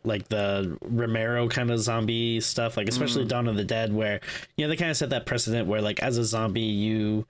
like 0.04 0.28
the 0.28 0.78
Romero 0.82 1.48
kind 1.48 1.70
of 1.70 1.78
zombie 1.80 2.40
stuff, 2.40 2.76
like 2.76 2.88
especially 2.88 3.24
Mm. 3.24 3.28
Dawn 3.28 3.48
of 3.48 3.56
the 3.56 3.64
Dead, 3.64 3.92
where 3.92 4.20
you 4.56 4.64
know 4.64 4.68
they 4.70 4.76
kind 4.76 4.90
of 4.90 4.96
set 4.96 5.10
that 5.10 5.26
precedent 5.26 5.68
where 5.68 5.82
like 5.82 6.02
as 6.02 6.16
a 6.18 6.24
zombie 6.24 6.60
you 6.60 7.26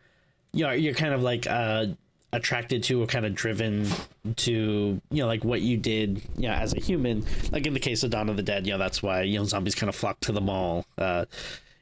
you 0.53 0.64
know 0.64 0.73
you're 0.73 0.95
kind 0.95 1.12
of 1.14 1.23
like 1.23 1.47
uh 1.47 1.87
attracted 2.33 2.85
to 2.85 3.03
or 3.03 3.07
kind 3.07 3.27
of 3.27 3.35
driven 3.35 3.89
to 4.37 5.01
you 5.11 5.23
know 5.23 5.27
like 5.27 5.45
what 5.45 5.61
you 5.62 5.77
did 5.77 6.23
you 6.37 6.47
know 6.47 6.55
as 6.55 6.73
a 6.73 6.79
human 6.81 7.25
like 7.51 7.66
in 7.66 7.75
the 7.75 7.81
case 7.81 8.05
of 8.05 8.11
Dawn 8.11 8.29
of 8.29 8.37
the 8.37 8.43
Dead 8.43 8.66
you 8.66 8.73
know 8.73 8.79
that's 8.79 9.03
why 9.03 9.23
you 9.23 9.37
know 9.37 9.45
zombies 9.45 9.75
kind 9.75 9.89
of 9.89 9.97
flock 9.97 10.21
to 10.21 10.31
the 10.33 10.41
mall 10.41 10.85
uh 10.99 11.25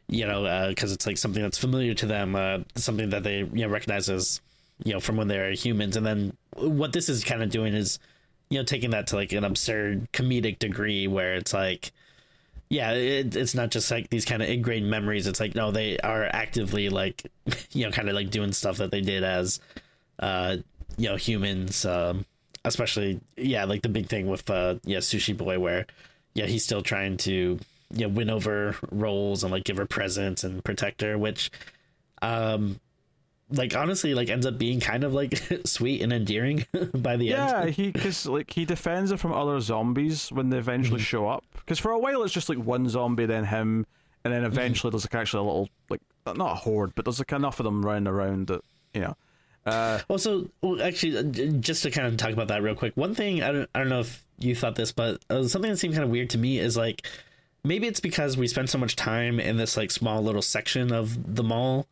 you 0.09 0.27
know 0.27 0.69
because 0.71 0.91
it's 0.91 1.07
like 1.07 1.19
something 1.19 1.43
that's 1.43 1.59
familiar 1.59 1.93
to 1.93 2.07
them 2.07 2.35
uh 2.35 2.61
something 2.77 3.11
that 3.11 3.25
they 3.25 3.41
you 3.41 3.67
know 3.67 3.69
recognize 3.69 4.09
as 4.09 4.41
you 4.85 4.95
know 4.95 5.01
from 5.01 5.19
when 5.19 5.29
they're 5.29 5.51
humans 5.53 5.97
and 5.97 6.07
then 6.07 6.35
what 6.57 6.95
this 6.95 7.11
is 7.11 7.23
kind 7.25 7.43
of 7.43 7.51
doing 7.51 7.75
is 7.75 7.99
you 8.51 8.59
know 8.59 8.65
taking 8.65 8.91
that 8.91 9.09
to 9.09 9.17
like 9.17 9.33
an 9.33 9.45
absurd 9.45 10.11
comedic 10.13 10.59
degree 10.59 11.07
where 11.07 11.35
it's 11.35 11.53
like 11.53 11.93
yeah 12.71 12.93
it, 12.93 13.35
it's 13.37 13.55
not 13.55 13.71
just 13.71 13.91
like 13.91 14.11
these 14.11 14.25
kind 14.25 14.43
of 14.43 14.49
ingrained 14.49 14.89
memories. 14.89 15.27
It's 15.27 15.41
like 15.41 15.55
no 15.55 15.71
they 15.71 15.99
are 15.99 16.25
actively 16.25 16.89
like 16.89 17.31
you 17.73 17.85
know 17.85 17.91
kind 17.91 18.09
of 18.09 18.15
like 18.15 18.31
doing 18.31 18.53
stuff 18.53 18.79
that 18.79 18.91
they 18.91 19.01
did 19.01 19.25
as 19.25 19.61
uh 20.19 20.57
you 20.97 21.09
know 21.09 21.17
humans 21.17 21.85
um 21.85 22.25
especially 22.65 23.21
yeah 23.37 23.65
like 23.65 23.83
the 23.83 23.89
big 23.89 24.09
thing 24.09 24.27
with 24.27 24.49
uh 24.51 24.77
yeah 24.85 24.99
sushi 24.99 25.37
boy 25.37 25.59
where 25.59 25.87
yeah 26.35 26.47
he's 26.47 26.65
still 26.65 26.83
trying 26.83 27.17
to 27.17 27.59
you 27.95 28.07
know 28.07 28.09
win 28.09 28.29
over 28.29 28.77
Rolls 28.91 29.45
and 29.45 29.53
like 29.53 29.65
give 29.65 29.77
her 29.77 29.87
presents 29.87 30.43
and 30.45 30.63
protect 30.65 31.03
her 31.03 31.17
which 31.17 31.51
um 32.21 32.81
like 33.51 33.75
honestly 33.75 34.15
like 34.15 34.29
ends 34.29 34.45
up 34.47 34.59
being 34.59 34.79
kind 34.81 35.05
of 35.05 35.15
like 35.15 35.41
sweet 35.65 36.03
and 36.03 36.13
endearing 36.13 36.67
by 36.95 37.17
the 37.17 37.27
Yeah, 37.27 37.61
end 37.61 37.69
Yeah, 37.69 37.71
he 37.71 37.91
because 37.91 38.27
like 38.27 38.53
he 38.53 38.65
defends 38.65 39.11
it 39.13 39.19
from 39.19 39.33
other 39.33 39.61
zombies 39.61 40.31
when 40.31 40.51
they 40.51 40.59
eventually 40.59 41.01
show 41.01 41.29
up. 41.29 41.45
Because 41.55 41.79
for 41.79 41.91
a 41.93 41.99
while 41.99 42.23
it's 42.23 42.33
just 42.33 42.49
like 42.49 42.59
one 42.59 42.89
zombie, 42.89 43.27
then 43.27 43.45
him, 43.45 43.87
and 44.25 44.33
then 44.35 44.45
eventually 44.45 44.91
there's 44.91 45.05
like 45.05 45.15
actually 45.15 45.41
a 45.41 45.45
little 45.45 45.69
like 45.89 46.01
not 46.27 46.53
a 46.53 46.55
horde, 46.57 46.95
but 46.95 47.05
there's 47.05 47.19
like 47.21 47.33
enough 47.33 47.59
of 47.61 47.65
them 47.65 47.85
running 47.85 48.07
around 48.07 48.49
that 48.49 48.61
you 48.95 49.01
know. 49.01 49.17
Uh, 49.67 50.01
Also, 50.09 50.49
well, 50.63 50.81
actually, 50.83 51.17
uh, 51.19 51.51
just 51.61 51.83
to 51.83 51.91
kind 51.91 52.07
of 52.07 52.17
talk 52.17 52.33
about 52.33 52.49
that 52.49 52.63
real 52.63 52.75
quick, 52.75 52.97
one 52.97 53.15
thing 53.15 53.43
I 53.43 53.53
don't, 53.53 53.71
I 53.75 53.79
don't 53.81 53.89
know 53.91 54.01
if 54.01 54.25
you 54.39 54.55
thought 54.55 54.77
this, 54.77 54.93
but 54.93 55.23
uh, 55.29 55.43
something 55.45 55.71
that 55.71 55.77
seemed 55.77 55.95
kind 55.95 56.05
of 56.05 56.11
weird 56.11 56.31
to 56.31 56.39
me 56.39 56.59
is 56.59 56.77
like 56.77 57.07
maybe 57.65 57.87
it's 57.87 58.01
because 58.01 58.37
we 58.37 58.47
spend 58.47 58.71
so 58.71 58.79
much 58.79 58.97
time 58.97 59.39
in 59.41 59.57
this 59.57 59.77
like 59.77 59.91
small 59.91 60.23
little 60.23 60.41
section 60.43 60.93
of 60.93 61.35
the 61.35 61.43
mall, 61.43 61.87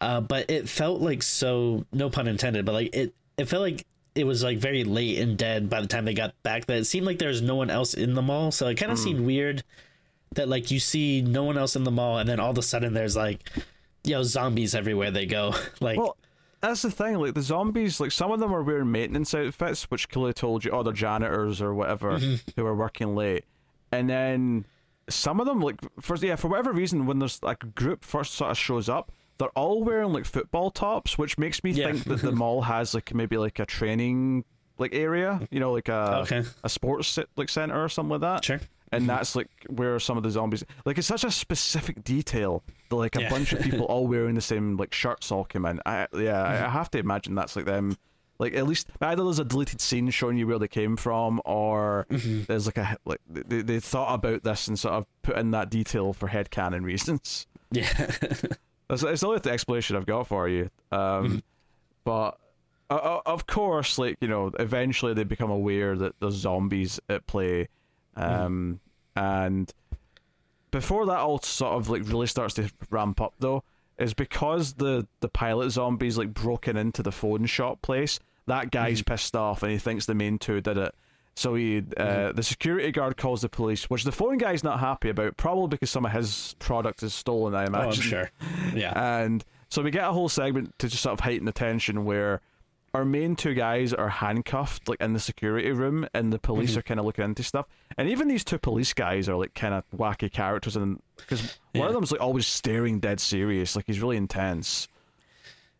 uh, 0.00 0.20
but 0.20 0.50
it 0.50 0.68
felt 0.68 1.00
like 1.00 1.22
so 1.22 1.84
no 1.92 2.10
pun 2.10 2.28
intended, 2.28 2.64
but 2.64 2.72
like 2.72 2.94
it 2.94 3.14
it 3.36 3.46
felt 3.46 3.62
like 3.62 3.86
it 4.14 4.24
was 4.24 4.42
like 4.42 4.58
very 4.58 4.84
late 4.84 5.18
and 5.18 5.36
dead 5.36 5.68
by 5.68 5.80
the 5.80 5.86
time 5.86 6.04
they 6.04 6.14
got 6.14 6.34
back. 6.42 6.66
That 6.66 6.78
it 6.78 6.84
seemed 6.86 7.06
like 7.06 7.18
there's 7.18 7.42
no 7.42 7.54
one 7.54 7.70
else 7.70 7.94
in 7.94 8.14
the 8.14 8.22
mall, 8.22 8.50
so 8.50 8.68
it 8.68 8.76
kind 8.76 8.92
of 8.92 8.98
seemed 8.98 9.20
weird 9.20 9.62
that 10.34 10.48
like 10.48 10.70
you 10.70 10.80
see 10.80 11.22
no 11.22 11.44
one 11.44 11.56
else 11.58 11.76
in 11.76 11.84
the 11.84 11.90
mall, 11.90 12.18
and 12.18 12.28
then 12.28 12.40
all 12.40 12.50
of 12.50 12.58
a 12.58 12.62
sudden 12.62 12.94
there's 12.94 13.16
like 13.16 13.50
you 14.04 14.14
know 14.14 14.22
zombies 14.22 14.74
everywhere 14.74 15.10
they 15.10 15.26
go, 15.26 15.54
like. 15.80 15.98
well, 15.98 16.16
that's 16.60 16.82
the 16.82 16.90
thing. 16.90 17.16
Like 17.16 17.34
the 17.34 17.42
zombies, 17.42 18.00
like 18.00 18.10
some 18.12 18.32
of 18.32 18.40
them 18.40 18.54
are 18.54 18.62
wearing 18.62 18.90
maintenance 18.90 19.34
outfits, 19.34 19.84
which 19.84 20.08
clearly 20.08 20.32
told 20.32 20.64
you, 20.64 20.70
oh, 20.72 20.82
they're 20.82 20.92
janitors 20.92 21.60
or 21.60 21.74
whatever 21.74 22.18
who 22.18 22.66
are 22.66 22.74
working 22.74 23.14
late, 23.14 23.44
and 23.92 24.08
then 24.08 24.64
some 25.08 25.38
of 25.38 25.46
them, 25.46 25.60
like 25.60 25.80
first, 26.00 26.22
yeah, 26.22 26.36
for 26.36 26.48
whatever 26.48 26.72
reason, 26.72 27.06
when 27.06 27.18
there's 27.18 27.42
like 27.42 27.62
a 27.62 27.66
group 27.66 28.04
first 28.04 28.34
sort 28.34 28.50
of 28.50 28.58
shows 28.58 28.88
up, 28.88 29.12
they're 29.38 29.48
all 29.50 29.82
wearing 29.82 30.12
like 30.12 30.24
football 30.24 30.70
tops, 30.70 31.18
which 31.18 31.38
makes 31.38 31.62
me 31.62 31.72
Yeah. 31.72 31.92
think 31.92 32.04
that 32.04 32.22
the 32.22 32.32
mall 32.32 32.62
has 32.62 32.94
like 32.94 33.14
maybe 33.14 33.36
like 33.36 33.58
a 33.58 33.66
training 33.66 34.44
like 34.78 34.94
area, 34.94 35.46
you 35.50 35.60
know, 35.60 35.72
like 35.72 35.88
a 35.88 36.18
Okay. 36.22 36.42
a 36.64 36.68
sports 36.68 37.18
like 37.36 37.48
center 37.48 37.82
or 37.82 37.88
something 37.88 38.12
like 38.12 38.20
that. 38.20 38.44
Sure. 38.44 38.60
And 38.92 39.02
mm-hmm. 39.02 39.08
that's 39.08 39.34
like 39.34 39.48
where 39.68 39.98
some 39.98 40.16
of 40.16 40.22
the 40.22 40.30
zombies 40.30 40.64
like 40.84 40.96
it's 40.98 41.08
such 41.08 41.24
a 41.24 41.30
specific 41.30 42.04
detail 42.04 42.62
that 42.88 42.96
like 42.96 43.16
a 43.16 43.22
Yeah. 43.22 43.30
bunch 43.30 43.52
of 43.52 43.60
people 43.60 43.84
all 43.88 44.06
wearing 44.06 44.34
the 44.34 44.40
same 44.40 44.76
like 44.76 44.94
shirts 44.94 45.30
all 45.32 45.44
came 45.44 45.66
in. 45.66 45.80
I 45.84 46.06
yeah, 46.12 46.42
I, 46.42 46.54
mm-hmm. 46.54 46.64
I 46.64 46.68
have 46.70 46.90
to 46.92 46.98
imagine 46.98 47.34
that's 47.34 47.56
like 47.56 47.64
them 47.64 47.96
like 48.38 48.54
at 48.54 48.66
least 48.66 48.88
either 49.00 49.24
there's 49.24 49.38
a 49.38 49.44
deleted 49.44 49.80
scene 49.80 50.10
showing 50.10 50.36
you 50.36 50.46
where 50.46 50.58
they 50.58 50.68
came 50.68 50.96
from 50.96 51.40
or 51.44 52.06
mm-hmm. 52.10 52.42
there's 52.44 52.66
like 52.66 52.76
a 52.78 52.96
like 53.04 53.20
they, 53.28 53.62
they 53.62 53.80
thought 53.80 54.14
about 54.14 54.44
this 54.44 54.68
and 54.68 54.78
sort 54.78 54.94
of 54.94 55.06
put 55.22 55.36
in 55.36 55.50
that 55.52 55.70
detail 55.70 56.12
for 56.12 56.28
headcanon 56.28 56.84
reasons. 56.84 57.46
Yeah. 57.70 58.10
That's, 58.88 59.02
it's 59.02 59.22
only 59.24 59.38
the 59.40 59.50
explanation 59.50 59.96
I've 59.96 60.06
got 60.06 60.26
for 60.26 60.48
you. 60.48 60.70
Um, 60.92 61.42
But 62.04 62.38
uh, 62.88 62.94
uh, 62.94 63.20
of 63.26 63.48
course, 63.48 63.98
like 63.98 64.16
you 64.20 64.28
know, 64.28 64.52
eventually 64.60 65.12
they 65.12 65.24
become 65.24 65.50
aware 65.50 65.96
that 65.96 66.14
there's 66.20 66.34
zombies 66.34 67.00
at 67.08 67.26
play, 67.26 67.66
um, 68.14 68.78
and 69.16 69.72
before 70.70 71.04
that 71.06 71.18
all 71.18 71.40
sort 71.40 71.72
of 71.72 71.88
like 71.90 72.02
really 72.06 72.28
starts 72.28 72.54
to 72.54 72.70
ramp 72.90 73.20
up 73.20 73.34
though, 73.40 73.64
is 73.98 74.14
because 74.14 74.74
the 74.74 75.06
the 75.18 75.28
pilot 75.28 75.70
zombies 75.70 76.16
like 76.16 76.32
broken 76.32 76.76
into 76.76 77.02
the 77.02 77.10
phone 77.10 77.46
shop 77.46 77.82
place. 77.82 78.20
That 78.46 78.70
guy's 78.70 79.02
pissed 79.02 79.34
off 79.34 79.64
and 79.64 79.72
he 79.72 79.78
thinks 79.78 80.06
the 80.06 80.14
main 80.14 80.38
two 80.38 80.60
did 80.60 80.78
it. 80.78 80.94
So 81.36 81.54
he, 81.54 81.82
uh, 81.98 82.32
the 82.32 82.42
security 82.42 82.90
guard 82.90 83.16
calls 83.18 83.42
the 83.42 83.48
police, 83.50 83.90
which 83.90 84.04
the 84.04 84.10
phone 84.12 84.38
guy's 84.38 84.64
not 84.64 84.80
happy 84.80 85.10
about, 85.10 85.36
probably 85.36 85.68
because 85.68 85.90
some 85.90 86.06
of 86.06 86.12
his 86.12 86.56
product 86.58 87.02
is 87.02 87.12
stolen. 87.14 87.54
I 87.54 87.64
Oh, 87.64 87.66
imagine. 87.66 87.88
I'm 87.90 87.94
sure. 87.94 88.30
Yeah. 88.74 88.92
And 89.22 89.44
so 89.68 89.82
we 89.82 89.90
get 89.90 90.04
a 90.08 90.12
whole 90.12 90.28
segment 90.30 90.78
to 90.78 90.88
just 90.88 91.02
sort 91.02 91.12
of 91.12 91.20
heighten 91.20 91.44
the 91.44 91.52
tension 91.52 92.04
where 92.06 92.40
our 92.94 93.04
main 93.04 93.36
two 93.36 93.52
guys 93.52 93.92
are 93.92 94.08
handcuffed 94.08 94.88
like 94.88 94.98
in 95.02 95.12
the 95.12 95.20
security 95.20 95.70
room 95.72 96.08
and 96.14 96.32
the 96.32 96.38
police 96.38 96.70
Mm-hmm. 96.70 96.78
are 96.78 96.82
kind 96.82 97.00
of 97.00 97.04
looking 97.04 97.24
into 97.26 97.42
stuff. 97.42 97.66
And 97.98 98.08
even 98.08 98.28
these 98.28 98.42
two 98.44 98.58
police 98.58 98.94
guys 98.94 99.28
are 99.28 99.36
like 99.36 99.52
kind 99.54 99.74
of 99.74 99.84
wacky 99.94 100.32
characters 100.32 100.76
and 100.76 101.02
because 101.18 101.42
one 101.72 101.82
Yeah. 101.82 101.86
of 101.88 101.92
them's 101.92 102.12
like 102.12 102.22
always 102.22 102.46
staring 102.46 102.98
dead 103.00 103.20
serious, 103.20 103.76
like 103.76 103.84
he's 103.86 104.00
really 104.00 104.16
intense. 104.16 104.88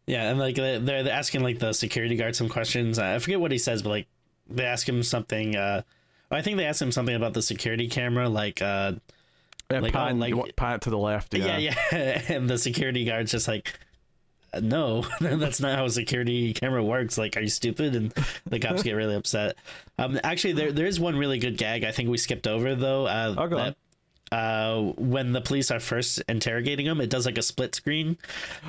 Yeah, 0.06 0.28
and 0.30 0.38
like 0.38 0.56
they're 0.56 0.78
they're 0.78 1.10
asking 1.10 1.42
like 1.42 1.58
the 1.58 1.72
security 1.72 2.16
guard 2.16 2.36
some 2.36 2.48
questions. 2.50 2.98
I 2.98 3.18
forget 3.18 3.40
what 3.40 3.50
he 3.52 3.58
says, 3.58 3.82
but 3.82 3.88
like 3.90 4.06
they 4.48 4.64
ask 4.64 4.88
him 4.88 5.02
something. 5.02 5.56
Uh, 5.56 5.82
I 6.30 6.42
think 6.42 6.56
they 6.56 6.64
asked 6.66 6.82
him 6.82 6.92
something 6.92 7.14
about 7.14 7.34
the 7.34 7.42
security 7.42 7.88
camera, 7.88 8.28
like 8.28 8.60
uh, 8.62 8.92
Uh, 9.70 9.80
Like, 9.80 9.94
oh, 9.96 10.12
like- 10.14 10.56
pan 10.56 10.80
to 10.80 10.90
the 10.90 10.98
left, 10.98 11.34
yeah. 11.34 11.58
yeah, 11.58 11.74
yeah, 11.92 12.22
and 12.28 12.48
the 12.48 12.58
security 12.58 13.04
guard's 13.04 13.30
just 13.32 13.48
like. 13.48 13.78
"Uh, 14.54 14.60
No, 14.60 15.02
that's 15.20 15.60
not 15.60 15.76
how 15.76 15.84
a 15.84 15.90
security 15.90 16.52
camera 16.54 16.82
works. 16.84 17.18
Like, 17.18 17.36
are 17.36 17.40
you 17.40 17.48
stupid? 17.48 17.96
And 17.96 18.12
the 18.46 18.58
cops 18.60 18.82
get 18.84 18.92
really 18.92 19.14
upset. 19.16 19.56
Um, 19.98 20.20
actually, 20.22 20.52
there 20.54 20.70
there 20.72 20.86
is 20.86 21.00
one 21.00 21.16
really 21.16 21.38
good 21.38 21.56
gag. 21.58 21.82
I 21.84 21.90
think 21.92 22.08
we 22.08 22.16
skipped 22.18 22.46
over 22.46 22.74
though. 22.76 23.06
Uh, 23.06 23.34
Oh, 23.36 23.48
that, 23.48 23.76
uh, 24.32 24.80
when 24.96 25.32
the 25.32 25.40
police 25.40 25.70
are 25.70 25.80
first 25.80 26.22
interrogating 26.28 26.86
him, 26.86 27.00
it 27.00 27.10
does 27.10 27.26
like 27.26 27.38
a 27.38 27.42
split 27.42 27.74
screen, 27.74 28.18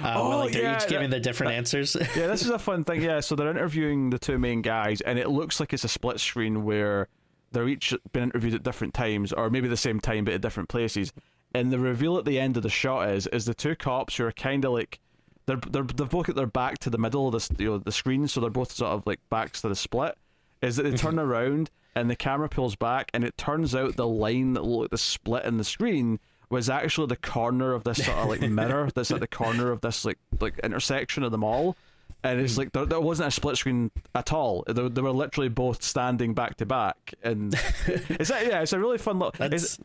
uh, 0.03 0.13
Oh, 0.15 0.29
where 0.29 0.37
like 0.39 0.53
they're 0.53 0.61
yeah, 0.63 0.77
each 0.77 0.87
giving 0.87 1.09
that- 1.09 1.17
the 1.17 1.19
different 1.21 1.53
answers. 1.53 1.95
yeah, 2.15 2.27
this 2.27 2.41
is 2.43 2.49
a 2.49 2.59
fun 2.59 2.83
thing. 2.83 3.01
Yeah, 3.01 3.19
so 3.21 3.35
they're 3.35 3.49
interviewing 3.49 4.09
the 4.11 4.19
two 4.19 4.37
main 4.37 4.61
guys, 4.61 5.01
and 5.01 5.17
it 5.17 5.29
looks 5.29 5.59
like 5.59 5.73
it's 5.73 5.83
a 5.83 5.87
split 5.89 6.19
screen 6.19 6.63
where 6.63 7.07
they're 7.51 7.67
each 7.67 7.93
been 8.11 8.23
interviewed 8.23 8.53
at 8.53 8.63
different 8.63 8.93
times, 8.93 9.33
or 9.33 9.49
maybe 9.49 9.67
the 9.67 9.77
same 9.77 9.99
time 9.99 10.25
but 10.25 10.33
at 10.33 10.41
different 10.41 10.69
places. 10.69 11.11
And 11.55 11.71
the 11.71 11.79
reveal 11.79 12.17
at 12.17 12.25
the 12.25 12.39
end 12.39 12.57
of 12.57 12.63
the 12.63 12.69
shot 12.69 13.09
is 13.09 13.25
is 13.27 13.45
the 13.45 13.53
two 13.53 13.75
cops 13.75 14.17
who 14.17 14.25
are 14.25 14.31
kind 14.33 14.63
of 14.65 14.73
like 14.73 14.99
they're 15.47 15.55
they're 15.71 15.83
they've 15.83 16.09
both 16.09 16.27
got 16.27 16.35
their 16.35 16.45
back 16.45 16.77
to 16.79 16.89
the 16.89 16.97
middle 16.97 17.27
of 17.27 17.31
the 17.33 17.63
you 17.63 17.69
know 17.71 17.77
the 17.79 17.91
screen, 17.91 18.27
so 18.27 18.41
they're 18.41 18.49
both 18.49 18.73
sort 18.73 18.91
of 18.91 19.07
like 19.07 19.21
backs 19.29 19.61
to 19.61 19.69
the 19.69 19.75
split. 19.75 20.15
Is 20.61 20.75
that 20.75 20.83
they 20.83 20.91
turn 20.97 21.17
around 21.17 21.69
and 21.97 22.09
the 22.09 22.15
camera 22.15 22.49
pulls 22.49 22.75
back, 22.75 23.09
and 23.13 23.23
it 23.23 23.37
turns 23.37 23.75
out 23.75 23.95
the 23.95 24.07
line 24.07 24.53
that 24.53 24.63
looked 24.63 24.91
the 24.91 24.97
split 24.97 25.45
in 25.45 25.57
the 25.57 25.63
screen 25.63 26.19
was 26.49 26.69
actually 26.69 27.07
the 27.07 27.17
corner 27.17 27.73
of 27.73 27.83
this 27.83 28.05
sort 28.05 28.17
of 28.17 28.29
like 28.29 28.41
mirror 28.49 28.89
that's 28.95 29.11
at 29.11 29.19
the 29.19 29.27
corner 29.27 29.71
of 29.71 29.81
this 29.81 30.05
like 30.05 30.17
like 30.39 30.57
intersection 30.59 31.23
of 31.23 31.31
the 31.31 31.37
mall 31.37 31.75
and 32.23 32.39
it's 32.39 32.55
hmm. 32.55 32.61
like 32.61 32.71
there, 32.71 32.85
there 32.85 32.99
wasn't 32.99 33.27
a 33.27 33.31
split 33.31 33.57
screen 33.57 33.91
at 34.15 34.33
all. 34.33 34.63
They, 34.67 34.87
they 34.89 35.01
were 35.01 35.11
literally 35.11 35.49
both 35.49 35.83
standing 35.83 36.33
back 36.33 36.57
to 36.57 36.65
back, 36.65 37.13
and 37.23 37.53
it's 37.87 38.29
yeah, 38.29 38.61
it's 38.61 38.73
a 38.73 38.79
really 38.79 38.97
fun. 38.97 39.19
Look, 39.19 39.37
That's 39.37 39.79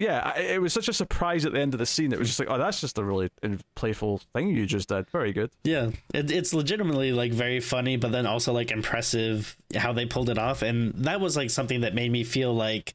yeah, 0.00 0.32
I- 0.34 0.40
it 0.40 0.62
was 0.62 0.72
such 0.72 0.88
a 0.88 0.94
surprise 0.94 1.44
at 1.44 1.52
the 1.52 1.60
end 1.60 1.74
of 1.74 1.78
the 1.78 1.86
scene. 1.86 2.12
It 2.12 2.18
was 2.18 2.28
just 2.28 2.40
like, 2.40 2.48
oh, 2.50 2.56
that's 2.56 2.80
just 2.80 2.96
a 2.98 3.04
really 3.04 3.30
playful 3.76 4.22
thing 4.32 4.48
you 4.48 4.64
just 4.64 4.88
did. 4.88 5.08
Very 5.10 5.32
good. 5.32 5.50
Yeah, 5.62 5.90
it, 6.14 6.30
it's 6.30 6.54
legitimately 6.54 7.12
like 7.12 7.32
very 7.32 7.60
funny, 7.60 7.96
but 7.96 8.10
then 8.10 8.26
also 8.26 8.54
like 8.54 8.70
impressive 8.70 9.56
how 9.76 9.92
they 9.92 10.06
pulled 10.06 10.30
it 10.30 10.38
off, 10.38 10.62
and 10.62 10.94
that 11.04 11.20
was 11.20 11.36
like 11.36 11.50
something 11.50 11.82
that 11.82 11.94
made 11.94 12.10
me 12.10 12.24
feel 12.24 12.54
like, 12.54 12.94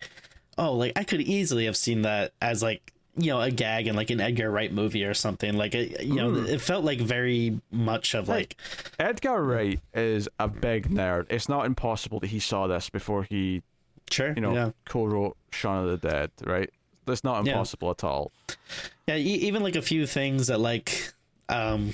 oh, 0.57 0.73
like 0.73 0.93
I 0.95 1.03
could 1.03 1.21
easily 1.21 1.65
have 1.65 1.77
seen 1.77 2.01
that 2.01 2.33
as 2.41 2.63
like 2.63 2.91
you 3.17 3.27
know 3.27 3.39
a 3.39 3.51
gag 3.51 3.87
in 3.87 3.95
like 3.95 4.09
an 4.09 4.19
Edgar 4.19 4.49
Wright 4.49 4.73
movie 4.73 5.03
or 5.03 5.13
something. 5.13 5.55
Like 5.55 5.75
it, 5.75 6.03
you 6.03 6.15
know, 6.15 6.31
hmm. 6.31 6.47
it 6.47 6.59
felt 6.59 6.83
like 6.83 6.99
very 6.99 7.61
much 7.69 8.15
of 8.15 8.27
like 8.27 8.57
Edgar 8.97 9.43
Wright 9.43 9.79
is 9.93 10.27
a 10.39 10.47
big 10.47 10.89
nerd. 10.89 11.27
It's 11.29 11.47
not 11.47 11.67
impossible 11.67 12.19
that 12.21 12.27
he 12.27 12.39
saw 12.39 12.65
this 12.65 12.89
before 12.89 13.21
he, 13.21 13.61
sure, 14.09 14.33
you 14.33 14.41
know, 14.41 14.55
yeah, 14.55 14.71
co-wrote 14.85 15.37
Shaun 15.51 15.87
of 15.87 16.01
the 16.01 16.09
Dead. 16.09 16.31
Right? 16.43 16.71
That's 17.05 17.23
not 17.23 17.45
Yeah. 17.45 17.53
impossible 17.53 17.91
at 17.91 18.03
all. 18.03 18.31
yeah, 19.07 19.15
e- 19.15 19.21
even 19.47 19.63
like 19.63 19.75
a 19.75 19.81
few 19.81 20.05
things 20.07 20.47
that 20.47 20.59
like 20.59 21.13
um 21.49 21.93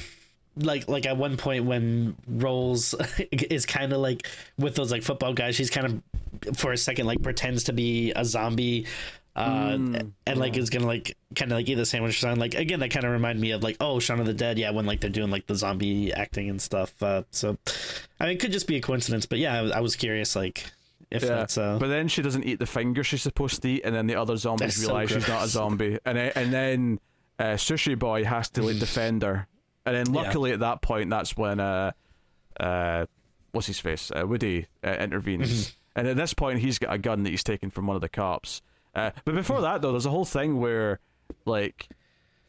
like 0.57 0.87
like 0.87 1.05
at 1.05 1.17
one 1.17 1.37
point 1.37 1.65
when 1.65 2.15
Rolls 2.27 2.93
is 3.31 3.65
kind 3.65 3.93
of 3.93 3.99
like 3.99 4.27
with 4.57 4.75
those 4.75 4.91
like 4.91 5.03
football 5.03 5.33
guys, 5.33 5.55
she's 5.55 5.69
kind 5.69 6.01
of 6.45 6.57
for 6.57 6.71
a 6.71 6.77
second 6.77 7.05
like 7.07 7.21
pretends 7.21 7.65
to 7.65 7.73
be 7.73 8.11
a 8.15 8.25
zombie. 8.25 8.85
Uh, 9.33 9.77
Mm, 9.77 10.11
and 10.27 10.39
like 10.41 10.57
is 10.57 10.69
gonna 10.69 10.85
like 10.85 11.15
kind 11.37 11.53
of 11.53 11.57
like 11.57 11.69
eat 11.69 11.75
the 11.75 11.85
sandwich 11.85 12.19
sign. 12.19 12.37
Like 12.37 12.53
again, 12.53 12.81
that 12.81 12.91
kind 12.91 13.05
of 13.05 13.13
reminded 13.13 13.41
me 13.41 13.51
of 13.51 13.63
like 13.63 13.77
oh 13.79 13.97
Shaun 13.99 14.19
of 14.19 14.25
the 14.25 14.33
Dead, 14.33 14.59
yeah, 14.59 14.71
when 14.71 14.85
like 14.85 14.99
they're 14.99 15.09
doing 15.09 15.31
like 15.31 15.47
the 15.47 15.55
zombie 15.55 16.11
acting 16.13 16.49
and 16.49 16.61
stuff. 16.61 17.01
Uh, 17.01 17.23
so, 17.31 17.57
I 18.19 18.25
mean, 18.25 18.33
it 18.35 18.39
could 18.41 18.51
just 18.51 18.67
be 18.67 18.75
a 18.75 18.81
coincidence, 18.81 19.25
but 19.25 19.39
yeah, 19.39 19.61
I, 19.61 19.77
I 19.77 19.79
was 19.79 19.95
curious 19.95 20.35
like 20.35 20.65
if 21.11 21.21
Yeah, 21.23 21.29
that's 21.29 21.57
uh, 21.57 21.77
but 21.79 21.87
then 21.87 22.07
she 22.07 22.21
doesn't 22.21 22.43
eat 22.45 22.59
the 22.59 22.65
finger 22.65 23.03
she's 23.03 23.21
supposed 23.21 23.61
to 23.61 23.69
eat, 23.69 23.81
and 23.83 23.93
then 23.95 24.07
the 24.07 24.15
other 24.15 24.37
zombies 24.37 24.67
That's 24.67 24.77
so 24.77 24.87
realize 24.87 25.09
she's 25.11 25.27
not 25.27 25.43
a 25.45 25.47
zombie, 25.47 25.99
and 26.05 26.17
then, 26.17 26.31
and 26.35 26.53
then 26.53 26.99
uh, 27.37 27.43
Sushi 27.55 27.97
Boy 27.97 28.23
has 28.23 28.49
to 28.51 28.63
like 28.63 28.79
defend 28.79 29.23
her, 29.23 29.47
and 29.85 29.95
then 29.95 30.13
Yeah. 30.13 30.21
luckily 30.21 30.51
at 30.53 30.59
that 30.61 30.81
point 30.81 31.09
that's 31.09 31.35
when 31.37 31.59
uh, 31.59 31.91
uh, 32.59 33.05
what's 33.51 33.67
his 33.67 33.79
face, 33.79 34.11
uh, 34.15 34.25
Woody 34.25 34.67
uh, 34.83 34.89
intervenes, 34.99 35.75
and 35.95 36.07
at 36.07 36.15
this 36.15 36.33
point 36.33 36.59
he's 36.59 36.79
got 36.79 36.93
a 36.93 36.97
gun 36.97 37.23
that 37.23 37.29
he's 37.29 37.43
taken 37.43 37.69
from 37.69 37.87
one 37.87 37.95
of 37.95 38.01
the 38.01 38.09
cops. 38.09 38.61
Uh, 38.95 39.11
but 39.25 39.35
before 39.35 39.61
that 39.61 39.81
though, 39.81 39.91
there's 39.91 40.05
a 40.05 40.09
whole 40.09 40.25
thing 40.25 40.59
where 40.59 40.99
like 41.45 41.87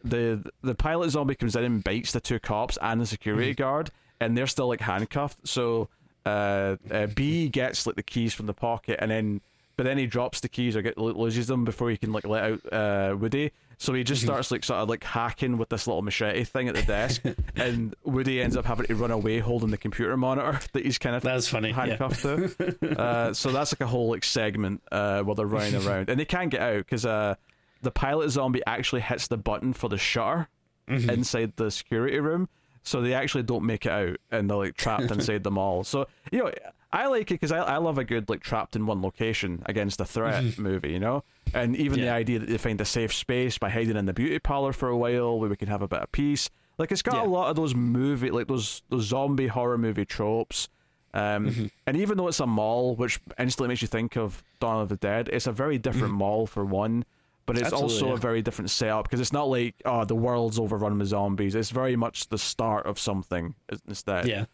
the 0.04 0.44
the 0.62 0.74
pilot 0.74 1.10
zombie 1.10 1.34
comes 1.34 1.54
in 1.56 1.64
and 1.64 1.84
bites 1.84 2.12
the 2.12 2.20
two 2.20 2.38
cops 2.40 2.76
and 2.82 3.00
the 3.00 3.06
security 3.06 3.54
guard, 3.54 3.90
and 4.20 4.36
they're 4.36 4.46
still 4.46 4.68
like 4.68 4.80
handcuffed. 4.80 5.46
So 5.46 5.88
uh, 6.26 6.76
uh, 6.90 7.06
B 7.06 7.48
gets 7.48 7.86
like 7.86 7.96
the 7.96 8.02
keys 8.02 8.34
from 8.34 8.46
the 8.46 8.54
pocket, 8.54 8.98
and 9.00 9.10
then 9.10 9.40
but 9.76 9.84
then 9.84 9.98
he 9.98 10.06
drops 10.06 10.40
the 10.40 10.48
keys 10.48 10.76
or 10.76 10.82
get 10.82 10.98
loses 10.98 11.46
them 11.46 11.64
before 11.64 11.90
he 11.90 11.96
can 11.96 12.12
like 12.12 12.26
let 12.26 12.44
out 12.44 12.72
uh, 12.72 13.16
Woody. 13.16 13.52
So 13.78 13.94
he 13.94 14.04
just 14.04 14.22
starts 14.22 14.52
like 14.52 14.62
sort 14.62 14.78
of 14.78 14.88
like 14.88 15.02
hacking 15.02 15.58
with 15.58 15.68
this 15.68 15.88
little 15.88 16.02
machete 16.02 16.44
thing 16.44 16.68
at 16.68 16.76
the 16.76 16.82
desk, 16.82 17.22
and 17.56 17.94
Woody 18.04 18.40
ends 18.40 18.56
up 18.56 18.64
having 18.64 18.86
to 18.86 18.94
run 18.94 19.10
away 19.10 19.40
holding 19.40 19.70
the 19.70 19.78
computer 19.78 20.16
monitor 20.16 20.60
that 20.72 20.84
he's 20.84 20.98
kind 20.98 21.16
of 21.16 21.22
that's 21.22 21.48
funny. 21.48 21.70
Yeah. 21.70 21.74
handcuffed 21.74 22.22
to. 22.22 22.76
Uh, 23.02 23.32
so 23.32 23.50
that's 23.50 23.72
like 23.74 23.80
a 23.80 23.86
whole 23.86 24.10
like 24.10 24.22
segment 24.22 24.82
uh, 24.92 25.22
while 25.22 25.34
they're 25.34 25.46
running 25.46 25.74
around, 25.86 26.08
and 26.10 26.20
they 26.20 26.24
can't 26.24 26.50
get 26.50 26.60
out 26.60 26.78
because 26.78 27.04
uh, 27.04 27.34
the 27.80 27.90
pilot 27.90 28.30
zombie 28.30 28.62
actually 28.66 29.00
hits 29.00 29.26
the 29.26 29.36
button 29.36 29.72
for 29.72 29.88
the 29.88 29.98
shutter 29.98 30.48
inside 30.86 31.54
the 31.56 31.70
security 31.70 32.20
room, 32.20 32.48
so 32.82 33.00
they 33.00 33.14
actually 33.14 33.42
don't 33.44 33.64
make 33.64 33.86
it 33.86 33.92
out, 33.92 34.16
and 34.30 34.48
they're 34.50 34.56
like 34.56 34.76
trapped 34.76 35.10
inside 35.10 35.42
the 35.44 35.50
mall. 35.50 35.84
So 35.84 36.06
you 36.30 36.38
know, 36.38 36.52
I 36.92 37.06
like 37.06 37.30
it 37.30 37.34
because 37.34 37.52
I 37.52 37.58
I 37.58 37.76
love 37.78 37.98
a 37.98 38.04
good 38.04 38.28
like 38.28 38.40
trapped 38.42 38.76
in 38.76 38.86
one 38.86 39.02
location 39.02 39.62
against 39.66 40.00
a 40.00 40.04
threat 40.04 40.58
movie, 40.58 40.90
you 40.92 41.00
know, 41.00 41.24
and 41.54 41.76
even 41.76 42.00
the 42.00 42.10
idea 42.10 42.38
that 42.38 42.48
they 42.48 42.58
find 42.58 42.80
a 42.80 42.84
safe 42.84 43.12
space 43.14 43.58
by 43.58 43.70
hiding 43.70 43.96
in 43.96 44.06
the 44.06 44.12
beauty 44.12 44.38
parlor 44.38 44.72
for 44.72 44.88
a 44.88 44.96
while 44.96 45.38
where 45.38 45.48
we 45.50 45.56
can 45.56 45.68
have 45.68 45.82
a 45.82 45.88
bit 45.88 46.00
of 46.00 46.12
peace. 46.12 46.50
Like 46.78 46.90
it's 46.90 47.02
got 47.02 47.14
Yeah. 47.16 47.24
a 47.24 47.28
lot 47.30 47.50
of 47.50 47.56
those 47.56 47.74
movie 47.74 48.30
like 48.30 48.48
those 48.48 48.82
those 48.88 49.04
zombie 49.04 49.46
horror 49.48 49.78
movie 49.78 50.04
tropes. 50.06 50.68
Um, 51.14 51.48
Mm-hmm. 51.50 51.66
And 51.86 51.96
even 51.98 52.16
though 52.16 52.28
it's 52.28 52.40
a 52.40 52.46
mall, 52.46 52.96
which 52.96 53.20
instantly 53.38 53.68
makes 53.68 53.82
you 53.82 53.88
think 53.88 54.16
of 54.16 54.42
Dawn 54.60 54.80
of 54.80 54.88
the 54.88 54.96
Dead, 54.96 55.28
it's 55.30 55.46
a 55.46 55.52
very 55.52 55.76
different 55.76 56.14
mall 56.14 56.46
for 56.46 56.64
one. 56.64 57.04
But 57.45 57.59
it's 57.59 57.66
Mm-hmm. 57.68 57.74
Absolutely, 57.74 57.95
also 57.95 58.07
yeah. 58.09 58.14
a 58.14 58.16
very 58.18 58.43
different 58.43 58.70
setup 58.70 59.05
because 59.05 59.20
it's 59.20 59.32
not 59.32 59.49
like 59.49 59.74
oh 59.84 60.05
the 60.05 60.14
world's 60.14 60.59
overrun 60.59 60.99
with 60.99 61.09
zombies. 61.09 61.55
It's 61.55 61.70
very 61.70 61.97
much 61.97 62.28
the 62.28 62.38
start 62.38 62.86
of 62.86 62.99
something 62.99 63.55
instead. 63.88 64.26
Yeah. 64.28 64.45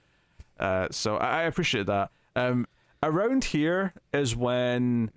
Uh, 0.59 0.89
so 0.91 1.17
I, 1.17 1.41
I 1.41 1.43
appreciate 1.43 1.87
that. 1.87 2.11
Um, 2.35 2.67
around 3.03 3.45
here 3.45 3.93
is 4.13 4.35
when, 4.35 5.11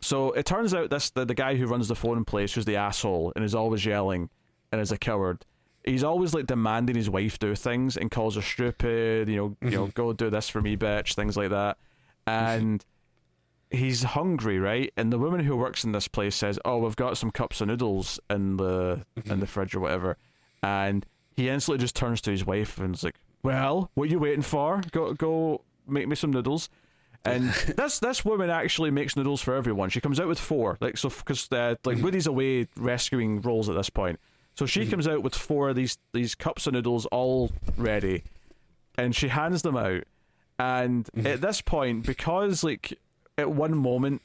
so 0.00 0.32
it 0.32 0.46
turns 0.46 0.74
out 0.74 0.90
this 0.90 1.10
the, 1.10 1.24
the 1.24 1.34
guy 1.34 1.56
who 1.56 1.66
runs 1.66 1.88
the 1.88 1.94
phone 1.94 2.24
place, 2.24 2.54
who's 2.54 2.64
the 2.64 2.76
asshole 2.76 3.32
and 3.36 3.44
is 3.44 3.54
always 3.54 3.84
yelling 3.84 4.30
and 4.72 4.80
is 4.80 4.90
a 4.92 4.98
coward. 4.98 5.44
He's 5.84 6.04
always 6.04 6.34
like 6.34 6.46
demanding 6.46 6.96
his 6.96 7.08
wife 7.08 7.38
do 7.38 7.54
things 7.54 7.96
and 7.96 8.10
calls 8.10 8.34
her 8.36 8.42
stupid. 8.42 9.28
You 9.28 9.36
know, 9.36 9.56
you 9.62 9.76
know, 9.76 9.86
go 9.88 10.12
do 10.12 10.28
this 10.30 10.48
for 10.48 10.60
me, 10.60 10.76
bitch. 10.76 11.14
Things 11.14 11.36
like 11.36 11.50
that. 11.50 11.78
And 12.26 12.84
he's 13.70 14.02
hungry, 14.02 14.58
right? 14.58 14.92
And 14.96 15.12
the 15.12 15.18
woman 15.18 15.44
who 15.44 15.56
works 15.56 15.84
in 15.84 15.92
this 15.92 16.08
place 16.08 16.34
says, 16.34 16.58
"Oh, 16.64 16.78
we've 16.78 16.96
got 16.96 17.16
some 17.16 17.30
cups 17.30 17.60
of 17.60 17.68
noodles 17.68 18.20
in 18.28 18.56
the 18.56 19.04
in 19.16 19.22
the 19.24 19.34
mm-hmm. 19.34 19.44
fridge 19.44 19.74
or 19.74 19.80
whatever," 19.80 20.16
and 20.62 21.06
he 21.36 21.48
instantly 21.48 21.78
just 21.78 21.96
turns 21.96 22.20
to 22.22 22.30
his 22.30 22.44
wife 22.44 22.78
and 22.78 22.94
is 22.94 23.04
like, 23.04 23.16
"Well, 23.42 23.90
what 23.94 24.04
are 24.04 24.10
you 24.12 24.18
waiting 24.18 24.42
for? 24.42 24.82
Go 24.90 25.14
go 25.14 25.62
make 25.86 26.08
me 26.08 26.16
some 26.16 26.32
noodles." 26.32 26.68
And 27.24 27.50
this 27.76 27.98
this 27.98 28.24
woman 28.24 28.50
actually 28.50 28.90
makes 28.90 29.16
noodles 29.16 29.40
for 29.40 29.54
everyone. 29.54 29.90
She 29.90 30.00
comes 30.00 30.20
out 30.20 30.28
with 30.28 30.40
four, 30.40 30.76
like 30.80 30.96
so, 30.96 31.08
because 31.08 31.48
uh, 31.52 31.76
like 31.84 31.96
mm-hmm. 31.96 32.04
Woody's 32.04 32.26
away 32.26 32.68
rescuing 32.76 33.40
Rolls 33.40 33.68
at 33.68 33.76
this 33.76 33.90
point, 33.90 34.18
so 34.56 34.66
she 34.66 34.80
mm-hmm. 34.82 34.90
comes 34.90 35.08
out 35.08 35.22
with 35.22 35.34
four 35.34 35.70
of 35.70 35.76
these 35.76 35.98
these 36.12 36.34
cups 36.34 36.66
of 36.66 36.72
noodles 36.72 37.06
all 37.06 37.50
ready, 37.76 38.24
and 38.96 39.14
she 39.14 39.28
hands 39.28 39.62
them 39.62 39.76
out. 39.76 40.04
And 40.58 41.08
at 41.24 41.40
this 41.40 41.62
point, 41.62 42.04
because 42.04 42.62
like 42.62 42.98
at 43.40 43.50
one 43.50 43.76
moment, 43.76 44.22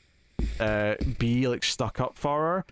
uh, 0.60 0.96
B 1.18 1.48
like 1.48 1.64
stuck 1.64 2.00
up 2.00 2.18
for 2.18 2.40
her, 2.42 2.66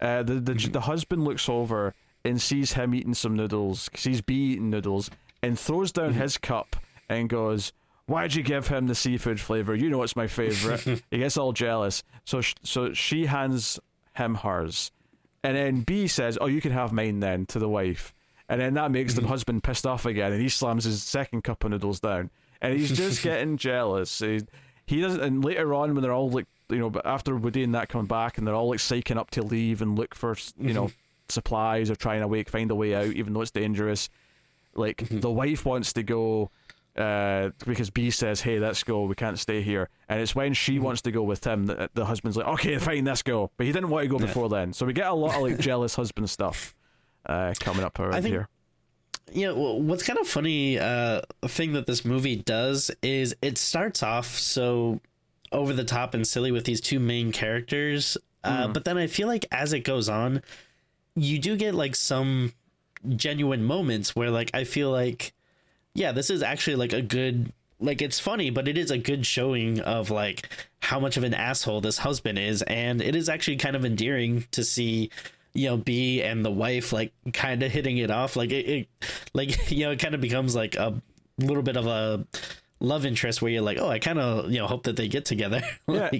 uh, 0.00 0.22
the 0.22 0.34
the 0.34 0.54
the 0.54 0.80
husband 0.82 1.24
looks 1.24 1.48
over 1.48 1.94
and 2.24 2.40
sees 2.40 2.72
him 2.74 2.94
eating 2.94 3.14
some 3.14 3.36
noodles, 3.36 3.88
sees 3.94 4.20
B 4.20 4.34
eating 4.52 4.70
noodles, 4.70 5.10
and 5.42 5.58
throws 5.58 5.92
down 5.92 6.14
his 6.14 6.38
cup 6.38 6.76
and 7.08 7.28
goes, 7.28 7.72
"Why'd 8.06 8.34
you 8.34 8.42
give 8.42 8.68
him 8.68 8.86
the 8.86 8.94
seafood 8.94 9.40
flavor? 9.40 9.74
You 9.74 9.90
know 9.90 10.02
it's 10.02 10.16
my 10.16 10.26
favorite." 10.26 11.02
he 11.10 11.18
gets 11.18 11.36
all 11.36 11.52
jealous, 11.52 12.02
so 12.24 12.40
sh- 12.40 12.54
so 12.62 12.92
she 12.92 13.26
hands 13.26 13.78
him 14.14 14.36
hers, 14.36 14.90
and 15.42 15.56
then 15.56 15.80
B 15.82 16.06
says, 16.06 16.36
"Oh, 16.40 16.46
you 16.46 16.60
can 16.60 16.72
have 16.72 16.92
mine 16.92 17.20
then," 17.20 17.46
to 17.46 17.58
the 17.58 17.68
wife, 17.68 18.14
and 18.48 18.60
then 18.60 18.74
that 18.74 18.90
makes 18.90 19.14
the 19.14 19.26
husband 19.26 19.62
pissed 19.62 19.86
off 19.86 20.04
again, 20.04 20.32
and 20.32 20.42
he 20.42 20.48
slams 20.48 20.84
his 20.84 21.02
second 21.02 21.42
cup 21.42 21.64
of 21.64 21.70
noodles 21.70 22.00
down, 22.00 22.30
and 22.60 22.76
he's 22.76 22.90
just 22.90 23.22
getting 23.24 23.56
jealous. 23.56 24.18
He, 24.18 24.42
he 24.86 25.00
doesn't, 25.00 25.20
and 25.20 25.44
later 25.44 25.74
on 25.74 25.94
when 25.94 26.02
they're 26.02 26.12
all 26.12 26.30
like, 26.30 26.46
you 26.68 26.78
know, 26.78 26.90
but 26.90 27.06
after 27.06 27.36
Woody 27.36 27.62
and 27.62 27.74
that 27.74 27.88
coming 27.88 28.06
back, 28.06 28.38
and 28.38 28.46
they're 28.46 28.54
all 28.54 28.70
like 28.70 28.78
psyching 28.78 29.16
up 29.16 29.30
to 29.32 29.42
leave 29.42 29.82
and 29.82 29.98
look 29.98 30.14
for, 30.14 30.36
you 30.58 30.72
know, 30.72 30.90
supplies 31.28 31.90
or 31.90 31.96
trying 31.96 32.20
to 32.20 32.28
wake 32.28 32.48
find 32.48 32.70
a 32.70 32.74
way 32.74 32.94
out, 32.94 33.06
even 33.06 33.32
though 33.32 33.40
it's 33.42 33.50
dangerous. 33.50 34.08
Like 34.74 35.06
the 35.08 35.30
wife 35.30 35.64
wants 35.64 35.92
to 35.94 36.02
go. 36.02 36.50
Uh, 36.96 37.50
because 37.64 37.88
B 37.88 38.10
says, 38.10 38.42
"Hey, 38.42 38.58
let's 38.58 38.84
go. 38.84 39.04
We 39.04 39.14
can't 39.14 39.38
stay 39.38 39.62
here." 39.62 39.88
And 40.10 40.20
it's 40.20 40.34
when 40.34 40.52
she 40.52 40.78
wants 40.78 41.00
to 41.02 41.10
go 41.10 41.22
with 41.22 41.42
him 41.42 41.64
that 41.66 41.94
the 41.94 42.04
husband's 42.04 42.36
like, 42.36 42.46
"Okay, 42.46 42.76
fine, 42.76 43.06
let's 43.06 43.22
go." 43.22 43.50
But 43.56 43.64
he 43.64 43.72
didn't 43.72 43.88
want 43.88 44.04
to 44.04 44.08
go 44.08 44.18
before 44.18 44.50
then, 44.50 44.74
so 44.74 44.84
we 44.84 44.92
get 44.92 45.06
a 45.06 45.14
lot 45.14 45.36
of 45.36 45.42
like 45.42 45.58
jealous 45.70 45.94
husband 45.94 46.28
stuff 46.28 46.74
uh, 47.24 47.54
coming 47.58 47.82
up 47.82 47.98
around 47.98 48.20
think- 48.20 48.26
here. 48.26 48.48
You 49.34 49.46
know 49.46 49.74
what's 49.74 50.02
kind 50.02 50.18
of 50.18 50.28
funny 50.28 50.78
uh 50.78 51.20
thing 51.46 51.72
that 51.72 51.86
this 51.86 52.04
movie 52.04 52.36
does 52.36 52.90
is 53.02 53.34
it 53.42 53.58
starts 53.58 54.02
off 54.02 54.26
so 54.38 55.00
over 55.50 55.72
the 55.72 55.84
top 55.84 56.14
and 56.14 56.26
silly 56.26 56.50
with 56.50 56.64
these 56.64 56.80
two 56.80 56.98
main 56.98 57.32
characters 57.32 58.16
uh 58.44 58.68
but 58.68 58.84
then 58.84 58.96
i 58.98 59.06
feel 59.06 59.28
like 59.28 59.44
as 59.50 59.72
it 59.72 59.80
goes 59.80 60.08
on 60.08 60.42
you 61.14 61.38
do 61.38 61.56
get 61.56 61.74
like 61.74 61.94
some 61.94 62.52
genuine 63.16 63.62
moments 63.62 64.14
where 64.14 64.30
like 64.30 64.50
i 64.54 64.64
feel 64.64 64.90
like 64.90 65.32
yeah 65.94 66.12
this 66.12 66.30
is 66.30 66.42
actually 66.42 66.76
like 66.76 66.92
a 66.92 67.02
good 67.02 67.52
like 67.80 68.00
it's 68.00 68.18
funny 68.20 68.50
but 68.50 68.68
it 68.68 68.78
is 68.78 68.90
a 68.90 68.98
good 68.98 69.26
showing 69.26 69.80
of 69.80 70.10
like 70.10 70.48
how 70.80 70.98
much 71.00 71.16
of 71.16 71.24
an 71.24 71.34
asshole 71.34 71.80
this 71.80 71.98
husband 71.98 72.38
is 72.38 72.62
and 72.62 73.02
it 73.02 73.14
is 73.16 73.28
actually 73.28 73.56
kind 73.56 73.76
of 73.76 73.84
endearing 73.84 74.44
to 74.52 74.62
see 74.64 75.10
you 75.54 75.68
know 75.68 75.76
b 75.76 76.22
and 76.22 76.44
the 76.44 76.50
wife 76.50 76.92
like 76.92 77.12
kind 77.32 77.62
of 77.62 77.70
hitting 77.70 77.98
it 77.98 78.10
off 78.10 78.36
like 78.36 78.50
it, 78.50 78.66
it 78.68 78.88
like 79.34 79.70
you 79.70 79.84
know 79.84 79.90
it 79.92 79.98
kind 79.98 80.14
of 80.14 80.20
becomes 80.20 80.54
like 80.54 80.74
a 80.76 81.00
little 81.38 81.62
bit 81.62 81.76
of 81.76 81.86
a 81.86 82.26
love 82.80 83.06
interest 83.06 83.40
where 83.40 83.52
you're 83.52 83.62
like 83.62 83.78
oh 83.78 83.88
i 83.88 83.98
kind 84.00 84.18
of 84.18 84.50
you 84.50 84.58
know 84.58 84.66
hope 84.66 84.82
that 84.82 84.96
they 84.96 85.06
get 85.06 85.24
together 85.24 85.62
Yeah, 85.88 86.10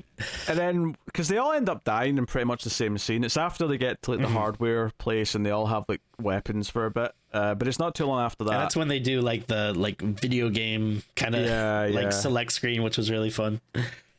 and 0.49 0.59
then 0.59 0.97
because 1.07 1.26
they 1.28 1.39
all 1.39 1.53
end 1.53 1.68
up 1.68 1.83
dying 1.83 2.18
in 2.18 2.26
pretty 2.26 2.45
much 2.45 2.62
the 2.62 2.70
same 2.70 2.99
scene. 2.99 3.24
It's 3.24 3.37
after 3.37 3.66
they 3.66 3.78
get 3.78 4.01
to 4.03 4.12
like 4.12 4.20
the 4.20 4.28
hardware 4.28 4.91
place 4.99 5.35
and 5.35 5.45
they 5.45 5.51
all 5.51 5.66
have 5.66 5.85
like 5.89 6.01
weapons 6.20 6.68
for 6.68 6.85
a 6.87 6.91
bit. 6.91 7.12
Uh, 7.33 7.55
but 7.55 7.66
it's 7.66 7.78
not 7.78 7.95
too 7.95 8.05
long 8.07 8.20
after 8.20 8.45
that. 8.45 8.53
and 8.53 8.61
that's 8.61 8.76
when 8.76 8.89
they 8.89 8.99
do 9.01 9.20
like 9.22 9.47
the 9.47 9.72
like 9.74 10.01
video 10.03 10.51
game 10.51 11.03
kind 11.16 11.35
of 11.35 11.45
Yeah, 11.45 11.87
yeah. 11.87 12.01
like 12.01 12.12
select 12.12 12.53
screen 12.53 12.83
which 12.83 12.97
was 12.97 13.11
really 13.11 13.30
fun 13.30 13.61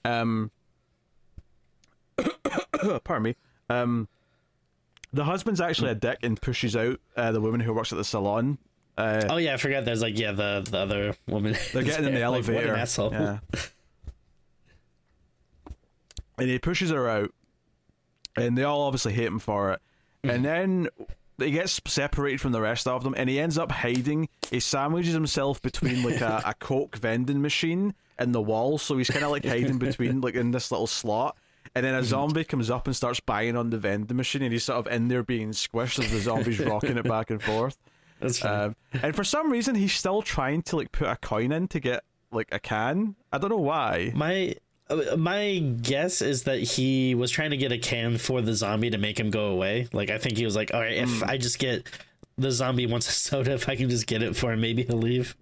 Um, 0.03 0.49
pardon 3.03 3.23
me. 3.23 3.35
Um, 3.69 4.07
the 5.13 5.23
husband's 5.23 5.61
actually 5.61 5.91
a 5.91 5.95
dick 5.95 6.17
and 6.23 6.41
pushes 6.41 6.75
out 6.75 6.99
uh, 7.15 7.31
the 7.31 7.39
woman 7.39 7.61
who 7.61 7.73
works 7.73 7.91
at 7.91 7.97
the 7.97 8.03
salon. 8.03 8.57
Uh, 8.95 9.25
oh 9.31 9.37
yeah 9.37 9.55
i 9.55 9.57
forgot 9.57 9.85
there's 9.85 10.03
like 10.03 10.19
yeah 10.19 10.31
the 10.31 10.63
the 10.69 10.77
other 10.77 11.15
woman 11.27 11.55
they're 11.73 11.81
getting 11.81 12.05
in 12.05 12.13
the 12.13 12.19
Like, 12.29 12.43
what 12.43 12.49
an 12.49 12.53
elevator. 12.55 12.75
asshole. 12.75 13.11
Yeah. 13.11 13.39
and 16.37 16.49
he 16.49 16.59
pushes 16.59 16.89
her 16.91 17.07
out, 17.09 17.31
and 18.35 18.57
they 18.57 18.63
all 18.63 18.81
obviously 18.81 19.13
hate 19.13 19.25
him 19.27 19.39
for 19.39 19.71
it. 19.73 19.81
And 20.23 20.45
then 20.45 20.87
he 21.37 21.51
gets 21.51 21.81
separated 21.85 22.39
from 22.39 22.51
the 22.53 22.61
rest 22.61 22.87
of 22.87 23.03
them, 23.03 23.13
and 23.17 23.29
he 23.29 23.39
ends 23.39 23.57
up 23.57 23.71
hiding. 23.71 24.29
He 24.49 24.59
sandwiches 24.59 25.13
himself 25.13 25.61
between 25.61 26.03
like 26.03 26.21
a, 26.21 26.41
a 26.45 26.53
coke 26.53 26.95
vending 26.97 27.41
machine 27.41 27.93
and 28.17 28.33
the 28.33 28.41
wall, 28.41 28.77
so 28.77 28.97
he's 28.97 29.09
kind 29.09 29.25
of 29.25 29.31
like 29.31 29.43
hiding 29.45 29.79
between 29.79 30.21
like 30.21 30.35
in 30.35 30.51
this 30.51 30.71
little 30.71 30.87
slot. 30.87 31.35
And 31.75 31.83
then 31.85 31.95
a 31.95 32.03
zombie 32.03 32.43
comes 32.43 32.69
up 32.69 32.85
and 32.85 32.95
starts 32.95 33.19
banging 33.19 33.57
on 33.57 33.71
the 33.71 33.77
vending 33.79 34.15
machine, 34.15 34.43
and 34.43 34.51
he's 34.53 34.63
sort 34.65 34.85
of 34.85 34.93
in 34.93 35.07
there 35.07 35.23
being 35.23 35.49
squished 35.51 35.97
as 36.03 36.11
the 36.11 36.19
zombie's 36.19 36.59
rocking 36.65 36.97
it 36.97 37.03
back 37.07 37.31
and 37.31 37.41
forth. 37.41 37.77
That's. 38.19 38.45
Um, 38.45 38.75
and 39.01 39.15
for 39.15 39.23
some 39.23 39.51
reason, 39.51 39.73
he's 39.75 39.93
still 39.93 40.21
trying 40.21 40.61
to 40.63 40.75
like 40.75 40.91
put 40.91 41.07
a 41.07 41.15
coin 41.15 41.51
in 41.51 41.67
to 41.69 41.79
get 41.79 42.03
like 42.31 42.49
a 42.51 42.59
can. 42.59 43.15
I 43.31 43.37
don't 43.39 43.49
know 43.49 43.57
why. 43.57 44.11
My 44.15 44.55
my 45.17 45.59
guess 45.81 46.21
is 46.21 46.43
that 46.43 46.59
he 46.59 47.15
was 47.15 47.31
trying 47.31 47.49
to 47.51 47.57
get 47.57 47.71
a 47.71 47.77
can 47.79 48.17
for 48.19 48.41
the 48.41 48.53
zombie 48.53 48.91
to 48.91 48.97
make 48.99 49.19
him 49.19 49.31
go 49.31 49.47
away. 49.47 49.87
Like 49.93 50.09
I 50.11 50.19
think 50.19 50.37
he 50.37 50.45
was 50.45 50.55
like, 50.55 50.73
all 50.73 50.79
right, 50.81 50.93
if 50.97 51.09
Hmm. 51.21 51.23
I 51.29 51.37
just 51.37 51.57
get 51.57 51.87
the 52.37 52.51
zombie 52.51 52.85
wants 52.85 53.07
a 53.09 53.11
soda, 53.11 53.53
if 53.53 53.67
I 53.67 53.75
can 53.75 53.89
just 53.89 54.05
get 54.07 54.21
it 54.21 54.35
for 54.35 54.51
him, 54.53 54.61
maybe 54.61 54.83
he'll 54.83 54.97
leave. 54.97 55.35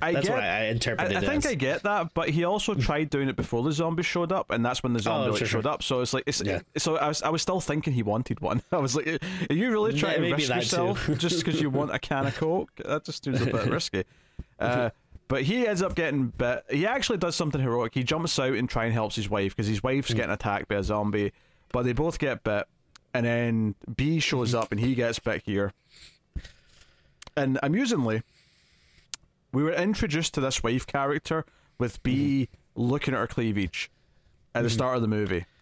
I 0.00 0.12
That's 0.12 0.26
get. 0.28 0.34
what 0.34 0.44
I, 0.44 0.46
I 0.46 0.58
I, 0.58 0.64
interpreted 0.66 1.16
I 1.16 1.20
it 1.20 1.26
think. 1.26 1.46
I 1.46 1.54
get 1.54 1.82
that, 1.84 2.12
but 2.12 2.28
he 2.28 2.44
also 2.44 2.74
tried 2.74 3.08
doing 3.08 3.30
it 3.30 3.36
before 3.36 3.62
the 3.62 3.72
zombie 3.72 4.02
showed 4.02 4.30
up, 4.30 4.50
and 4.50 4.62
that's 4.64 4.82
when 4.82 4.92
the 4.92 4.98
zombie 5.00 5.28
Oh, 5.28 5.30
like, 5.30 5.38
sure, 5.38 5.46
sure. 5.48 5.62
showed 5.62 5.66
up. 5.66 5.82
So 5.82 6.00
it's 6.02 6.12
like, 6.12 6.24
it's, 6.26 6.42
Yeah. 6.42 6.60
so 6.76 6.96
I 6.96 7.08
was, 7.08 7.22
I 7.22 7.30
was 7.30 7.40
still 7.40 7.60
thinking 7.60 7.94
he 7.94 8.02
wanted 8.02 8.40
one. 8.40 8.62
I 8.72 8.76
was 8.76 8.94
like, 8.94 9.06
are 9.48 9.54
you 9.54 9.70
really 9.70 9.98
trying 9.98 10.20
maybe 10.20 10.42
to 10.44 10.54
risk 10.54 10.72
yourself 10.72 11.08
just 11.16 11.42
because 11.42 11.62
you 11.62 11.70
want 11.70 11.94
a 11.94 11.98
can 11.98 12.26
of 12.26 12.34
coke? 12.36 12.70
That 12.84 13.04
just 13.04 13.24
seems 13.24 13.40
a 13.40 13.46
bit 13.46 13.54
risky. 13.70 14.04
Uh, 14.60 14.90
but 15.28 15.42
he 15.44 15.66
ends 15.66 15.80
up 15.80 15.94
getting 15.94 16.26
bit. 16.26 16.64
He 16.70 16.86
actually 16.86 17.16
does 17.18 17.34
something 17.34 17.60
heroic. 17.60 17.94
He 17.94 18.02
jumps 18.04 18.38
out 18.38 18.52
and 18.52 18.68
try 18.68 18.84
and 18.84 18.92
helps 18.92 19.16
his 19.16 19.30
wife 19.30 19.56
because 19.56 19.66
his 19.66 19.82
wife's 19.82 20.10
Hmm. 20.10 20.16
getting 20.18 20.32
attacked 20.32 20.68
by 20.68 20.74
a 20.74 20.82
zombie, 20.84 21.32
but 21.72 21.84
they 21.84 21.94
both 21.94 22.18
get 22.18 22.44
bit. 22.44 22.66
And 23.14 23.24
then 23.24 23.74
B 23.96 24.20
shows 24.20 24.54
up 24.54 24.72
and 24.72 24.78
he 24.80 24.94
gets 24.94 25.18
bit 25.18 25.42
here. 25.46 25.72
And 27.36 27.58
amusingly, 27.62 28.22
we 29.56 29.62
were 29.62 29.72
introduced 29.72 30.34
to 30.34 30.40
this 30.42 30.62
wife 30.62 30.86
character 30.86 31.46
with 31.78 32.02
B 32.02 32.50
looking 32.74 33.14
at 33.14 33.20
her 33.20 33.26
cleavage 33.26 33.90
at 34.54 34.64
the 34.64 34.68
start 34.68 34.96
of 34.96 35.02
the 35.02 35.08
movie. 35.08 35.46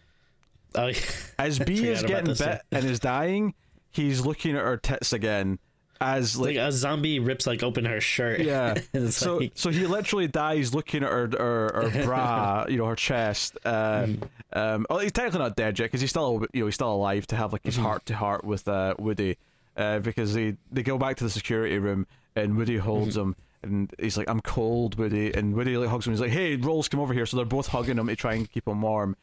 Oh, 0.77 0.87
yeah. 0.87 0.99
As 1.39 1.57
B 1.57 1.87
is 1.87 2.03
getting 2.03 2.33
bit 2.33 2.61
and 2.69 2.83
is 2.83 2.99
dying, 2.99 3.53
he's 3.91 4.25
looking 4.25 4.57
at 4.57 4.61
her 4.61 4.75
tits 4.75 5.13
again. 5.13 5.57
As 6.01 6.35
like, 6.35 6.57
like 6.57 6.67
a 6.67 6.71
zombie 6.73 7.19
rips 7.19 7.47
like 7.47 7.63
open 7.63 7.85
her 7.85 8.01
shirt. 8.01 8.41
yeah, 8.41 8.73
so 9.09 9.37
like, 9.37 9.53
so 9.55 9.69
he 9.69 9.87
literally 9.87 10.27
dies 10.27 10.73
looking 10.73 11.01
at 11.01 11.09
her 11.09 11.29
her, 11.39 11.89
her 11.89 12.03
bra, 12.05 12.65
you 12.67 12.75
know, 12.75 12.87
her 12.87 12.95
chest. 12.97 13.57
Um, 13.63 14.19
um, 14.51 14.85
well, 14.89 14.99
he's 14.99 15.13
technically 15.13 15.39
not 15.39 15.55
dead 15.55 15.79
yet 15.79 15.85
because 15.85 16.01
he's 16.01 16.09
still 16.09 16.45
you 16.51 16.59
know 16.59 16.65
he's 16.65 16.75
still 16.75 16.91
alive 16.93 17.25
to 17.27 17.37
have 17.37 17.53
like 17.53 17.63
his 17.63 17.77
heart 17.77 18.05
to 18.07 18.15
heart 18.17 18.43
with 18.43 18.67
uh, 18.67 18.95
Woody, 18.99 19.37
uh, 19.77 19.99
because 19.99 20.33
they 20.33 20.57
they 20.73 20.83
go 20.83 20.97
back 20.97 21.15
to 21.15 21.23
the 21.23 21.29
security 21.29 21.79
room 21.79 22.05
and 22.35 22.57
Woody 22.57 22.75
holds 22.75 23.15
him. 23.15 23.37
And 23.65 23.93
he's 23.99 24.17
like, 24.17 24.29
"I'm 24.29 24.41
cold, 24.41 24.97
Woody," 24.97 25.33
and 25.33 25.55
Woody 25.55 25.77
like 25.77 25.89
hugs 25.89 26.05
him. 26.07 26.13
He's 26.13 26.21
like, 26.21 26.31
"Hey, 26.31 26.55
Rolls, 26.55 26.87
come 26.87 26.99
over 26.99 27.13
here." 27.13 27.25
So 27.25 27.37
they're 27.37 27.45
both 27.45 27.67
hugging 27.67 27.97
him 27.97 28.07
to 28.07 28.15
try 28.15 28.33
and 28.33 28.49
keep 28.49 28.67
him 28.67 28.81
warm. 28.81 29.15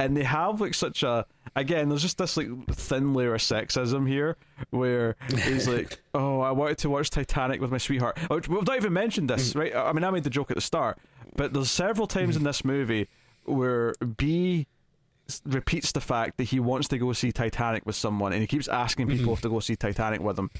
And 0.00 0.16
they 0.16 0.24
have 0.24 0.60
like 0.60 0.74
such 0.74 1.02
a 1.02 1.24
again. 1.54 1.88
There's 1.88 2.02
just 2.02 2.18
this 2.18 2.36
like 2.36 2.48
thin 2.70 3.14
layer 3.14 3.34
of 3.34 3.40
sexism 3.40 4.08
here, 4.08 4.36
where 4.70 5.16
he's 5.28 5.68
like, 5.74 6.00
"Oh, 6.14 6.40
I 6.40 6.50
wanted 6.50 6.78
to 6.78 6.90
watch 6.90 7.10
Titanic 7.10 7.60
with 7.60 7.70
my 7.70 7.78
sweetheart." 7.78 8.18
Which 8.30 8.48
we've 8.48 8.66
not 8.66 8.76
even 8.76 8.92
mentioned 8.92 9.30
this, 9.30 9.54
right? 9.54 9.74
I 9.74 9.92
mean, 9.92 10.04
I 10.04 10.10
made 10.10 10.24
the 10.24 10.30
joke 10.30 10.50
at 10.50 10.56
the 10.56 10.60
start, 10.60 10.98
but 11.36 11.52
there's 11.52 11.70
several 11.70 12.06
times 12.06 12.36
in 12.36 12.42
this 12.44 12.64
movie 12.64 13.08
where 13.44 13.94
B 14.16 14.66
repeats 15.44 15.92
the 15.92 16.00
fact 16.00 16.36
that 16.38 16.44
he 16.44 16.60
wants 16.60 16.88
to 16.88 16.98
go 16.98 17.12
see 17.12 17.32
Titanic 17.32 17.84
with 17.86 17.96
someone, 17.96 18.32
and 18.32 18.40
he 18.40 18.46
keeps 18.46 18.68
asking 18.68 19.08
people 19.08 19.32
if 19.32 19.40
to 19.42 19.48
go 19.48 19.60
see 19.60 19.76
Titanic 19.76 20.20
with 20.20 20.38
him. 20.38 20.50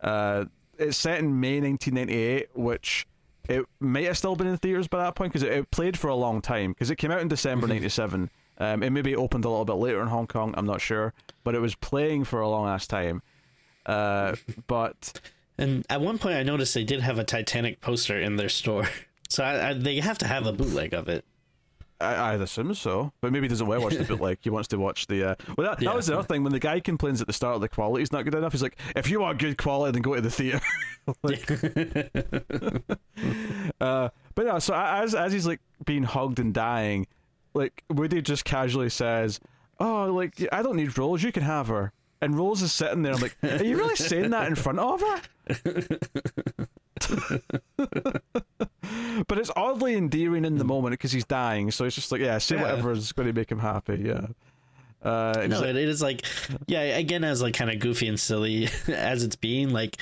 Uh, 0.00 0.46
it's 0.78 0.96
set 0.96 1.18
in 1.18 1.40
May 1.40 1.60
1998, 1.60 2.48
which 2.54 3.06
it 3.48 3.64
might 3.80 4.04
have 4.04 4.18
still 4.18 4.36
been 4.36 4.46
in 4.46 4.56
theaters 4.56 4.88
by 4.88 4.98
that 4.98 5.14
point 5.14 5.32
because 5.32 5.42
it, 5.42 5.52
it 5.52 5.70
played 5.70 5.98
for 5.98 6.08
a 6.08 6.14
long 6.14 6.40
time 6.40 6.72
because 6.72 6.90
it 6.90 6.96
came 6.96 7.10
out 7.10 7.20
in 7.20 7.28
December 7.28 7.66
'97. 7.66 8.30
Um, 8.58 8.82
it 8.82 8.90
maybe 8.90 9.14
opened 9.14 9.44
a 9.44 9.48
little 9.48 9.64
bit 9.64 9.74
later 9.74 10.00
in 10.00 10.08
Hong 10.08 10.26
Kong. 10.26 10.54
I'm 10.56 10.66
not 10.66 10.80
sure, 10.80 11.12
but 11.44 11.54
it 11.54 11.60
was 11.60 11.74
playing 11.74 12.24
for 12.24 12.40
a 12.40 12.48
long 12.48 12.68
ass 12.68 12.86
time. 12.86 13.22
Uh, 13.84 14.36
but 14.66 15.20
and 15.58 15.86
at 15.90 16.00
one 16.00 16.18
point 16.18 16.36
I 16.36 16.42
noticed 16.42 16.74
they 16.74 16.84
did 16.84 17.00
have 17.00 17.18
a 17.18 17.24
Titanic 17.24 17.80
poster 17.80 18.18
in 18.20 18.36
their 18.36 18.48
store. 18.48 18.88
So 19.28 19.42
I, 19.42 19.70
I, 19.70 19.72
they 19.72 19.98
have 19.98 20.18
to 20.18 20.26
have 20.28 20.46
a 20.46 20.52
bootleg 20.52 20.94
of 20.94 21.08
it. 21.08 21.24
I, 22.00 22.34
I'd 22.34 22.40
assume 22.40 22.74
so, 22.74 23.12
but 23.20 23.32
maybe 23.32 23.44
he 23.44 23.48
doesn't 23.48 23.66
want 23.66 23.80
to 23.80 23.84
watch 23.84 23.94
the 23.96 24.04
bootleg. 24.04 24.38
He 24.42 24.50
wants 24.50 24.68
to 24.68 24.78
watch 24.78 25.06
the. 25.06 25.30
Uh... 25.30 25.34
Well, 25.56 25.70
that, 25.70 25.82
Yeah. 25.82 25.90
that 25.90 25.96
was 25.96 26.06
the 26.06 26.18
other 26.18 26.26
thing. 26.26 26.42
When 26.42 26.52
the 26.52 26.58
guy 26.58 26.80
complains 26.80 27.20
at 27.20 27.26
the 27.26 27.32
start 27.32 27.54
of 27.54 27.60
the 27.60 27.68
quality 27.68 27.86
quality's 27.86 28.12
not 28.12 28.24
good 28.24 28.34
enough, 28.34 28.52
he's 28.52 28.62
like, 28.62 28.76
"If 28.94 29.10
you 29.10 29.20
want 29.20 29.38
good 29.38 29.56
quality, 29.56 29.92
then 29.92 30.02
go 30.02 30.14
to 30.14 30.20
the 30.20 30.30
theater." 30.30 30.60
like, 31.22 31.50
uh, 33.80 34.08
but 34.34 34.46
no. 34.46 34.58
So 34.58 34.74
as 34.74 35.14
as 35.14 35.32
he's 35.32 35.46
like 35.46 35.60
being 35.84 36.02
hugged 36.02 36.38
and 36.38 36.52
dying, 36.52 37.06
like 37.54 37.82
Woody 37.88 38.20
just 38.22 38.44
casually 38.44 38.90
says, 38.90 39.40
"Oh, 39.80 40.12
like 40.12 40.34
I 40.52 40.62
don't 40.62 40.76
need 40.76 40.96
Rose. 40.98 41.22
You 41.22 41.32
can 41.32 41.42
have 41.44 41.68
her." 41.68 41.92
And 42.20 42.36
Rose 42.36 42.62
is 42.62 42.72
sitting 42.72 43.02
there. 43.02 43.14
I'm 43.14 43.20
like, 43.20 43.36
"Are 43.42 43.64
you 43.64 43.76
really 43.76 43.96
saying 43.96 44.30
that 44.30 44.48
in 44.48 44.54
front 44.54 44.78
of 44.78 45.00
her?" 45.00 45.20
but 49.28 49.38
it's 49.38 49.50
oddly 49.56 49.94
endearing 49.96 50.44
in 50.44 50.58
the 50.58 50.64
moment 50.64 50.92
because 50.92 51.12
he's 51.12 51.24
dying. 51.24 51.70
So 51.70 51.84
it's 51.84 51.94
just 51.94 52.12
like, 52.12 52.20
yeah, 52.20 52.38
say 52.38 52.56
Yeah. 52.56 52.62
whatever's 52.62 53.12
going 53.12 53.28
to 53.28 53.34
make 53.34 53.50
him 53.50 53.58
happy. 53.58 54.02
Yeah. 54.04 54.26
Uh, 55.02 55.46
No, 55.48 55.62
it, 55.62 55.76
it 55.76 55.88
is 55.88 56.02
like, 56.02 56.24
yeah, 56.66 56.80
again, 56.80 57.24
as 57.24 57.42
like 57.42 57.54
kind 57.54 57.70
of 57.70 57.78
goofy 57.78 58.08
and 58.08 58.18
silly 58.18 58.68
as 58.88 59.22
it's 59.22 59.36
being, 59.36 59.70
like 59.70 59.98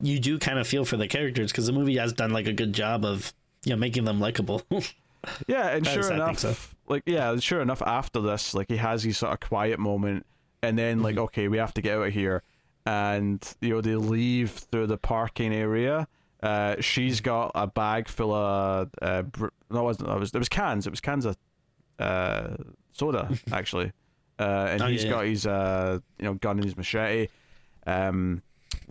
you 0.00 0.18
do 0.18 0.38
kind 0.38 0.58
of 0.58 0.66
feel 0.66 0.84
for 0.84 0.96
the 0.96 1.08
characters 1.08 1.50
because 1.50 1.66
the 1.66 1.72
movie 1.72 1.96
has 1.96 2.12
done 2.12 2.30
like 2.30 2.46
a 2.46 2.52
good 2.52 2.72
job 2.72 3.04
of 3.04 3.32
you 3.64 3.70
know 3.70 3.76
making 3.76 4.04
them 4.04 4.20
likable. 4.20 4.62
yeah, 5.48 5.68
and 5.70 5.84
sure 5.86 6.00
is- 6.00 6.10
enough, 6.10 6.38
so. 6.38 6.54
like 6.86 7.02
yeah, 7.06 7.36
sure 7.38 7.60
enough. 7.60 7.82
After 7.82 8.20
this, 8.20 8.54
like 8.54 8.68
he 8.70 8.76
has 8.76 9.02
his 9.02 9.18
sort 9.18 9.32
of 9.32 9.40
quiet 9.40 9.78
moment, 9.80 10.24
and 10.62 10.78
then 10.78 10.98
Mm-hmm. 10.98 11.04
like, 11.04 11.18
okay, 11.18 11.48
we 11.48 11.58
have 11.58 11.74
to 11.74 11.82
get 11.82 11.98
out 11.98 12.06
of 12.06 12.12
here, 12.14 12.42
and 12.86 13.44
you 13.60 13.70
know 13.70 13.80
they 13.80 13.96
leave 13.96 14.52
through 14.52 14.86
the 14.86 14.96
parking 14.98 15.52
area. 15.52 16.06
Uh, 16.42 16.76
she's 16.80 17.20
got 17.20 17.50
a 17.54 17.66
bag 17.66 18.08
full 18.08 18.32
of 18.32 18.90
uh, 19.02 19.22
br- 19.22 19.48
no, 19.70 19.80
it 19.80 19.84
wasn't. 19.84 20.08
It 20.08 20.18
was 20.18 20.30
it 20.34 20.38
was 20.38 20.48
cans. 20.48 20.86
It 20.86 20.90
was 20.90 21.00
cans 21.00 21.24
of 21.24 21.36
uh, 21.98 22.56
soda 22.92 23.28
actually. 23.52 23.92
Uh, 24.38 24.68
and 24.70 24.82
Oh, 24.82 24.86
he's 24.86 25.02
yeah, 25.04 25.10
got 25.10 25.24
his 25.26 25.46
uh, 25.46 25.98
you 26.18 26.24
know 26.24 26.34
gun 26.34 26.56
and 26.58 26.64
his 26.64 26.76
machete. 26.76 27.28
Um, 27.86 28.42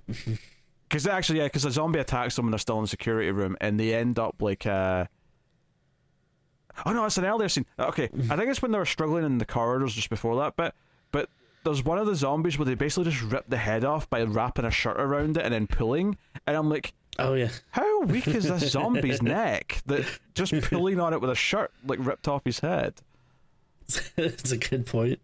because 0.89 1.07
actually, 1.07 1.39
yeah, 1.39 1.45
because 1.45 1.63
a 1.65 1.71
zombie 1.71 1.99
attacks 1.99 2.35
them 2.35 2.45
when 2.45 2.51
they're 2.51 2.59
still 2.59 2.77
in 2.77 2.83
the 2.83 2.87
security 2.89 3.31
room, 3.31 3.55
and 3.61 3.79
they 3.79 3.93
end 3.93 4.19
up 4.19 4.41
like 4.41 4.65
uh. 4.65 5.05
Oh 6.85 6.91
no, 6.93 7.05
it's 7.05 7.17
an 7.17 7.25
earlier 7.25 7.49
scene. 7.49 7.65
Okay, 7.79 8.09
I 8.29 8.35
think 8.35 8.49
it's 8.49 8.61
when 8.61 8.71
they 8.71 8.77
were 8.77 8.85
struggling 8.85 9.23
in 9.25 9.37
the 9.39 9.45
corridors 9.45 9.95
just 9.95 10.09
before 10.09 10.35
that 10.37 10.55
bit. 10.55 10.73
But 11.11 11.29
there's 11.63 11.83
one 11.83 11.97
of 11.97 12.05
the 12.05 12.15
zombies 12.15 12.57
where 12.59 12.65
they 12.65 12.75
basically 12.75 13.09
just 13.11 13.23
rip 13.23 13.47
the 13.47 13.57
head 13.57 13.83
off 13.83 14.09
by 14.09 14.21
wrapping 14.23 14.65
a 14.65 14.69
shirt 14.71 14.99
around 14.99 15.37
it 15.37 15.43
and 15.43 15.53
then 15.53 15.65
pulling, 15.67 16.17
and 16.45 16.55
I'm 16.55 16.69
like, 16.69 16.93
oh 17.19 17.33
yeah, 17.33 17.49
how 17.71 18.01
weak 18.01 18.27
is 18.27 18.47
this 18.47 18.71
zombie's 18.71 19.21
neck 19.21 19.81
that 19.87 20.05
just 20.35 20.53
pulling 20.63 20.99
on 20.99 21.13
it 21.13 21.21
with 21.21 21.29
a 21.29 21.35
shirt 21.35 21.71
like 21.85 21.99
ripped 22.01 22.27
off 22.27 22.43
his 22.45 22.59
head? 22.59 22.95
it's 24.17 24.51
a 24.51 24.57
good 24.57 24.85
point. 24.85 25.19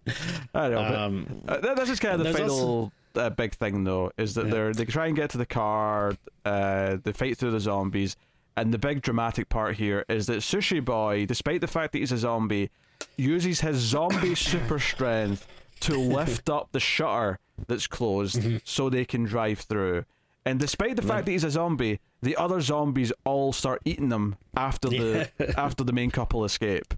I 0.53 0.69
don't 0.69 0.71
know. 0.71 0.89
but- 0.89 0.95
Um, 0.99 1.41
Uh, 1.67 1.75
this 1.75 1.89
is 1.89 1.99
kind 1.99 2.19
of 2.21 2.25
the 2.25 2.33
final 2.33 2.91
uh, 3.15 3.29
big 3.29 3.53
thing, 3.55 3.83
though, 3.83 4.11
is 4.17 4.35
that 4.35 4.45
Yeah. 4.45 4.51
they're 4.51 4.73
they 4.73 4.85
try 4.85 5.07
and 5.07 5.15
get 5.15 5.29
to 5.31 5.37
the 5.37 5.45
car, 5.45 6.15
uh, 6.45 6.97
they 7.03 7.11
fight 7.11 7.37
through 7.37 7.51
the 7.51 7.59
zombies, 7.59 8.15
and 8.55 8.73
the 8.73 8.77
big 8.77 9.01
dramatic 9.01 9.49
part 9.49 9.75
here 9.75 10.05
is 10.07 10.27
that 10.27 10.37
Sushi 10.39 10.83
Boy, 10.83 11.25
despite 11.25 11.59
the 11.61 11.67
fact 11.67 11.91
that 11.93 11.99
he's 11.99 12.11
a 12.13 12.17
zombie, 12.17 12.69
uses 13.17 13.59
his 13.61 13.77
zombie 13.77 14.35
super 14.51 14.79
strength 14.79 15.45
to 15.81 15.97
lift 15.97 16.49
up 16.49 16.69
the 16.71 16.79
shutter 16.79 17.39
that's 17.67 17.87
closed 17.87 18.37
Mm-hmm. 18.41 18.57
so 18.63 18.89
they 18.89 19.03
can 19.05 19.25
drive 19.25 19.59
through. 19.59 20.05
And 20.45 20.59
despite 20.59 20.95
the 20.97 21.01
fact 21.01 21.25
that 21.25 21.31
he's 21.31 21.43
a 21.45 21.51
zombie, 21.51 21.99
the 22.21 22.35
other 22.35 22.59
zombies 22.59 23.13
all 23.23 23.53
start 23.53 23.81
eating 23.85 24.09
them 24.09 24.35
after 24.57 24.89
the 24.89 25.29
after 25.57 25.83
the 25.83 25.93
main 25.93 26.11
couple 26.11 26.43
escape. 26.43 26.93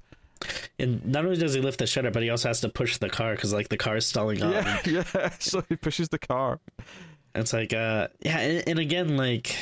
and 0.79 1.05
not 1.05 1.25
only 1.25 1.37
does 1.37 1.53
he 1.53 1.61
lift 1.61 1.79
the 1.79 1.87
shutter, 1.87 2.11
but 2.11 2.23
he 2.23 2.29
also 2.29 2.47
has 2.49 2.61
to 2.61 2.69
push 2.69 2.97
the 2.97 3.09
car 3.09 3.35
because 3.35 3.53
like 3.53 3.69
the 3.69 3.77
car 3.77 3.97
is 3.97 4.05
stalling 4.05 4.41
up. 4.41 4.53
Yeah, 4.85 5.03
yeah. 5.13 5.29
So 5.39 5.63
he 5.69 5.75
pushes 5.75 6.09
the 6.09 6.19
car. 6.19 6.59
It's 7.35 7.53
like, 7.53 7.73
uh, 7.73 8.07
yeah, 8.21 8.39
and, 8.39 8.63
and 8.69 8.79
again, 8.79 9.15
like 9.17 9.55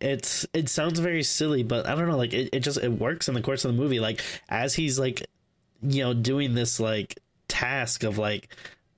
it's 0.00 0.46
it 0.54 0.68
sounds 0.68 0.98
very 0.98 1.22
silly, 1.22 1.62
but 1.62 1.86
I 1.86 1.94
don't 1.94 2.08
know, 2.08 2.16
like 2.16 2.32
it, 2.32 2.50
it 2.52 2.60
just 2.60 2.78
it 2.78 2.92
works 2.92 3.28
in 3.28 3.34
the 3.34 3.42
course 3.42 3.64
of 3.64 3.74
the 3.74 3.80
movie. 3.80 4.00
Like 4.00 4.22
as 4.48 4.74
he's 4.74 4.98
like, 4.98 5.26
you 5.82 6.02
know, 6.04 6.14
doing 6.14 6.54
this 6.54 6.80
like 6.80 7.18
task 7.48 8.02
of 8.02 8.16
like 8.18 8.48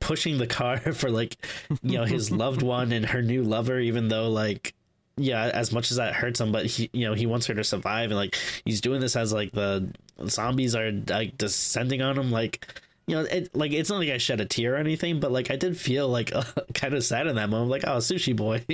pushing 0.00 0.38
the 0.38 0.46
car 0.46 0.78
for 0.92 1.10
like 1.10 1.36
you 1.82 1.98
know 1.98 2.04
his 2.04 2.30
loved 2.30 2.62
one 2.62 2.92
and 2.92 3.06
her 3.06 3.22
new 3.22 3.42
lover, 3.42 3.78
even 3.78 4.08
though 4.08 4.28
like 4.30 4.74
yeah, 5.16 5.50
as 5.52 5.72
much 5.72 5.90
as 5.90 5.96
that 5.96 6.14
hurts 6.14 6.40
him, 6.40 6.52
but 6.52 6.66
he 6.66 6.90
you 6.92 7.06
know 7.06 7.14
he 7.14 7.26
wants 7.26 7.46
her 7.46 7.54
to 7.54 7.64
survive, 7.64 8.10
and 8.10 8.16
like 8.16 8.36
he's 8.64 8.80
doing 8.80 9.00
this 9.00 9.16
as 9.16 9.32
like 9.32 9.52
the 9.52 9.90
zombies 10.26 10.74
are 10.74 10.92
like 11.08 11.36
descending 11.38 12.02
on 12.02 12.18
him, 12.18 12.30
like. 12.30 12.66
You 13.06 13.14
know, 13.14 13.22
it, 13.22 13.56
like 13.56 13.72
it's 13.72 13.88
not 13.88 14.00
like 14.00 14.10
I 14.10 14.18
shed 14.18 14.38
a 14.38 14.44
tear 14.44 14.74
or 14.74 14.76
anything, 14.76 15.18
but 15.18 15.32
like 15.32 15.50
I 15.50 15.56
did 15.56 15.78
feel 15.78 16.10
like 16.10 16.30
kind 16.74 16.92
of 16.92 17.02
sad 17.02 17.26
in 17.26 17.36
that 17.36 17.48
moment. 17.48 17.70
Like, 17.70 17.84
oh, 17.86 17.96
sushi 17.96 18.36
boy. 18.36 18.66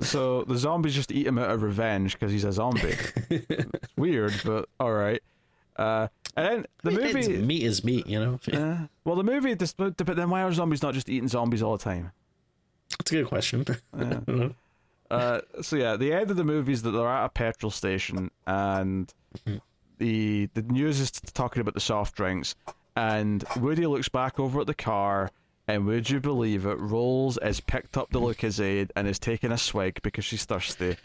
So 0.00 0.44
the 0.44 0.56
zombies 0.56 0.94
just 0.94 1.10
eat 1.10 1.26
him 1.26 1.38
out 1.38 1.50
of 1.50 1.62
revenge 1.62 2.12
because 2.12 2.30
he's 2.30 2.44
a 2.44 2.52
zombie. 2.52 2.94
it's 3.28 3.92
weird, 3.96 4.32
but 4.44 4.68
all 4.78 4.92
right. 4.92 5.20
Uh, 5.74 6.06
and 6.36 6.66
then 6.82 6.94
the 6.94 7.00
movie. 7.00 7.38
meat 7.38 7.62
is 7.62 7.84
meat, 7.84 8.06
you 8.06 8.18
know. 8.18 8.40
Uh, 8.52 8.86
well, 9.04 9.16
the 9.16 9.24
movie. 9.24 9.54
But 9.54 9.96
then 9.96 10.30
why 10.30 10.42
are 10.42 10.52
zombies 10.52 10.82
not 10.82 10.94
just 10.94 11.08
eating 11.08 11.28
zombies 11.28 11.62
all 11.62 11.76
the 11.76 11.82
time? 11.82 12.12
That's 12.98 13.12
a 13.12 13.14
good 13.16 13.26
question. 13.26 13.64
Yeah. 13.98 14.48
Uh, 15.10 15.40
so 15.60 15.74
yeah, 15.74 15.96
the 15.96 16.12
end 16.12 16.30
of 16.30 16.36
the 16.36 16.44
movie 16.44 16.72
is 16.72 16.82
that 16.82 16.92
they're 16.92 17.08
at 17.08 17.24
a 17.24 17.28
petrol 17.28 17.70
station, 17.72 18.30
and 18.46 19.12
the 19.98 20.48
the 20.54 20.62
news 20.62 21.00
is 21.00 21.10
talking 21.10 21.60
about 21.60 21.74
the 21.74 21.80
soft 21.80 22.14
drinks, 22.14 22.54
and 22.94 23.44
Woody 23.56 23.88
looks 23.88 24.08
back 24.08 24.38
over 24.38 24.60
at 24.60 24.68
the 24.68 24.74
car, 24.74 25.32
and 25.66 25.84
would 25.86 26.08
you 26.10 26.20
believe 26.20 26.64
it, 26.64 26.78
Rolls 26.78 27.40
has 27.42 27.58
picked 27.58 27.96
up 27.96 28.10
the 28.10 28.20
Lucozade 28.20 28.90
and 28.94 29.08
is 29.08 29.18
taking 29.18 29.50
a 29.50 29.58
swig 29.58 30.00
because 30.02 30.24
she's 30.24 30.44
thirsty. 30.44 30.96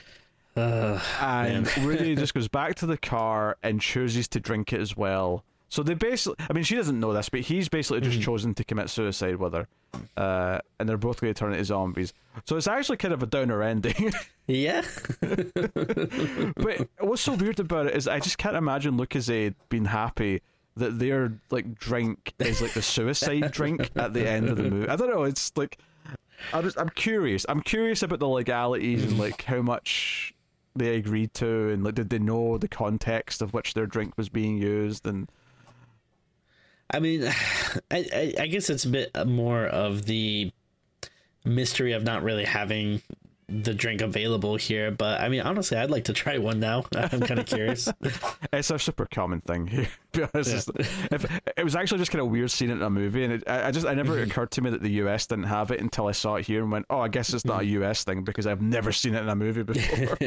Uh, 0.56 1.00
and 1.20 1.68
Woody 1.84 2.16
just 2.16 2.34
goes 2.34 2.48
back 2.48 2.76
to 2.76 2.86
the 2.86 2.98
car 2.98 3.58
and 3.62 3.82
chooses 3.82 4.28
to 4.30 4.40
drink 4.40 4.72
it 4.74 4.80
as 4.80 4.96
well. 4.96 5.44
So 5.70 5.84
they 5.84 5.94
basically, 5.94 6.46
I 6.50 6.54
mean, 6.54 6.64
she 6.64 6.76
doesn't 6.76 7.00
know 7.00 7.12
this, 7.12 7.28
but 7.28 7.42
he's 7.42 7.68
basically 7.68 8.02
just 8.02 8.22
chosen 8.22 8.54
to 8.54 8.64
commit 8.64 8.90
suicide 8.90 9.36
with 9.38 9.54
her, 9.54 9.68
uh, 10.16 10.60
and 10.80 10.88
they're 10.88 10.98
both 10.98 11.20
going 11.20 11.34
to 11.34 11.38
turn 11.38 11.52
into 11.52 11.66
zombies. 11.66 12.14
So 12.46 12.56
it's 12.56 12.68
actually 12.68 12.98
kind 12.98 13.14
of 13.14 13.22
a 13.24 13.26
downer 13.26 13.62
ending. 13.62 14.14
yeah. 14.48 14.84
but 15.20 16.88
what's 17.00 17.24
so 17.24 17.34
weird 17.34 17.60
about 17.60 17.88
it 17.88 17.96
is 17.96 18.08
I 18.08 18.20
just 18.20 18.38
can't 18.38 18.56
imagine 18.56 18.98
Lucozade 18.98 19.56
being 19.68 19.86
happy 19.86 20.42
that 20.78 21.00
their 21.00 21.34
like 21.50 21.76
drink 21.76 22.34
is 22.40 22.62
like 22.62 22.74
the 22.74 22.82
suicide 22.82 23.52
drink 23.52 23.90
at 23.96 24.14
the 24.14 24.30
end 24.30 24.50
of 24.50 24.58
the 24.58 24.64
movie. 24.64 24.88
I 24.88 24.96
don't 24.96 25.10
know. 25.10 25.24
It's 25.24 25.52
like 25.58 25.78
I 26.54 26.62
just 26.62 26.80
I'm 26.80 26.90
curious. 26.90 27.46
I'm 27.50 27.62
curious 27.62 28.04
about 28.04 28.20
the 28.20 28.28
legalities 28.28 29.04
and 29.04 29.18
like 29.18 29.44
how 29.44 29.62
much 29.62 30.35
they 30.76 30.96
agreed 30.96 31.34
to 31.34 31.70
and 31.70 31.84
like 31.84 31.96
did 31.96 32.10
they 32.10 32.20
know 32.20 32.58
the 32.58 32.68
context 32.68 33.42
of 33.42 33.54
which 33.54 33.74
their 33.74 33.86
drink 33.86 34.14
was 34.18 34.30
being 34.30 34.58
used 34.58 35.08
and 35.08 35.30
I 36.90 37.00
mean, 37.00 37.24
I, 37.92 38.34
I, 38.40 38.48
guess 38.48 38.70
it's 38.70 38.86
a 38.86 38.90
bit 38.90 39.12
more 39.28 39.66
of 39.66 40.06
the 40.06 40.52
mystery 41.44 41.94
of 41.94 42.04
not 42.04 42.24
really 42.24 42.46
having 42.46 43.02
the 43.48 43.74
drink 43.74 44.02
available 44.02 44.56
here. 44.56 44.90
But 44.92 45.22
I 45.22 45.30
mean, 45.30 45.42
honestly, 45.42 45.78
I'd 45.78 45.92
like 45.92 46.06
to 46.06 46.14
try 46.14 46.38
one 46.40 46.60
now. 46.60 46.86
I'm 46.96 47.20
kind 47.22 47.40
of 47.40 47.46
curious. 47.46 47.88
it's 48.54 48.72
a 48.72 48.80
super 48.80 49.06
common 49.06 49.42
thing 49.42 49.68
here. 49.68 49.88
To 50.16 50.22
be 50.22 50.28
honest, 50.34 50.70
Yeah. 50.80 50.86
if, 51.12 51.26
it 51.58 51.64
was 51.66 51.76
actually 51.76 51.98
just 51.98 52.10
kind 52.10 52.22
of 52.22 52.30
weird 52.32 52.50
seeing 52.50 52.72
it 52.72 52.76
in 52.76 52.82
a 52.82 52.90
movie, 52.90 53.26
and 53.26 53.34
it, 53.34 53.44
I, 53.48 53.68
I 53.68 53.72
just 53.72 53.86
I 53.86 53.94
never 53.94 54.18
occurred 54.22 54.50
to 54.52 54.62
me 54.62 54.70
that 54.70 54.82
the 54.82 54.92
US 55.04 55.28
didn't 55.28 55.44
have 55.46 55.72
it 55.72 55.82
until 55.82 56.08
I 56.08 56.14
saw 56.14 56.36
it 56.36 56.46
here 56.48 56.62
and 56.64 56.72
went, 56.72 56.86
oh, 56.90 57.00
I 57.00 57.10
guess 57.10 57.34
it's 57.34 57.44
not 57.44 57.64
a 57.64 57.66
US 57.66 58.04
thing 58.06 58.24
because 58.24 58.48
I've 58.48 58.62
never 58.62 58.94
seen 58.94 59.14
it 59.14 59.22
in 59.22 59.28
a 59.28 59.36
movie 59.36 59.64
before. 59.64 60.18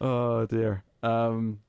oh 0.00 0.46
dear. 0.46 0.82
Um, 1.02 1.60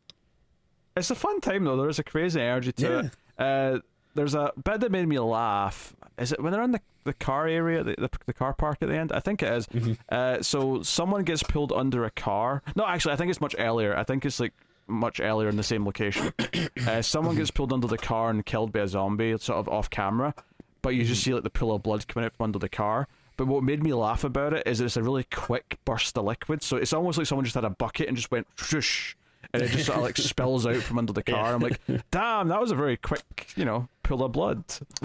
it's 0.95 1.11
a 1.11 1.15
fun 1.15 1.41
time 1.41 1.63
though. 1.65 1.77
There's 1.77 1.99
a 1.99 2.03
crazy 2.03 2.41
energy 2.41 2.71
to 2.73 2.85
Yeah. 2.87 2.99
it. 3.01 3.11
Uh, 3.37 3.79
there's 4.15 4.33
a 4.35 4.51
bit 4.63 4.79
that 4.81 4.91
made 4.91 5.07
me 5.07 5.19
laugh. 5.19 5.93
Is 6.17 6.31
it 6.31 6.41
when 6.41 6.51
they're 6.51 6.63
in 6.63 6.71
the, 6.71 6.81
the 7.09 7.25
car 7.25 7.47
area, 7.47 7.83
the, 7.83 7.95
the 7.97 8.09
the 8.25 8.33
car 8.33 8.53
park 8.53 8.77
at 8.81 8.89
the 8.89 8.95
end? 8.95 9.11
I 9.11 9.19
think 9.19 9.43
it 9.43 9.51
is. 9.51 9.67
Uh, 10.09 10.41
so 10.41 10.81
someone 10.81 11.23
gets 11.23 11.43
pulled 11.43 11.71
under 11.71 12.05
a 12.05 12.11
car. 12.11 12.61
No, 12.75 12.85
actually, 12.85 13.13
I 13.13 13.17
think 13.17 13.29
it's 13.29 13.41
much 13.41 13.55
earlier. 13.57 13.95
I 13.97 14.03
think 14.03 14.25
it's 14.25 14.39
like 14.39 14.53
much 14.87 15.19
earlier 15.19 15.49
in 15.49 15.57
the 15.57 15.63
same 15.63 15.85
location. 15.85 16.33
uh, 16.87 17.01
someone 17.01 17.35
gets 17.35 17.51
pulled 17.51 17.73
under 17.73 17.87
the 17.87 17.97
car 17.97 18.29
and 18.29 18.45
killed 18.45 18.71
by 18.71 18.79
a 18.79 18.87
zombie, 18.87 19.37
sort 19.37 19.59
of 19.59 19.69
off 19.69 19.89
camera. 19.89 20.33
But 20.81 20.95
you 20.95 21.03
just 21.03 21.23
see 21.23 21.33
like 21.33 21.43
the 21.43 21.49
pool 21.49 21.73
of 21.75 21.83
blood 21.83 22.07
coming 22.07 22.25
out 22.25 22.35
from 22.35 22.45
under 22.45 22.59
the 22.59 22.69
car. 22.69 23.07
But 23.37 23.47
what 23.47 23.63
made 23.63 23.81
me 23.81 23.93
laugh 23.93 24.25
about 24.25 24.53
it 24.53 24.67
is 24.67 24.81
it's 24.81 24.97
a 24.97 25.03
really 25.03 25.23
quick 25.23 25.77
burst 25.85 26.17
of 26.17 26.25
liquid. 26.25 26.61
So 26.61 26.75
it's 26.75 26.91
almost 26.91 27.17
like 27.17 27.27
someone 27.27 27.45
just 27.45 27.55
had 27.55 27.63
a 27.63 27.69
bucket 27.69 28.07
and 28.07 28.17
just 28.17 28.31
went 28.31 28.47
whoosh, 28.71 29.15
and 29.53 29.63
it 29.63 29.71
just 29.71 29.85
sort 29.85 29.97
of 29.97 30.03
like 30.03 30.17
spills 30.17 30.65
out 30.67 30.77
from 30.77 30.97
under 30.99 31.13
the 31.13 31.23
car. 31.23 31.53
I'm 31.53 31.61
like, 31.61 31.79
damn, 32.11 32.47
that 32.49 32.59
was 32.61 32.71
a 32.71 32.75
very 32.75 32.97
quick, 32.97 33.47
you 33.55 33.65
know, 33.65 33.87
pool 34.03 34.23
of 34.23 34.31
blood. 34.31 34.63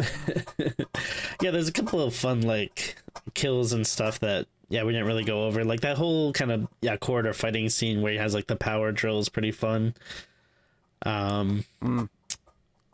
yeah, 1.41 1.51
there's 1.51 1.69
a 1.69 1.73
couple 1.73 2.01
of 2.01 2.15
fun 2.15 2.43
like 2.43 2.97
kills 3.35 3.73
and 3.73 3.87
stuff 3.87 4.21
that 4.21 4.47
yeah 4.69 4.83
we 4.83 4.93
didn't 4.93 5.07
really 5.07 5.25
go 5.25 5.45
over. 5.45 5.65
Like 5.65 5.81
that 5.81 5.97
whole 5.97 6.33
kind 6.33 6.51
of 6.53 6.69
yeah 6.81 6.97
corridor 6.97 7.33
fighting 7.33 7.69
scene 7.69 8.03
where 8.03 8.13
he 8.13 8.19
has 8.19 8.35
like 8.35 8.47
the 8.47 8.57
power 8.57 8.93
drill 8.93 9.19
is 9.19 9.29
pretty 9.29 9.53
fun. 9.53 9.95
Um. 11.05 11.65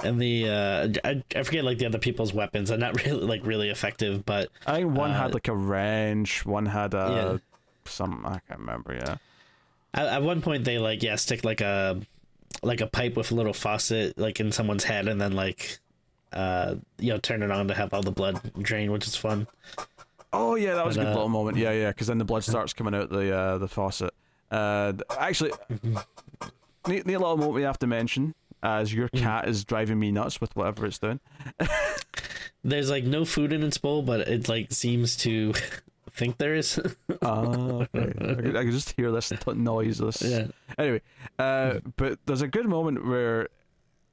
And 0.03 0.19
the 0.19 0.49
uh, 0.49 0.89
I, 1.05 1.23
I 1.37 1.43
forget 1.43 1.63
like 1.63 1.77
the 1.77 1.85
other 1.85 1.99
people's 1.99 2.33
weapons 2.33 2.71
are 2.71 2.79
not 2.79 3.05
really 3.05 3.21
like 3.27 3.45
really 3.45 3.69
effective, 3.69 4.25
but 4.25 4.49
I 4.67 4.77
think 4.77 4.97
one 4.97 5.11
Uh, 5.11 5.19
had 5.19 5.35
like 5.35 5.49
a 5.49 5.55
wrench, 5.55 6.47
one 6.47 6.65
had 6.65 6.95
a 6.95 6.97
Yeah. 6.97 7.39
some 7.85 8.25
I 8.25 8.41
can't 8.49 8.61
remember. 8.61 8.95
Yeah, 8.95 9.17
at, 9.95 10.07
at 10.07 10.23
one 10.23 10.43
point 10.43 10.65
they 10.65 10.79
like 10.79 11.03
yeah 11.03 11.17
stick 11.17 11.45
like 11.45 11.61
a 11.61 12.01
like 12.63 12.81
a 12.81 12.87
pipe 12.87 13.17
with 13.17 13.31
a 13.31 13.35
little 13.35 13.53
faucet 13.53 14.19
like 14.19 14.41
in 14.41 14.53
someone's 14.53 14.85
head 14.85 15.09
and 15.09 15.21
then 15.21 15.33
like 15.33 15.79
uh 16.33 16.75
you 16.99 17.13
know 17.13 17.19
turn 17.19 17.43
it 17.43 17.51
on 17.51 17.69
to 17.69 17.75
have 17.75 17.93
all 17.95 18.03
the 18.03 18.11
blood 18.11 18.41
drain, 18.61 18.93
which 18.93 19.07
is 19.07 19.17
fun. 19.17 19.47
Oh 20.33 20.55
yeah, 20.55 20.75
that 20.75 20.87
was 20.87 20.97
a 20.97 21.01
good 21.01 21.09
uh, 21.09 21.15
little 21.15 21.29
moment. 21.29 21.57
Yeah, 21.57 21.73
yeah, 21.73 21.89
because 21.89 22.07
then 22.07 22.19
the 22.19 22.25
blood 22.25 22.45
starts 22.45 22.73
coming 22.73 22.95
out 22.95 23.11
the 23.11 23.35
uh, 23.35 23.59
the 23.59 23.69
faucet. 23.69 24.15
Uh, 24.51 24.93
actually, 25.19 25.53
neat, 26.87 27.07
neat 27.07 27.07
little 27.07 27.37
moment 27.37 27.55
we 27.55 27.63
have 27.63 27.79
to 27.81 27.87
mention 27.87 28.35
as 28.63 28.93
your 28.93 29.09
cat 29.09 29.49
is 29.49 29.65
driving 29.65 29.99
me 29.99 30.13
nuts 30.13 30.41
with 30.41 30.55
whatever 30.55 30.87
it's 30.87 30.99
doing. 30.99 31.21
There's 32.65 32.91
like 32.91 33.05
no 33.05 33.25
food 33.25 33.53
in 33.53 33.63
its 33.63 33.79
bowl, 33.79 34.03
but 34.03 34.21
it 34.21 34.49
like 34.49 34.71
seems 34.71 35.17
to 35.19 35.55
think 36.15 36.39
there 36.39 36.55
is. 36.55 36.79
Ah, 37.23 37.43
okay. 37.95 38.13
I, 38.19 38.35
could, 38.35 38.57
I 38.57 38.65
could 38.65 38.73
just 38.73 38.93
hear 38.93 39.11
this 39.11 39.29
t- 39.29 39.53
noise. 39.53 39.99
This. 39.99 40.23
yeah. 40.23 40.47
Anyway, 40.79 41.03
uh, 41.39 41.81
but 41.97 42.19
there's 42.25 42.41
a 42.41 42.49
good 42.49 42.67
moment 42.67 43.07
where 43.07 43.49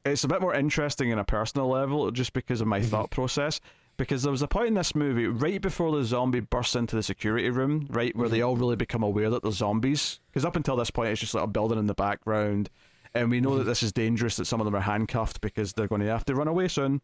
it's 0.03 0.25
a 0.25 0.27
bit 0.27 0.41
more 0.41 0.53
interesting 0.53 1.09
in 1.09 1.17
a 1.19 1.23
personal 1.23 1.69
level, 1.69 2.11
just 2.11 2.33
because 2.33 2.59
of 2.59 2.67
my 2.67 2.81
thought 2.81 3.09
process. 3.11 3.61
Because 3.95 4.23
there 4.23 4.31
was 4.31 4.41
a 4.41 4.47
point 4.47 4.67
in 4.67 4.73
this 4.73 4.93
movie 4.93 5.25
right 5.25 5.61
before 5.61 5.95
the 5.97 6.03
zombie 6.03 6.41
bursts 6.41 6.75
into 6.75 6.95
the 6.97 7.01
security 7.01 7.49
room, 7.49 7.87
right 7.89 8.13
where 8.15 8.27
they 8.29 8.41
all 8.41 8.55
really 8.57 8.75
become 8.75 9.03
aware 9.03 9.29
that 9.29 9.41
they're 9.41 9.51
zombies. 9.53 10.19
Because 10.29 10.43
up 10.45 10.55
until 10.57 10.75
this 10.75 10.91
point, 10.91 11.09
it's 11.09 11.21
just 11.21 11.33
like 11.33 11.45
a 11.45 11.47
building 11.47 11.79
in 11.79 11.87
the 11.87 11.95
background, 11.95 12.69
and 13.15 13.31
we 13.31 13.39
know 13.39 13.57
that 13.57 13.63
this 13.63 13.81
is 13.81 13.91
dangerous. 13.93 14.35
That 14.35 14.45
some 14.45 14.59
of 14.59 14.65
them 14.65 14.75
are 14.75 14.81
handcuffed 14.81 15.39
because 15.41 15.73
they're 15.73 15.87
going 15.87 16.01
to 16.01 16.07
have 16.07 16.25
to 16.25 16.35
run 16.35 16.47
away 16.49 16.67
soon. 16.67 17.01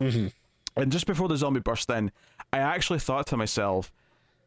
hmm 0.00 0.26
And 0.76 0.92
just 0.92 1.06
before 1.06 1.26
the 1.28 1.36
zombie 1.38 1.60
burst 1.60 1.88
in, 1.90 2.12
I 2.52 2.58
actually 2.58 2.98
thought 3.00 3.26
to 3.28 3.36
myself, 3.36 3.90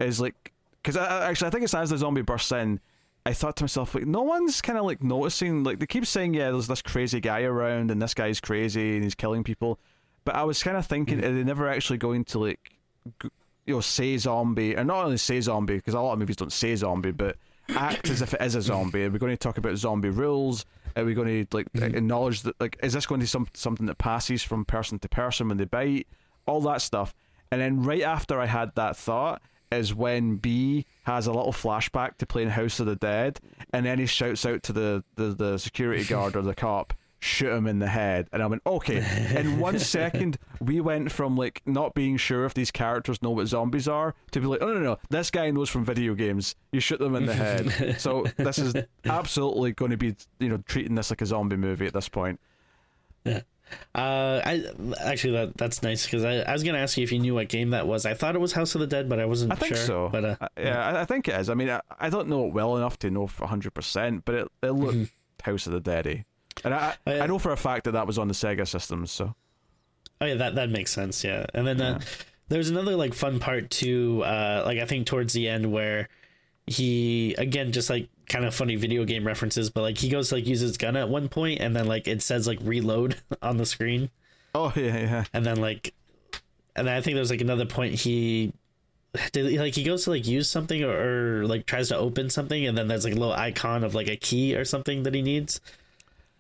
is 0.02 0.20
like, 0.20 0.52
because 0.82 0.98
actually 0.98 1.48
I 1.48 1.52
think 1.52 1.64
it's 1.64 1.74
as 1.74 1.90
the 1.90 1.98
zombie 1.98 2.22
bursts 2.22 2.52
in, 2.52 2.80
I 3.26 3.34
thought 3.34 3.56
to 3.58 3.64
myself, 3.64 3.94
like, 3.94 4.08
no 4.08 4.24
one's 4.24 4.62
kind 4.62 4.80
of 4.80 4.86
like 4.86 5.04
noticing, 5.04 5.64
like, 5.64 5.80
they 5.80 5.86
keep 5.86 6.06
saying, 6.06 6.34
yeah, 6.34 6.52
there's 6.52 6.68
this 6.68 6.82
crazy 6.82 7.20
guy 7.20 7.44
around 7.44 7.92
and 7.92 8.02
this 8.02 8.14
guy's 8.14 8.40
crazy 8.40 8.96
and 8.96 9.04
he's 9.04 9.16
killing 9.16 9.44
people. 9.44 9.80
But 10.26 10.36
I 10.36 10.44
was 10.44 10.64
kind 10.64 10.78
of 10.78 10.86
thinking, 10.86 11.20
mm. 11.20 11.26
are 11.26 11.34
they 11.34 11.44
never 11.44 11.68
actually 11.68 11.98
going 11.98 12.26
to, 12.26 12.40
like, 12.40 12.72
you 13.24 13.76
know, 13.76 13.82
say 13.82 14.18
zombie, 14.18 14.76
and 14.76 14.88
not 14.88 15.06
only 15.06 15.18
say 15.18 15.40
zombie, 15.40 15.76
because 15.76 15.94
a 15.94 16.02
lot 16.02 16.14
of 16.14 16.20
movies 16.20 16.36
don't 16.36 16.52
say 16.52 16.76
zombie, 16.76 17.12
but 17.12 17.38
act 17.70 18.10
as 18.10 18.22
if 18.22 18.34
it 18.34 18.42
is 18.42 18.56
a 18.56 18.62
zombie. 18.62 19.06
Are 19.06 19.10
we 19.10 19.20
going 19.20 19.32
to 19.32 19.38
talk 19.38 19.58
about 19.58 19.78
zombie 19.78 20.10
rules? 20.10 20.66
Are 20.96 21.06
we 21.06 21.14
going 21.14 21.28
to 21.28 21.46
mm-hmm. 21.46 21.80
like 21.80 21.94
acknowledge 21.94 22.42
that 22.42 22.60
like 22.60 22.78
is 22.84 22.94
this 22.94 23.06
going 23.06 23.20
to 23.20 23.24
be 23.24 23.28
some 23.28 23.48
something 23.54 23.86
that 23.86 23.98
passes 23.98 24.44
from 24.44 24.66
person 24.66 25.00
to 25.00 25.10
person 25.10 25.48
when 25.48 25.58
they 25.58 25.66
bite? 25.66 26.08
All 26.46 26.62
that 26.62 26.82
stuff. 26.82 27.14
And 27.52 27.62
then 27.62 27.84
right 27.84 28.02
after 28.02 28.40
I 28.40 28.46
had 28.46 28.76
that 28.76 28.98
thought 28.98 29.42
is 29.72 29.94
when 29.94 30.36
B 30.36 30.86
has 31.04 31.28
a 31.28 31.32
little 31.32 31.54
flashback 31.54 32.18
to 32.18 32.26
playing 32.26 32.50
House 32.50 32.80
of 32.80 32.86
the 32.86 32.96
Dead, 32.96 33.40
and 33.74 33.86
then 33.86 34.00
he 34.00 34.06
shouts 34.06 34.46
out 34.46 34.64
to 34.64 34.74
the, 34.74 35.04
the, 35.16 35.34
the 35.34 35.58
security 35.58 36.04
guard 36.04 36.36
or 36.36 36.42
the 36.42 36.56
cop, 36.56 36.94
shoot 37.20 37.52
him 37.52 37.68
in 37.68 37.80
the 37.80 37.88
head. 37.88 38.28
And 38.34 38.42
I 38.42 38.48
went, 38.48 38.64
okay. 38.66 38.98
In 39.36 39.60
one 39.60 39.80
second, 39.80 40.38
we 40.60 40.82
went 40.82 41.12
from 41.12 41.38
like 41.38 41.62
not 41.66 41.94
being 41.94 42.18
sure 42.18 42.46
if 42.46 42.54
these 42.54 42.72
characters 42.72 43.22
know 43.22 43.32
what 43.32 43.48
zombies 43.48 43.88
are 43.88 44.16
to 44.32 44.42
be 44.42 44.48
like, 44.48 44.62
oh 44.62 44.68
no, 44.68 44.74
no, 44.74 44.80
no, 44.80 44.98
this 45.10 45.32
guy 45.32 45.50
knows 45.52 45.70
from 45.70 45.86
video 45.86 46.16
games. 46.16 46.56
You 46.72 46.80
shoot 46.80 47.00
them 47.00 47.16
in 47.16 47.26
the 47.26 47.34
head. 47.34 48.02
so 48.02 48.26
this 48.38 48.58
is 48.58 48.76
absolutely 49.06 49.72
going 49.72 49.92
to 49.92 49.98
be, 49.98 50.16
you 50.40 50.50
know, 50.50 50.58
treating 50.68 50.96
this 50.96 51.12
like 51.12 51.22
a 51.22 51.26
zombie 51.26 51.58
movie 51.58 51.86
at 51.86 51.94
this 51.94 52.10
point. 52.10 52.40
Uh, 53.96 54.42
I 54.46 54.64
actually 55.04 55.34
that 55.34 55.58
that's 55.58 55.84
nice 55.84 56.06
because 56.06 56.24
I, 56.24 56.38
I 56.40 56.54
was 56.54 56.64
gonna 56.64 56.78
ask 56.78 56.98
you 56.98 57.04
if 57.04 57.12
you 57.12 57.20
knew 57.20 57.36
what 57.36 57.50
game 57.50 57.72
that 57.72 57.88
was. 57.88 58.06
I 58.06 58.14
thought 58.14 58.36
it 58.36 58.40
was 58.40 58.54
House 58.54 58.76
of 58.76 58.82
the 58.82 58.88
Dead, 58.88 59.10
but 59.10 59.20
I 59.20 59.26
wasn't 59.26 59.52
I 59.52 59.56
think 59.56 59.76
sure. 59.76 59.86
so. 59.86 60.10
But 60.10 60.26
uh, 60.26 60.36
I- 60.42 60.48
yeah, 60.58 60.86
I, 60.88 61.02
I 61.02 61.06
think 61.06 61.28
it 61.28 61.36
is. 61.40 61.50
I 61.50 61.54
mean, 61.54 61.70
I, 61.70 61.82
I 62.00 62.10
don't 62.10 62.28
know 62.30 62.48
it 62.48 62.54
well 62.54 62.78
enough 62.78 62.98
to 63.00 63.12
know 63.12 63.28
for 63.28 63.48
hundred 63.48 63.74
percent, 63.74 64.24
but 64.26 64.36
it 64.36 64.48
it 64.64 64.72
looked 64.72 65.12
House 65.44 65.68
of 65.68 65.74
the 65.74 65.80
Dead. 65.80 66.26
And 66.64 66.74
I 66.74 66.96
Oh, 67.08 67.14
yeah. 67.14 67.24
I 67.24 67.28
know 67.28 67.40
for 67.40 67.52
a 67.52 67.58
fact 67.58 67.86
that 67.86 67.92
that 67.92 68.08
was 68.08 68.18
on 68.18 68.28
the 68.28 68.34
Sega 68.34 68.68
systems. 68.68 69.12
So 69.12 69.36
oh 70.22 70.26
yeah, 70.26 70.36
that 70.36 70.56
that 70.56 70.70
makes 70.70 70.92
sense. 70.92 71.24
Yeah, 71.24 71.46
and 71.54 71.66
then 71.68 71.82
uh, 71.82 72.00
there's 72.50 72.70
another 72.70 72.96
like 72.96 73.14
fun 73.14 73.40
part 73.40 73.70
too. 73.70 74.24
Uh, 74.24 74.64
like 74.66 74.80
I 74.80 74.86
think 74.86 75.08
towards 75.08 75.34
the 75.34 75.48
end 75.48 75.72
where 75.72 76.10
he 76.68 77.34
again 77.38 77.72
just 77.72 77.90
like 77.90 78.08
kind 78.32 78.46
of 78.46 78.56
funny 78.56 78.76
video 78.78 79.04
game 79.04 79.28
references, 79.28 79.70
but 79.70 79.82
like 79.82 79.98
he 79.98 80.10
goes 80.10 80.30
to 80.30 80.36
like 80.36 80.48
use 80.48 80.62
his 80.62 80.78
gun 80.78 80.96
at 80.96 81.10
one 81.10 81.28
point, 81.28 81.60
and 81.60 81.76
then 81.76 81.86
like 81.86 82.08
it 82.08 82.22
says 82.22 82.48
like 82.48 82.60
reload 82.62 83.18
on 83.42 83.58
the 83.58 83.66
screen. 83.66 84.10
oh 84.56 84.74
yeah 84.76 84.98
yeah 84.98 85.24
and 85.34 85.46
then 85.46 85.62
like 85.62 85.94
and 86.76 86.88
then 86.88 86.94
i 86.94 87.00
think 87.00 87.16
there's 87.16 87.30
like 87.32 87.40
another 87.40 87.66
point 87.66 87.94
he 87.94 88.52
did 89.32 89.58
like 89.60 89.76
he 89.76 89.84
goes 89.84 90.04
to 90.06 90.10
like 90.10 90.28
use 90.28 90.50
something 90.50 90.84
or, 90.84 91.42
or 91.42 91.46
like 91.48 91.66
tries 91.66 91.90
to 91.90 91.98
open 91.98 92.30
something 92.30 92.66
and 92.66 92.78
then 92.78 92.88
there's 92.88 93.06
like 93.06 93.14
a 93.14 93.18
little 93.18 93.34
icon 93.34 93.84
of 93.84 93.96
like 93.96 94.10
a 94.10 94.16
key 94.16 94.56
or 94.56 94.66
something 94.66 95.04
that 95.04 95.14
he 95.14 95.22
needs 95.22 95.62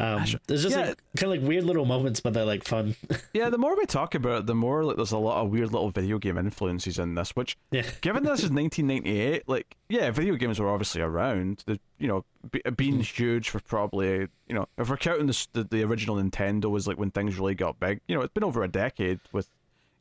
Um, 0.01 0.23
it's 0.23 0.63
just 0.63 0.69
Yeah. 0.75 0.87
like, 0.87 1.01
kind 1.15 1.31
of 1.33 1.39
like 1.41 1.47
weird 1.47 1.63
little 1.63 1.85
moments, 1.85 2.19
but 2.21 2.33
they're 2.33 2.45
like 2.45 2.63
fun. 2.63 2.95
Yeah, 3.33 3.49
the 3.49 3.57
more 3.57 3.77
we 3.77 3.85
talk 3.85 4.15
about 4.15 4.39
it, 4.39 4.45
the 4.47 4.55
more 4.55 4.83
like 4.83 4.95
there's 4.97 5.11
a 5.11 5.17
lot 5.17 5.41
of 5.43 5.51
weird 5.51 5.71
little 5.71 5.89
video 5.91 6.17
game 6.17 6.37
influences 6.37 6.97
in 6.99 7.15
this. 7.15 7.35
Which, 7.35 7.57
yeah, 7.71 7.83
given 8.01 8.23
this 8.23 8.39
is 8.43 8.49
1998, 8.51 9.47
like 9.47 9.75
yeah, 9.89 10.09
video 10.11 10.35
games 10.35 10.59
were 10.59 10.69
obviously 10.69 11.01
around. 11.01 11.63
The 11.67 11.79
you 11.99 12.07
know 12.07 12.25
be, 12.51 12.61
being 12.75 12.99
huge 13.01 13.49
for 13.49 13.59
probably 13.59 14.27
you 14.47 14.55
know 14.55 14.67
if 14.77 14.89
we're 14.89 14.97
counting 14.97 15.27
this, 15.27 15.47
the 15.53 15.63
the 15.63 15.83
original 15.83 16.15
Nintendo 16.17 16.65
was 16.65 16.87
like 16.87 16.97
when 16.97 17.11
things 17.11 17.37
really 17.37 17.55
got 17.55 17.79
big. 17.79 18.01
You 18.07 18.15
know, 18.15 18.21
it's 18.21 18.33
been 18.33 18.43
over 18.43 18.63
a 18.63 18.67
decade 18.67 19.19
with 19.31 19.47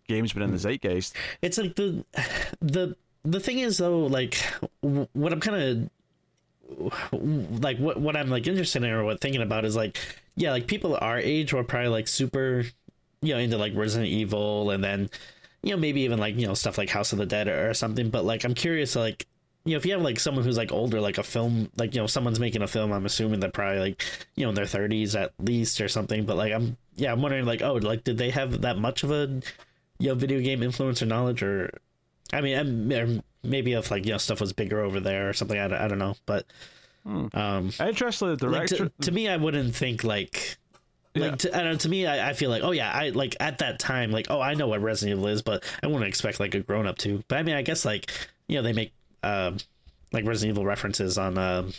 games 0.09 0.33
been 0.33 0.43
in 0.43 0.51
the 0.51 0.59
zeitgeist. 0.59 1.15
it's 1.43 1.59
like 1.59 1.77
the 1.77 2.05
the 2.61 2.97
the 3.25 3.39
thing 3.41 3.59
is 3.59 3.79
though, 3.79 4.07
like 4.07 4.39
w- 4.83 5.07
what 5.13 5.33
I'm 5.33 5.41
kind 5.41 5.63
of 5.63 5.91
like 7.13 7.79
what 7.79 7.99
what 7.99 8.17
I'm 8.17 8.31
like 8.31 8.47
interested 8.47 8.83
in 8.83 8.91
or 8.91 9.05
what 9.05 9.21
thinking 9.21 9.43
about 9.43 9.65
is 9.65 9.77
like 9.77 9.99
yeah, 10.37 10.53
like 10.53 10.67
people 10.67 10.97
our 11.01 11.19
age 11.19 11.53
were 11.53 11.65
probably 11.65 11.89
like 11.89 12.09
super 12.09 12.65
you 13.23 13.35
know 13.35 13.41
into 13.41 13.59
like 13.59 13.75
Resident 13.75 14.11
Evil 14.11 14.71
and 14.71 14.83
then 14.83 15.11
you 15.63 15.71
know 15.71 15.77
maybe 15.77 16.03
even 16.03 16.19
like 16.19 16.37
you 16.37 16.47
know 16.47 16.55
stuff 16.55 16.79
like 16.79 16.91
House 16.91 17.13
of 17.13 17.19
the 17.19 17.27
Dead 17.27 17.49
or, 17.49 17.71
or 17.71 17.75
something. 17.75 18.11
But 18.11 18.25
like 18.25 18.45
I'm 18.45 18.55
curious 18.55 18.97
like 18.97 19.27
you 19.65 19.73
know 19.73 19.77
if 19.77 19.85
you 19.85 19.93
have 19.93 20.03
like 20.03 20.19
someone 20.19 20.45
who's 20.45 20.57
like 20.57 20.73
older 20.73 21.01
like 21.01 21.19
a 21.19 21.23
film 21.23 21.71
like 21.77 21.95
you 21.95 22.01
know 22.01 22.07
someone's 22.07 22.41
making 22.41 22.63
a 22.63 22.67
film 22.67 22.93
i'm 22.93 23.05
assuming 23.05 23.41
they're 23.41 23.51
probably 23.51 23.79
like 23.79 24.05
you 24.35 24.45
know 24.45 24.49
in 24.49 24.55
their 24.55 24.65
30s 24.65 25.15
at 25.21 25.33
least 25.39 25.81
or 25.81 25.89
something 25.89 26.25
but 26.25 26.37
like 26.37 26.53
i'm 26.53 26.77
yeah 26.97 27.13
i'm 27.13 27.21
wondering 27.21 27.45
like 27.45 27.63
oh 27.63 27.75
like 27.75 28.03
did 28.05 28.17
they 28.17 28.31
have 28.31 28.63
that 28.63 28.79
much 28.79 29.05
of 29.05 29.11
a 29.11 29.41
you 29.99 30.09
know 30.09 30.15
video 30.15 30.41
game 30.41 30.63
influence 30.63 31.03
or 31.03 31.07
knowledge 31.07 31.43
or 31.43 31.71
i 32.33 32.41
mean 32.41 32.59
I'm, 32.59 32.93
or 32.93 33.23
maybe 33.43 33.73
if 33.73 33.91
like 33.91 34.05
you 34.07 34.13
know 34.13 34.19
stuff 34.19 34.41
was 34.41 34.53
bigger 34.53 34.81
over 34.81 35.01
there 35.01 35.29
or 35.29 35.33
something 35.33 35.59
i, 35.59 35.67
don't- 35.69 35.81
I 35.81 35.89
don't 35.89 35.99
know 35.99 36.15
but 36.27 36.47
um 37.07 37.71
Interestingly, 37.81 38.37
the 38.37 38.49
like, 38.49 38.69
director. 38.69 38.89
to, 38.91 38.93
to 39.07 39.13
me 39.13 39.29
i 39.29 39.37
wouldn't 39.37 39.75
think 39.75 40.05
like 40.05 40.59
Yeah. 41.15 41.29
like 41.29 41.39
to, 41.39 41.57
I 41.57 41.63
don't 41.63 41.73
know, 41.73 41.79
to 41.79 41.89
me 41.89 42.07
I, 42.07 42.31
I 42.31 42.33
feel 42.35 42.51
like 42.51 42.63
oh 42.63 42.73
yeah 42.73 42.93
i 42.93 43.09
like 43.11 43.37
at 43.41 43.59
that 43.59 43.79
time 43.79 44.11
like 44.11 44.27
oh 44.31 44.41
i 44.41 44.53
know 44.55 44.69
what 44.69 44.83
resident 44.83 45.19
evil 45.19 45.29
is 45.29 45.41
but 45.43 45.65
i 45.83 45.87
wouldn't 45.87 46.05
expect 46.05 46.39
like 46.41 46.55
a 46.55 46.61
grown-up 46.61 46.99
to 46.99 47.25
but 47.29 47.39
i 47.39 47.43
mean 47.43 47.55
i 47.57 47.63
guess 47.63 47.85
like 47.87 48.11
you 48.49 48.57
know 48.57 48.63
they 48.63 48.73
make 48.75 48.93
um 49.23 49.57
like 50.13 50.27
resident 50.27 50.57
evil 50.57 50.67
references 50.67 51.17
on 51.17 51.39
um 51.39 51.73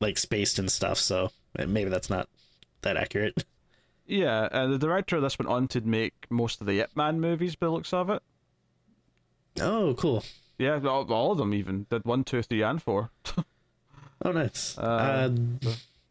like 0.00 0.18
spaced 0.18 0.58
and 0.58 0.70
stuff 0.72 0.98
so 0.98 1.30
maybe 1.66 1.88
that's 1.88 2.10
not 2.10 2.28
that 2.82 2.96
accurate 2.96 3.44
Yeah, 4.08 4.42
uh, 4.52 4.68
the 4.68 4.78
director 4.78 5.16
of 5.16 5.22
this 5.22 5.36
went 5.36 5.48
on 5.48 5.66
to 5.66 5.80
make 5.80 6.14
most 6.30 6.60
of 6.60 6.68
the 6.68 6.78
Ip 6.78 6.94
Man 6.94 7.20
movies 7.20 7.56
by 7.56 7.66
the 7.66 7.72
looks 7.72 7.92
of 7.92 8.08
it. 8.08 8.22
oh 9.60 9.94
cool 9.98 10.22
Yeah, 10.58 10.80
all, 10.86 11.10
all 11.12 11.32
of 11.32 11.38
them 11.38 11.52
even 11.54 11.86
did 11.90 12.04
one, 12.04 12.24
two, 12.24 12.42
three, 12.42 12.62
and 12.62 12.82
four. 12.82 13.10
oh 14.24 14.32
nice 14.32 14.78
Uh, 14.78 15.28
um, 15.30 15.60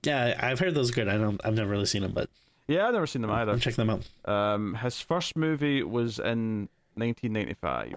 yeah 0.04 0.38
i've 0.40 0.60
heard 0.60 0.76
those 0.76 0.92
good 0.92 1.08
i 1.08 1.18
don't 1.18 1.42
i've 1.44 1.56
never 1.56 1.72
really 1.72 1.88
seen 1.88 2.04
them 2.04 2.12
but 2.12 2.30
yeah, 2.68 2.88
I've 2.88 2.94
never 2.94 3.08
seen 3.08 3.22
them 3.24 3.32
either. 3.32 3.58
check 3.60 3.74
them 3.76 3.90
out 3.90 4.08
Um, 4.26 4.76
his 4.76 5.00
first 5.02 5.36
movie 5.36 5.82
was 5.84 6.18
in 6.20 6.68
1995. 6.96 7.96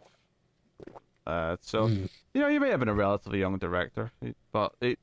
Uh, 1.27 1.57
so 1.61 1.89
Hmm. 1.89 2.05
you 2.35 2.41
know, 2.41 2.49
he 2.49 2.59
may 2.59 2.69
have 2.71 2.79
been 2.81 2.89
a 2.89 2.95
relatively 2.95 3.39
young 3.39 3.57
director, 3.59 4.11
but 4.53 4.73
it, 4.81 4.99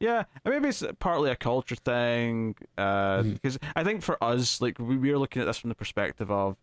yeah, 0.00 0.24
maybe 0.44 0.68
it's 0.68 0.82
partly 0.98 1.30
a 1.30 1.36
culture 1.36 1.76
thing. 1.76 2.56
Hmm. 2.78 3.32
Because 3.32 3.58
I 3.74 3.84
think 3.84 4.02
for 4.02 4.22
us, 4.22 4.60
like 4.60 4.78
we, 4.78 4.96
we 4.98 5.10
were 5.10 5.18
looking 5.18 5.40
at 5.42 5.46
this 5.46 5.58
from 5.58 5.68
the 5.68 5.74
perspective 5.74 6.30
of 6.30 6.56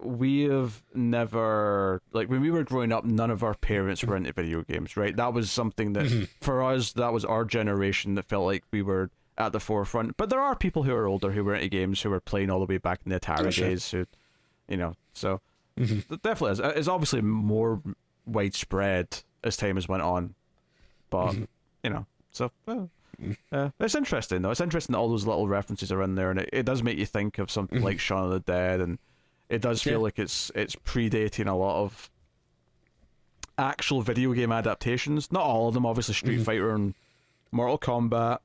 we 0.00 0.42
have 0.42 0.82
never 0.94 2.02
like 2.12 2.28
when 2.28 2.40
we 2.40 2.50
were 2.50 2.64
growing 2.64 2.92
up, 2.92 3.04
none 3.04 3.30
of 3.30 3.42
our 3.42 3.54
parents 3.54 4.04
were 4.04 4.16
into 4.16 4.32
video 4.32 4.62
games, 4.62 4.96
right? 4.96 5.14
That 5.16 5.32
was 5.32 5.50
something 5.50 5.92
that 5.94 6.06
Mm-hmm. 6.06 6.24
for 6.40 6.62
us, 6.62 6.92
that 6.92 7.12
was 7.12 7.24
our 7.24 7.44
generation 7.44 8.14
that 8.16 8.24
felt 8.26 8.44
like 8.46 8.64
we 8.70 8.82
were 8.82 9.10
at 9.38 9.52
the 9.52 9.60
forefront. 9.60 10.16
But 10.16 10.30
there 10.30 10.40
are 10.40 10.54
people 10.56 10.82
who 10.84 10.94
are 10.94 11.06
older 11.06 11.30
who 11.32 11.44
were 11.44 11.54
into 11.54 11.68
games 11.68 12.02
who 12.02 12.10
were 12.10 12.20
playing 12.20 12.50
all 12.50 12.58
the 12.60 12.66
way 12.66 12.78
back 12.78 13.00
in 13.04 13.10
the 13.10 13.20
Atari 13.20 13.46
Oh, 13.46 13.50
sure. 13.50 13.68
days, 13.68 13.90
who, 13.90 14.06
you 14.68 14.76
know, 14.76 14.94
so 15.12 15.40
Mm-hmm. 15.78 16.14
definitely 16.22 16.52
is. 16.52 16.60
It's 16.78 16.88
obviously 16.88 17.20
more 17.20 17.82
widespread 18.26 19.22
as 19.44 19.56
time 19.56 19.76
has 19.76 19.88
went 19.88 20.02
on, 20.02 20.34
but 21.10 21.32
Mm-hmm. 21.32 21.44
you 21.84 21.90
know, 21.90 22.06
so. 22.30 22.50
Well, 22.66 22.90
uh, 23.52 23.70
it's 23.80 23.94
interesting 23.94 24.42
though. 24.42 24.50
It's 24.50 24.60
interesting 24.60 24.92
that 24.92 24.98
all 24.98 25.08
those 25.08 25.26
little 25.26 25.48
references 25.48 25.90
are 25.92 26.02
in 26.02 26.14
there, 26.16 26.30
and 26.30 26.40
it, 26.40 26.50
it 26.52 26.66
does 26.66 26.82
make 26.82 26.98
you 26.98 27.06
think 27.06 27.38
of 27.38 27.50
something 27.50 27.80
like 27.82 27.98
Shaun 28.00 28.24
of 28.24 28.30
the 28.30 28.40
Dead, 28.40 28.80
and 28.80 28.98
it 29.48 29.60
does 29.62 29.82
feel 29.82 29.94
Mm-hmm. 29.94 30.00
Yeah. 30.00 30.04
like 30.04 30.18
it's 30.18 30.50
it's 30.54 30.76
predating 30.76 31.46
a 31.48 31.54
lot 31.54 31.82
of 31.82 32.10
actual 33.58 34.02
video 34.02 34.32
game 34.32 34.52
adaptations. 34.52 35.32
Not 35.32 35.42
all 35.44 35.68
of 35.68 35.74
them, 35.74 35.86
obviously. 35.86 36.14
Mm-hmm. 36.14 36.26
Street 36.26 36.44
Fighter 36.44 36.70
and 36.74 36.94
Mortal 37.52 37.78
Kombat, 37.78 38.38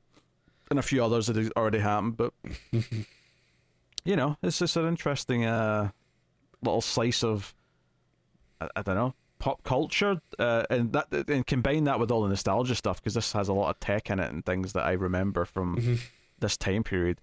and 0.70 0.78
a 0.78 0.82
few 0.82 1.04
others 1.04 1.26
that 1.26 1.52
already 1.56 1.78
happened. 1.80 2.16
But 2.16 2.32
you 4.04 4.16
know, 4.16 4.36
it's 4.42 4.58
just 4.58 4.76
an 4.76 4.86
interesting 4.86 5.44
uh, 5.44 5.90
little 6.62 6.80
slice 6.80 7.22
of 7.22 7.54
I, 8.60 8.68
I 8.76 8.82
don't 8.82 8.94
know 8.96 9.14
pop 9.38 9.64
culture, 9.64 10.20
uh, 10.38 10.62
and 10.70 10.92
that 10.92 11.08
and 11.28 11.44
combine 11.46 11.84
that 11.84 11.98
with 11.98 12.10
all 12.12 12.22
the 12.22 12.28
nostalgia 12.28 12.76
stuff 12.76 13.00
because 13.02 13.14
this 13.14 13.32
has 13.32 13.48
a 13.48 13.52
lot 13.52 13.70
of 13.70 13.80
tech 13.80 14.08
in 14.08 14.20
it 14.20 14.30
and 14.30 14.44
things 14.46 14.72
that 14.72 14.84
I 14.86 14.92
remember 14.92 15.44
from 15.44 15.98
this 16.38 16.56
time 16.56 16.84
period. 16.84 17.20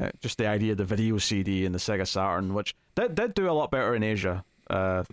Uh, 0.00 0.10
just 0.20 0.36
the 0.38 0.46
idea 0.46 0.72
of 0.72 0.78
the 0.78 0.84
video 0.84 1.16
CD 1.18 1.64
and 1.64 1.74
the 1.74 1.78
Sega 1.78 2.06
Saturn, 2.06 2.52
which 2.54 2.74
did, 2.96 3.14
did 3.14 3.34
do 3.34 3.48
a 3.48 3.52
lot 3.52 3.70
better 3.70 3.94
in 3.94 4.02
Asia, 4.02 4.44
uh, 4.68 5.04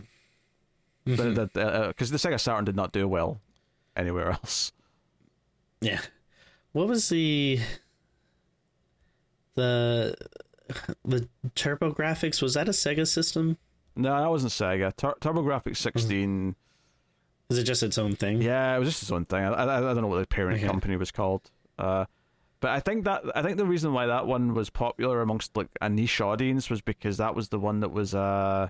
because 1.06 2.10
the 2.10 2.18
Sega 2.18 2.40
Saturn 2.40 2.66
did 2.66 2.76
not 2.76 2.92
do 2.92 3.08
well 3.08 3.40
anywhere 3.96 4.32
else. 4.32 4.72
Yeah. 5.82 6.00
What 6.72 6.88
was 6.88 7.10
the 7.10 7.60
the 9.56 10.16
the 11.06 11.28
TurboGrafx? 11.56 12.42
Was 12.42 12.54
that 12.56 12.68
a 12.68 12.72
Sega 12.72 13.08
system? 13.08 13.58
No, 13.96 14.20
that 14.20 14.30
wasn't 14.30 14.54
Sega. 14.54 14.96
Tur- 14.96 15.16
TurboGrafx 15.22 15.78
16. 15.78 16.56
Is 17.50 17.58
it 17.60 17.64
just 17.64 17.84
its 17.84 17.98
own 17.98 18.16
thing? 18.16 18.42
Yeah, 18.42 18.76
it 18.76 18.80
was 18.80 18.90
just 18.90 19.04
its 19.04 19.12
own 19.12 19.26
thing. 19.26 19.44
I, 19.44 19.50
I, 19.52 19.78
I 19.78 19.82
don't 19.94 20.02
know 20.02 20.08
what 20.08 20.22
the 20.22 20.26
parent 20.28 20.58
Okay. 20.58 20.66
company 20.68 20.96
was 20.96 21.12
called. 21.12 21.52
Uh, 21.78 22.06
but 22.64 22.72
I 22.72 22.80
think 22.80 23.04
that 23.04 23.24
I 23.36 23.42
think 23.42 23.58
the 23.58 23.66
reason 23.66 23.92
why 23.92 24.06
that 24.06 24.26
one 24.26 24.54
was 24.54 24.70
popular 24.70 25.20
amongst 25.22 25.58
like 25.58 25.68
a 25.82 25.90
niche 25.90 26.22
audience 26.22 26.70
was 26.70 26.80
because 26.80 27.18
that 27.18 27.36
was 27.36 27.50
the 27.50 27.60
one 27.60 27.82
that 27.82 27.92
was 27.92 28.16
uh 28.16 28.70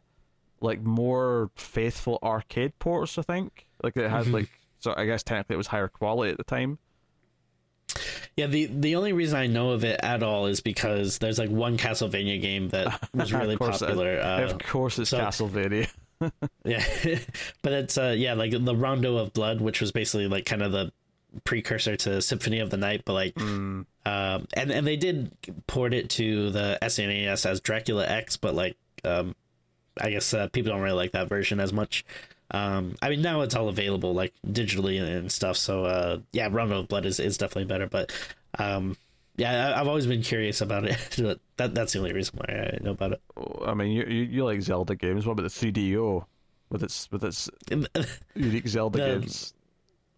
like 0.62 0.82
more 0.82 1.52
faithful 1.56 2.18
arcade 2.24 2.80
ports. 2.80 3.20
I 3.20 3.22
think 3.22 3.68
like 3.84 3.96
it 3.96 4.10
had 4.10 4.26
like 4.26 4.50
so 4.80 4.96
I 4.98 5.06
guess 5.06 5.22
technically 5.22 5.54
it 5.54 5.58
was 5.58 5.68
higher 5.68 5.88
quality 5.88 6.32
at 6.32 6.38
the 6.38 6.44
time. 6.44 6.80
Yeah, 8.36 8.48
the 8.48 8.66
the 8.66 8.96
only 8.96 9.14
reason 9.14 9.38
I 9.38 9.46
know 9.46 9.70
of 9.70 9.84
it 9.84 10.00
at 10.02 10.24
all 10.24 10.48
is 10.48 10.60
because 10.60 11.20
there's 11.20 11.38
like 11.38 11.52
one 11.52 11.78
Castlevania 11.78 12.42
game 12.42 12.70
that 12.70 13.00
was 13.14 13.32
really 13.32 13.54
of 13.54 13.60
course, 13.60 13.84
it 13.84 13.92
is. 13.92 13.96
popular. 13.96 14.20
Uh, 14.20 14.42
of 14.42 14.58
course, 14.58 14.98
it's 14.98 15.12
so- 15.12 15.20
Castlevania. 15.20 15.88
yeah, 16.66 16.84
but 17.62 17.74
it's 17.74 17.96
uh 18.00 18.16
yeah 18.18 18.34
like 18.34 18.54
the 18.60 18.76
Rondo 18.76 19.18
of 19.18 19.34
Blood, 19.34 19.62
which 19.62 19.82
was 19.82 19.92
basically 19.92 20.28
like 20.28 20.46
kind 20.46 20.64
of 20.64 20.72
the 20.72 20.92
precursor 21.44 21.96
to 21.98 22.22
Symphony 22.22 22.60
of 22.60 22.70
the 22.70 22.78
Night, 22.78 23.04
but 23.06 23.14
like 23.14 23.36
Mm. 23.36 23.86
um 24.06 24.48
and 24.54 24.72
and 24.72 24.86
they 24.88 24.96
did 24.98 25.32
port 25.68 25.94
it 25.94 26.10
to 26.12 26.50
the 26.52 26.78
SNES 26.82 27.46
as 27.46 27.60
Dracula 27.62 28.06
X, 28.08 28.38
but 28.38 28.54
like 28.56 28.78
um 29.04 29.36
I 30.02 30.10
guess 30.10 30.34
uh, 30.34 30.48
people 30.48 30.72
don't 30.72 30.82
really 30.82 30.96
like 30.98 31.12
that 31.12 31.30
version 31.30 31.60
as 31.60 31.72
much. 31.72 32.04
Um, 32.52 32.96
I 33.02 33.10
mean 33.10 33.22
now 33.22 33.42
it's 33.42 33.56
all 33.56 33.70
available 33.70 34.14
like 34.14 34.34
digitally 34.48 35.00
and, 35.00 35.08
and 35.10 35.32
stuff. 35.32 35.58
So 35.58 35.86
uh, 35.86 36.20
yeah, 36.32 36.50
Rondo 36.52 36.80
of 36.80 36.88
Blood 36.88 37.06
is, 37.06 37.20
is 37.20 37.38
definitely 37.38 37.66
better. 37.66 37.88
But 37.88 38.12
um, 38.60 38.96
yeah, 39.38 39.70
I, 39.76 39.80
I've 39.82 39.88
always 39.88 40.06
been 40.08 40.22
curious 40.24 40.62
about 40.62 40.86
it. 40.86 40.98
That 41.58 41.76
that's 41.76 41.94
the 41.94 42.00
only 42.00 42.14
reason 42.14 42.40
why 42.40 42.52
I 42.74 42.84
know 42.84 42.92
about 42.92 43.12
it. 43.12 43.22
I 43.64 43.76
mean, 43.76 43.92
you, 43.92 44.04
you 44.06 44.24
you 44.24 44.44
like 44.44 44.60
Zelda 44.64 44.96
games. 44.96 45.28
What 45.28 45.34
about 45.34 45.44
the 45.44 45.72
3DO 45.72 46.26
with 46.72 46.82
its 46.82 47.08
with 47.12 47.24
its 47.24 47.48
unique 48.36 48.68
Zelda 48.68 48.98
The- 48.98 49.20
games? 49.20 49.54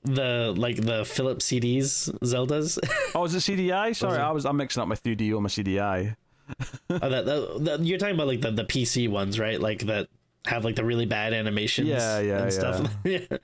The 0.05 0.53
like 0.55 0.77
the 0.77 1.05
Philips 1.05 1.45
CDs 1.47 2.09
Zeldas. 2.19 2.77
Oh, 3.13 3.25
is 3.25 3.35
it 3.35 3.39
CDI? 3.39 3.95
Sorry, 3.95 4.19
I 4.19 4.31
was 4.31 4.45
I'm 4.45 4.57
mixing 4.57 4.81
up 4.81 4.87
my 4.87 4.95
3DO 4.95 5.33
and 5.33 5.43
my 5.43 5.49
CDI. 5.49 6.15
oh, 6.89 7.09
that, 7.09 7.25
that, 7.25 7.57
that- 7.61 7.79
you're 7.81 7.97
talking 7.97 8.15
about 8.15 8.27
like 8.27 8.41
the, 8.41 8.51
the 8.51 8.65
PC 8.65 9.09
ones, 9.09 9.39
right? 9.39 9.59
Like 9.59 9.79
that 9.87 10.07
have 10.45 10.63
like 10.63 10.75
the 10.75 10.85
really 10.85 11.07
bad 11.07 11.33
animations 11.33 11.87
Yeah, 11.87 12.19
yeah, 12.19 12.43
and 12.43 12.53
stuff. 12.53 12.95
yeah. 13.03 13.17
Uh, 13.31 13.35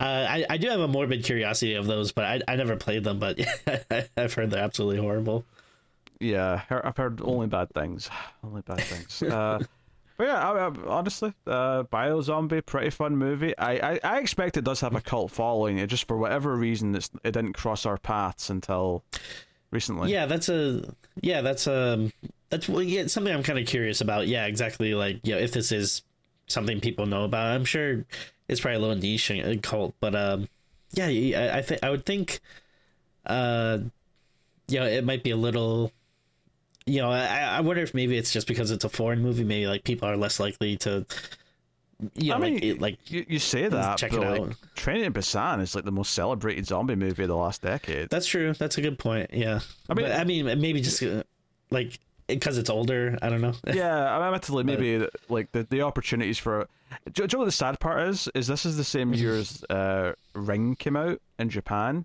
I, 0.00 0.44
I 0.50 0.56
do 0.56 0.68
have 0.68 0.80
a 0.80 0.88
morbid 0.88 1.22
curiosity 1.24 1.74
of 1.74 1.86
those, 1.86 2.10
but 2.10 2.24
I, 2.24 2.40
I 2.52 2.56
never 2.56 2.74
played 2.76 3.04
them, 3.04 3.20
but 3.20 3.38
I've 4.16 4.34
heard 4.34 4.50
they're 4.50 4.62
absolutely 4.64 4.98
horrible. 5.00 5.44
Yeah, 6.18 6.62
I've 6.68 6.96
heard 6.96 7.20
only 7.22 7.46
bad 7.46 7.70
things. 7.74 8.10
Only 8.42 8.62
bad 8.62 8.80
things. 8.80 9.22
uh, 9.22 9.60
but 10.18 10.26
yeah, 10.26 10.50
I, 10.50 10.66
I, 10.66 10.72
honestly, 10.88 11.32
uh, 11.46 11.84
Biozombie, 11.84 12.66
pretty 12.66 12.90
fun 12.90 13.16
movie. 13.16 13.56
I, 13.56 13.92
I, 13.92 14.00
I 14.02 14.18
expect 14.18 14.56
it 14.56 14.64
does 14.64 14.80
have 14.80 14.94
a 14.94 15.00
cult 15.00 15.30
following. 15.30 15.78
It 15.78 15.86
just 15.86 16.06
for 16.08 16.18
whatever 16.18 16.54
reason, 16.56 16.94
it's, 16.94 17.08
it 17.24 17.32
didn't 17.32 17.54
cross 17.54 17.86
our 17.86 17.96
paths 17.96 18.50
until 18.50 19.04
recently. 19.70 20.12
Yeah, 20.12 20.26
that's 20.26 20.48
a 20.48 20.94
yeah, 21.20 21.40
that's 21.40 21.66
um 21.66 22.12
that's 22.50 22.68
well, 22.68 22.82
yeah, 22.82 23.06
something 23.06 23.32
I'm 23.32 23.42
kind 23.42 23.58
of 23.58 23.66
curious 23.66 24.00
about. 24.00 24.26
Yeah, 24.26 24.46
exactly. 24.46 24.94
Like, 24.94 25.20
yeah, 25.22 25.36
if 25.36 25.52
this 25.52 25.70
is 25.70 26.02
something 26.48 26.80
people 26.80 27.06
know 27.06 27.24
about, 27.24 27.54
I'm 27.54 27.64
sure 27.64 28.04
it's 28.48 28.60
probably 28.60 28.76
a 28.76 28.80
little 28.80 28.96
niche 28.96 29.30
and 29.30 29.62
cult, 29.62 29.94
but 30.00 30.14
um, 30.14 30.48
yeah, 30.92 31.06
I, 31.06 31.58
I 31.58 31.62
think 31.62 31.84
I 31.84 31.90
would 31.90 32.06
think, 32.06 32.40
uh, 33.26 33.78
you 34.68 34.80
know, 34.80 34.86
it 34.86 35.04
might 35.04 35.22
be 35.22 35.30
a 35.30 35.36
little 35.36 35.92
you 36.88 37.00
know, 37.00 37.10
I, 37.10 37.56
I 37.58 37.60
wonder 37.60 37.82
if 37.82 37.94
maybe 37.94 38.16
it's 38.16 38.32
just 38.32 38.46
because 38.46 38.70
it's 38.70 38.84
a 38.84 38.88
foreign 38.88 39.22
movie. 39.22 39.44
Maybe 39.44 39.66
like 39.66 39.84
people 39.84 40.08
are 40.08 40.16
less 40.16 40.40
likely 40.40 40.76
to, 40.78 41.04
you 42.14 42.30
know, 42.30 42.36
I 42.36 42.38
mean, 42.38 42.54
like, 42.54 42.62
it- 42.64 42.80
like 42.80 43.10
you, 43.10 43.26
you 43.28 43.38
say 43.38 43.68
that, 43.68 43.98
check 43.98 44.12
but 44.12 44.22
it 44.22 44.30
like, 44.30 44.40
out. 44.50 44.56
Train 44.76 45.04
in 45.04 45.12
Busan 45.12 45.60
is 45.60 45.74
like 45.74 45.84
the 45.84 45.92
most 45.92 46.12
celebrated 46.14 46.66
zombie 46.66 46.94
movie 46.94 47.22
of 47.24 47.28
the 47.28 47.36
last 47.36 47.62
decade. 47.62 48.08
that's 48.10 48.26
true. 48.26 48.52
That's 48.54 48.78
a 48.78 48.80
good 48.80 48.98
point. 48.98 49.30
Yeah, 49.32 49.60
I 49.88 49.94
mean- 49.94 50.06
But, 50.06 50.12
I 50.20 50.24
mean, 50.24 50.46
maybe 50.60 50.80
just 50.80 51.02
uh, 51.02 51.22
like 51.70 51.98
because 52.28 52.58
it's 52.58 52.70
older. 52.70 53.18
I 53.22 53.28
don't 53.30 53.40
know. 53.40 53.54
yeah, 53.72 54.14
I 54.14 54.18
mean, 54.18 54.26
admittedly, 54.26 54.64
maybe 54.64 55.06
like 55.28 55.50
the, 55.52 55.64
the 55.68 55.82
opportunities 55.82 56.38
for. 56.38 56.68
Do, 57.06 57.10
do 57.12 57.22
you 57.22 57.28
know 57.32 57.38
what 57.40 57.44
the 57.46 57.52
sad 57.52 57.80
part 57.80 58.06
is? 58.08 58.28
Is 58.34 58.46
this 58.46 58.64
is 58.64 58.76
the 58.76 58.84
same 58.84 59.12
Mm-hmm. 59.12 59.20
year 59.20 59.34
as 59.34 59.64
uh, 59.68 60.12
Ring 60.34 60.74
came 60.76 60.96
out 60.96 61.20
in 61.38 61.48
Japan, 61.50 62.04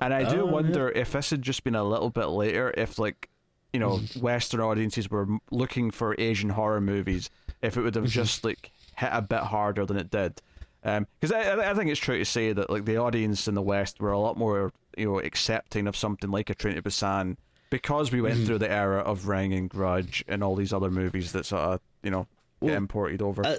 and 0.00 0.12
I 0.12 0.24
do 0.28 0.42
Oh, 0.42 0.44
yeah. 0.46 0.50
wonder 0.52 0.88
if 0.90 1.12
this 1.12 1.30
had 1.30 1.42
just 1.42 1.64
been 1.64 1.74
a 1.74 1.84
little 1.84 2.10
bit 2.10 2.26
later, 2.26 2.72
if 2.76 2.98
like 2.98 3.28
you 3.72 3.80
know 3.80 3.98
Mm-hmm. 3.98 4.20
Western 4.20 4.60
audiences 4.60 5.10
were 5.10 5.26
looking 5.50 5.90
for 5.90 6.14
Asian 6.18 6.50
horror 6.50 6.80
movies, 6.80 7.30
if 7.62 7.76
it 7.76 7.82
would 7.82 7.94
Mm-hmm. 7.94 8.04
have 8.04 8.12
just 8.12 8.44
like 8.44 8.70
hit 8.96 9.10
a 9.12 9.22
bit 9.22 9.40
harder 9.40 9.84
than 9.86 9.96
it 9.96 10.10
did. 10.10 10.40
Because 10.82 11.32
I 11.32 11.40
I, 11.42 11.70
I 11.70 11.74
think 11.74 11.90
it's 11.90 12.00
true 12.00 12.18
to 12.18 12.24
say 12.24 12.52
that 12.52 12.70
like 12.70 12.84
the 12.84 12.96
audience 12.96 13.46
in 13.48 13.54
the 13.54 13.62
West 13.62 14.00
were 14.00 14.12
a 14.12 14.18
lot 14.18 14.36
more 14.38 14.72
you 14.96 15.04
know 15.06 15.18
accepting 15.20 15.86
of 15.86 15.96
something 15.96 16.30
like 16.30 16.50
a 16.50 16.54
Train 16.54 16.76
to 16.76 16.82
Busan 16.82 17.36
because 17.70 18.10
we 18.10 18.20
went 18.22 18.36
Mm-hmm. 18.36 18.46
through 18.46 18.58
the 18.58 18.70
era 18.70 19.00
of 19.00 19.28
Ring 19.28 19.52
and 19.52 19.68
Grudge 19.68 20.24
and 20.28 20.42
all 20.42 20.54
these 20.56 20.72
other 20.72 20.90
movies 20.90 21.32
that 21.32 21.44
sort 21.46 21.62
of 21.62 21.80
you 22.02 22.10
know 22.10 22.26
get 22.60 22.68
Well, 22.68 22.76
imported 22.76 23.20
over. 23.22 23.44
uh, 23.46 23.56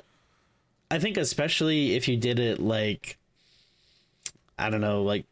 I 0.91 0.97
think 0.97 1.17
especially 1.17 1.95
if 1.95 2.07
you 2.07 2.17
did 2.17 2.39
it 2.39 2.59
like 2.59 3.17
I 4.57 4.69
don't 4.69 4.81
know, 4.81 5.03
like 5.03 5.25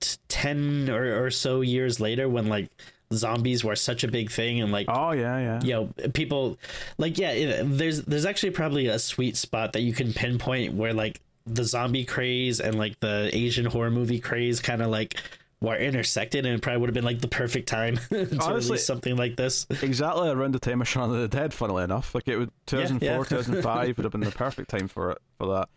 t- 0.00 0.16
ten 0.28 0.88
or, 0.88 1.24
or 1.26 1.30
so 1.30 1.60
years 1.60 1.98
later 2.00 2.28
when 2.28 2.46
like 2.48 2.70
zombies 3.12 3.62
were 3.62 3.76
such 3.76 4.02
a 4.04 4.08
big 4.08 4.30
thing 4.30 4.60
and 4.60 4.72
like 4.72 4.86
oh 4.88 5.12
yeah, 5.12 5.38
yeah. 5.38 5.60
you 5.62 5.72
know 5.72 6.10
people 6.12 6.58
like 6.98 7.18
yeah 7.18 7.30
it, 7.30 7.64
there's 7.78 8.02
there's 8.02 8.26
actually 8.26 8.50
probably 8.50 8.88
a 8.88 8.98
sweet 8.98 9.36
spot 9.36 9.72
that 9.74 9.82
you 9.82 9.92
can 9.92 10.12
pinpoint 10.12 10.74
where 10.74 10.92
like 10.92 11.20
the 11.46 11.62
zombie 11.62 12.04
craze 12.04 12.58
and 12.58 12.76
like 12.76 12.98
the 13.00 13.30
asian 13.32 13.64
horror 13.64 13.90
movie 13.92 14.18
craze 14.18 14.58
kind 14.58 14.82
of 14.82 14.88
like 14.88 15.16
were 15.60 15.76
intersected 15.76 16.44
and 16.44 16.56
it 16.56 16.60
probably 16.62 16.80
would 16.80 16.88
have 16.88 16.94
been 16.94 17.04
like 17.04 17.20
the 17.20 17.28
perfect 17.28 17.68
time 17.68 17.96
to 18.10 18.18
Honestly- 18.40 18.72
release 18.72 18.84
something 18.84 19.16
like 19.16 19.36
this 19.36 19.66
Exactly 19.82 20.28
around 20.28 20.52
the 20.52 20.58
time 20.58 20.80
of 20.82 20.88
Shaun 20.88 21.08
of 21.10 21.16
the 21.18 21.28
Dead, 21.28 21.54
funnily 21.54 21.82
enough. 21.84 22.14
Like 22.14 22.28
it 22.28 22.36
would 22.36 22.50
2004, 22.66 23.08
yeah. 23.08 23.22
2005 23.22 23.96
would 23.96 24.04
have 24.04 24.12
been 24.12 24.20
the 24.20 24.30
perfect 24.32 24.68
time 24.68 24.86
for 24.88 25.12
it 25.12 25.18
for 25.38 25.46
that. 25.54 25.68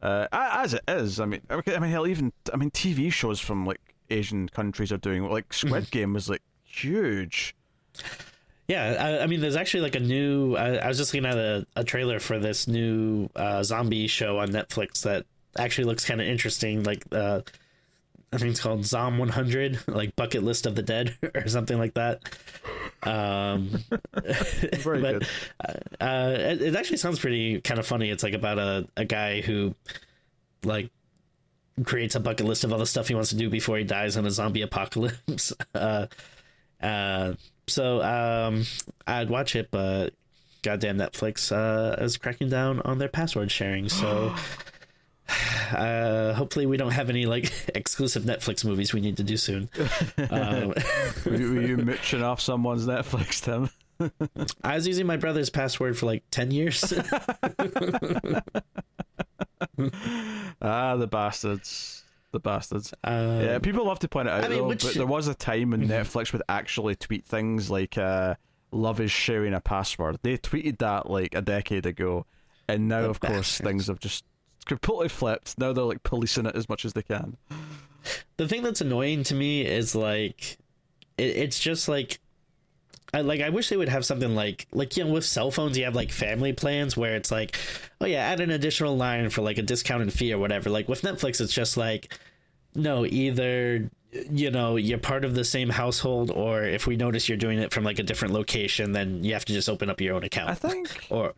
Uh, 0.00 0.28
as 0.32 0.72
it 0.74 0.82
is, 0.88 1.20
I 1.20 1.26
mean, 1.26 1.42
I 1.50 1.56
mean, 1.78 1.90
hell, 1.90 2.06
even 2.06 2.32
I 2.54 2.56
mean, 2.56 2.70
TV 2.70 3.12
shows 3.12 3.38
from 3.38 3.66
like 3.66 3.80
Asian 4.08 4.48
countries 4.48 4.92
are 4.92 4.96
doing 4.96 5.28
like 5.28 5.52
Squid 5.52 5.84
Mm-hmm. 5.84 5.90
Game 5.90 6.12
was 6.14 6.30
like 6.30 6.40
huge. 6.82 7.54
yeah 8.68 8.96
I, 8.98 9.24
I 9.24 9.26
mean 9.26 9.40
there's 9.40 9.56
actually 9.56 9.80
like 9.82 9.94
a 9.96 10.00
new 10.00 10.54
I, 10.56 10.76
I 10.76 10.88
was 10.88 10.98
just 10.98 11.12
looking 11.12 11.26
at 11.28 11.36
a, 11.38 11.66
a 11.76 11.84
trailer 11.84 12.18
for 12.20 12.38
this 12.38 12.68
new 12.68 13.28
uh, 13.34 13.62
zombie 13.62 14.06
show 14.06 14.38
on 14.38 14.48
netflix 14.48 15.02
that 15.02 15.24
actually 15.58 15.84
looks 15.84 16.04
kind 16.04 16.20
of 16.20 16.26
interesting 16.26 16.84
like 16.84 17.04
uh 17.12 17.40
I 18.30 18.36
think 18.36 18.50
it's 18.50 18.60
called 18.60 18.84
Zom 18.84 19.16
100, 19.16 19.78
like 19.88 20.14
bucket 20.14 20.42
list 20.42 20.66
of 20.66 20.74
the 20.74 20.82
dead 20.82 21.16
or 21.34 21.48
something 21.48 21.78
like 21.78 21.94
that. 21.94 22.20
Um, 23.02 23.70
Very 24.82 25.00
but 25.00 25.20
good. 25.20 25.26
uh, 25.98 26.34
it, 26.36 26.60
it 26.60 26.76
actually 26.76 26.98
sounds 26.98 27.18
pretty 27.18 27.62
kind 27.62 27.80
of 27.80 27.86
funny. 27.86 28.10
It's 28.10 28.22
like 28.22 28.34
about 28.34 28.58
a, 28.58 28.86
a 28.98 29.06
guy 29.06 29.40
who 29.40 29.74
like 30.62 30.90
creates 31.84 32.16
a 32.16 32.20
bucket 32.20 32.44
list 32.44 32.64
of 32.64 32.72
all 32.72 32.78
the 32.78 32.84
stuff 32.86 33.08
he 33.08 33.14
wants 33.14 33.30
to 33.30 33.36
do 33.36 33.48
before 33.48 33.78
he 33.78 33.84
dies 33.84 34.16
in 34.18 34.26
a 34.26 34.30
zombie 34.30 34.60
apocalypse. 34.62 35.54
Uh, 36.82 37.34
so 37.66 38.02
um, 38.02 38.64
I'd 39.06 39.28
watch 39.30 39.54
it, 39.56 39.70
but 39.70 40.14
goddamn 40.62 40.96
Netflix 40.98 41.52
uh, 41.52 42.02
is 42.02 42.16
cracking 42.16 42.48
down 42.48 42.80
on 42.82 42.98
their 42.98 43.08
password 43.08 43.50
sharing. 43.50 43.88
So. 43.88 44.34
Uh, 45.70 46.32
hopefully 46.32 46.64
we 46.64 46.78
don't 46.78 46.92
have 46.92 47.10
any 47.10 47.26
like 47.26 47.52
exclusive 47.74 48.22
Netflix 48.22 48.64
movies 48.64 48.94
we 48.94 49.02
need 49.02 49.18
to 49.18 49.22
do 49.22 49.36
soon. 49.36 49.68
Um, 50.30 50.72
were, 51.26 51.34
you- 51.36 51.52
were 51.54 51.60
you 51.60 51.76
mooching 51.76 52.22
off 52.22 52.40
someone's 52.40 52.86
Netflix, 52.86 53.42
Tim? 53.44 53.68
I 54.64 54.76
was 54.76 54.86
using 54.86 55.06
my 55.06 55.18
brother's 55.18 55.50
password 55.50 55.98
for 55.98 56.06
like 56.06 56.22
ten 56.30 56.50
years. 56.50 56.82
Ah, 60.62 60.96
the 60.96 61.06
bastards. 61.10 61.97
The 62.30 62.40
bastards. 62.40 62.92
Uh, 63.02 63.40
yeah, 63.42 63.58
people 63.58 63.86
love 63.86 64.00
to 64.00 64.08
point 64.08 64.28
it 64.28 64.32
out, 64.32 64.44
I 64.44 64.48
mean, 64.48 64.58
though, 64.58 64.68
but 64.68 64.94
there 64.94 65.06
was 65.06 65.28
a 65.28 65.34
time 65.34 65.70
when 65.70 65.88
Netflix 65.88 66.32
would 66.32 66.42
actually 66.48 66.94
tweet 66.94 67.24
things 67.24 67.70
like 67.70 67.96
uh, 67.96 68.34
"Love 68.70 69.00
is 69.00 69.10
sharing 69.10 69.54
a 69.54 69.60
password." 69.60 70.18
They 70.22 70.36
tweeted 70.36 70.78
that 70.78 71.10
like 71.10 71.34
a 71.34 71.40
decade 71.40 71.86
ago, 71.86 72.26
and 72.68 72.86
now, 72.86 73.02
The 73.02 73.10
of 73.10 73.20
course, 73.20 73.58
things 73.58 73.86
have 73.86 73.98
just 73.98 74.24
completely 74.66 75.08
flipped. 75.08 75.58
Now 75.58 75.72
they're 75.72 75.84
like 75.84 76.02
policing 76.02 76.44
it 76.46 76.54
as 76.54 76.68
much 76.68 76.84
as 76.84 76.92
they 76.92 77.02
can. 77.02 77.38
the 78.36 78.46
thing 78.46 78.62
that's 78.62 78.82
annoying 78.82 79.22
to 79.24 79.34
me 79.34 79.62
is 79.62 79.94
like 79.94 80.58
it, 81.16 81.36
it's 81.36 81.58
just 81.58 81.88
like 81.88 82.20
I 83.12 83.22
like 83.22 83.40
I 83.40 83.48
wish 83.48 83.68
they 83.68 83.76
would 83.76 83.88
have 83.88 84.04
something 84.04 84.34
like 84.34 84.66
like 84.72 84.96
you 84.96 85.04
know 85.04 85.12
with 85.12 85.24
cell 85.24 85.50
phones 85.50 85.78
you 85.78 85.84
have 85.84 85.94
like 85.94 86.12
family 86.12 86.52
plans 86.52 86.96
where 86.96 87.16
it's 87.16 87.30
like 87.30 87.56
oh 88.00 88.06
yeah 88.06 88.18
add 88.18 88.40
an 88.40 88.50
additional 88.50 88.96
line 88.96 89.30
for 89.30 89.42
like 89.42 89.58
a 89.58 89.62
discounted 89.62 90.12
fee 90.12 90.32
or 90.32 90.38
whatever 90.38 90.68
like 90.68 90.88
with 90.88 91.02
Netflix 91.02 91.40
it's 91.40 91.52
just 91.52 91.76
like 91.76 92.18
no 92.74 93.06
either 93.06 93.90
you 94.30 94.50
know 94.50 94.76
you're 94.76 94.98
part 94.98 95.24
of 95.24 95.34
the 95.34 95.44
same 95.44 95.70
household 95.70 96.30
or 96.30 96.64
if 96.64 96.86
we 96.86 96.96
notice 96.96 97.28
you're 97.28 97.38
doing 97.38 97.58
it 97.58 97.72
from 97.72 97.84
like 97.84 97.98
a 97.98 98.02
different 98.02 98.34
location 98.34 98.92
then 98.92 99.24
you 99.24 99.32
have 99.32 99.44
to 99.46 99.52
just 99.52 99.68
open 99.68 99.88
up 99.88 100.00
your 100.00 100.14
own 100.14 100.24
account 100.24 100.50
I 100.50 100.54
think. 100.54 101.06
or 101.10 101.34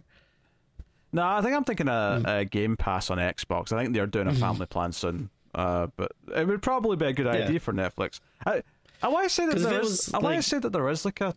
No, 1.12 1.24
I 1.24 1.40
think 1.40 1.54
I'm 1.54 1.64
thinking 1.64 1.88
a, 1.88 2.22
a 2.24 2.44
Game 2.44 2.76
Pass 2.76 3.10
on 3.10 3.18
Xbox. 3.18 3.72
I 3.72 3.82
think 3.82 3.94
they're 3.94 4.06
doing 4.06 4.28
a 4.28 4.34
family 4.34 4.66
plan 4.66 4.92
soon. 4.92 5.30
Uh, 5.52 5.88
but 5.96 6.12
it 6.36 6.46
would 6.46 6.62
probably 6.62 6.96
be 6.96 7.06
a 7.06 7.12
good 7.12 7.26
idea 7.26 7.58
for 7.58 7.72
Netflix. 7.72 8.20
I 8.46 8.62
I 9.02 9.08
want 9.08 9.24
to 9.28 9.34
say 9.34 9.46
that 9.46 9.58
there 9.58 9.80
was, 9.80 10.12
I 10.12 10.18
want 10.18 10.36
to 10.36 10.42
say 10.42 10.58
that 10.58 10.70
there 10.70 10.88
is 10.88 11.04
like 11.04 11.20
a 11.20 11.34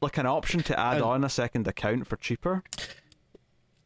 like 0.00 0.18
an 0.18 0.26
option 0.26 0.62
to 0.64 0.78
add 0.78 1.00
Uh, 1.00 1.08
on 1.08 1.24
a 1.24 1.28
second 1.28 1.66
account 1.66 2.06
for 2.06 2.16
cheaper. 2.16 2.62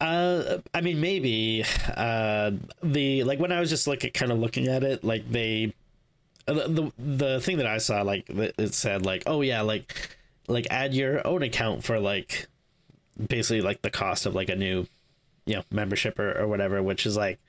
Uh, 0.01 0.57
I 0.73 0.81
mean, 0.81 0.99
maybe 0.99 1.63
uh, 1.95 2.51
the 2.81 3.23
like 3.23 3.39
when 3.39 3.51
I 3.51 3.59
was 3.59 3.69
just 3.69 3.87
like 3.87 4.11
kind 4.13 4.31
of 4.31 4.39
looking 4.39 4.67
at 4.67 4.83
it, 4.83 5.03
like 5.03 5.29
they, 5.31 5.73
uh, 6.47 6.53
the 6.53 6.67
the, 6.67 6.91
the 6.97 7.41
thing 7.41 7.57
that 7.57 7.67
I 7.67 7.77
saw, 7.77 8.01
like 8.01 8.29
it 8.29 8.55
it 8.57 8.73
said, 8.73 9.05
like 9.05 9.23
oh 9.27 9.41
yeah, 9.41 9.61
like 9.61 10.17
like 10.47 10.67
add 10.69 10.93
your 10.93 11.25
own 11.25 11.41
account 11.41 11.85
for 11.85 11.99
like 11.99 12.47
basically 13.29 13.61
like 13.61 13.81
the 13.81 13.89
cost 13.89 14.25
of 14.25 14.35
like 14.35 14.49
a 14.49 14.55
new, 14.55 14.87
you 15.45 15.55
know, 15.55 15.63
membership 15.71 16.19
or, 16.19 16.37
or 16.37 16.47
whatever. 16.47 16.83
Which 16.83 17.05
is 17.05 17.15
like 17.15 17.39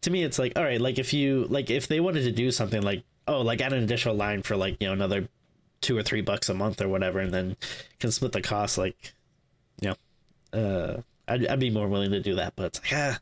to 0.00 0.10
me, 0.10 0.22
it's 0.22 0.38
like 0.38 0.54
all 0.56 0.64
right, 0.64 0.80
like 0.80 0.98
if 0.98 1.12
you 1.12 1.46
like 1.50 1.68
if 1.68 1.86
they 1.86 2.00
wanted 2.00 2.22
to 2.22 2.32
do 2.32 2.50
something 2.50 2.80
like 2.80 3.02
oh 3.28 3.42
like 3.42 3.60
add 3.60 3.74
an 3.74 3.82
additional 3.82 4.14
line 4.14 4.42
for 4.42 4.56
like 4.56 4.78
you 4.80 4.86
know 4.86 4.94
another 4.94 5.28
two 5.80 5.96
or 5.96 6.02
three 6.02 6.20
bucks 6.20 6.48
a 6.48 6.54
month 6.54 6.80
or 6.80 6.88
whatever, 6.88 7.20
and 7.20 7.32
then 7.32 7.56
can 7.98 8.10
split 8.10 8.32
the 8.32 8.42
cost 8.42 8.78
like 8.78 9.12
you 9.80 9.90
know 9.90 10.58
uh 10.58 11.00
I'd, 11.28 11.46
I'd 11.46 11.60
be 11.60 11.70
more 11.70 11.88
willing 11.88 12.10
to 12.10 12.20
do 12.20 12.34
that 12.36 12.54
but 12.56 12.66
it's 12.66 12.80
like 12.80 12.92
ah 12.92 13.18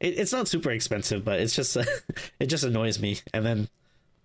it, 0.00 0.18
it's 0.18 0.32
not 0.32 0.48
super 0.48 0.70
expensive 0.70 1.24
but 1.24 1.40
it's 1.40 1.54
just 1.54 1.76
it 2.40 2.46
just 2.46 2.64
annoys 2.64 3.00
me 3.00 3.18
and 3.32 3.44
then 3.44 3.68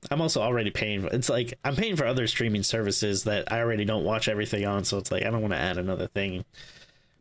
i'm 0.09 0.21
also 0.21 0.41
already 0.41 0.71
paying 0.71 1.03
it's 1.11 1.29
like 1.29 1.53
i'm 1.63 1.75
paying 1.75 1.95
for 1.95 2.05
other 2.05 2.25
streaming 2.27 2.63
services 2.63 3.25
that 3.25 3.51
i 3.51 3.59
already 3.59 3.85
don't 3.85 4.03
watch 4.03 4.27
everything 4.27 4.65
on 4.65 4.83
so 4.83 4.97
it's 4.97 5.11
like 5.11 5.23
i 5.25 5.29
don't 5.29 5.41
want 5.41 5.53
to 5.53 5.59
add 5.59 5.77
another 5.77 6.07
thing 6.07 6.45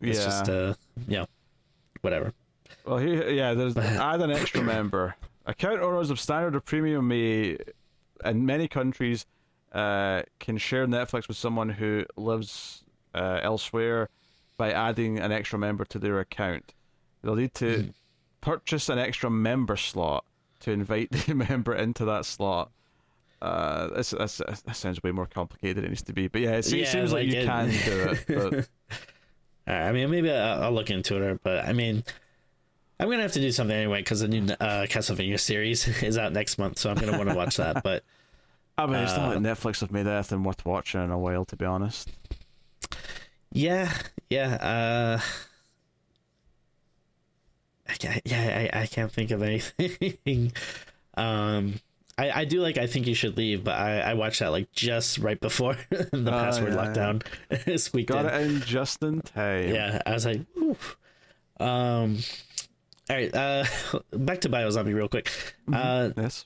it's 0.00 0.18
yeah. 0.18 0.24
just 0.24 0.48
uh 0.48 0.74
you 1.08 1.16
know 1.16 1.26
whatever 2.02 2.32
Well, 2.88 2.98
here, 2.98 3.28
yeah, 3.28 3.54
there's 3.54 3.76
add 3.76 4.22
an 4.22 4.30
extra 4.30 4.62
member. 4.62 5.14
Account 5.46 5.80
owners 5.80 6.10
of 6.10 6.18
standard 6.18 6.56
or 6.56 6.60
premium 6.60 7.08
may, 7.08 7.58
in 8.24 8.46
many 8.46 8.66
countries, 8.66 9.26
uh, 9.72 10.22
can 10.38 10.58
share 10.58 10.86
Netflix 10.86 11.28
with 11.28 11.36
someone 11.36 11.68
who 11.70 12.04
lives 12.16 12.84
uh, 13.14 13.40
elsewhere 13.42 14.08
by 14.56 14.72
adding 14.72 15.18
an 15.18 15.30
extra 15.32 15.58
member 15.58 15.84
to 15.86 15.98
their 15.98 16.18
account. 16.20 16.74
They'll 17.22 17.36
need 17.36 17.54
to 17.54 17.90
purchase 18.40 18.88
an 18.88 18.98
extra 18.98 19.30
member 19.30 19.76
slot 19.76 20.24
to 20.60 20.70
invite 20.72 21.10
the 21.26 21.34
member 21.34 21.74
into 21.74 22.04
that 22.06 22.24
slot. 22.26 22.70
Uh, 23.40 23.88
this, 23.94 24.10
this, 24.10 24.38
that 24.38 24.74
sounds 24.74 25.00
way 25.02 25.12
more 25.12 25.26
complicated 25.26 25.76
than 25.76 25.84
it 25.84 25.88
needs 25.90 26.02
to 26.02 26.12
be, 26.12 26.26
but 26.26 26.40
yeah, 26.40 26.56
it, 26.56 26.64
se- 26.64 26.80
Yeah, 26.80 26.90
seems 26.90 27.12
like, 27.12 27.26
like 27.26 27.34
you 27.34 27.40
it- 27.40 27.46
can 27.46 27.68
do 28.26 28.54
it. 28.56 28.68
But 29.64 29.74
I 29.74 29.92
mean, 29.92 30.10
maybe 30.10 30.30
I'll, 30.32 30.64
I'll 30.64 30.72
look 30.72 30.90
into 30.90 31.22
it, 31.22 31.40
but 31.44 31.64
I 31.64 31.72
mean, 31.74 32.02
I'm 32.98 33.08
gonna 33.10 33.22
have 33.22 33.32
to 33.32 33.40
do 33.40 33.52
something 33.52 33.76
anyway 33.76 34.00
because 34.00 34.20
the 34.20 34.28
new 34.28 34.52
uh, 34.54 34.86
Castlevania 34.86 35.38
series 35.38 35.86
is 36.02 36.16
out 36.18 36.32
next 36.32 36.58
month, 36.58 36.78
so 36.78 36.90
I'm 36.90 36.96
gonna 36.96 37.16
want 37.18 37.28
to 37.28 37.36
watch 37.36 37.58
that. 37.58 37.82
But 37.84 38.02
I 38.78 38.86
mean, 38.86 38.96
it's 39.02 39.16
not 39.16 39.30
like 39.34 39.38
Netflix 39.38 39.80
have 39.80 39.90
made 39.90 40.06
anything 40.06 40.42
worth 40.44 40.64
watching 40.64 41.02
in 41.02 41.10
a 41.10 41.18
while, 41.18 41.44
to 41.46 41.56
be 41.56 41.64
honest. 41.64 42.10
yeah, 43.52 43.92
yeah, 44.30 44.54
uh, 44.54 45.20
I 47.88 47.92
can't, 47.94 48.22
yeah, 48.24 48.68
I, 48.72 48.80
I 48.82 48.86
can't 48.86 49.10
think 49.10 49.30
of 49.30 49.42
anything. 49.42 50.52
um, 51.14 51.80
I, 52.16 52.30
I 52.40 52.44
do 52.44 52.60
like 52.60 52.78
I 52.78 52.86
think 52.86 53.06
you 53.06 53.14
should 53.14 53.36
leave, 53.36 53.64
but 53.64 53.74
I, 53.78 54.00
I 54.00 54.14
watched 54.14 54.40
that 54.40 54.48
like 54.50 54.70
just 54.72 55.18
right 55.18 55.40
before 55.40 55.76
the 55.90 56.08
Oh, 56.14 56.30
password 56.30 56.74
yeah, 56.74 56.86
lockdown 56.86 57.78
squeaked 57.80 58.10
Got 58.10 58.26
in. 58.26 58.30
it 58.32 58.40
in 58.46 58.60
just 58.60 59.02
in 59.02 59.20
time. 59.22 59.74
Yeah, 59.74 60.02
I 60.04 60.12
was 60.12 60.26
like, 60.26 60.40
Oof. 60.56 60.96
um, 61.60 62.18
all 63.08 63.16
right, 63.16 63.34
uh, 63.34 63.64
back 64.12 64.40
to 64.42 64.48
Biozombie 64.48 64.94
real 64.94 65.08
quick. 65.08 65.30
Uh, 65.72 66.10
Yes. 66.16 66.44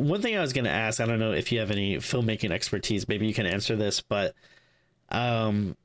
One 0.00 0.22
thing 0.22 0.36
I 0.36 0.40
was 0.40 0.52
gonna 0.52 0.70
ask, 0.70 1.00
I 1.00 1.06
don't 1.06 1.18
know 1.18 1.32
if 1.32 1.52
you 1.52 1.60
have 1.60 1.70
any 1.70 1.96
filmmaking 1.96 2.50
expertise, 2.50 3.06
maybe 3.06 3.26
you 3.26 3.34
can 3.34 3.46
answer 3.46 3.76
this, 3.76 4.00
but 4.00 4.34
um, 5.10 5.76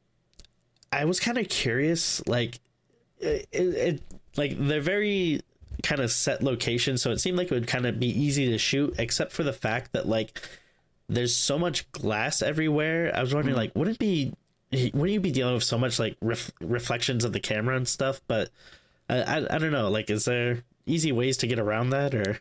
I 0.92 1.06
was 1.06 1.20
kind 1.20 1.38
of 1.38 1.50
curious, 1.50 2.26
like, 2.28 2.60
it, 3.20 3.48
it, 3.52 4.02
like 4.38 4.56
they're 4.58 4.82
very 4.82 5.42
kind 5.84 6.02
of 6.02 6.12
set 6.12 6.42
location, 6.42 6.98
so 6.98 7.12
it 7.12 7.20
seemed 7.20 7.38
like 7.38 7.52
it 7.52 7.54
would 7.54 7.68
kind 7.68 7.86
of 7.86 8.00
be 8.00 8.08
easy 8.08 8.50
to 8.50 8.58
shoot, 8.58 8.96
except 8.98 9.32
for 9.32 9.44
the 9.44 9.54
fact 9.54 9.92
that 9.94 10.08
like 10.08 10.42
there's 11.08 11.36
so 11.36 11.60
much 11.60 11.90
glass 11.92 12.42
everywhere. 12.42 13.12
I 13.14 13.22
was 13.22 13.34
wondering, 13.34 13.56
like, 13.56 13.76
wouldn't 13.76 13.98
it 13.98 14.00
be 14.00 14.34
wouldn't 14.94 15.12
you 15.12 15.20
be 15.20 15.32
dealing 15.32 15.54
with 15.54 15.64
so 15.64 15.78
much 15.78 16.00
like 16.00 16.18
ref- 16.22 16.52
reflections 16.60 17.24
of 17.24 17.34
the 17.34 17.40
camera 17.40 17.78
and 17.78 17.88
stuff? 17.88 18.22
But 18.28 18.50
I, 19.10 19.22
I 19.22 19.56
I 19.56 19.58
don't 19.58 19.72
know, 19.72 19.90
like, 19.90 20.10
is 20.10 20.26
there 20.26 20.64
easy 20.86 21.12
ways 21.12 21.38
to 21.38 21.48
get 21.48 21.60
around 21.60 21.92
that 21.92 22.16
or? 22.16 22.40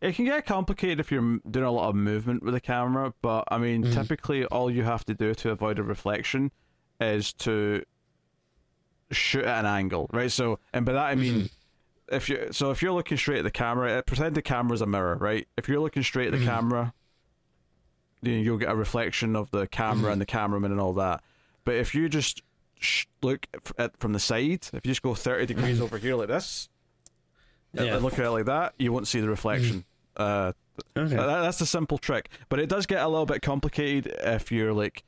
It 0.00 0.14
can 0.14 0.24
get 0.24 0.46
complicated 0.46 1.00
if 1.00 1.10
you're 1.10 1.38
doing 1.50 1.66
a 1.66 1.72
lot 1.72 1.88
of 1.88 1.94
movement 1.96 2.42
with 2.44 2.54
the 2.54 2.60
camera, 2.60 3.12
but 3.20 3.44
I 3.48 3.58
mean, 3.58 3.82
Mm-hmm. 3.82 3.92
typically 4.00 4.44
all 4.44 4.70
you 4.70 4.84
have 4.84 5.04
to 5.06 5.14
do 5.14 5.34
to 5.34 5.50
avoid 5.50 5.78
a 5.78 5.82
reflection 5.82 6.52
is 7.00 7.32
to 7.34 7.82
shoot 9.10 9.44
at 9.44 9.60
an 9.60 9.66
angle, 9.66 10.08
right? 10.12 10.30
So, 10.30 10.58
and 10.72 10.84
by 10.86 10.92
that 10.92 11.06
I 11.06 11.14
mean, 11.14 11.34
Mm-hmm. 11.34 12.14
if 12.14 12.28
you 12.28 12.48
so 12.52 12.70
if 12.70 12.80
you're 12.82 12.92
looking 12.92 13.16
straight 13.18 13.38
at 13.38 13.44
the 13.44 13.50
camera, 13.50 13.98
uh, 13.98 14.02
pretend 14.02 14.34
the 14.36 14.42
camera's 14.42 14.80
a 14.82 14.86
mirror, 14.86 15.16
right? 15.16 15.48
If 15.56 15.68
you're 15.68 15.80
looking 15.80 16.02
straight 16.04 16.28
at 16.28 16.34
Mm-hmm. 16.34 16.44
the 16.44 16.50
camera, 16.50 16.94
you 18.22 18.32
know, 18.36 18.38
you'll 18.42 18.58
get 18.58 18.70
a 18.70 18.76
reflection 18.76 19.34
of 19.34 19.50
the 19.50 19.66
camera 19.66 20.02
Mm-hmm. 20.04 20.12
and 20.12 20.20
the 20.20 20.26
cameraman 20.26 20.70
and 20.72 20.80
all 20.80 20.92
that. 20.94 21.22
But 21.64 21.74
if 21.74 21.94
you 21.94 22.08
just 22.08 22.42
sh- 22.78 23.06
look 23.22 23.46
at 23.78 23.96
from 23.98 24.12
the 24.12 24.20
side, 24.20 24.66
if 24.72 24.80
you 24.84 24.90
just 24.92 25.02
go 25.02 25.14
thirty 25.14 25.46
degrees 25.46 25.80
over 25.80 25.98
here 25.98 26.14
like 26.14 26.28
this, 26.28 26.68
Yeah. 27.72 27.94
and 27.96 28.02
look 28.04 28.14
at 28.14 28.20
it 28.24 28.30
like 28.30 28.46
that, 28.46 28.74
you 28.78 28.92
won't 28.92 29.08
see 29.08 29.20
the 29.20 29.28
reflection. 29.28 29.84
Uh, 30.18 30.52
Okay. 30.96 31.16
that, 31.16 31.26
that's 31.42 31.58
the 31.58 31.66
simple 31.66 31.98
trick, 31.98 32.28
but 32.48 32.60
it 32.60 32.68
does 32.68 32.86
get 32.86 33.02
a 33.02 33.08
little 33.08 33.26
bit 33.26 33.42
complicated 33.42 34.14
if 34.20 34.52
you're 34.52 34.72
like, 34.72 35.02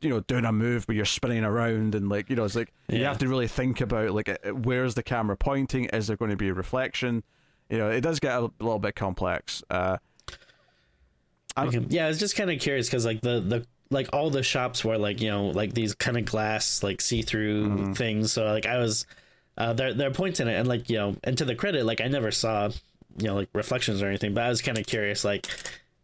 you 0.00 0.08
know, 0.08 0.20
doing 0.20 0.44
a 0.44 0.52
move 0.52 0.86
where 0.86 0.94
you're 0.96 1.04
spinning 1.04 1.42
around 1.42 1.96
and 1.96 2.08
like, 2.08 2.30
you 2.30 2.36
know, 2.36 2.44
it's 2.44 2.54
like 2.54 2.72
you 2.88 3.02
have 3.04 3.18
to 3.18 3.26
really 3.28 3.48
think 3.48 3.80
about 3.80 4.12
like, 4.12 4.28
uh, 4.28 4.36
where's 4.54 4.94
the 4.94 5.02
camera 5.02 5.36
pointing? 5.36 5.86
Is 5.86 6.06
there 6.06 6.16
going 6.16 6.30
to 6.30 6.36
be 6.36 6.48
a 6.48 6.54
reflection? 6.54 7.24
You 7.68 7.78
know, 7.78 7.90
it 7.90 8.02
does 8.02 8.20
get 8.20 8.36
a 8.38 8.50
little 8.60 8.78
bit 8.78 8.94
complex. 8.94 9.64
Uh, 9.68 9.96
Okay. 11.58 11.80
Yeah, 11.88 12.04
I 12.04 12.08
was 12.08 12.18
just 12.18 12.36
kind 12.36 12.50
of 12.50 12.60
curious 12.60 12.86
because 12.86 13.06
like 13.06 13.22
the 13.22 13.40
the 13.40 13.66
like 13.90 14.08
all 14.12 14.28
the 14.30 14.42
shops 14.42 14.84
were 14.84 14.98
like 14.98 15.20
you 15.22 15.30
know 15.30 15.46
like 15.46 15.72
these 15.72 15.94
kind 15.94 16.18
of 16.18 16.24
glass 16.26 16.82
like 16.82 17.00
see 17.00 17.22
through 17.22 17.68
Mm-hmm. 17.68 17.92
things. 17.94 18.32
So 18.32 18.44
like 18.44 18.66
I 18.66 18.78
was, 18.78 19.06
uh, 19.56 19.72
they're 19.72 20.10
points 20.10 20.38
in 20.40 20.48
it 20.48 20.54
and 20.54 20.68
like 20.68 20.90
you 20.90 20.98
know 20.98 21.16
and 21.24 21.36
to 21.38 21.44
the 21.46 21.54
credit 21.54 21.86
like 21.86 22.00
I 22.02 22.08
never 22.08 22.30
saw 22.30 22.68
you 23.18 23.26
know 23.28 23.34
like 23.34 23.48
reflections 23.52 24.02
or 24.02 24.06
anything, 24.08 24.34
but 24.34 24.44
I 24.44 24.48
was 24.48 24.62
kind 24.62 24.78
of 24.78 24.86
curious 24.86 25.24
like 25.24 25.46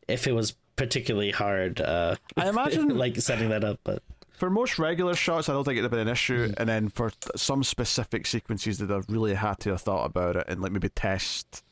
if 0.08 0.26
it 0.26 0.32
was 0.32 0.54
particularly 0.76 1.30
hard 1.30 1.80
uh 1.80 2.16
I 2.36 2.48
imagine 2.48 2.88
like 2.98 3.16
setting 3.20 3.50
that 3.50 3.64
up, 3.64 3.80
but 3.84 4.02
for 4.32 4.50
most 4.50 4.78
regular 4.78 5.14
shots, 5.14 5.48
I 5.48 5.52
don't 5.52 5.62
think 5.62 5.74
it'd 5.78 5.84
have 5.84 5.90
been 5.92 6.00
an 6.00 6.08
issue. 6.08 6.46
Mm-hmm. 6.48 6.54
And 6.56 6.68
then 6.68 6.88
for 6.88 7.12
some 7.36 7.62
specific 7.62 8.26
sequences 8.26 8.78
that 8.78 8.90
I've 8.90 9.08
really 9.08 9.34
had 9.34 9.60
to 9.60 9.70
have 9.70 9.82
thought 9.82 10.04
about 10.04 10.34
it 10.34 10.46
and 10.48 10.60
like 10.60 10.72
maybe 10.72 10.88
test, 10.88 11.62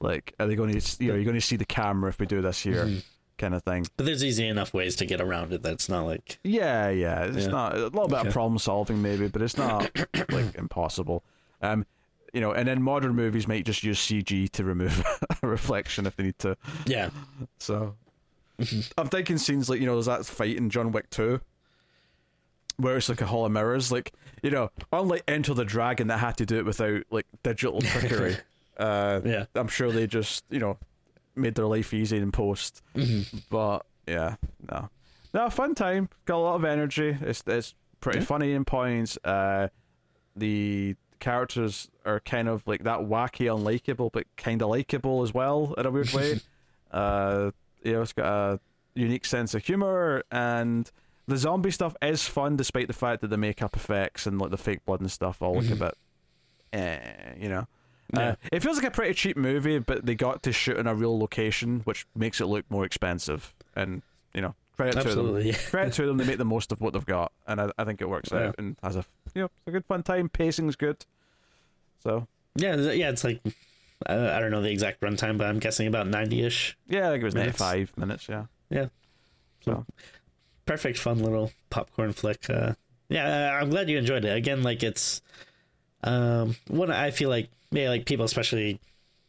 like, 0.00 0.34
are 0.38 0.46
they 0.46 0.54
going 0.54 0.78
to, 0.78 0.96
you 1.02 1.08
know, 1.08 1.14
you're 1.14 1.24
going 1.24 1.36
to 1.36 1.40
see 1.40 1.56
the 1.56 1.64
camera 1.64 2.10
if 2.10 2.18
we 2.20 2.26
do 2.26 2.42
this 2.42 2.60
here, 2.60 2.84
Mm-hmm. 2.84 2.98
kind 3.38 3.54
of 3.54 3.62
thing. 3.62 3.86
but 3.96 4.04
there's 4.04 4.22
easy 4.22 4.46
enough 4.46 4.74
ways 4.74 4.94
to 4.96 5.06
get 5.06 5.22
around 5.22 5.54
it 5.54 5.62
that's 5.62 5.88
not 5.88 6.02
like 6.04 6.38
Yeah, 6.44 6.90
yeah. 6.90 7.22
It's 7.24 7.46
Yeah. 7.46 7.50
not 7.52 7.74
a 7.76 7.84
little 7.84 8.08
bit 8.08 8.18
Okay. 8.18 8.28
of 8.28 8.34
problem 8.34 8.58
solving 8.58 9.00
maybe, 9.00 9.28
but 9.28 9.40
it's 9.40 9.56
not 9.56 9.90
like 10.30 10.54
impossible. 10.58 11.22
Um, 11.62 11.86
you 12.34 12.40
know, 12.40 12.52
and 12.52 12.68
then 12.68 12.82
modern 12.82 13.14
movies 13.14 13.46
might 13.48 13.64
just 13.64 13.82
use 13.82 13.98
CG 13.98 14.50
to 14.50 14.64
remove 14.64 15.04
a 15.42 15.46
reflection 15.46 16.06
if 16.06 16.16
they 16.16 16.24
need 16.24 16.38
to. 16.40 16.56
yeah 16.86 17.10
So 17.58 17.94
I'm 18.96 19.08
thinking 19.08 19.38
scenes 19.38 19.68
like 19.70 19.80
you 19.80 19.86
know, 19.86 19.94
there's 19.94 20.06
that 20.06 20.26
fight 20.26 20.56
in 20.56 20.68
John 20.70 20.90
Wick 20.92 21.08
Two, 21.10 21.40
where 22.76 22.96
it's 22.96 23.08
like 23.08 23.20
a 23.20 23.26
hall 23.26 23.44
of 23.46 23.52
mirrors. 23.52 23.90
Like 23.92 24.12
you 24.42 24.50
know, 24.50 24.70
unlike 24.92 25.24
Enter 25.28 25.54
the 25.54 25.64
Dragon 25.64 26.06
that 26.08 26.18
had 26.18 26.36
to 26.38 26.46
do 26.46 26.58
it 26.58 26.64
without 26.64 27.02
like 27.10 27.26
digital 27.42 27.80
trickery. 27.80 28.36
uh, 28.78 29.20
yeah 29.24 29.46
I'm 29.54 29.68
sure 29.68 29.90
they 29.90 30.06
just 30.06 30.44
you 30.50 30.58
know 30.58 30.76
made 31.34 31.54
their 31.54 31.66
life 31.66 31.92
easy 31.94 32.16
in 32.18 32.32
post. 32.32 32.82
Mm-hmm. 32.96 33.38
But 33.50 33.84
yeah, 34.06 34.36
no, 34.70 34.88
no, 35.34 35.50
fun 35.50 35.74
time. 35.74 36.08
Got 36.24 36.36
a 36.36 36.42
lot 36.42 36.54
of 36.56 36.64
energy. 36.64 37.16
It's 37.20 37.42
it's 37.46 37.74
pretty 38.00 38.20
Yeah. 38.20 38.24
funny 38.24 38.52
in 38.52 38.64
points. 38.64 39.18
Uh, 39.24 39.68
the 40.36 40.94
characters 41.20 41.88
are 42.04 42.20
kind 42.20 42.48
of 42.48 42.66
like 42.66 42.84
that 42.84 43.00
wacky, 43.00 43.46
unlikable, 43.46 44.10
but 44.12 44.24
kind 44.36 44.62
of 44.62 44.68
likable 44.68 45.22
as 45.22 45.32
well 45.34 45.74
in 45.78 45.86
a 45.86 45.90
weird 45.90 46.12
way. 46.12 46.40
uh, 46.92 47.50
you 47.82 47.92
know, 47.92 48.02
it's 48.02 48.12
got 48.12 48.26
a 48.26 48.60
unique 48.94 49.24
sense 49.24 49.54
of 49.54 49.64
humor, 49.64 50.22
and 50.30 50.90
the 51.26 51.36
zombie 51.36 51.70
stuff 51.70 51.94
is 52.02 52.26
fun, 52.26 52.56
despite 52.56 52.86
the 52.88 52.92
fact 52.94 53.20
that 53.20 53.28
the 53.28 53.36
makeup 53.36 53.76
effects 53.76 54.26
and 54.26 54.38
like 54.40 54.50
the 54.50 54.56
fake 54.58 54.84
blood 54.86 55.00
and 55.00 55.10
stuff 55.10 55.40
all 55.42 55.54
look 55.60 55.70
a 55.70 55.76
bit, 55.76 55.94
eh, 56.72 57.34
you 57.38 57.48
know. 57.48 57.66
Yeah. 58.14 58.20
Uh, 58.30 58.34
it 58.52 58.62
feels 58.62 58.78
like 58.78 58.86
a 58.86 58.90
pretty 58.90 59.12
cheap 59.14 59.36
movie, 59.36 59.78
but 59.80 60.06
they 60.06 60.14
got 60.14 60.42
to 60.44 60.52
shoot 60.52 60.78
in 60.78 60.86
a 60.86 60.94
real 60.94 61.18
location, 61.18 61.80
which 61.84 62.06
makes 62.14 62.40
it 62.40 62.46
look 62.46 62.64
more 62.70 62.84
expensive. 62.86 63.54
And 63.76 64.00
you 64.34 64.40
know, 64.40 64.54
credit 64.76 64.92
to 64.92 64.98
them. 65.00 65.06
absolutely 65.08 65.52
Credit 65.70 65.92
to 65.94 66.06
them, 66.06 66.16
they 66.16 66.24
make 66.24 66.38
the 66.38 66.44
most 66.46 66.72
of 66.72 66.80
what 66.80 66.94
they've 66.94 67.04
got, 67.04 67.32
and 67.46 67.60
I, 67.60 67.70
I 67.78 67.84
think 67.84 68.00
it 68.00 68.08
works 68.08 68.30
Yeah. 68.32 68.48
out 68.48 68.54
and 68.58 68.76
has 68.82 68.96
a 68.96 69.04
you 69.34 69.42
know 69.42 69.46
it's 69.46 69.68
a 69.68 69.70
good 69.70 69.84
fun 69.86 70.02
time. 70.02 70.28
Pacing's 70.28 70.76
good, 70.76 71.04
so 72.02 72.26
yeah 72.56 72.76
yeah 72.76 73.10
it's 73.10 73.24
like 73.24 73.40
I, 74.06 74.36
I 74.36 74.40
don't 74.40 74.50
know 74.50 74.62
the 74.62 74.70
exact 74.70 75.00
runtime, 75.00 75.38
but 75.38 75.46
I'm 75.46 75.58
guessing 75.58 75.86
about 75.86 76.06
ninety 76.06 76.42
ish. 76.42 76.76
yeah, 76.88 77.08
I 77.08 77.12
think 77.12 77.22
it 77.22 77.24
was 77.24 77.34
Minutes. 77.34 77.60
ninety 77.60 77.86
five 77.86 77.98
minutes. 77.98 78.28
Yeah, 78.28 78.44
Yeah. 78.70 78.86
So 79.60 79.84
perfect 80.68 80.98
fun 80.98 81.18
little 81.18 81.50
popcorn 81.70 82.12
flick 82.12 82.50
uh 82.50 82.74
yeah 83.08 83.58
i'm 83.58 83.70
glad 83.70 83.88
you 83.88 83.96
enjoyed 83.96 84.22
it 84.26 84.36
again 84.36 84.62
like 84.62 84.82
it's 84.82 85.22
um 86.04 86.54
one 86.68 86.90
i 86.90 87.10
feel 87.10 87.30
like 87.30 87.48
maybe 87.70 87.88
like 87.88 88.04
people 88.04 88.26
especially 88.26 88.78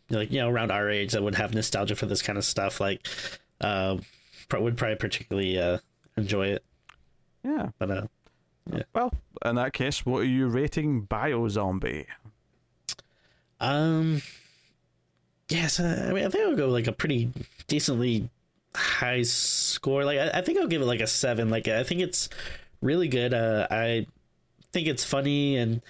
like 0.09 0.29
you 0.33 0.39
know 0.41 0.49
around 0.49 0.69
our 0.69 0.89
age 0.89 1.13
that 1.13 1.23
would 1.23 1.35
have 1.35 1.53
nostalgia 1.53 1.95
for 1.95 2.07
this 2.07 2.21
kind 2.21 2.37
of 2.37 2.43
stuff 2.43 2.81
like 2.81 3.07
uh, 3.61 3.95
would 4.59 4.75
probably 4.75 4.97
particularly 4.97 5.57
uh 5.57 5.77
enjoy 6.17 6.47
it 6.47 6.63
yeah. 7.45 7.69
but 7.79 7.89
uh 7.89 8.07
Well, 8.93 9.13
in 9.45 9.55
that 9.55 9.73
case, 9.73 10.05
what 10.05 10.19
are 10.19 10.25
you 10.25 10.47
rating 10.47 11.07
Biozombie? 11.07 12.05
um 13.61 14.21
yes 15.49 15.81
uh, 15.81 16.05
i 16.09 16.13
mean 16.13 16.25
i 16.25 16.29
think 16.29 16.47
i'll 16.47 16.55
go 16.55 16.69
like 16.69 16.87
a 16.87 16.93
pretty 16.93 17.29
decently 17.67 18.29
high 18.75 19.23
score. 19.23 20.05
Like 20.05 20.19
I, 20.19 20.39
I 20.39 20.41
think 20.41 20.59
i'll 20.59 20.67
give 20.67 20.81
it 20.81 20.85
like 20.85 21.01
a 21.01 21.07
seven. 21.07 21.49
Like 21.49 21.67
i 21.67 21.83
think 21.83 22.01
it's 22.01 22.29
really 22.81 23.07
good. 23.07 23.33
Uh 23.33 23.67
i 23.69 24.05
think 24.71 24.87
it's 24.87 25.03
funny 25.03 25.57
and 25.57 25.81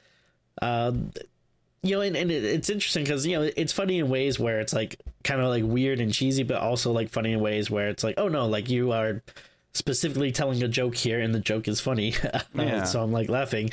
uh, 0.62 0.94
you 1.84 1.96
know 1.96 2.02
and, 2.02 2.16
and 2.16 2.32
it, 2.32 2.44
it's 2.44 2.70
interesting 2.70 3.04
because 3.04 3.26
you 3.26 3.38
know 3.38 3.50
it's 3.56 3.74
funny 3.74 4.00
in 4.00 4.10
ways 4.10 4.40
where 4.40 4.60
it's 4.60 4.74
like 4.74 5.00
kind 5.24 5.42
of 5.42 5.48
like 5.48 5.64
weird 5.64 6.00
and 6.00 6.14
cheesy 6.14 6.44
but 6.44 6.58
also 6.58 6.92
like 6.92 7.10
funny 7.10 7.34
in 7.34 7.40
ways 7.40 7.70
where 7.70 7.90
it's 7.90 8.04
like 8.04 8.16
oh 8.18 8.28
no 8.28 8.48
like 8.48 8.70
you 8.70 8.92
are 8.92 9.22
specifically 9.74 10.32
telling 10.32 10.62
a 10.64 10.68
joke 10.68 10.96
here 10.96 11.20
and 11.20 11.34
the 11.34 11.40
joke 11.40 11.68
is 11.68 11.80
funny. 11.80 12.14
Yeah. 12.56 12.84
so 12.84 13.02
i'm 13.02 13.12
like 13.12 13.30
laughing. 13.30 13.70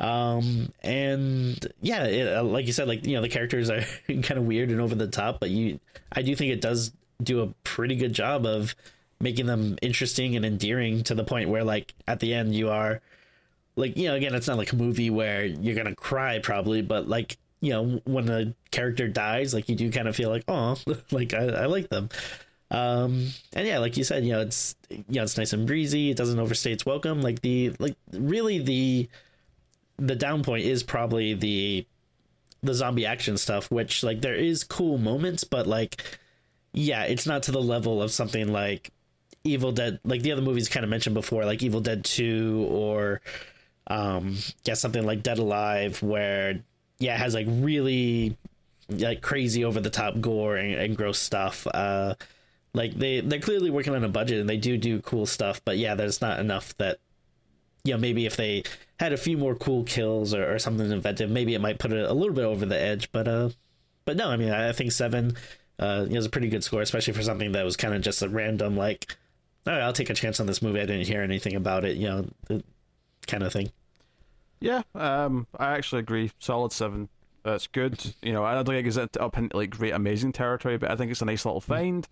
Um 0.00 0.72
and 0.82 1.64
yeah 1.80 2.04
it, 2.04 2.36
uh, 2.36 2.42
like 2.44 2.66
you 2.66 2.72
said 2.72 2.88
like 2.88 3.06
you 3.06 3.14
know 3.16 3.22
the 3.22 3.28
characters 3.28 3.70
are 3.70 3.82
kind 4.08 4.32
of 4.32 4.44
weird 4.44 4.70
and 4.70 4.80
over 4.80 4.94
the 4.94 5.06
top 5.06 5.38
but 5.40 5.50
you 5.50 5.78
i 6.12 6.22
do 6.22 6.34
think 6.34 6.52
it 6.52 6.60
does 6.60 6.92
do 7.22 7.40
a 7.42 7.46
pretty 7.62 7.94
good 7.94 8.12
job 8.12 8.44
of 8.46 8.74
making 9.20 9.46
them 9.46 9.78
interesting 9.80 10.34
and 10.34 10.44
endearing 10.44 11.04
to 11.04 11.14
the 11.14 11.22
point 11.22 11.48
where 11.48 11.62
like 11.62 11.94
at 12.08 12.18
the 12.18 12.34
end 12.34 12.52
you 12.54 12.68
are 12.68 13.00
like 13.76 13.96
you 13.96 14.08
know 14.08 14.14
again 14.16 14.34
it's 14.34 14.48
not 14.48 14.58
like 14.58 14.72
a 14.72 14.76
movie 14.76 15.10
where 15.10 15.44
you're 15.44 15.76
gonna 15.76 15.94
cry 15.94 16.40
probably 16.40 16.82
but 16.82 17.08
like 17.08 17.36
you 17.60 17.70
know 17.70 18.00
when 18.04 18.28
a 18.28 18.52
character 18.72 19.06
dies 19.06 19.54
like 19.54 19.68
you 19.68 19.76
do 19.76 19.88
kind 19.92 20.08
of 20.08 20.16
feel 20.16 20.30
like 20.30 20.42
oh 20.48 20.76
like 21.12 21.32
I, 21.32 21.46
I 21.46 21.66
like 21.66 21.88
them 21.90 22.08
um 22.72 23.28
and 23.52 23.66
yeah 23.66 23.78
like 23.78 23.96
you 23.96 24.02
said 24.02 24.24
you 24.24 24.32
know 24.32 24.40
it's 24.40 24.74
you 24.90 25.04
know 25.10 25.22
it's 25.22 25.38
nice 25.38 25.52
and 25.52 25.66
breezy. 25.66 26.10
It 26.10 26.16
doesn't 26.16 26.38
overstay 26.38 26.72
its 26.72 26.84
welcome. 26.84 27.22
Like 27.22 27.40
the 27.42 27.72
like 27.78 27.96
really 28.12 28.58
the 28.58 29.08
the 29.98 30.16
down 30.16 30.42
point 30.42 30.64
is 30.64 30.82
probably 30.82 31.34
the 31.34 31.86
the 32.62 32.74
zombie 32.74 33.06
action 33.06 33.36
stuff 33.36 33.70
which 33.70 34.02
like 34.02 34.20
there 34.20 34.36
is 34.36 34.62
cool 34.62 34.96
moments 34.96 35.42
but 35.42 35.66
like 35.66 36.18
yeah 36.72 37.02
it's 37.02 37.26
not 37.26 37.42
to 37.42 37.50
the 37.50 37.60
level 37.60 38.00
of 38.00 38.12
something 38.12 38.52
like 38.52 38.90
evil 39.42 39.72
dead 39.72 39.98
like 40.04 40.22
the 40.22 40.30
other 40.30 40.42
movies 40.42 40.68
kind 40.68 40.84
of 40.84 40.90
mentioned 40.90 41.14
before 41.14 41.44
like 41.44 41.62
evil 41.62 41.80
dead 41.80 42.04
2 42.04 42.66
or 42.70 43.20
um 43.88 44.36
yeah 44.64 44.74
something 44.74 45.04
like 45.04 45.24
dead 45.24 45.38
alive 45.38 46.00
where 46.02 46.62
yeah 47.00 47.14
it 47.16 47.18
has 47.18 47.34
like 47.34 47.46
really 47.48 48.36
like 48.88 49.20
crazy 49.20 49.64
over 49.64 49.80
the 49.80 49.90
top 49.90 50.20
gore 50.20 50.56
and, 50.56 50.74
and 50.74 50.96
gross 50.96 51.18
stuff. 51.18 51.66
Uh 51.72 52.14
Like 52.74 52.94
they 52.94 53.20
they're 53.20 53.40
clearly 53.40 53.70
working 53.70 53.94
on 53.94 54.04
a 54.04 54.08
budget 54.08 54.40
and 54.40 54.48
they 54.48 54.56
do 54.56 54.78
do 54.78 55.00
cool 55.00 55.26
stuff, 55.26 55.60
but 55.64 55.76
yeah, 55.76 55.94
there's 55.94 56.20
not 56.20 56.40
enough 56.40 56.76
that 56.78 56.98
you 57.84 57.92
know 57.92 57.98
maybe 57.98 58.24
if 58.24 58.36
they 58.36 58.62
had 58.98 59.12
a 59.12 59.18
few 59.18 59.36
more 59.36 59.54
cool 59.54 59.84
kills 59.84 60.32
or, 60.32 60.54
or 60.54 60.58
something 60.58 60.90
inventive, 60.90 61.30
maybe 61.30 61.54
it 61.54 61.60
might 61.60 61.78
put 61.78 61.92
it 61.92 62.08
a 62.08 62.14
little 62.14 62.34
bit 62.34 62.44
over 62.44 62.64
the 62.64 62.80
edge. 62.80 63.12
But 63.12 63.28
uh, 63.28 63.50
but 64.06 64.16
no, 64.16 64.30
I 64.30 64.36
mean 64.36 64.50
I 64.50 64.72
think 64.72 64.92
seven 64.92 65.36
uh 65.78 66.06
is 66.08 66.24
a 66.24 66.30
pretty 66.30 66.48
good 66.48 66.64
score, 66.64 66.80
especially 66.80 67.12
for 67.12 67.22
something 67.22 67.52
that 67.52 67.64
was 67.64 67.76
kind 67.76 67.94
of 67.94 68.00
just 68.00 68.22
a 68.22 68.28
random 68.28 68.76
like, 68.76 69.16
all 69.66 69.74
right, 69.74 69.82
I'll 69.82 69.92
take 69.92 70.10
a 70.10 70.14
chance 70.14 70.40
on 70.40 70.46
this 70.46 70.62
movie. 70.62 70.80
I 70.80 70.86
didn't 70.86 71.06
hear 71.06 71.20
anything 71.20 71.54
about 71.54 71.84
it, 71.84 71.98
you 71.98 72.08
know, 72.08 72.26
the 72.46 72.64
kind 73.26 73.42
of 73.42 73.52
thing. 73.52 73.70
Yeah, 74.60 74.82
um, 74.94 75.46
I 75.58 75.72
actually 75.72 76.00
agree. 76.00 76.30
Solid 76.38 76.72
seven. 76.72 77.10
That's 77.42 77.66
good. 77.66 78.14
You 78.22 78.32
know, 78.32 78.44
I 78.44 78.54
don't 78.54 78.64
think 78.64 78.78
it 78.78 78.94
gets 78.94 79.16
up 79.18 79.36
in 79.36 79.50
like 79.52 79.70
great, 79.70 79.92
amazing 79.92 80.32
territory, 80.32 80.78
but 80.78 80.90
I 80.90 80.96
think 80.96 81.10
it's 81.10 81.20
a 81.20 81.26
nice 81.26 81.44
little 81.44 81.60
find 81.60 82.06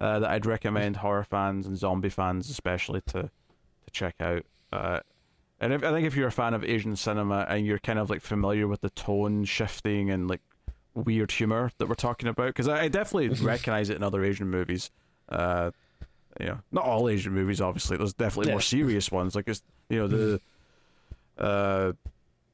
uh, 0.00 0.20
that 0.20 0.30
I'd 0.30 0.46
recommend 0.46 0.96
horror 0.96 1.24
fans 1.24 1.66
and 1.66 1.76
zombie 1.76 2.08
fans 2.08 2.48
especially 2.50 3.02
to 3.08 3.22
to 3.22 3.90
check 3.92 4.16
out. 4.20 4.44
Uh, 4.72 5.00
and 5.60 5.72
if, 5.72 5.84
I 5.84 5.92
think 5.92 6.06
if 6.06 6.16
you're 6.16 6.28
a 6.28 6.32
fan 6.32 6.54
of 6.54 6.64
Asian 6.64 6.96
cinema 6.96 7.46
and 7.48 7.66
you're 7.66 7.78
kind 7.78 7.98
of 7.98 8.08
like 8.08 8.22
familiar 8.22 8.66
with 8.66 8.80
the 8.80 8.90
tone 8.90 9.44
shifting 9.44 10.10
and 10.10 10.28
like 10.28 10.40
weird 10.94 11.32
humor 11.32 11.70
that 11.78 11.88
we're 11.88 11.94
talking 11.94 12.28
about, 12.28 12.48
because 12.48 12.68
I, 12.68 12.82
I, 12.82 12.88
definitely 12.88 13.28
recognize 13.44 13.90
it 13.90 13.96
in 13.96 14.02
other 14.02 14.24
Asian 14.24 14.48
movies. 14.48 14.90
Uh, 15.28 15.70
you 16.38 16.46
know, 16.46 16.60
not 16.72 16.84
all 16.84 17.08
Asian 17.08 17.34
movies, 17.34 17.60
obviously. 17.60 17.96
There's 17.96 18.14
definitely 18.14 18.48
yeah. 18.48 18.54
more 18.54 18.60
serious 18.62 19.10
ones, 19.10 19.34
like 19.34 19.48
it's 19.48 19.62
you 19.88 19.98
know 19.98 20.08
the. 20.08 20.40
Uh, 21.38 21.94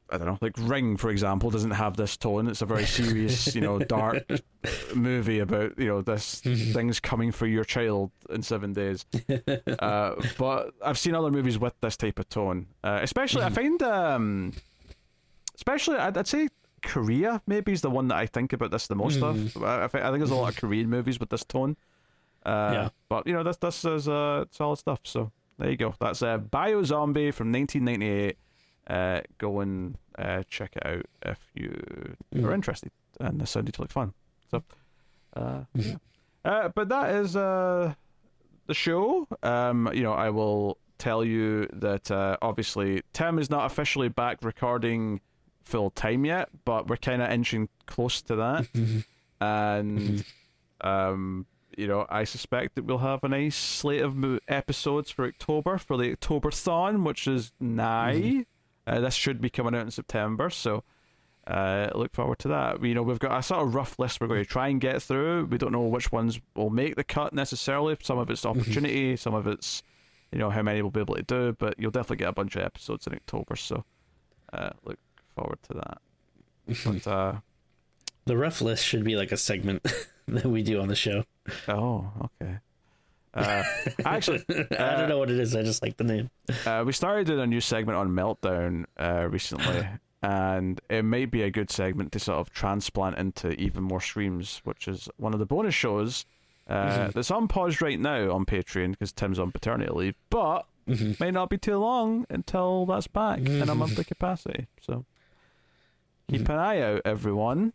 I 0.09 0.19
don't 0.19 0.27
know, 0.27 0.39
like 0.41 0.55
Ring, 0.59 0.97
for 0.97 1.11
example, 1.11 1.51
doesn't 1.51 1.73
have 1.73 1.97
this 1.97 2.17
tone. 2.17 2.47
It's 2.47 2.63
a 2.63 2.67
very 2.67 2.87
serious, 2.87 3.55
you 3.55 3.61
know, 3.61 3.79
dark 3.79 4.25
movie 4.95 5.41
about 5.41 5.79
you 5.79 5.87
know 5.87 6.03
this 6.03 6.43
mm-hmm. 6.43 6.73
things 6.75 7.01
coming 7.01 7.33
for 7.33 7.47
your 7.47 7.65
child 7.65 8.13
in 8.31 8.43
seven 8.43 8.73
days. 8.73 9.05
Uh, 9.79 10.15
but 10.39 10.73
I've 10.83 10.99
seen 10.99 11.15
other 11.15 11.31
movies 11.31 11.59
with 11.59 11.75
this 11.81 11.97
type 11.97 12.19
of 12.19 12.29
tone, 12.29 12.67
uh, 12.85 13.01
especially 13.03 13.43
I 13.43 13.47
mm-hmm. 13.47 13.55
find, 13.55 13.83
um, 13.83 14.53
especially 15.57 15.97
I'd, 15.97 16.17
I'd, 16.17 16.29
say 16.29 16.49
Korea 16.83 17.43
maybe 17.47 17.73
is 17.73 17.81
the 17.81 17.91
one 17.91 18.09
that 18.09 18.17
I 18.17 18.27
think 18.27 18.53
about 18.53 18.71
this 18.71 18.87
the 18.87 18.95
most 18.95 19.19
mm. 19.19 19.57
of. 19.57 19.63
I, 19.63 19.85
I, 19.85 19.89
think, 19.89 20.19
there's 20.19 20.31
a 20.31 20.37
lot 20.37 20.53
of 20.53 20.57
Korean 20.57 20.89
movies 20.89 21.19
with 21.19 21.31
this 21.31 21.45
tone. 21.45 21.77
Uh, 22.45 22.71
yeah. 22.73 22.89
But 23.09 23.27
you 23.27 23.33
know 23.33 23.43
this 23.43 23.57
this 23.57 23.85
is 23.85 24.09
uh, 24.09 24.45
solid 24.53 24.77
stuff. 24.77 25.01
So 25.03 25.33
there 25.59 25.71
you 25.71 25.77
go. 25.77 25.95
That's 25.99 26.23
uh, 26.23 26.39
BioZombie 26.39 27.35
from 27.35 27.51
1998 27.51 28.39
uh, 28.87 29.21
go 29.39 29.61
and 29.61 29.97
uh, 30.19 30.43
check 30.49 30.77
it 30.77 30.87
out 30.87 31.07
if 31.23 31.39
you 31.55 32.17
mm. 32.35 32.45
are 32.45 32.53
interested 32.53 32.91
and 33.21 33.41
this 33.41 33.51
sounded 33.51 33.79
like 33.79 33.91
fun. 33.91 34.13
So, 34.51 34.63
uh, 35.35 35.41
mm-hmm. 35.77 35.81
yeah. 35.81 35.97
Uh, 36.45 36.69
but 36.69 36.89
that 36.89 37.15
is 37.15 37.37
uh, 37.37 37.95
the 38.67 38.75
show. 38.75 39.27
Um, 39.43 39.91
you 39.93 40.03
know, 40.03 40.13
I 40.13 40.31
will 40.31 40.79
tell 40.99 41.25
you 41.25 41.69
that 41.73 42.11
uh, 42.11 42.37
obviously 42.41 43.03
Tim 43.13 43.39
is 43.39 43.51
not 43.51 43.67
officially 43.67 44.09
back 44.09 44.39
recording 44.43 45.21
full 45.65 45.91
time 45.91 46.25
yet, 46.25 46.49
but 46.65 46.89
we're 46.89 46.97
kind 46.97 47.21
of 47.21 47.31
inching 47.31 47.69
close 47.87 48.23
to 48.23 48.37
that. 48.37 48.65
Mm-hmm. 48.73 48.99
and 49.41 49.99
mm-hmm. 49.99 50.89
um, 50.89 51.47
you 51.77 51.87
know, 51.87 52.07
I 52.09 52.25
suspect 52.25 52.77
that 52.77 52.85
we'll 52.85 52.99
have 52.99 53.23
a 53.23 53.29
nice 53.29 53.57
slate 53.57 54.03
of 54.03 54.17
episodes 54.49 55.11
for 55.11 55.27
October 55.27 55.79
for 55.79 55.97
the 55.97 56.13
October 56.13 56.51
Thon, 56.51 57.05
which 57.05 57.27
is 57.27 57.53
nigh. 57.61 58.47
Mm-hmm. 58.87 58.99
Uh, 58.99 59.01
this 59.01 59.15
should 59.15 59.41
be 59.41 59.51
coming 59.51 59.75
out 59.75 59.83
in 59.83 59.91
September, 59.91 60.51
so 60.51 60.85
uh, 61.47 61.91
look 61.95 62.15
forward 62.15 62.39
to 62.41 62.49
that. 62.49 62.83
You 62.83 62.95
know, 62.95 63.03
we've 63.03 63.19
got 63.19 63.39
a 63.39 63.43
sort 63.43 63.67
of 63.67 63.75
rough 63.75 63.99
list 63.99 64.21
we're 64.21 64.27
going 64.27 64.43
to 64.43 64.51
try 64.51 64.69
and 64.69 64.81
get 64.81 65.03
through. 65.03 65.47
We 65.47 65.59
don't 65.59 65.73
know 65.73 65.83
which 65.83 66.11
ones 66.11 66.41
will 66.55 66.71
make 66.71 66.97
the 66.97 67.05
cut 67.05 67.33
necessarily. 67.33 67.97
Some 68.03 68.19
of 68.19 68.31
it's 68.31 68.43
mm-hmm. 68.43 68.61
opportunity, 68.61 69.17
some 69.17 69.35
of 69.35 69.47
it's 69.47 69.83
you 70.33 70.39
know 70.39 70.51
how 70.51 70.63
many 70.63 70.83
we'll 70.83 70.91
be 70.91 71.01
able 71.01 71.15
to 71.15 71.23
do. 71.23 71.57
But 71.59 71.75
you'll 71.79 71.93
definitely 71.93 72.17
get 72.17 72.29
a 72.29 72.33
bunch 72.33 72.57
of 72.57 72.63
episodes 72.63 73.07
in 73.07 73.15
October, 73.15 73.57
so 73.57 73.85
uh, 74.53 74.71
look 74.85 74.99
forward 75.35 75.59
to 75.69 75.75
that. 75.75 75.99
But 76.85 77.07
uh, 77.07 77.33
the 78.25 78.37
rough 78.37 78.61
list 78.61 78.85
should 78.85 79.05
be 79.05 79.17
like 79.17 79.31
a 79.31 79.37
segment 79.37 79.87
that 80.29 80.47
we 80.47 80.63
do 80.63 80.81
on 80.81 80.89
the 80.89 80.97
show. 80.97 81.25
Oh, 81.69 82.11
okay. 82.43 82.59
Uh, 83.37 83.63
actually, 84.05 84.45
uh, 84.49 84.65
I 84.79 84.97
don't 84.97 85.09
know 85.09 85.19
what 85.19 85.31
it 85.31 85.39
is. 85.39 85.55
I 85.55 85.63
just 85.63 85.83
like 85.83 85.97
the 85.97 86.05
name. 86.05 86.31
Uh, 86.65 86.83
we 86.87 86.93
started 86.93 87.27
doing 87.27 87.41
a 87.41 87.47
new 87.47 87.61
segment 87.61 87.99
on 87.99 88.11
Meltdown 88.11 88.87
uh, 88.99 89.29
recently, 89.29 89.87
and 90.23 90.81
it 90.89 91.05
may 91.05 91.27
be 91.27 91.43
a 91.43 91.51
good 91.51 91.71
segment 91.71 92.13
to 92.13 92.19
sort 92.19 92.39
of 92.39 92.51
transplant 92.51 93.19
into 93.19 93.51
even 93.61 93.83
more 93.83 94.01
streams, 94.01 94.63
which 94.65 94.89
is 94.89 95.09
one 95.19 95.35
of 95.35 95.39
the 95.39 95.47
bonus 95.47 95.75
shows 95.75 96.25
uh, 96.69 96.75
mm-hmm. 96.75 97.11
that's 97.11 97.31
on 97.31 97.47
pause 97.47 97.81
right 97.81 98.01
now 98.01 98.33
on 98.33 98.47
Patreon 98.47 98.93
because 98.93 99.13
Tim's 99.13 99.39
on 99.39 99.53
paternity 99.53 99.93
leave, 99.93 100.15
but 100.31 100.67
mm-hmm. 100.89 101.13
may 101.23 101.31
not 101.31 101.51
be 101.51 101.59
too 101.59 101.77
long 101.77 102.27
until 102.31 102.87
that's 102.87 103.07
back 103.07 103.41
mm-hmm. 103.41 103.57
in 103.57 103.63
a 103.63 103.67
mm-hmm. 103.67 103.79
monthly 103.81 104.05
capacity. 104.05 104.67
So 104.81 105.05
keep 106.31 106.43
mm-hmm. 106.43 106.53
an 106.53 106.59
eye 106.59 106.81
out, 106.81 107.03
everyone. 107.05 107.75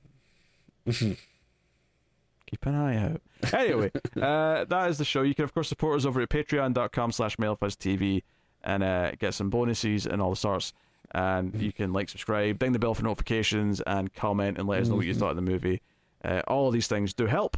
Mm-hmm. 2.51 2.55
Keep 2.55 2.65
an 2.65 2.75
eye 2.75 2.97
out. 2.97 3.21
Anyway, 3.53 3.91
uh, 4.21 4.65
that 4.65 4.89
is 4.89 4.97
the 4.97 5.05
show. 5.05 5.23
You 5.23 5.33
can, 5.33 5.43
of 5.45 5.53
course, 5.53 5.67
support 5.67 5.97
us 5.97 6.05
over 6.05 6.21
at 6.21 6.29
patreon.com 6.29 7.11
slash 7.11 7.37
mildfuzztv 7.37 8.23
and 8.63 8.83
uh, 8.83 9.11
get 9.13 9.33
some 9.33 9.49
bonuses 9.49 10.05
and 10.05 10.21
all 10.21 10.29
the 10.29 10.35
sorts. 10.35 10.73
And 11.13 11.59
you 11.59 11.73
can 11.73 11.91
like, 11.91 12.07
subscribe, 12.09 12.59
ding 12.59 12.71
the 12.71 12.79
bell 12.79 12.93
for 12.93 13.03
notifications, 13.03 13.81
and 13.81 14.13
comment 14.13 14.57
and 14.57 14.67
let 14.67 14.81
us 14.81 14.87
know 14.87 14.95
what 14.95 15.05
you 15.05 15.13
thought 15.13 15.31
of 15.31 15.35
the 15.35 15.41
movie. 15.41 15.81
Uh, 16.23 16.41
all 16.47 16.67
of 16.67 16.73
these 16.73 16.87
things 16.87 17.13
do 17.13 17.25
help. 17.25 17.57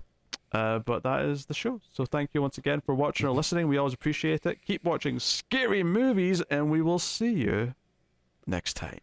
Uh, 0.54 0.80
but 0.80 1.04
that 1.04 1.26
is 1.26 1.48
the 1.48 1.54
show. 1.54 1.82
So 1.92 2.06
thank 2.06 2.30
you 2.34 2.42
once 2.42 2.58
again 2.58 2.80
for 2.80 2.96
watching 2.96 3.28
or 3.28 3.32
listening. 3.32 3.68
We 3.68 3.78
always 3.78 3.94
appreciate 3.94 4.46
it. 4.46 4.60
Keep 4.66 4.84
watching 4.84 5.20
scary 5.20 5.84
movies, 5.84 6.42
and 6.50 6.72
we 6.72 6.82
will 6.82 7.00
see 7.00 7.32
you 7.32 7.74
next 8.48 8.76
time. 8.76 9.00